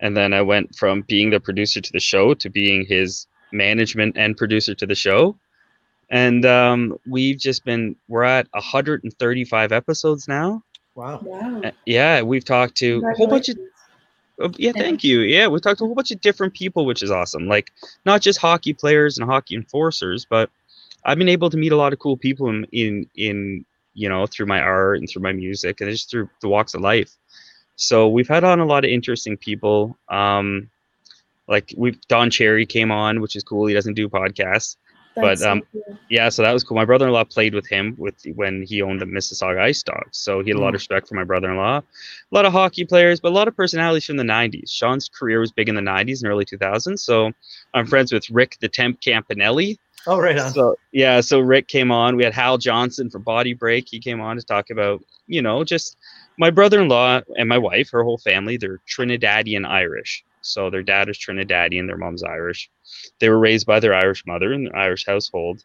And 0.00 0.16
then 0.16 0.32
I 0.32 0.42
went 0.42 0.74
from 0.76 1.02
being 1.02 1.30
the 1.30 1.40
producer 1.40 1.80
to 1.80 1.92
the 1.92 2.00
show 2.00 2.34
to 2.34 2.48
being 2.48 2.86
his 2.86 3.26
management 3.52 4.16
and 4.16 4.36
producer 4.36 4.74
to 4.74 4.86
the 4.86 4.94
show. 4.94 5.36
And 6.08 6.44
um, 6.44 6.98
we've 7.06 7.38
just 7.38 7.64
been, 7.64 7.96
we're 8.08 8.24
at 8.24 8.48
135 8.52 9.72
episodes 9.72 10.26
now. 10.26 10.62
Wow. 10.94 11.20
Wow. 11.22 11.60
Uh, 11.62 11.70
Yeah, 11.86 12.22
we've 12.22 12.44
talked 12.44 12.76
to 12.76 13.02
a 13.06 13.14
whole 13.16 13.26
bunch 13.28 13.48
of 13.48 13.58
uh, 14.42 14.48
yeah, 14.56 14.72
Yeah. 14.74 14.82
thank 14.82 15.04
you. 15.04 15.20
Yeah, 15.20 15.48
we 15.48 15.60
talked 15.60 15.78
to 15.78 15.84
a 15.84 15.86
whole 15.86 15.94
bunch 15.94 16.10
of 16.10 16.20
different 16.20 16.54
people, 16.54 16.86
which 16.86 17.02
is 17.02 17.10
awesome. 17.10 17.46
Like 17.46 17.72
not 18.06 18.22
just 18.22 18.38
hockey 18.38 18.72
players 18.72 19.18
and 19.18 19.28
hockey 19.28 19.54
enforcers, 19.54 20.24
but 20.24 20.50
I've 21.04 21.18
been 21.18 21.28
able 21.28 21.50
to 21.50 21.56
meet 21.56 21.72
a 21.72 21.76
lot 21.76 21.92
of 21.92 21.98
cool 21.98 22.16
people 22.16 22.48
in 22.48 22.64
in, 22.72 23.06
in 23.16 23.64
you 23.94 24.08
know 24.08 24.26
through 24.26 24.46
my 24.46 24.60
art 24.60 24.98
and 24.98 25.08
through 25.08 25.22
my 25.22 25.32
music 25.32 25.80
and 25.80 25.90
just 25.90 26.10
through 26.10 26.28
the 26.40 26.48
walks 26.48 26.74
of 26.74 26.80
life. 26.80 27.12
So 27.76 28.08
we've 28.08 28.28
had 28.28 28.44
on 28.44 28.60
a 28.60 28.66
lot 28.66 28.84
of 28.84 28.90
interesting 28.90 29.36
people. 29.36 29.98
Um, 30.08 30.70
like 31.48 31.74
we've 31.76 32.00
Don 32.08 32.30
Cherry 32.30 32.66
came 32.66 32.90
on, 32.90 33.20
which 33.20 33.36
is 33.36 33.42
cool. 33.42 33.66
He 33.66 33.74
doesn't 33.74 33.94
do 33.94 34.08
podcasts. 34.08 34.76
That's 35.16 35.40
so 35.40 35.50
um, 35.50 35.62
cool. 35.72 35.98
Yeah, 36.08 36.28
so 36.28 36.42
that 36.42 36.52
was 36.52 36.62
cool. 36.62 36.76
My 36.76 36.84
brother-in-law 36.84 37.24
played 37.24 37.54
with 37.54 37.68
him 37.68 37.94
with 37.98 38.14
when 38.34 38.62
he 38.62 38.80
owned 38.82 39.00
the 39.00 39.06
Mississauga 39.06 39.60
Ice 39.60 39.82
Dogs, 39.82 40.18
so 40.18 40.40
he 40.40 40.50
had 40.50 40.56
a 40.56 40.60
lot 40.60 40.68
of 40.68 40.74
respect 40.74 41.08
for 41.08 41.16
my 41.16 41.24
brother-in-law. 41.24 41.78
A 41.78 41.82
lot 42.34 42.44
of 42.44 42.52
hockey 42.52 42.84
players, 42.84 43.20
but 43.20 43.30
a 43.30 43.34
lot 43.34 43.48
of 43.48 43.56
personalities 43.56 44.04
from 44.04 44.16
the 44.16 44.22
'90s. 44.22 44.70
Sean's 44.70 45.08
career 45.08 45.40
was 45.40 45.50
big 45.50 45.68
in 45.68 45.74
the 45.74 45.80
'90s 45.80 46.22
and 46.22 46.30
early 46.30 46.44
2000s, 46.44 47.00
so 47.00 47.32
I'm 47.74 47.86
friends 47.86 48.12
with 48.12 48.30
Rick 48.30 48.58
the 48.60 48.68
Temp 48.68 49.00
Campanelli. 49.00 49.78
Oh, 50.06 50.18
right 50.18 50.38
on. 50.38 50.52
So 50.52 50.76
yeah, 50.92 51.20
so 51.20 51.40
Rick 51.40 51.68
came 51.68 51.90
on. 51.90 52.16
We 52.16 52.24
had 52.24 52.32
Hal 52.32 52.58
Johnson 52.58 53.10
from 53.10 53.22
Body 53.22 53.52
Break. 53.52 53.88
He 53.88 54.00
came 54.00 54.20
on 54.20 54.36
to 54.36 54.42
talk 54.42 54.70
about, 54.70 55.02
you 55.26 55.42
know, 55.42 55.64
just 55.64 55.96
my 56.38 56.50
brother-in-law 56.50 57.20
and 57.36 57.48
my 57.48 57.58
wife, 57.58 57.90
her 57.90 58.02
whole 58.02 58.18
family. 58.18 58.56
They're 58.56 58.80
Trinidadian 58.88 59.66
Irish. 59.66 60.24
So 60.42 60.70
their 60.70 60.82
dad 60.82 61.08
is 61.08 61.18
Trinidadian, 61.18 61.86
their 61.86 61.98
mom's 61.98 62.22
Irish. 62.22 62.70
They 63.18 63.28
were 63.28 63.38
raised 63.38 63.66
by 63.66 63.78
their 63.80 63.94
Irish 63.94 64.24
mother 64.26 64.52
in 64.52 64.64
the 64.64 64.74
Irish 64.74 65.04
household. 65.06 65.62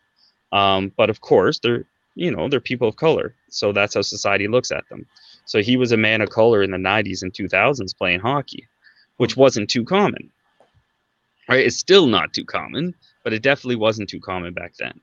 Um, 0.52 0.92
but 0.98 1.10
of 1.10 1.22
course, 1.22 1.60
they're 1.60 1.86
you 2.16 2.32
know 2.32 2.50
they're 2.50 2.60
people 2.60 2.88
of 2.88 2.96
color. 2.96 3.36
So 3.50 3.72
that's 3.72 3.94
how 3.94 4.02
society 4.02 4.48
looks 4.48 4.72
at 4.72 4.88
them. 4.90 5.06
So 5.46 5.62
he 5.62 5.78
was 5.78 5.92
a 5.92 5.98
man 5.98 6.22
of 6.22 6.30
color 6.30 6.64
in 6.64 6.72
the 6.72 6.78
90s 6.78 7.22
and 7.22 7.32
2000s 7.32 7.96
playing 7.98 8.20
hockey, 8.20 8.68
which 9.18 9.38
wasn't 9.38 9.70
too 9.70 9.86
common. 9.86 10.32
Right? 11.48 11.66
It's 11.66 11.78
still 11.78 12.08
not 12.08 12.34
too 12.34 12.46
common, 12.46 12.96
but 13.26 13.34
it 13.34 13.42
definitely 13.42 13.76
wasn't 13.76 14.08
too 14.08 14.22
common 14.22 14.54
back 14.54 14.76
then. 14.78 15.02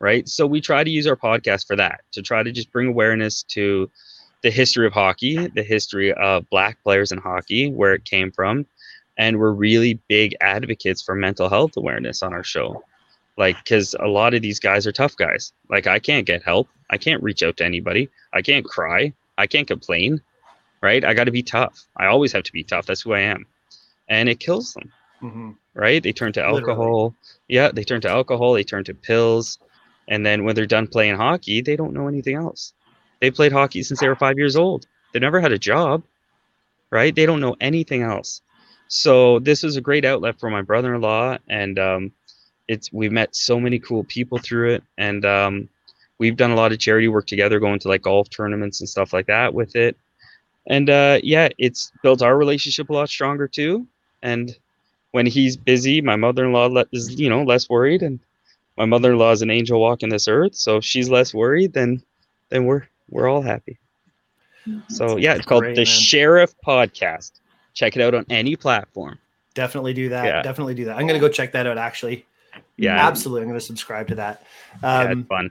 Right? 0.00 0.26
So 0.28 0.46
we 0.46 0.60
try 0.60 0.84
to 0.84 0.90
use 0.90 1.06
our 1.06 1.16
podcast 1.16 1.66
for 1.66 1.76
that, 1.76 2.00
to 2.12 2.22
try 2.22 2.42
to 2.42 2.52
just 2.52 2.72
bring 2.72 2.88
awareness 2.88 3.42
to 3.48 3.90
the 4.42 4.50
history 4.50 4.86
of 4.86 4.92
hockey, 4.92 5.48
the 5.48 5.62
history 5.62 6.12
of 6.12 6.48
black 6.50 6.82
players 6.82 7.10
in 7.10 7.18
hockey, 7.18 7.70
where 7.70 7.92
it 7.92 8.04
came 8.04 8.30
from. 8.30 8.66
And 9.18 9.38
we're 9.38 9.52
really 9.52 9.94
big 10.08 10.36
advocates 10.40 11.02
for 11.02 11.14
mental 11.14 11.48
health 11.48 11.76
awareness 11.76 12.22
on 12.22 12.32
our 12.32 12.44
show. 12.44 12.82
Like, 13.36 13.56
because 13.64 13.94
a 13.98 14.06
lot 14.06 14.34
of 14.34 14.42
these 14.42 14.60
guys 14.60 14.86
are 14.86 14.92
tough 14.92 15.16
guys. 15.16 15.52
Like, 15.68 15.86
I 15.86 15.98
can't 15.98 16.26
get 16.26 16.42
help. 16.42 16.68
I 16.90 16.98
can't 16.98 17.22
reach 17.22 17.42
out 17.42 17.56
to 17.56 17.64
anybody. 17.64 18.08
I 18.32 18.42
can't 18.42 18.64
cry. 18.64 19.12
I 19.36 19.46
can't 19.46 19.66
complain. 19.66 20.20
Right? 20.80 21.04
I 21.04 21.14
got 21.14 21.24
to 21.24 21.32
be 21.32 21.42
tough. 21.42 21.86
I 21.96 22.06
always 22.06 22.32
have 22.32 22.44
to 22.44 22.52
be 22.52 22.62
tough. 22.62 22.86
That's 22.86 23.00
who 23.00 23.14
I 23.14 23.20
am. 23.20 23.46
And 24.08 24.28
it 24.28 24.38
kills 24.38 24.74
them 24.74 24.92
hmm 25.24 25.50
right? 25.74 26.02
They 26.02 26.12
turn 26.12 26.32
to 26.34 26.44
Literally. 26.48 26.74
alcohol. 26.76 27.14
Yeah, 27.48 27.70
they 27.72 27.84
turn 27.84 28.00
to 28.02 28.08
alcohol, 28.08 28.54
they 28.54 28.64
turn 28.64 28.84
to 28.84 28.94
pills. 28.94 29.58
And 30.08 30.24
then 30.24 30.44
when 30.44 30.54
they're 30.54 30.66
done 30.66 30.86
playing 30.86 31.16
hockey, 31.16 31.60
they 31.62 31.76
don't 31.76 31.94
know 31.94 32.08
anything 32.08 32.36
else. 32.36 32.72
They 33.20 33.30
played 33.30 33.52
hockey 33.52 33.82
since 33.82 34.00
they 34.00 34.08
were 34.08 34.16
five 34.16 34.38
years 34.38 34.56
old. 34.56 34.86
They 35.12 35.20
never 35.20 35.40
had 35.40 35.52
a 35.52 35.58
job, 35.58 36.02
right? 36.90 37.14
They 37.14 37.26
don't 37.26 37.40
know 37.40 37.56
anything 37.60 38.02
else. 38.02 38.42
So 38.88 39.38
this 39.40 39.62
was 39.62 39.76
a 39.76 39.80
great 39.80 40.04
outlet 40.04 40.38
for 40.38 40.50
my 40.50 40.62
brother-in-law, 40.62 41.38
and 41.48 41.78
um, 41.78 42.12
it's 42.68 42.92
we've 42.92 43.12
met 43.12 43.34
so 43.34 43.58
many 43.58 43.78
cool 43.78 44.04
people 44.04 44.38
through 44.38 44.74
it, 44.74 44.84
and 44.98 45.24
um, 45.24 45.68
we've 46.18 46.36
done 46.36 46.50
a 46.50 46.56
lot 46.56 46.72
of 46.72 46.78
charity 46.78 47.08
work 47.08 47.26
together, 47.26 47.58
going 47.60 47.80
to 47.80 47.88
like 47.88 48.02
golf 48.02 48.28
tournaments 48.30 48.80
and 48.80 48.88
stuff 48.88 49.12
like 49.12 49.26
that 49.26 49.54
with 49.54 49.74
it. 49.76 49.96
And 50.66 50.90
uh, 50.90 51.20
yeah, 51.22 51.48
it's 51.58 51.92
built 52.02 52.22
our 52.22 52.36
relationship 52.36 52.90
a 52.90 52.92
lot 52.92 53.08
stronger 53.08 53.48
too. 53.48 53.86
And 54.22 54.56
when 55.14 55.26
he's 55.26 55.56
busy, 55.56 56.00
my 56.00 56.16
mother-in-law 56.16 56.82
is 56.90 57.14
you 57.20 57.28
know 57.30 57.44
less 57.44 57.68
worried, 57.68 58.02
and 58.02 58.18
my 58.76 58.84
mother-in-law 58.84 59.30
is 59.30 59.42
an 59.42 59.50
angel 59.50 59.80
walking 59.80 60.08
this 60.08 60.26
earth, 60.26 60.56
so 60.56 60.78
if 60.78 60.84
she's 60.84 61.08
less 61.08 61.32
worried, 61.32 61.72
then 61.72 62.02
then 62.48 62.66
we're 62.66 62.82
we're 63.08 63.28
all 63.28 63.40
happy. 63.40 63.78
So 64.88 65.16
yeah, 65.16 65.34
it's 65.34 65.46
called 65.46 65.62
Great, 65.62 65.76
the 65.76 65.82
man. 65.82 65.86
Sheriff 65.86 66.52
Podcast. 66.66 67.30
Check 67.74 67.94
it 67.94 68.02
out 68.02 68.12
on 68.14 68.26
any 68.28 68.56
platform. 68.56 69.18
Definitely 69.54 69.94
do 69.94 70.08
that. 70.08 70.24
Yeah. 70.24 70.42
Definitely 70.42 70.74
do 70.74 70.86
that. 70.86 70.96
I'm 70.96 71.06
going 71.06 71.20
to 71.20 71.24
go 71.24 71.32
check 71.32 71.52
that 71.52 71.64
out, 71.68 71.78
actually. 71.78 72.26
Yeah, 72.76 73.06
Absolutely. 73.06 73.42
I'm 73.42 73.48
going 73.48 73.60
to 73.60 73.64
subscribe 73.64 74.08
to 74.08 74.16
that. 74.16 74.42
yeah, 74.82 74.98
Um, 75.00 75.20
it's 75.20 75.28
fun. 75.28 75.50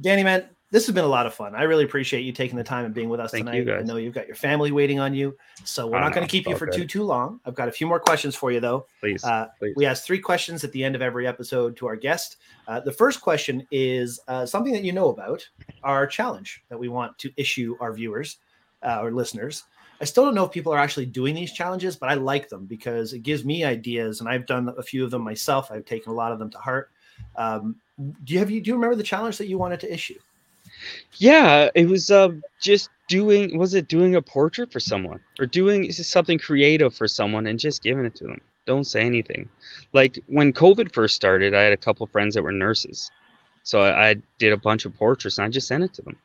Danny, 0.00 0.22
man, 0.24 0.44
this 0.72 0.86
has 0.86 0.94
been 0.94 1.04
a 1.04 1.08
lot 1.08 1.26
of 1.26 1.34
fun. 1.34 1.54
I 1.54 1.64
really 1.64 1.84
appreciate 1.84 2.22
you 2.22 2.32
taking 2.32 2.56
the 2.56 2.64
time 2.64 2.86
and 2.86 2.94
being 2.94 3.10
with 3.10 3.20
us 3.20 3.30
Thank 3.30 3.44
tonight. 3.44 3.68
I 3.70 3.82
know 3.82 3.96
you've 3.96 4.14
got 4.14 4.26
your 4.26 4.34
family 4.36 4.72
waiting 4.72 4.98
on 4.98 5.12
you, 5.14 5.36
so 5.64 5.86
we're 5.86 6.00
not 6.00 6.14
going 6.14 6.26
to 6.26 6.30
keep 6.30 6.48
you 6.48 6.56
for 6.56 6.66
all 6.66 6.72
too 6.72 6.86
too 6.86 7.02
long. 7.04 7.40
I've 7.44 7.54
got 7.54 7.68
a 7.68 7.72
few 7.72 7.86
more 7.86 8.00
questions 8.00 8.34
for 8.34 8.50
you 8.50 8.58
though. 8.58 8.86
Please, 8.98 9.22
Uh, 9.22 9.48
please. 9.58 9.74
we 9.76 9.84
ask 9.84 10.04
three 10.04 10.18
questions 10.18 10.64
at 10.64 10.72
the 10.72 10.82
end 10.82 10.96
of 10.96 11.02
every 11.02 11.26
episode 11.26 11.76
to 11.76 11.86
our 11.86 11.94
guest. 11.94 12.38
Uh, 12.66 12.80
the 12.80 12.90
first 12.90 13.20
question 13.20 13.66
is 13.70 14.18
uh, 14.28 14.46
something 14.46 14.72
that 14.72 14.82
you 14.82 14.92
know 14.92 15.10
about 15.10 15.46
our 15.84 16.06
challenge 16.06 16.64
that 16.70 16.78
we 16.78 16.88
want 16.88 17.18
to 17.18 17.30
issue 17.36 17.76
our 17.78 17.92
viewers, 17.92 18.38
uh, 18.82 18.86
our 18.86 19.12
listeners. 19.12 19.64
I 20.00 20.04
still 20.04 20.24
don't 20.24 20.34
know 20.34 20.44
if 20.44 20.52
people 20.52 20.72
are 20.72 20.78
actually 20.78 21.06
doing 21.06 21.34
these 21.34 21.52
challenges, 21.52 21.96
but 21.96 22.08
I 22.08 22.14
like 22.14 22.48
them 22.48 22.64
because 22.64 23.12
it 23.12 23.20
gives 23.20 23.44
me 23.44 23.62
ideas, 23.62 24.20
and 24.20 24.28
I've 24.28 24.46
done 24.46 24.72
a 24.78 24.82
few 24.82 25.04
of 25.04 25.10
them 25.10 25.20
myself. 25.22 25.70
I've 25.70 25.84
taken 25.84 26.10
a 26.12 26.14
lot 26.14 26.32
of 26.32 26.38
them 26.38 26.50
to 26.50 26.58
heart. 26.58 26.90
Um, 27.36 27.76
do 28.24 28.32
you 28.32 28.38
have 28.38 28.50
you 28.50 28.62
do 28.62 28.70
you 28.70 28.74
remember 28.74 28.96
the 28.96 29.02
challenge 29.02 29.36
that 29.36 29.48
you 29.48 29.58
wanted 29.58 29.78
to 29.80 29.92
issue? 29.92 30.18
Yeah, 31.14 31.70
it 31.74 31.88
was 31.88 32.10
uh, 32.10 32.30
just 32.60 32.90
doing 33.08 33.58
was 33.58 33.74
it 33.74 33.88
doing 33.88 34.16
a 34.16 34.22
portrait 34.22 34.72
for 34.72 34.80
someone 34.80 35.20
or 35.38 35.46
doing 35.46 35.90
something 35.92 36.38
creative 36.38 36.94
for 36.94 37.06
someone 37.06 37.46
and 37.46 37.58
just 37.58 37.82
giving 37.82 38.04
it 38.04 38.14
to 38.16 38.24
them? 38.24 38.40
Don't 38.66 38.84
say 38.84 39.02
anything. 39.02 39.48
Like 39.92 40.18
when 40.26 40.52
covid 40.52 40.92
first 40.92 41.14
started 41.14 41.54
i 41.54 41.62
had 41.62 41.72
a 41.72 41.76
couple 41.76 42.06
friends 42.06 42.34
that 42.34 42.42
were 42.42 42.52
nurses. 42.52 43.10
So 43.64 43.82
I, 43.82 44.10
I 44.10 44.16
did 44.38 44.52
a 44.52 44.56
bunch 44.56 44.84
of 44.84 44.94
portraits 44.94 45.38
and 45.38 45.44
i 45.46 45.48
just 45.48 45.68
sent 45.68 45.84
it 45.84 45.94
to 45.94 46.02
them. 46.02 46.16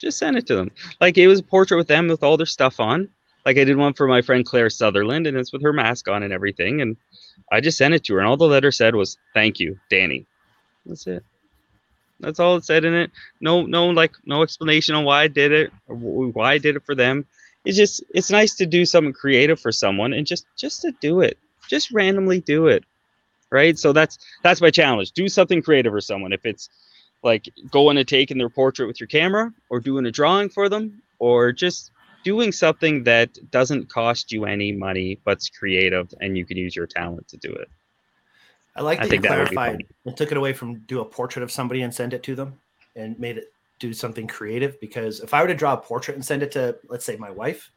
Just 0.00 0.18
sent 0.18 0.36
it 0.36 0.46
to 0.46 0.56
them. 0.56 0.70
Like 1.00 1.18
it 1.18 1.28
was 1.28 1.40
a 1.40 1.44
portrait 1.44 1.76
with 1.76 1.88
them 1.88 2.08
with 2.08 2.22
all 2.22 2.36
their 2.36 2.46
stuff 2.46 2.78
on. 2.78 3.08
Like 3.44 3.58
i 3.58 3.64
did 3.64 3.76
one 3.76 3.94
for 3.94 4.06
my 4.06 4.22
friend 4.22 4.46
claire 4.46 4.70
sutherland 4.70 5.26
and 5.26 5.36
it's 5.36 5.52
with 5.52 5.62
her 5.62 5.72
mask 5.72 6.08
on 6.08 6.22
and 6.22 6.32
everything 6.32 6.80
and 6.80 6.96
i 7.50 7.60
just 7.60 7.78
sent 7.78 7.94
it 7.94 8.04
to 8.04 8.14
her 8.14 8.20
and 8.20 8.28
all 8.28 8.36
the 8.36 8.46
letter 8.46 8.70
said 8.70 8.94
was 8.94 9.18
thank 9.34 9.58
you 9.58 9.78
danny. 9.90 10.26
That's 10.86 11.06
it 11.06 11.24
that's 12.22 12.40
all 12.40 12.56
it 12.56 12.64
said 12.64 12.84
in 12.84 12.94
it. 12.94 13.10
No, 13.40 13.66
no, 13.66 13.88
like 13.88 14.12
no 14.24 14.42
explanation 14.42 14.94
on 14.94 15.04
why 15.04 15.22
I 15.22 15.28
did 15.28 15.52
it 15.52 15.72
or 15.88 15.96
why 15.96 16.52
I 16.52 16.58
did 16.58 16.76
it 16.76 16.84
for 16.84 16.94
them. 16.94 17.26
It's 17.64 17.76
just 17.76 18.02
it's 18.14 18.30
nice 18.30 18.54
to 18.56 18.66
do 18.66 18.86
something 18.86 19.12
creative 19.12 19.60
for 19.60 19.72
someone 19.72 20.12
and 20.12 20.26
just 20.26 20.46
just 20.56 20.82
to 20.82 20.92
do 21.00 21.20
it, 21.20 21.38
just 21.68 21.90
randomly 21.90 22.40
do 22.40 22.68
it, 22.68 22.84
right? 23.50 23.78
So 23.78 23.92
that's 23.92 24.18
that's 24.42 24.60
my 24.60 24.70
challenge. 24.70 25.12
Do 25.12 25.28
something 25.28 25.62
creative 25.62 25.92
for 25.92 26.00
someone. 26.00 26.32
If 26.32 26.46
it's 26.46 26.68
like 27.22 27.48
going 27.70 27.98
and 27.98 28.08
taking 28.08 28.38
their 28.38 28.48
portrait 28.48 28.86
with 28.86 29.00
your 29.00 29.06
camera, 29.06 29.52
or 29.70 29.80
doing 29.80 30.06
a 30.06 30.10
drawing 30.10 30.48
for 30.48 30.68
them, 30.68 31.02
or 31.18 31.52
just 31.52 31.92
doing 32.24 32.52
something 32.52 33.04
that 33.04 33.38
doesn't 33.50 33.88
cost 33.88 34.32
you 34.32 34.44
any 34.44 34.72
money 34.72 35.16
but's 35.24 35.48
creative 35.48 36.12
and 36.20 36.36
you 36.38 36.44
can 36.44 36.56
use 36.56 36.74
your 36.74 36.86
talent 36.86 37.28
to 37.28 37.36
do 37.36 37.52
it. 37.52 37.68
I 38.74 38.82
like 38.82 39.00
that 39.00 39.10
I 39.10 39.14
you 39.14 39.20
clarified 39.20 39.84
and 40.06 40.16
took 40.16 40.32
it 40.32 40.38
away 40.38 40.52
from 40.52 40.76
do 40.80 41.00
a 41.00 41.04
portrait 41.04 41.42
of 41.42 41.50
somebody 41.50 41.82
and 41.82 41.94
send 41.94 42.14
it 42.14 42.22
to 42.24 42.34
them 42.34 42.58
and 42.96 43.18
made 43.18 43.38
it 43.38 43.52
do 43.78 43.92
something 43.92 44.26
creative 44.26 44.80
because 44.80 45.20
if 45.20 45.34
I 45.34 45.42
were 45.42 45.48
to 45.48 45.54
draw 45.54 45.74
a 45.74 45.76
portrait 45.76 46.14
and 46.14 46.24
send 46.24 46.42
it 46.42 46.52
to 46.52 46.76
let's 46.88 47.04
say 47.04 47.16
my 47.16 47.30
wife, 47.30 47.70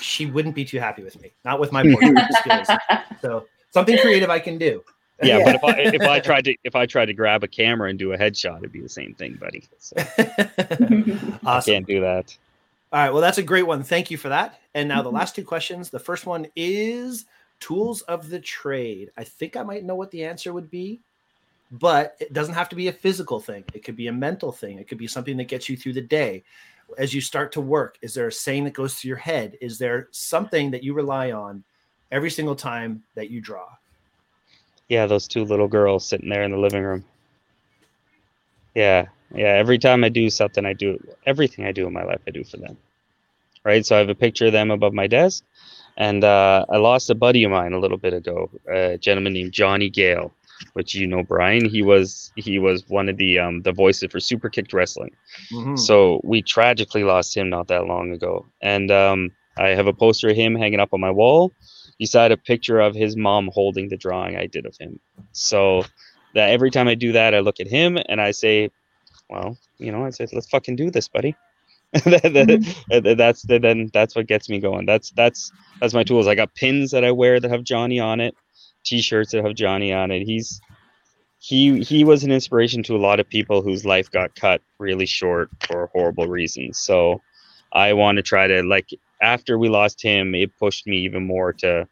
she 0.00 0.26
wouldn't 0.26 0.54
be 0.54 0.64
too 0.64 0.78
happy 0.78 1.02
with 1.02 1.20
me. 1.20 1.32
Not 1.44 1.60
with 1.60 1.72
my 1.72 1.82
portrait 1.82 2.18
skills. 2.32 2.68
So 3.20 3.44
something 3.70 3.98
creative 3.98 4.30
I 4.30 4.38
can 4.38 4.56
do. 4.56 4.82
Yeah, 5.22 5.38
yeah, 5.38 5.44
but 5.44 5.54
if 5.56 5.64
I 5.64 5.96
if 5.96 6.02
I 6.02 6.20
tried 6.20 6.44
to 6.44 6.56
if 6.64 6.74
I 6.74 6.86
tried 6.86 7.06
to 7.06 7.12
grab 7.12 7.44
a 7.44 7.48
camera 7.48 7.90
and 7.90 7.98
do 7.98 8.12
a 8.12 8.18
headshot, 8.18 8.58
it'd 8.58 8.72
be 8.72 8.80
the 8.80 8.88
same 8.88 9.14
thing, 9.14 9.34
buddy. 9.34 9.64
So 9.78 9.96
awesome. 11.44 11.44
I 11.44 11.60
can't 11.60 11.86
do 11.86 12.00
that. 12.00 12.36
All 12.92 13.00
right, 13.00 13.12
well, 13.12 13.20
that's 13.20 13.38
a 13.38 13.42
great 13.42 13.66
one. 13.66 13.82
Thank 13.84 14.10
you 14.10 14.16
for 14.16 14.30
that. 14.30 14.58
And 14.74 14.88
now 14.88 15.02
the 15.02 15.10
mm-hmm. 15.10 15.18
last 15.18 15.36
two 15.36 15.44
questions. 15.44 15.90
The 15.90 16.00
first 16.00 16.26
one 16.26 16.46
is 16.56 17.26
tools 17.60 18.02
of 18.02 18.28
the 18.28 18.40
trade. 18.40 19.10
I 19.16 19.24
think 19.24 19.56
I 19.56 19.62
might 19.62 19.84
know 19.84 19.94
what 19.94 20.10
the 20.10 20.24
answer 20.24 20.52
would 20.52 20.70
be, 20.70 21.00
but 21.70 22.16
it 22.18 22.32
doesn't 22.32 22.54
have 22.54 22.68
to 22.70 22.76
be 22.76 22.88
a 22.88 22.92
physical 22.92 23.38
thing. 23.38 23.64
It 23.74 23.84
could 23.84 23.96
be 23.96 24.08
a 24.08 24.12
mental 24.12 24.50
thing. 24.50 24.78
It 24.78 24.88
could 24.88 24.98
be 24.98 25.06
something 25.06 25.36
that 25.36 25.48
gets 25.48 25.68
you 25.68 25.76
through 25.76 25.92
the 25.92 26.00
day. 26.00 26.42
As 26.98 27.14
you 27.14 27.20
start 27.20 27.52
to 27.52 27.60
work, 27.60 27.98
is 28.02 28.14
there 28.14 28.26
a 28.26 28.32
saying 28.32 28.64
that 28.64 28.72
goes 28.72 28.94
through 28.94 29.10
your 29.10 29.16
head? 29.18 29.56
Is 29.60 29.78
there 29.78 30.08
something 30.10 30.72
that 30.72 30.82
you 30.82 30.94
rely 30.94 31.30
on 31.30 31.62
every 32.10 32.30
single 32.30 32.56
time 32.56 33.04
that 33.14 33.30
you 33.30 33.40
draw? 33.40 33.68
Yeah, 34.88 35.06
those 35.06 35.28
two 35.28 35.44
little 35.44 35.68
girls 35.68 36.04
sitting 36.04 36.28
there 36.28 36.42
in 36.42 36.50
the 36.50 36.58
living 36.58 36.82
room. 36.82 37.04
Yeah, 38.74 39.06
yeah. 39.32 39.52
Every 39.52 39.78
time 39.78 40.02
I 40.02 40.08
do 40.08 40.28
something, 40.30 40.66
I 40.66 40.72
do 40.72 40.98
everything 41.26 41.64
I 41.64 41.72
do 41.72 41.86
in 41.86 41.92
my 41.92 42.02
life, 42.02 42.20
I 42.26 42.32
do 42.32 42.42
for 42.42 42.56
them. 42.56 42.76
Right. 43.62 43.84
So 43.84 43.94
I 43.94 43.98
have 43.98 44.08
a 44.08 44.14
picture 44.14 44.46
of 44.46 44.52
them 44.52 44.70
above 44.70 44.94
my 44.94 45.06
desk 45.06 45.44
and 46.00 46.24
uh, 46.24 46.64
I 46.70 46.78
lost 46.78 47.10
a 47.10 47.14
buddy 47.14 47.44
of 47.44 47.50
mine 47.50 47.74
a 47.74 47.78
little 47.78 47.98
bit 47.98 48.14
ago, 48.14 48.50
a 48.72 48.96
gentleman 48.96 49.34
named 49.34 49.52
Johnny 49.52 49.90
Gale, 49.90 50.32
which 50.72 50.94
you 50.94 51.06
know, 51.06 51.22
Brian. 51.22 51.68
He 51.68 51.82
was 51.82 52.32
he 52.36 52.58
was 52.58 52.88
one 52.88 53.10
of 53.10 53.18
the 53.18 53.38
um, 53.38 53.60
the 53.62 53.72
voices 53.72 54.10
for 54.10 54.18
Super 54.18 54.48
Kicked 54.48 54.72
Wrestling. 54.72 55.14
Mm-hmm. 55.52 55.76
So 55.76 56.22
we 56.24 56.40
tragically 56.40 57.04
lost 57.04 57.36
him 57.36 57.50
not 57.50 57.68
that 57.68 57.86
long 57.86 58.12
ago, 58.12 58.46
and 58.62 58.90
um, 58.90 59.30
I 59.58 59.68
have 59.68 59.86
a 59.86 59.92
poster 59.92 60.30
of 60.30 60.36
him 60.36 60.54
hanging 60.54 60.80
up 60.80 60.94
on 60.94 61.00
my 61.00 61.10
wall, 61.10 61.52
beside 61.98 62.32
a 62.32 62.38
picture 62.38 62.80
of 62.80 62.94
his 62.94 63.14
mom 63.14 63.50
holding 63.52 63.90
the 63.90 63.98
drawing 63.98 64.38
I 64.38 64.46
did 64.46 64.64
of 64.64 64.74
him. 64.80 64.98
So 65.32 65.84
that 66.34 66.48
every 66.48 66.70
time 66.70 66.88
I 66.88 66.94
do 66.94 67.12
that, 67.12 67.34
I 67.34 67.40
look 67.40 67.60
at 67.60 67.68
him 67.68 67.98
and 68.08 68.22
I 68.22 68.30
say, 68.30 68.70
"Well, 69.28 69.58
you 69.76 69.92
know," 69.92 70.06
I 70.06 70.10
said, 70.10 70.30
"Let's 70.32 70.48
fucking 70.48 70.76
do 70.76 70.90
this, 70.90 71.08
buddy." 71.08 71.36
mm-hmm. 71.96 73.16
that's 73.16 73.42
the, 73.42 73.58
then 73.58 73.90
that's 73.92 74.14
what 74.14 74.26
gets 74.26 74.48
me 74.48 74.60
going. 74.60 74.86
That's 74.86 75.10
that's 75.10 75.50
that's 75.80 75.94
my 75.94 76.04
tools. 76.04 76.28
I 76.28 76.34
got 76.34 76.54
pins 76.54 76.92
that 76.92 77.04
I 77.04 77.10
wear 77.10 77.40
that 77.40 77.50
have 77.50 77.64
Johnny 77.64 77.98
on 77.98 78.20
it, 78.20 78.34
t-shirts 78.84 79.32
that 79.32 79.44
have 79.44 79.56
Johnny 79.56 79.92
on 79.92 80.10
it. 80.10 80.22
He's 80.24 80.60
he 81.40 81.80
he 81.80 82.04
was 82.04 82.22
an 82.22 82.30
inspiration 82.30 82.82
to 82.84 82.94
a 82.94 82.98
lot 82.98 83.18
of 83.18 83.28
people 83.28 83.62
whose 83.62 83.84
life 83.84 84.10
got 84.10 84.36
cut 84.36 84.62
really 84.78 85.06
short 85.06 85.50
for 85.66 85.88
horrible 85.92 86.28
reasons. 86.28 86.78
So 86.78 87.22
I 87.72 87.92
want 87.94 88.16
to 88.16 88.22
try 88.22 88.46
to 88.46 88.62
like 88.62 88.90
after 89.20 89.58
we 89.58 89.68
lost 89.68 90.02
him, 90.02 90.34
it 90.34 90.56
pushed 90.58 90.86
me 90.86 90.98
even 90.98 91.26
more 91.26 91.52
to 91.54 91.88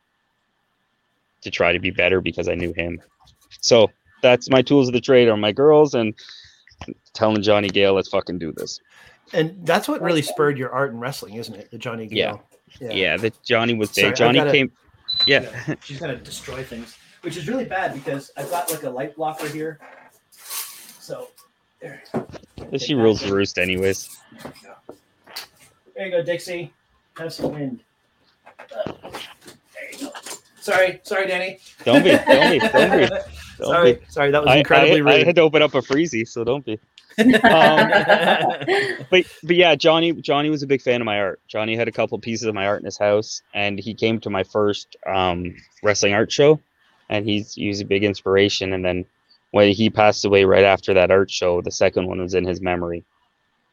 to 1.41 1.51
try 1.51 1.73
to 1.73 1.79
be 1.81 1.91
better 1.91 2.21
because 2.21 2.49
I 2.49 2.55
knew 2.55 2.73
him. 2.73 3.01
So 3.61 3.91
that's 4.23 4.51
my 4.51 4.63
tools 4.63 4.89
of 4.89 4.95
the 4.95 5.01
trade 5.01 5.29
are 5.29 5.37
my 5.37 5.53
girls 5.53 5.95
and 5.95 6.15
telling 7.15 7.43
Johnny 7.43 7.69
Gale, 7.69 7.95
let's 7.95 8.09
fucking 8.09 8.39
do 8.39 8.53
this. 8.53 8.81
And 9.33 9.67
that's 9.67 9.89
what 9.89 10.01
really 10.01 10.23
spurred 10.23 10.59
your 10.59 10.71
art 10.71 10.91
in 10.91 11.01
wrestling, 11.01 11.35
isn't 11.35 11.55
it? 11.55 11.71
The 11.71 11.79
Johnny 11.79 12.07
Gale. 12.07 12.43
Yeah. 12.81 12.89
Yeah, 12.89 12.93
yeah 12.93 13.17
the 13.17 13.33
Johnny 13.45 13.75
was 13.75 13.93
there. 13.93 14.13
Johnny 14.13 14.39
gotta, 14.39 14.53
came. 14.53 14.73
Yeah. 15.27 15.43
yeah. 15.67 15.75
She's 15.81 15.99
gonna 15.99 16.17
destroy 16.17 16.63
things, 16.63 16.97
which 17.23 17.37
is 17.37 17.49
really 17.49 17.65
bad 17.65 17.95
because 17.95 18.31
I've 18.37 18.51
got 18.51 18.71
like 18.71 18.83
a 18.83 18.91
light 18.91 19.17
blocker 19.17 19.49
here. 19.49 19.79
So 21.01 21.29
there. 21.81 22.03
She 22.79 22.95
rules 22.95 23.21
the 23.21 23.33
roost 23.33 23.59
anyways. 23.59 24.09
There 25.95 26.07
you 26.07 26.11
go, 26.13 26.23
Dixie. 26.23 26.73
Have 27.17 27.33
some 27.33 27.53
wind. 27.53 27.81
Uh, 28.59 28.93
there 29.11 29.93
you 29.93 29.99
go. 30.01 30.13
Sorry, 30.61 31.01
sorry, 31.03 31.27
Danny. 31.27 31.59
Don't 31.85 32.05
be, 32.05 32.11
don't 32.11 32.51
be, 32.51 32.59
don't 32.73 32.99
be. 32.99 33.07
Don't 33.09 33.25
sorry, 33.59 33.93
be. 33.95 34.01
sorry, 34.09 34.31
that 34.31 34.45
was 34.45 34.55
incredibly 34.55 35.01
I, 35.01 35.05
I, 35.13 35.17
rude. 35.17 35.23
I 35.23 35.25
had 35.25 35.35
to 35.37 35.41
open 35.43 35.63
up 35.63 35.75
a 35.75 35.81
freezy, 35.81 36.29
so 36.29 36.45
don't 36.45 36.65
be 36.65 36.79
um, 37.19 37.31
but 39.11 39.25
but 39.43 39.57
yeah, 39.57 39.75
Johnny 39.75 40.13
Johnny 40.13 40.51
was 40.51 40.63
a 40.63 40.67
big 40.67 40.83
fan 40.83 41.01
of 41.01 41.05
my 41.05 41.19
art. 41.19 41.41
Johnny 41.49 41.77
had 41.77 41.89
a 41.89 41.93
couple 41.93 42.19
pieces 42.19 42.47
of 42.47 42.55
my 42.55 42.67
art 42.67 42.81
in 42.81 42.85
his 42.85 42.99
house, 42.99 43.43
and 43.55 43.79
he 43.79 43.95
came 43.95 44.21
to 44.21 44.31
my 44.31 44.45
first 44.45 44.97
um, 45.07 45.55
wrestling 45.83 46.15
art 46.15 46.31
show, 46.31 46.61
and 47.09 47.25
he's 47.25 47.55
he 47.55 47.69
was 47.69 47.81
a 47.81 47.85
big 47.85 48.05
inspiration. 48.05 48.73
And 48.73 48.85
then 48.85 49.05
when 49.51 49.73
he 49.73 49.91
passed 49.91 50.25
away 50.25 50.45
right 50.45 50.65
after 50.65 50.95
that 50.95 51.11
art 51.11 51.31
show, 51.31 51.61
the 51.61 51.73
second 51.73 52.07
one 52.07 52.21
was 52.21 52.35
in 52.35 52.45
his 52.45 52.61
memory, 52.61 53.05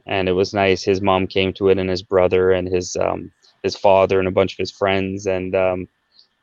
and 0.06 0.28
it 0.28 0.34
was 0.34 0.54
nice. 0.54 0.84
His 0.84 1.02
mom 1.02 1.28
came 1.28 1.54
to 1.54 1.70
it, 1.70 1.78
and 1.78 1.90
his 1.90 2.04
brother, 2.04 2.52
and 2.52 2.68
his 2.68 2.96
um, 2.96 3.32
his 3.64 3.76
father, 3.76 4.20
and 4.20 4.28
a 4.28 4.32
bunch 4.32 4.54
of 4.54 4.58
his 4.58 4.72
friends, 4.72 5.28
and 5.28 5.56
um, 5.56 5.88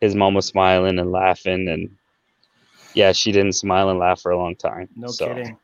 his 0.00 0.14
mom 0.14 0.34
was 0.34 0.46
smiling 0.46 0.98
and 0.98 1.10
laughing, 1.10 1.68
and 1.68 1.96
yeah, 2.94 3.12
she 3.12 3.32
didn't 3.32 3.54
smile 3.54 3.88
and 3.90 3.98
laugh 3.98 4.20
for 4.20 4.30
a 4.30 4.38
long 4.38 4.54
time. 4.54 4.88
No 4.94 5.08
so. 5.08 5.26
kidding 5.26 5.58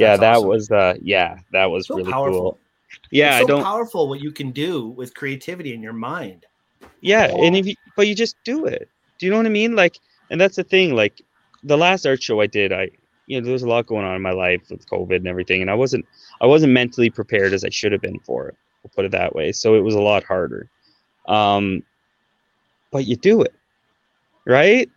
yeah, 0.00 0.16
that 0.16 0.36
awesome. 0.36 0.48
was 0.48 0.70
uh 0.70 0.94
yeah, 1.00 1.38
that 1.52 1.66
was 1.66 1.86
so 1.86 1.96
really 1.96 2.12
powerful. 2.12 2.40
cool. 2.40 2.58
Yeah, 3.10 3.38
so 3.38 3.44
I 3.44 3.46
don't 3.46 3.62
powerful 3.62 4.08
what 4.08 4.20
you 4.20 4.32
can 4.32 4.50
do 4.50 4.88
with 4.88 5.14
creativity 5.14 5.74
in 5.74 5.82
your 5.82 5.92
mind. 5.92 6.46
Yeah, 7.00 7.26
and 7.26 7.56
if 7.56 7.66
you, 7.66 7.74
but 7.96 8.06
you 8.06 8.14
just 8.14 8.36
do 8.44 8.66
it. 8.66 8.88
Do 9.18 9.26
you 9.26 9.32
know 9.32 9.38
what 9.38 9.46
I 9.46 9.50
mean? 9.50 9.74
Like, 9.76 9.98
and 10.30 10.40
that's 10.40 10.56
the 10.56 10.64
thing. 10.64 10.94
Like, 10.94 11.20
the 11.62 11.76
last 11.76 12.06
art 12.06 12.22
show 12.22 12.40
I 12.40 12.46
did, 12.46 12.72
I 12.72 12.90
you 13.26 13.38
know 13.38 13.44
there 13.44 13.52
was 13.52 13.62
a 13.62 13.68
lot 13.68 13.86
going 13.86 14.04
on 14.04 14.16
in 14.16 14.22
my 14.22 14.32
life 14.32 14.62
with 14.70 14.88
COVID 14.88 15.16
and 15.16 15.28
everything, 15.28 15.60
and 15.60 15.70
I 15.70 15.74
wasn't 15.74 16.06
I 16.40 16.46
wasn't 16.46 16.72
mentally 16.72 17.10
prepared 17.10 17.52
as 17.52 17.64
I 17.64 17.70
should 17.70 17.92
have 17.92 18.00
been 18.00 18.20
for 18.20 18.48
it. 18.48 18.56
We'll 18.82 18.92
put 18.94 19.04
it 19.04 19.12
that 19.12 19.34
way. 19.34 19.52
So 19.52 19.74
it 19.74 19.80
was 19.80 19.94
a 19.94 20.00
lot 20.00 20.24
harder. 20.24 20.70
Um, 21.26 21.82
but 22.90 23.06
you 23.06 23.16
do 23.16 23.42
it, 23.42 23.54
right? 24.46 24.88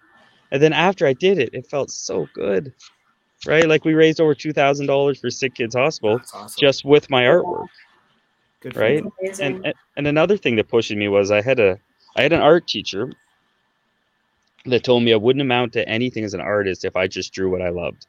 And 0.52 0.62
then 0.62 0.74
after 0.74 1.06
I 1.06 1.14
did 1.14 1.40
it, 1.40 1.50
it 1.54 1.68
felt 1.68 1.92
so 1.92 2.28
good 2.34 2.74
right? 3.46 3.68
Like 3.68 3.86
we 3.86 3.94
raised 3.94 4.20
over 4.20 4.36
two 4.36 4.54
thousand 4.54 4.88
dollars 4.88 5.20
for 5.20 5.30
Sick 5.30 5.56
Kids 5.56 5.76
Hospital 5.76 6.20
awesome. 6.34 6.60
just 6.60 6.86
with 6.86 7.10
my 7.10 7.24
artwork. 7.24 7.68
Good 8.62 8.76
right? 8.76 9.04
And 9.40 9.74
and 9.98 10.08
another 10.08 10.38
thing 10.38 10.56
that 10.58 10.68
pushed 10.68 10.92
me 10.92 11.08
was 11.08 11.32
I 11.32 11.42
had 11.42 11.60
a 11.60 11.80
I 12.16 12.22
had 12.24 12.34
an 12.34 12.42
art 12.42 12.68
teacher 12.68 13.12
that 14.66 14.84
told 14.84 15.04
me 15.04 15.14
I 15.14 15.18
wouldn't 15.18 15.42
amount 15.42 15.74
to 15.74 15.88
anything 15.88 16.24
as 16.24 16.34
an 16.34 16.42
artist 16.42 16.86
if 16.86 16.96
I 16.96 17.08
just 17.08 17.34
drew 17.34 17.50
what 17.50 17.62
I 17.62 17.70
loved. 17.70 18.06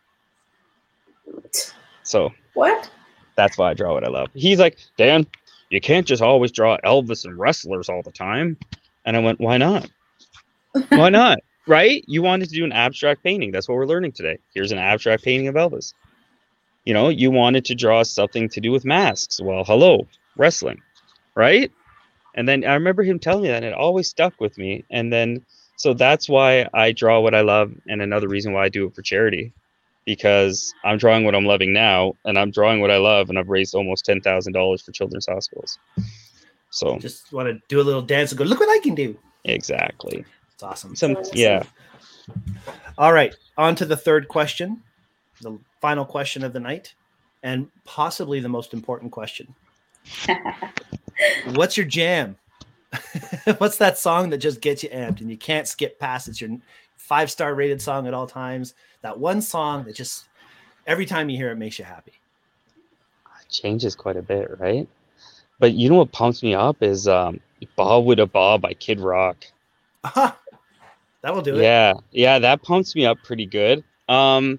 So 2.02 2.32
what? 2.54 2.90
That's 3.36 3.56
why 3.56 3.70
I 3.70 3.74
draw 3.74 3.94
what 3.94 4.04
I 4.04 4.08
love. 4.08 4.28
He's 4.34 4.58
like, 4.58 4.76
Dan, 4.98 5.26
you 5.70 5.80
can't 5.80 6.06
just 6.06 6.22
always 6.22 6.52
draw 6.52 6.76
Elvis 6.84 7.24
and 7.24 7.38
wrestlers 7.38 7.88
all 7.88 8.02
the 8.02 8.12
time. 8.12 8.58
And 9.06 9.16
I 9.16 9.20
went, 9.20 9.40
why 9.40 9.56
not? 9.56 9.88
Why 10.90 11.08
not? 11.08 11.38
Right? 11.66 12.04
You 12.06 12.22
wanted 12.22 12.48
to 12.48 12.54
do 12.54 12.64
an 12.64 12.72
abstract 12.72 13.22
painting. 13.22 13.50
That's 13.52 13.68
what 13.68 13.76
we're 13.76 13.86
learning 13.86 14.12
today. 14.12 14.38
Here's 14.54 14.72
an 14.72 14.78
abstract 14.78 15.22
painting 15.24 15.48
of 15.48 15.54
Elvis. 15.54 15.94
You 16.84 16.94
know, 16.94 17.08
you 17.08 17.30
wanted 17.30 17.64
to 17.66 17.74
draw 17.74 18.02
something 18.02 18.48
to 18.50 18.60
do 18.60 18.72
with 18.72 18.84
masks. 18.84 19.40
Well, 19.40 19.62
hello, 19.64 20.06
wrestling, 20.36 20.80
right? 21.36 21.70
And 22.34 22.48
then 22.48 22.64
I 22.64 22.74
remember 22.74 23.02
him 23.02 23.18
telling 23.18 23.42
me 23.42 23.48
that, 23.48 23.56
and 23.56 23.64
it 23.66 23.74
always 23.74 24.08
stuck 24.08 24.40
with 24.40 24.56
me. 24.58 24.84
And 24.90 25.12
then, 25.12 25.44
so 25.76 25.94
that's 25.94 26.28
why 26.28 26.66
I 26.74 26.90
draw 26.92 27.20
what 27.20 27.34
I 27.34 27.42
love, 27.42 27.72
and 27.88 28.02
another 28.02 28.26
reason 28.28 28.52
why 28.52 28.64
I 28.64 28.68
do 28.68 28.86
it 28.86 28.94
for 28.94 29.02
charity, 29.02 29.52
because 30.06 30.74
I'm 30.84 30.98
drawing 30.98 31.24
what 31.24 31.34
I'm 31.36 31.44
loving 31.44 31.72
now, 31.72 32.14
and 32.24 32.36
I'm 32.38 32.50
drawing 32.50 32.80
what 32.80 32.90
I 32.90 32.96
love, 32.96 33.28
and 33.30 33.38
I've 33.38 33.48
raised 33.48 33.74
almost 33.74 34.04
ten 34.04 34.20
thousand 34.20 34.54
dollars 34.54 34.82
for 34.82 34.90
children's 34.92 35.26
hospitals. 35.26 35.78
So 36.70 36.98
Just 36.98 37.32
want 37.32 37.48
to 37.48 37.60
do 37.68 37.80
a 37.80 37.84
little 37.84 38.02
dance 38.02 38.32
and 38.32 38.38
go, 38.38 38.44
look 38.44 38.58
what 38.58 38.68
I 38.70 38.80
can 38.82 38.94
do. 38.94 39.16
exactly. 39.44 40.24
It's 40.62 40.70
awesome. 40.70 40.94
Some 40.94 41.16
yeah. 41.32 41.64
All 42.96 43.12
right, 43.12 43.34
on 43.58 43.74
to 43.74 43.84
the 43.84 43.96
third 43.96 44.28
question, 44.28 44.80
the 45.40 45.58
final 45.80 46.04
question 46.04 46.44
of 46.44 46.52
the 46.52 46.60
night, 46.60 46.94
and 47.42 47.66
possibly 47.84 48.38
the 48.38 48.48
most 48.48 48.72
important 48.72 49.10
question. 49.10 49.56
What's 51.54 51.76
your 51.76 51.86
jam? 51.86 52.36
What's 53.58 53.78
that 53.78 53.98
song 53.98 54.30
that 54.30 54.38
just 54.38 54.60
gets 54.60 54.84
you 54.84 54.90
amped 54.90 55.20
and 55.20 55.28
you 55.28 55.36
can't 55.36 55.66
skip 55.66 55.98
past? 55.98 56.28
It's 56.28 56.40
your 56.40 56.56
five 56.96 57.28
star 57.28 57.54
rated 57.54 57.82
song 57.82 58.06
at 58.06 58.14
all 58.14 58.28
times. 58.28 58.74
That 59.00 59.18
one 59.18 59.42
song 59.42 59.82
that 59.86 59.96
just 59.96 60.28
every 60.86 61.06
time 61.06 61.28
you 61.28 61.36
hear 61.36 61.50
it 61.50 61.56
makes 61.56 61.76
you 61.76 61.84
happy. 61.84 62.12
It 63.40 63.50
changes 63.50 63.96
quite 63.96 64.16
a 64.16 64.22
bit, 64.22 64.60
right? 64.60 64.88
But 65.58 65.72
you 65.72 65.88
know 65.88 65.96
what 65.96 66.12
pumps 66.12 66.40
me 66.40 66.54
up 66.54 66.84
is 66.84 67.08
um 67.08 67.40
Bawitdaba 67.76 68.60
by 68.60 68.74
Kid 68.74 69.00
Rock. 69.00 69.44
Aha, 70.04 70.38
that 71.22 71.34
will 71.34 71.42
do 71.42 71.56
it. 71.56 71.62
Yeah, 71.62 71.94
yeah, 72.10 72.38
that 72.38 72.62
pumps 72.62 72.94
me 72.94 73.06
up 73.06 73.22
pretty 73.22 73.46
good. 73.46 73.84
Um, 74.08 74.58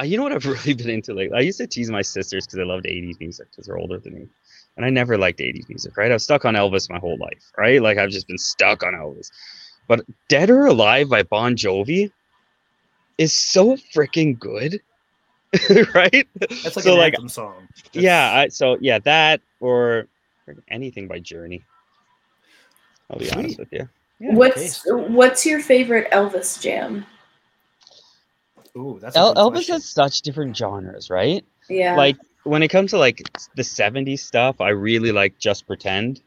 uh, 0.00 0.04
you 0.04 0.16
know 0.16 0.22
what 0.22 0.32
I've 0.32 0.46
really 0.46 0.74
been 0.74 0.90
into 0.90 1.14
lately? 1.14 1.36
I 1.36 1.40
used 1.40 1.58
to 1.58 1.66
tease 1.66 1.90
my 1.90 2.02
sisters 2.02 2.46
because 2.46 2.58
I 2.58 2.62
loved 2.62 2.84
'80s 2.84 3.18
music 3.20 3.48
because 3.50 3.66
they're 3.66 3.78
older 3.78 3.98
than 3.98 4.14
me, 4.14 4.28
and 4.76 4.86
I 4.86 4.90
never 4.90 5.18
liked 5.18 5.40
'80s 5.40 5.68
music. 5.68 5.96
Right? 5.96 6.10
I 6.10 6.14
was 6.14 6.24
stuck 6.24 6.44
on 6.44 6.54
Elvis 6.54 6.88
my 6.90 6.98
whole 6.98 7.16
life. 7.18 7.52
Right? 7.58 7.82
Like 7.82 7.98
I've 7.98 8.10
just 8.10 8.28
been 8.28 8.38
stuck 8.38 8.82
on 8.82 8.94
Elvis. 8.94 9.30
But 9.88 10.04
"Dead 10.28 10.50
or 10.50 10.66
Alive" 10.66 11.08
by 11.08 11.22
Bon 11.22 11.56
Jovi 11.56 12.10
is 13.18 13.32
so 13.32 13.76
freaking 13.94 14.38
good, 14.38 14.80
right? 15.94 16.28
That's 16.38 16.76
like 16.76 16.84
so 16.84 16.92
an 16.92 16.98
like 16.98 17.14
anthem 17.14 17.28
song. 17.28 17.68
yeah. 17.92 18.32
I, 18.32 18.48
so 18.48 18.76
yeah, 18.80 18.98
that 19.00 19.40
or 19.60 20.08
anything 20.68 21.08
by 21.08 21.18
Journey. 21.18 21.62
I'll 23.10 23.18
be 23.18 23.30
honest 23.30 23.58
with 23.58 23.72
you. 23.72 23.88
Yeah, 24.18 24.34
what's 24.34 24.82
what's 24.86 25.44
your 25.44 25.60
favorite 25.60 26.10
Elvis 26.10 26.60
jam? 26.60 27.04
Ooh, 28.76 28.98
that's 29.00 29.16
El- 29.16 29.34
Elvis 29.34 29.52
question. 29.52 29.74
has 29.74 29.84
such 29.84 30.20
different 30.22 30.56
genres, 30.56 31.10
right? 31.10 31.44
Yeah. 31.68 31.96
like 31.96 32.16
when 32.44 32.62
it 32.62 32.68
comes 32.68 32.92
to 32.92 32.98
like 32.98 33.22
the 33.56 33.62
70s 33.62 34.20
stuff 34.20 34.60
i 34.60 34.68
really 34.68 35.10
like 35.10 35.36
just 35.38 35.66
pretend 35.66 36.22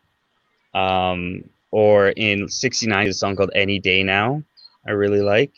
um 0.73 1.43
or 1.71 2.09
in 2.09 2.49
69 2.49 3.07
a 3.07 3.13
song 3.13 3.37
called 3.37 3.51
any 3.55 3.79
day 3.79 4.03
now 4.03 4.43
i 4.85 4.91
really 4.91 5.21
like 5.21 5.53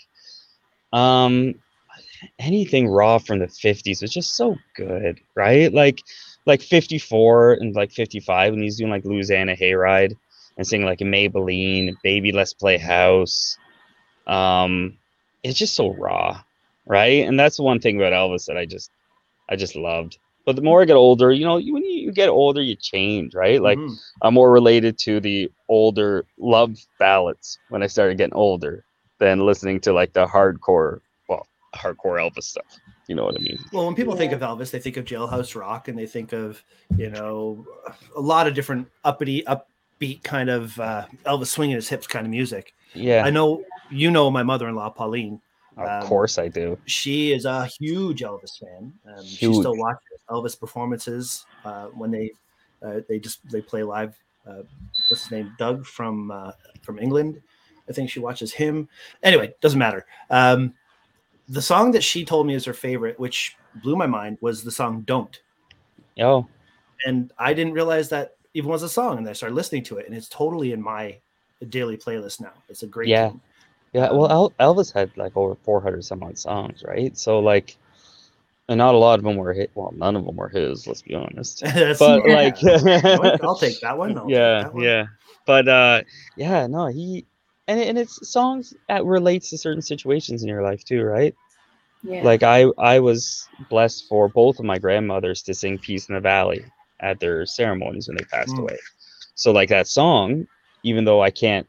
um 0.94 1.56
anything 2.38 2.88
raw 2.88 3.18
from 3.18 3.40
the 3.40 3.48
50s 3.48 4.02
was 4.04 4.14
just 4.14 4.36
so 4.36 4.56
good 4.76 5.20
right 5.36 5.74
like 5.74 6.00
like 6.46 6.62
54 6.62 7.54
and 7.54 7.76
like 7.76 7.92
55 7.92 8.54
when 8.54 8.62
he's 8.62 8.78
doing 8.78 8.92
like 8.92 9.04
louisiana 9.04 9.56
hayride 9.56 10.16
and 10.58 10.68
singing 10.68 10.86
like 10.86 11.02
a 11.02 11.06
maybellene 11.06 11.96
baby 12.04 12.32
let's 12.32 12.54
play 12.54 12.78
house 12.78 13.58
um 14.28 14.98
it's 15.44 15.58
just 15.58 15.76
so 15.76 15.90
raw 15.94 16.42
right 16.86 17.28
and 17.28 17.40
that's 17.40 17.58
the 17.58 17.64
one 17.64 17.80
thing 17.80 17.98
about 17.98 18.14
elvis 18.14 18.46
that 18.46 18.58
i 18.58 18.66
just 18.66 18.92
I 19.52 19.58
just 19.58 19.76
loved. 19.76 20.18
But 20.46 20.56
the 20.56 20.64
more 20.64 20.82
I 20.82 20.86
get 20.86 20.96
older, 20.96 21.32
you 21.32 21.46
know, 21.46 21.56
when 21.56 21.84
you, 21.84 22.02
you 22.06 22.12
get 22.12 22.30
older, 22.30 22.62
you 22.62 22.76
change, 22.76 23.36
right? 23.36 23.62
Like 23.62 23.78
Mhm. 23.78 23.96
I'm 24.24 24.34
more 24.34 24.52
related 24.52 24.98
to 25.00 25.20
the 25.20 25.52
older 25.68 26.26
love 26.40 26.78
ballads 26.98 27.60
when 27.70 27.84
I 27.84 27.88
started 27.88 28.18
getting 28.18 28.34
older 28.34 28.84
than 29.20 29.46
listening 29.46 29.82
to 29.82 29.94
like 29.94 30.14
the 30.14 30.26
hardcore, 30.26 31.02
well, 31.28 31.46
hardcore 31.76 32.18
Elvis 32.20 32.44
stuff. 32.44 32.80
You 33.08 33.16
know 33.16 33.26
what 33.26 33.36
I 33.36 33.40
mean? 33.40 33.60
Well, 33.72 33.86
when 33.86 33.94
people 33.94 34.16
think 34.16 34.32
of 34.32 34.40
Elvis, 34.40 34.72
they 34.72 34.80
think 34.80 34.98
of 34.98 35.06
Jailhouse 35.06 35.54
Rock, 35.60 35.90
and 35.90 36.00
they 36.00 36.08
think 36.08 36.34
of 36.34 36.64
you 36.98 37.10
know 37.10 37.66
a 38.16 38.22
lot 38.22 38.48
of 38.48 38.54
different 38.54 38.88
uppity, 39.04 39.46
upbeat 40.02 40.24
kind 40.24 40.50
of 40.50 40.80
uh, 40.80 41.06
Elvis 41.26 41.48
swinging 41.48 41.76
his 41.76 41.90
hips 41.90 42.08
kind 42.08 42.26
of 42.26 42.32
music. 42.32 42.74
Yeah, 42.94 43.24
I 43.26 43.30
know 43.30 43.64
you 43.90 44.12
know 44.12 44.30
my 44.32 44.44
mother-in-law 44.44 44.90
Pauline. 44.92 45.42
of 45.78 46.04
um, 46.04 46.08
course 46.08 46.38
I 46.38 46.48
do. 46.48 46.78
She 46.86 47.32
is 47.32 47.46
a 47.46 47.66
huge 47.80 48.22
Elvis 48.22 48.60
fan. 48.60 48.94
Um, 49.08 49.26
she 49.26 49.54
still 49.54 49.78
watches 49.78 50.20
Elvis 50.30 50.60
performances 50.60 51.46
uh, 51.64 51.88
when 51.88 52.12
they 52.12 52.32
uh, 52.82 53.02
they 53.08 53.20
just 53.20 53.40
they 53.50 53.62
play 53.62 53.84
live. 53.84 54.16
Uh, 54.46 54.64
what's 55.10 55.24
his 55.24 55.32
name? 55.32 55.54
Doug 55.58 55.86
from 55.86 56.32
uh, 56.32 56.52
from 56.82 57.00
England. 57.00 57.42
I 57.90 57.94
think 57.94 58.10
she 58.10 58.20
watches 58.20 58.54
him. 58.54 58.88
Anyway, 59.24 59.54
doesn't 59.62 59.80
matter. 59.80 60.06
Um, 60.30 60.74
the 61.50 61.62
song 61.62 61.92
that 61.92 62.04
she 62.04 62.24
told 62.24 62.48
me 62.48 62.56
is 62.56 62.64
her 62.66 62.74
favorite, 62.74 63.20
which 63.20 63.58
blew 63.84 63.96
my 63.96 64.08
mind, 64.08 64.38
was 64.42 64.64
the 64.64 64.72
song 64.72 65.02
"Don't." 65.02 65.42
Oh, 66.20 66.48
and 67.06 67.32
I 67.38 67.54
didn't 67.54 67.74
realize 67.74 68.10
that 68.10 68.36
even 68.54 68.70
was 68.70 68.84
a 68.84 68.90
song. 68.90 69.18
And 69.18 69.28
I 69.30 69.34
started 69.34 69.56
listening 69.56 69.84
to 69.86 69.98
it, 69.98 70.08
and 70.08 70.16
it's 70.16 70.28
totally 70.30 70.72
in 70.74 70.82
my 70.82 71.18
daily 71.70 71.98
playlist 71.98 72.42
now. 72.42 72.54
It's 72.70 72.84
a 72.84 72.88
great 72.88 73.10
Yeah. 73.10 73.30
tune. 73.30 73.42
yeah. 73.94 74.12
Well, 74.12 74.54
Elvis 74.60 74.94
had 74.94 75.16
like 75.18 75.36
over 75.36 75.56
400 75.56 76.04
some 76.04 76.24
odd 76.24 76.38
songs, 76.38 76.84
right? 76.84 77.18
So 77.18 77.40
like, 77.40 77.78
and 78.70 78.78
not 78.78 78.96
a 78.96 78.98
lot 78.98 79.20
of 79.20 79.26
them 79.26 79.36
were 79.36 79.54
hit. 79.54 79.72
Well, 79.76 79.94
none 79.96 80.16
of 80.16 80.26
them 80.26 80.36
were 80.36 80.48
his. 80.50 80.88
Let's 80.88 81.02
be 81.02 81.14
honest. 81.14 81.62
But 82.00 82.26
Yeah. 82.26 82.34
like, 82.36 82.64
I'll, 82.64 83.38
I'll 83.50 83.56
take 83.56 83.80
that 83.82 83.98
one. 83.98 84.18
I'll 84.18 84.30
yeah 84.30 84.64
that 84.64 84.74
one. 84.74 84.84
yeah 84.84 85.06
but 85.48 85.68
uh 85.68 86.02
yeah 86.38 86.68
no 86.68 86.86
he 86.86 87.26
and, 87.68 87.80
and 87.82 87.98
it's 87.98 88.30
songs 88.30 88.76
that 88.88 89.04
relates 89.06 89.50
to 89.50 89.58
certain 89.58 89.82
situations 89.82 90.44
in 90.44 90.48
your 90.50 90.62
life 90.62 90.84
too 90.86 91.02
right 91.02 91.36
yeah. 92.04 92.24
like 92.24 92.44
i 92.44 92.66
i 92.78 93.00
was 93.00 93.48
blessed 93.70 94.08
for 94.08 94.30
both 94.30 94.60
of 94.60 94.66
my 94.66 94.78
grandmothers 94.78 95.42
to 95.42 95.54
sing 95.56 95.80
peace 95.80 96.10
in 96.10 96.16
the 96.16 96.22
valley 96.22 96.64
at 97.02 97.20
their 97.20 97.46
ceremonies 97.46 98.08
when 98.08 98.18
they 98.18 98.24
passed 98.26 98.54
Mm. 98.56 98.60
away 98.60 98.78
so 99.36 99.52
like 99.52 99.70
that 99.70 99.88
song 99.88 100.46
even 100.84 101.06
though 101.06 101.22
i 101.22 101.30
can't 101.32 101.68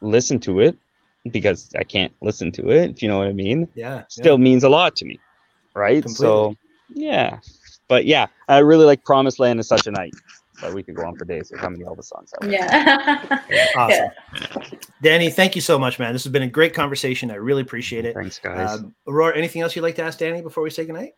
listen 0.00 0.38
to 0.40 0.60
it 0.60 0.76
because 1.32 1.70
i 1.78 1.82
can't 1.84 2.12
listen 2.22 2.52
to 2.52 2.70
it 2.70 2.90
if 2.90 3.02
you 3.02 3.08
know 3.08 3.18
what 3.18 3.28
i 3.28 3.32
mean 3.32 3.68
Yeah. 3.74 3.94
yeah. 3.96 4.02
still 4.08 4.38
means 4.38 4.64
a 4.64 4.68
lot 4.68 4.96
to 4.96 5.04
me 5.04 5.18
right 5.74 6.08
so 6.08 6.54
yeah 6.90 7.38
but 7.88 8.04
yeah 8.06 8.26
i 8.48 8.58
really 8.58 8.84
like 8.84 9.04
promised 9.04 9.38
land 9.40 9.58
is 9.60 9.68
such 9.68 9.86
a 9.86 9.90
night 9.90 10.12
but 10.60 10.72
we 10.72 10.82
could 10.82 10.94
go 10.94 11.04
on 11.04 11.14
for 11.16 11.24
days 11.26 11.50
with 11.50 11.60
how 11.60 11.68
many 11.68 11.84
elvis 11.84 12.04
songs 12.04 12.32
I 12.40 12.46
like. 12.46 12.52
yeah. 13.50 13.68
Awesome. 13.76 14.08
Danny, 15.02 15.28
thank 15.30 15.54
you 15.54 15.60
so 15.60 15.78
much, 15.78 15.98
man. 15.98 16.14
This 16.14 16.24
has 16.24 16.32
been 16.32 16.44
a 16.44 16.48
great 16.48 16.72
conversation. 16.72 17.30
I 17.30 17.34
really 17.34 17.60
appreciate 17.60 18.06
it. 18.06 18.14
thanks 18.14 18.38
guys 18.38 18.78
Um, 18.80 18.94
Aurora, 19.06 19.36
anything 19.36 19.60
else 19.60 19.76
you'd 19.76 19.82
like 19.82 19.96
to 19.96 20.02
ask 20.02 20.18
Danny 20.18 20.40
before 20.40 20.62
we 20.62 20.70
say 20.70 20.86
goodnight? 20.86 21.12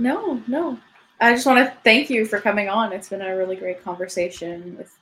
No, 0.00 0.42
no. 0.48 0.76
I 1.20 1.32
just 1.34 1.46
want 1.46 1.58
to 1.58 1.76
thank 1.84 2.10
you 2.10 2.24
for 2.24 2.40
coming 2.40 2.68
on. 2.68 2.92
It's 2.92 3.08
been 3.08 3.22
a 3.22 3.36
really 3.36 3.56
great 3.56 3.82
conversation 3.84 4.76
with, 4.78 4.96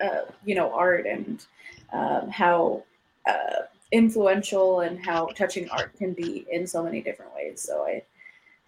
uh, 0.00 0.30
you 0.44 0.54
know, 0.54 0.72
art 0.72 1.06
and 1.06 1.44
um, 1.92 2.28
how 2.30 2.84
uh, 3.28 3.62
influential 3.92 4.80
and 4.80 5.04
how 5.04 5.26
touching 5.36 5.68
art 5.70 5.96
can 5.96 6.12
be 6.12 6.46
in 6.50 6.66
so 6.66 6.82
many 6.82 7.00
different 7.00 7.34
ways. 7.34 7.60
So 7.60 7.84
I, 7.84 8.02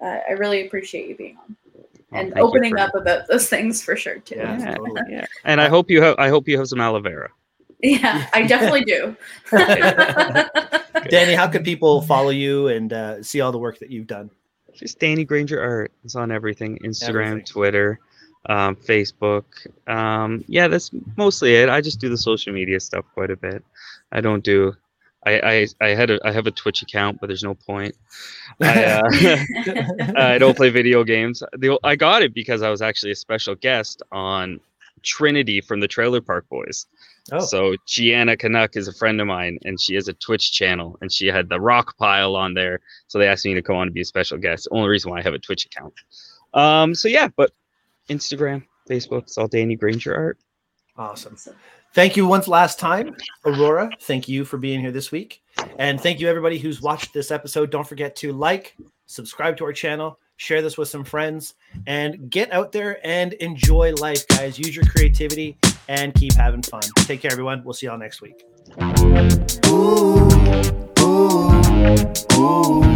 uh, 0.04 0.20
I 0.28 0.32
really 0.32 0.66
appreciate 0.66 1.08
you 1.08 1.16
being 1.16 1.38
on 1.38 1.56
and 2.12 2.32
thank 2.32 2.36
you 2.36 2.42
opening 2.42 2.72
for- 2.72 2.78
up 2.80 2.94
about 2.94 3.26
those 3.28 3.48
things 3.48 3.82
for 3.82 3.96
sure 3.96 4.18
too. 4.18 4.36
Yeah. 4.36 4.58
Yeah, 4.58 4.74
totally. 4.74 5.02
yeah. 5.10 5.26
And 5.44 5.60
I 5.60 5.68
hope 5.68 5.90
you 5.90 6.02
have. 6.02 6.16
I 6.18 6.28
hope 6.28 6.48
you 6.48 6.58
have 6.58 6.68
some 6.68 6.80
aloe 6.80 7.00
vera. 7.00 7.30
Yeah, 7.80 8.26
I 8.34 8.42
definitely 8.42 8.82
do. 8.82 9.16
Danny, 11.10 11.34
how 11.34 11.46
can 11.46 11.62
people 11.62 12.02
follow 12.02 12.30
you 12.30 12.66
and 12.66 12.92
uh, 12.92 13.22
see 13.22 13.40
all 13.40 13.52
the 13.52 13.58
work 13.58 13.78
that 13.78 13.88
you've 13.88 14.08
done? 14.08 14.32
Just 14.78 14.98
Danny 14.98 15.24
Granger 15.24 15.60
art. 15.60 15.92
It's 16.04 16.14
on 16.14 16.30
everything: 16.30 16.78
Instagram, 16.84 17.26
Everything. 17.26 17.44
Twitter, 17.44 18.00
um, 18.46 18.76
Facebook. 18.76 19.44
Um, 19.86 20.44
yeah, 20.46 20.68
that's 20.68 20.90
mostly 21.16 21.56
it. 21.56 21.68
I 21.68 21.80
just 21.80 22.00
do 22.00 22.08
the 22.08 22.16
social 22.16 22.52
media 22.52 22.78
stuff 22.78 23.04
quite 23.14 23.30
a 23.30 23.36
bit. 23.36 23.64
I 24.12 24.20
don't 24.20 24.44
do. 24.44 24.74
I 25.26 25.40
I, 25.40 25.66
I 25.80 25.88
had 25.88 26.10
a 26.10 26.20
I 26.24 26.30
have 26.30 26.46
a 26.46 26.52
Twitch 26.52 26.82
account, 26.82 27.18
but 27.20 27.26
there's 27.26 27.42
no 27.42 27.54
point. 27.54 27.96
I, 28.60 28.84
uh, 28.84 30.12
I 30.16 30.38
don't 30.38 30.56
play 30.56 30.70
video 30.70 31.02
games. 31.02 31.42
The, 31.52 31.78
I 31.82 31.96
got 31.96 32.22
it 32.22 32.32
because 32.32 32.62
I 32.62 32.70
was 32.70 32.80
actually 32.80 33.12
a 33.12 33.16
special 33.16 33.56
guest 33.56 34.02
on 34.12 34.60
Trinity 34.98 35.60
from 35.60 35.80
the 35.80 35.88
Trailer 35.88 36.20
Park 36.20 36.48
Boys. 36.48 36.86
Oh, 37.30 37.40
So 37.40 37.76
Gianna 37.86 38.36
Canuck 38.36 38.76
is 38.76 38.88
a 38.88 38.92
friend 38.92 39.20
of 39.20 39.26
mine, 39.26 39.58
and 39.64 39.80
she 39.80 39.94
has 39.94 40.08
a 40.08 40.14
Twitch 40.14 40.52
channel, 40.52 40.96
and 41.00 41.12
she 41.12 41.26
had 41.26 41.48
the 41.48 41.60
rock 41.60 41.96
pile 41.98 42.36
on 42.36 42.54
there. 42.54 42.80
So 43.08 43.18
they 43.18 43.28
asked 43.28 43.44
me 43.44 43.54
to 43.54 43.62
come 43.62 43.76
on 43.76 43.86
to 43.86 43.92
be 43.92 44.00
a 44.00 44.04
special 44.04 44.38
guest. 44.38 44.68
Only 44.70 44.88
reason 44.88 45.10
why 45.10 45.18
I 45.18 45.22
have 45.22 45.34
a 45.34 45.38
Twitch 45.38 45.66
account. 45.66 45.94
Um. 46.54 46.94
So 46.94 47.08
yeah, 47.08 47.28
but 47.36 47.52
Instagram, 48.08 48.64
Facebook, 48.88 49.22
it's 49.22 49.36
all 49.36 49.48
Danny 49.48 49.76
Granger 49.76 50.14
art. 50.14 50.38
awesome. 50.96 51.36
Thank 51.94 52.16
you 52.16 52.26
once 52.26 52.48
last 52.48 52.78
time, 52.78 53.16
Aurora. 53.44 53.90
Thank 54.00 54.28
you 54.28 54.44
for 54.44 54.56
being 54.58 54.80
here 54.80 54.92
this 54.92 55.10
week. 55.10 55.42
And 55.78 56.00
thank 56.00 56.20
you, 56.20 56.28
everybody 56.28 56.58
who's 56.58 56.80
watched 56.80 57.12
this 57.12 57.30
episode. 57.30 57.70
Don't 57.70 57.86
forget 57.86 58.14
to 58.16 58.32
like, 58.32 58.76
subscribe 59.06 59.56
to 59.58 59.64
our 59.64 59.72
channel, 59.72 60.18
share 60.38 60.62
this 60.62 60.78
with 60.78 60.88
some 60.88 61.04
friends, 61.04 61.54
and 61.86 62.30
get 62.30 62.50
out 62.52 62.72
there 62.72 63.06
and 63.06 63.34
enjoy 63.34 63.92
life, 63.94 64.26
guys. 64.28 64.58
Use 64.58 64.74
your 64.74 64.86
creativity 64.86 65.58
and 65.88 66.14
keep 66.14 66.32
having 66.32 66.62
fun. 66.62 66.80
Take 66.96 67.20
care, 67.20 67.30
everyone. 67.30 67.62
We'll 67.62 67.74
see 67.74 67.86
y'all 67.86 67.98
next 67.98 68.22
week. 68.22 68.42
Ooh, 69.66 70.28
ooh, 71.00 71.62
ooh, 72.38 72.88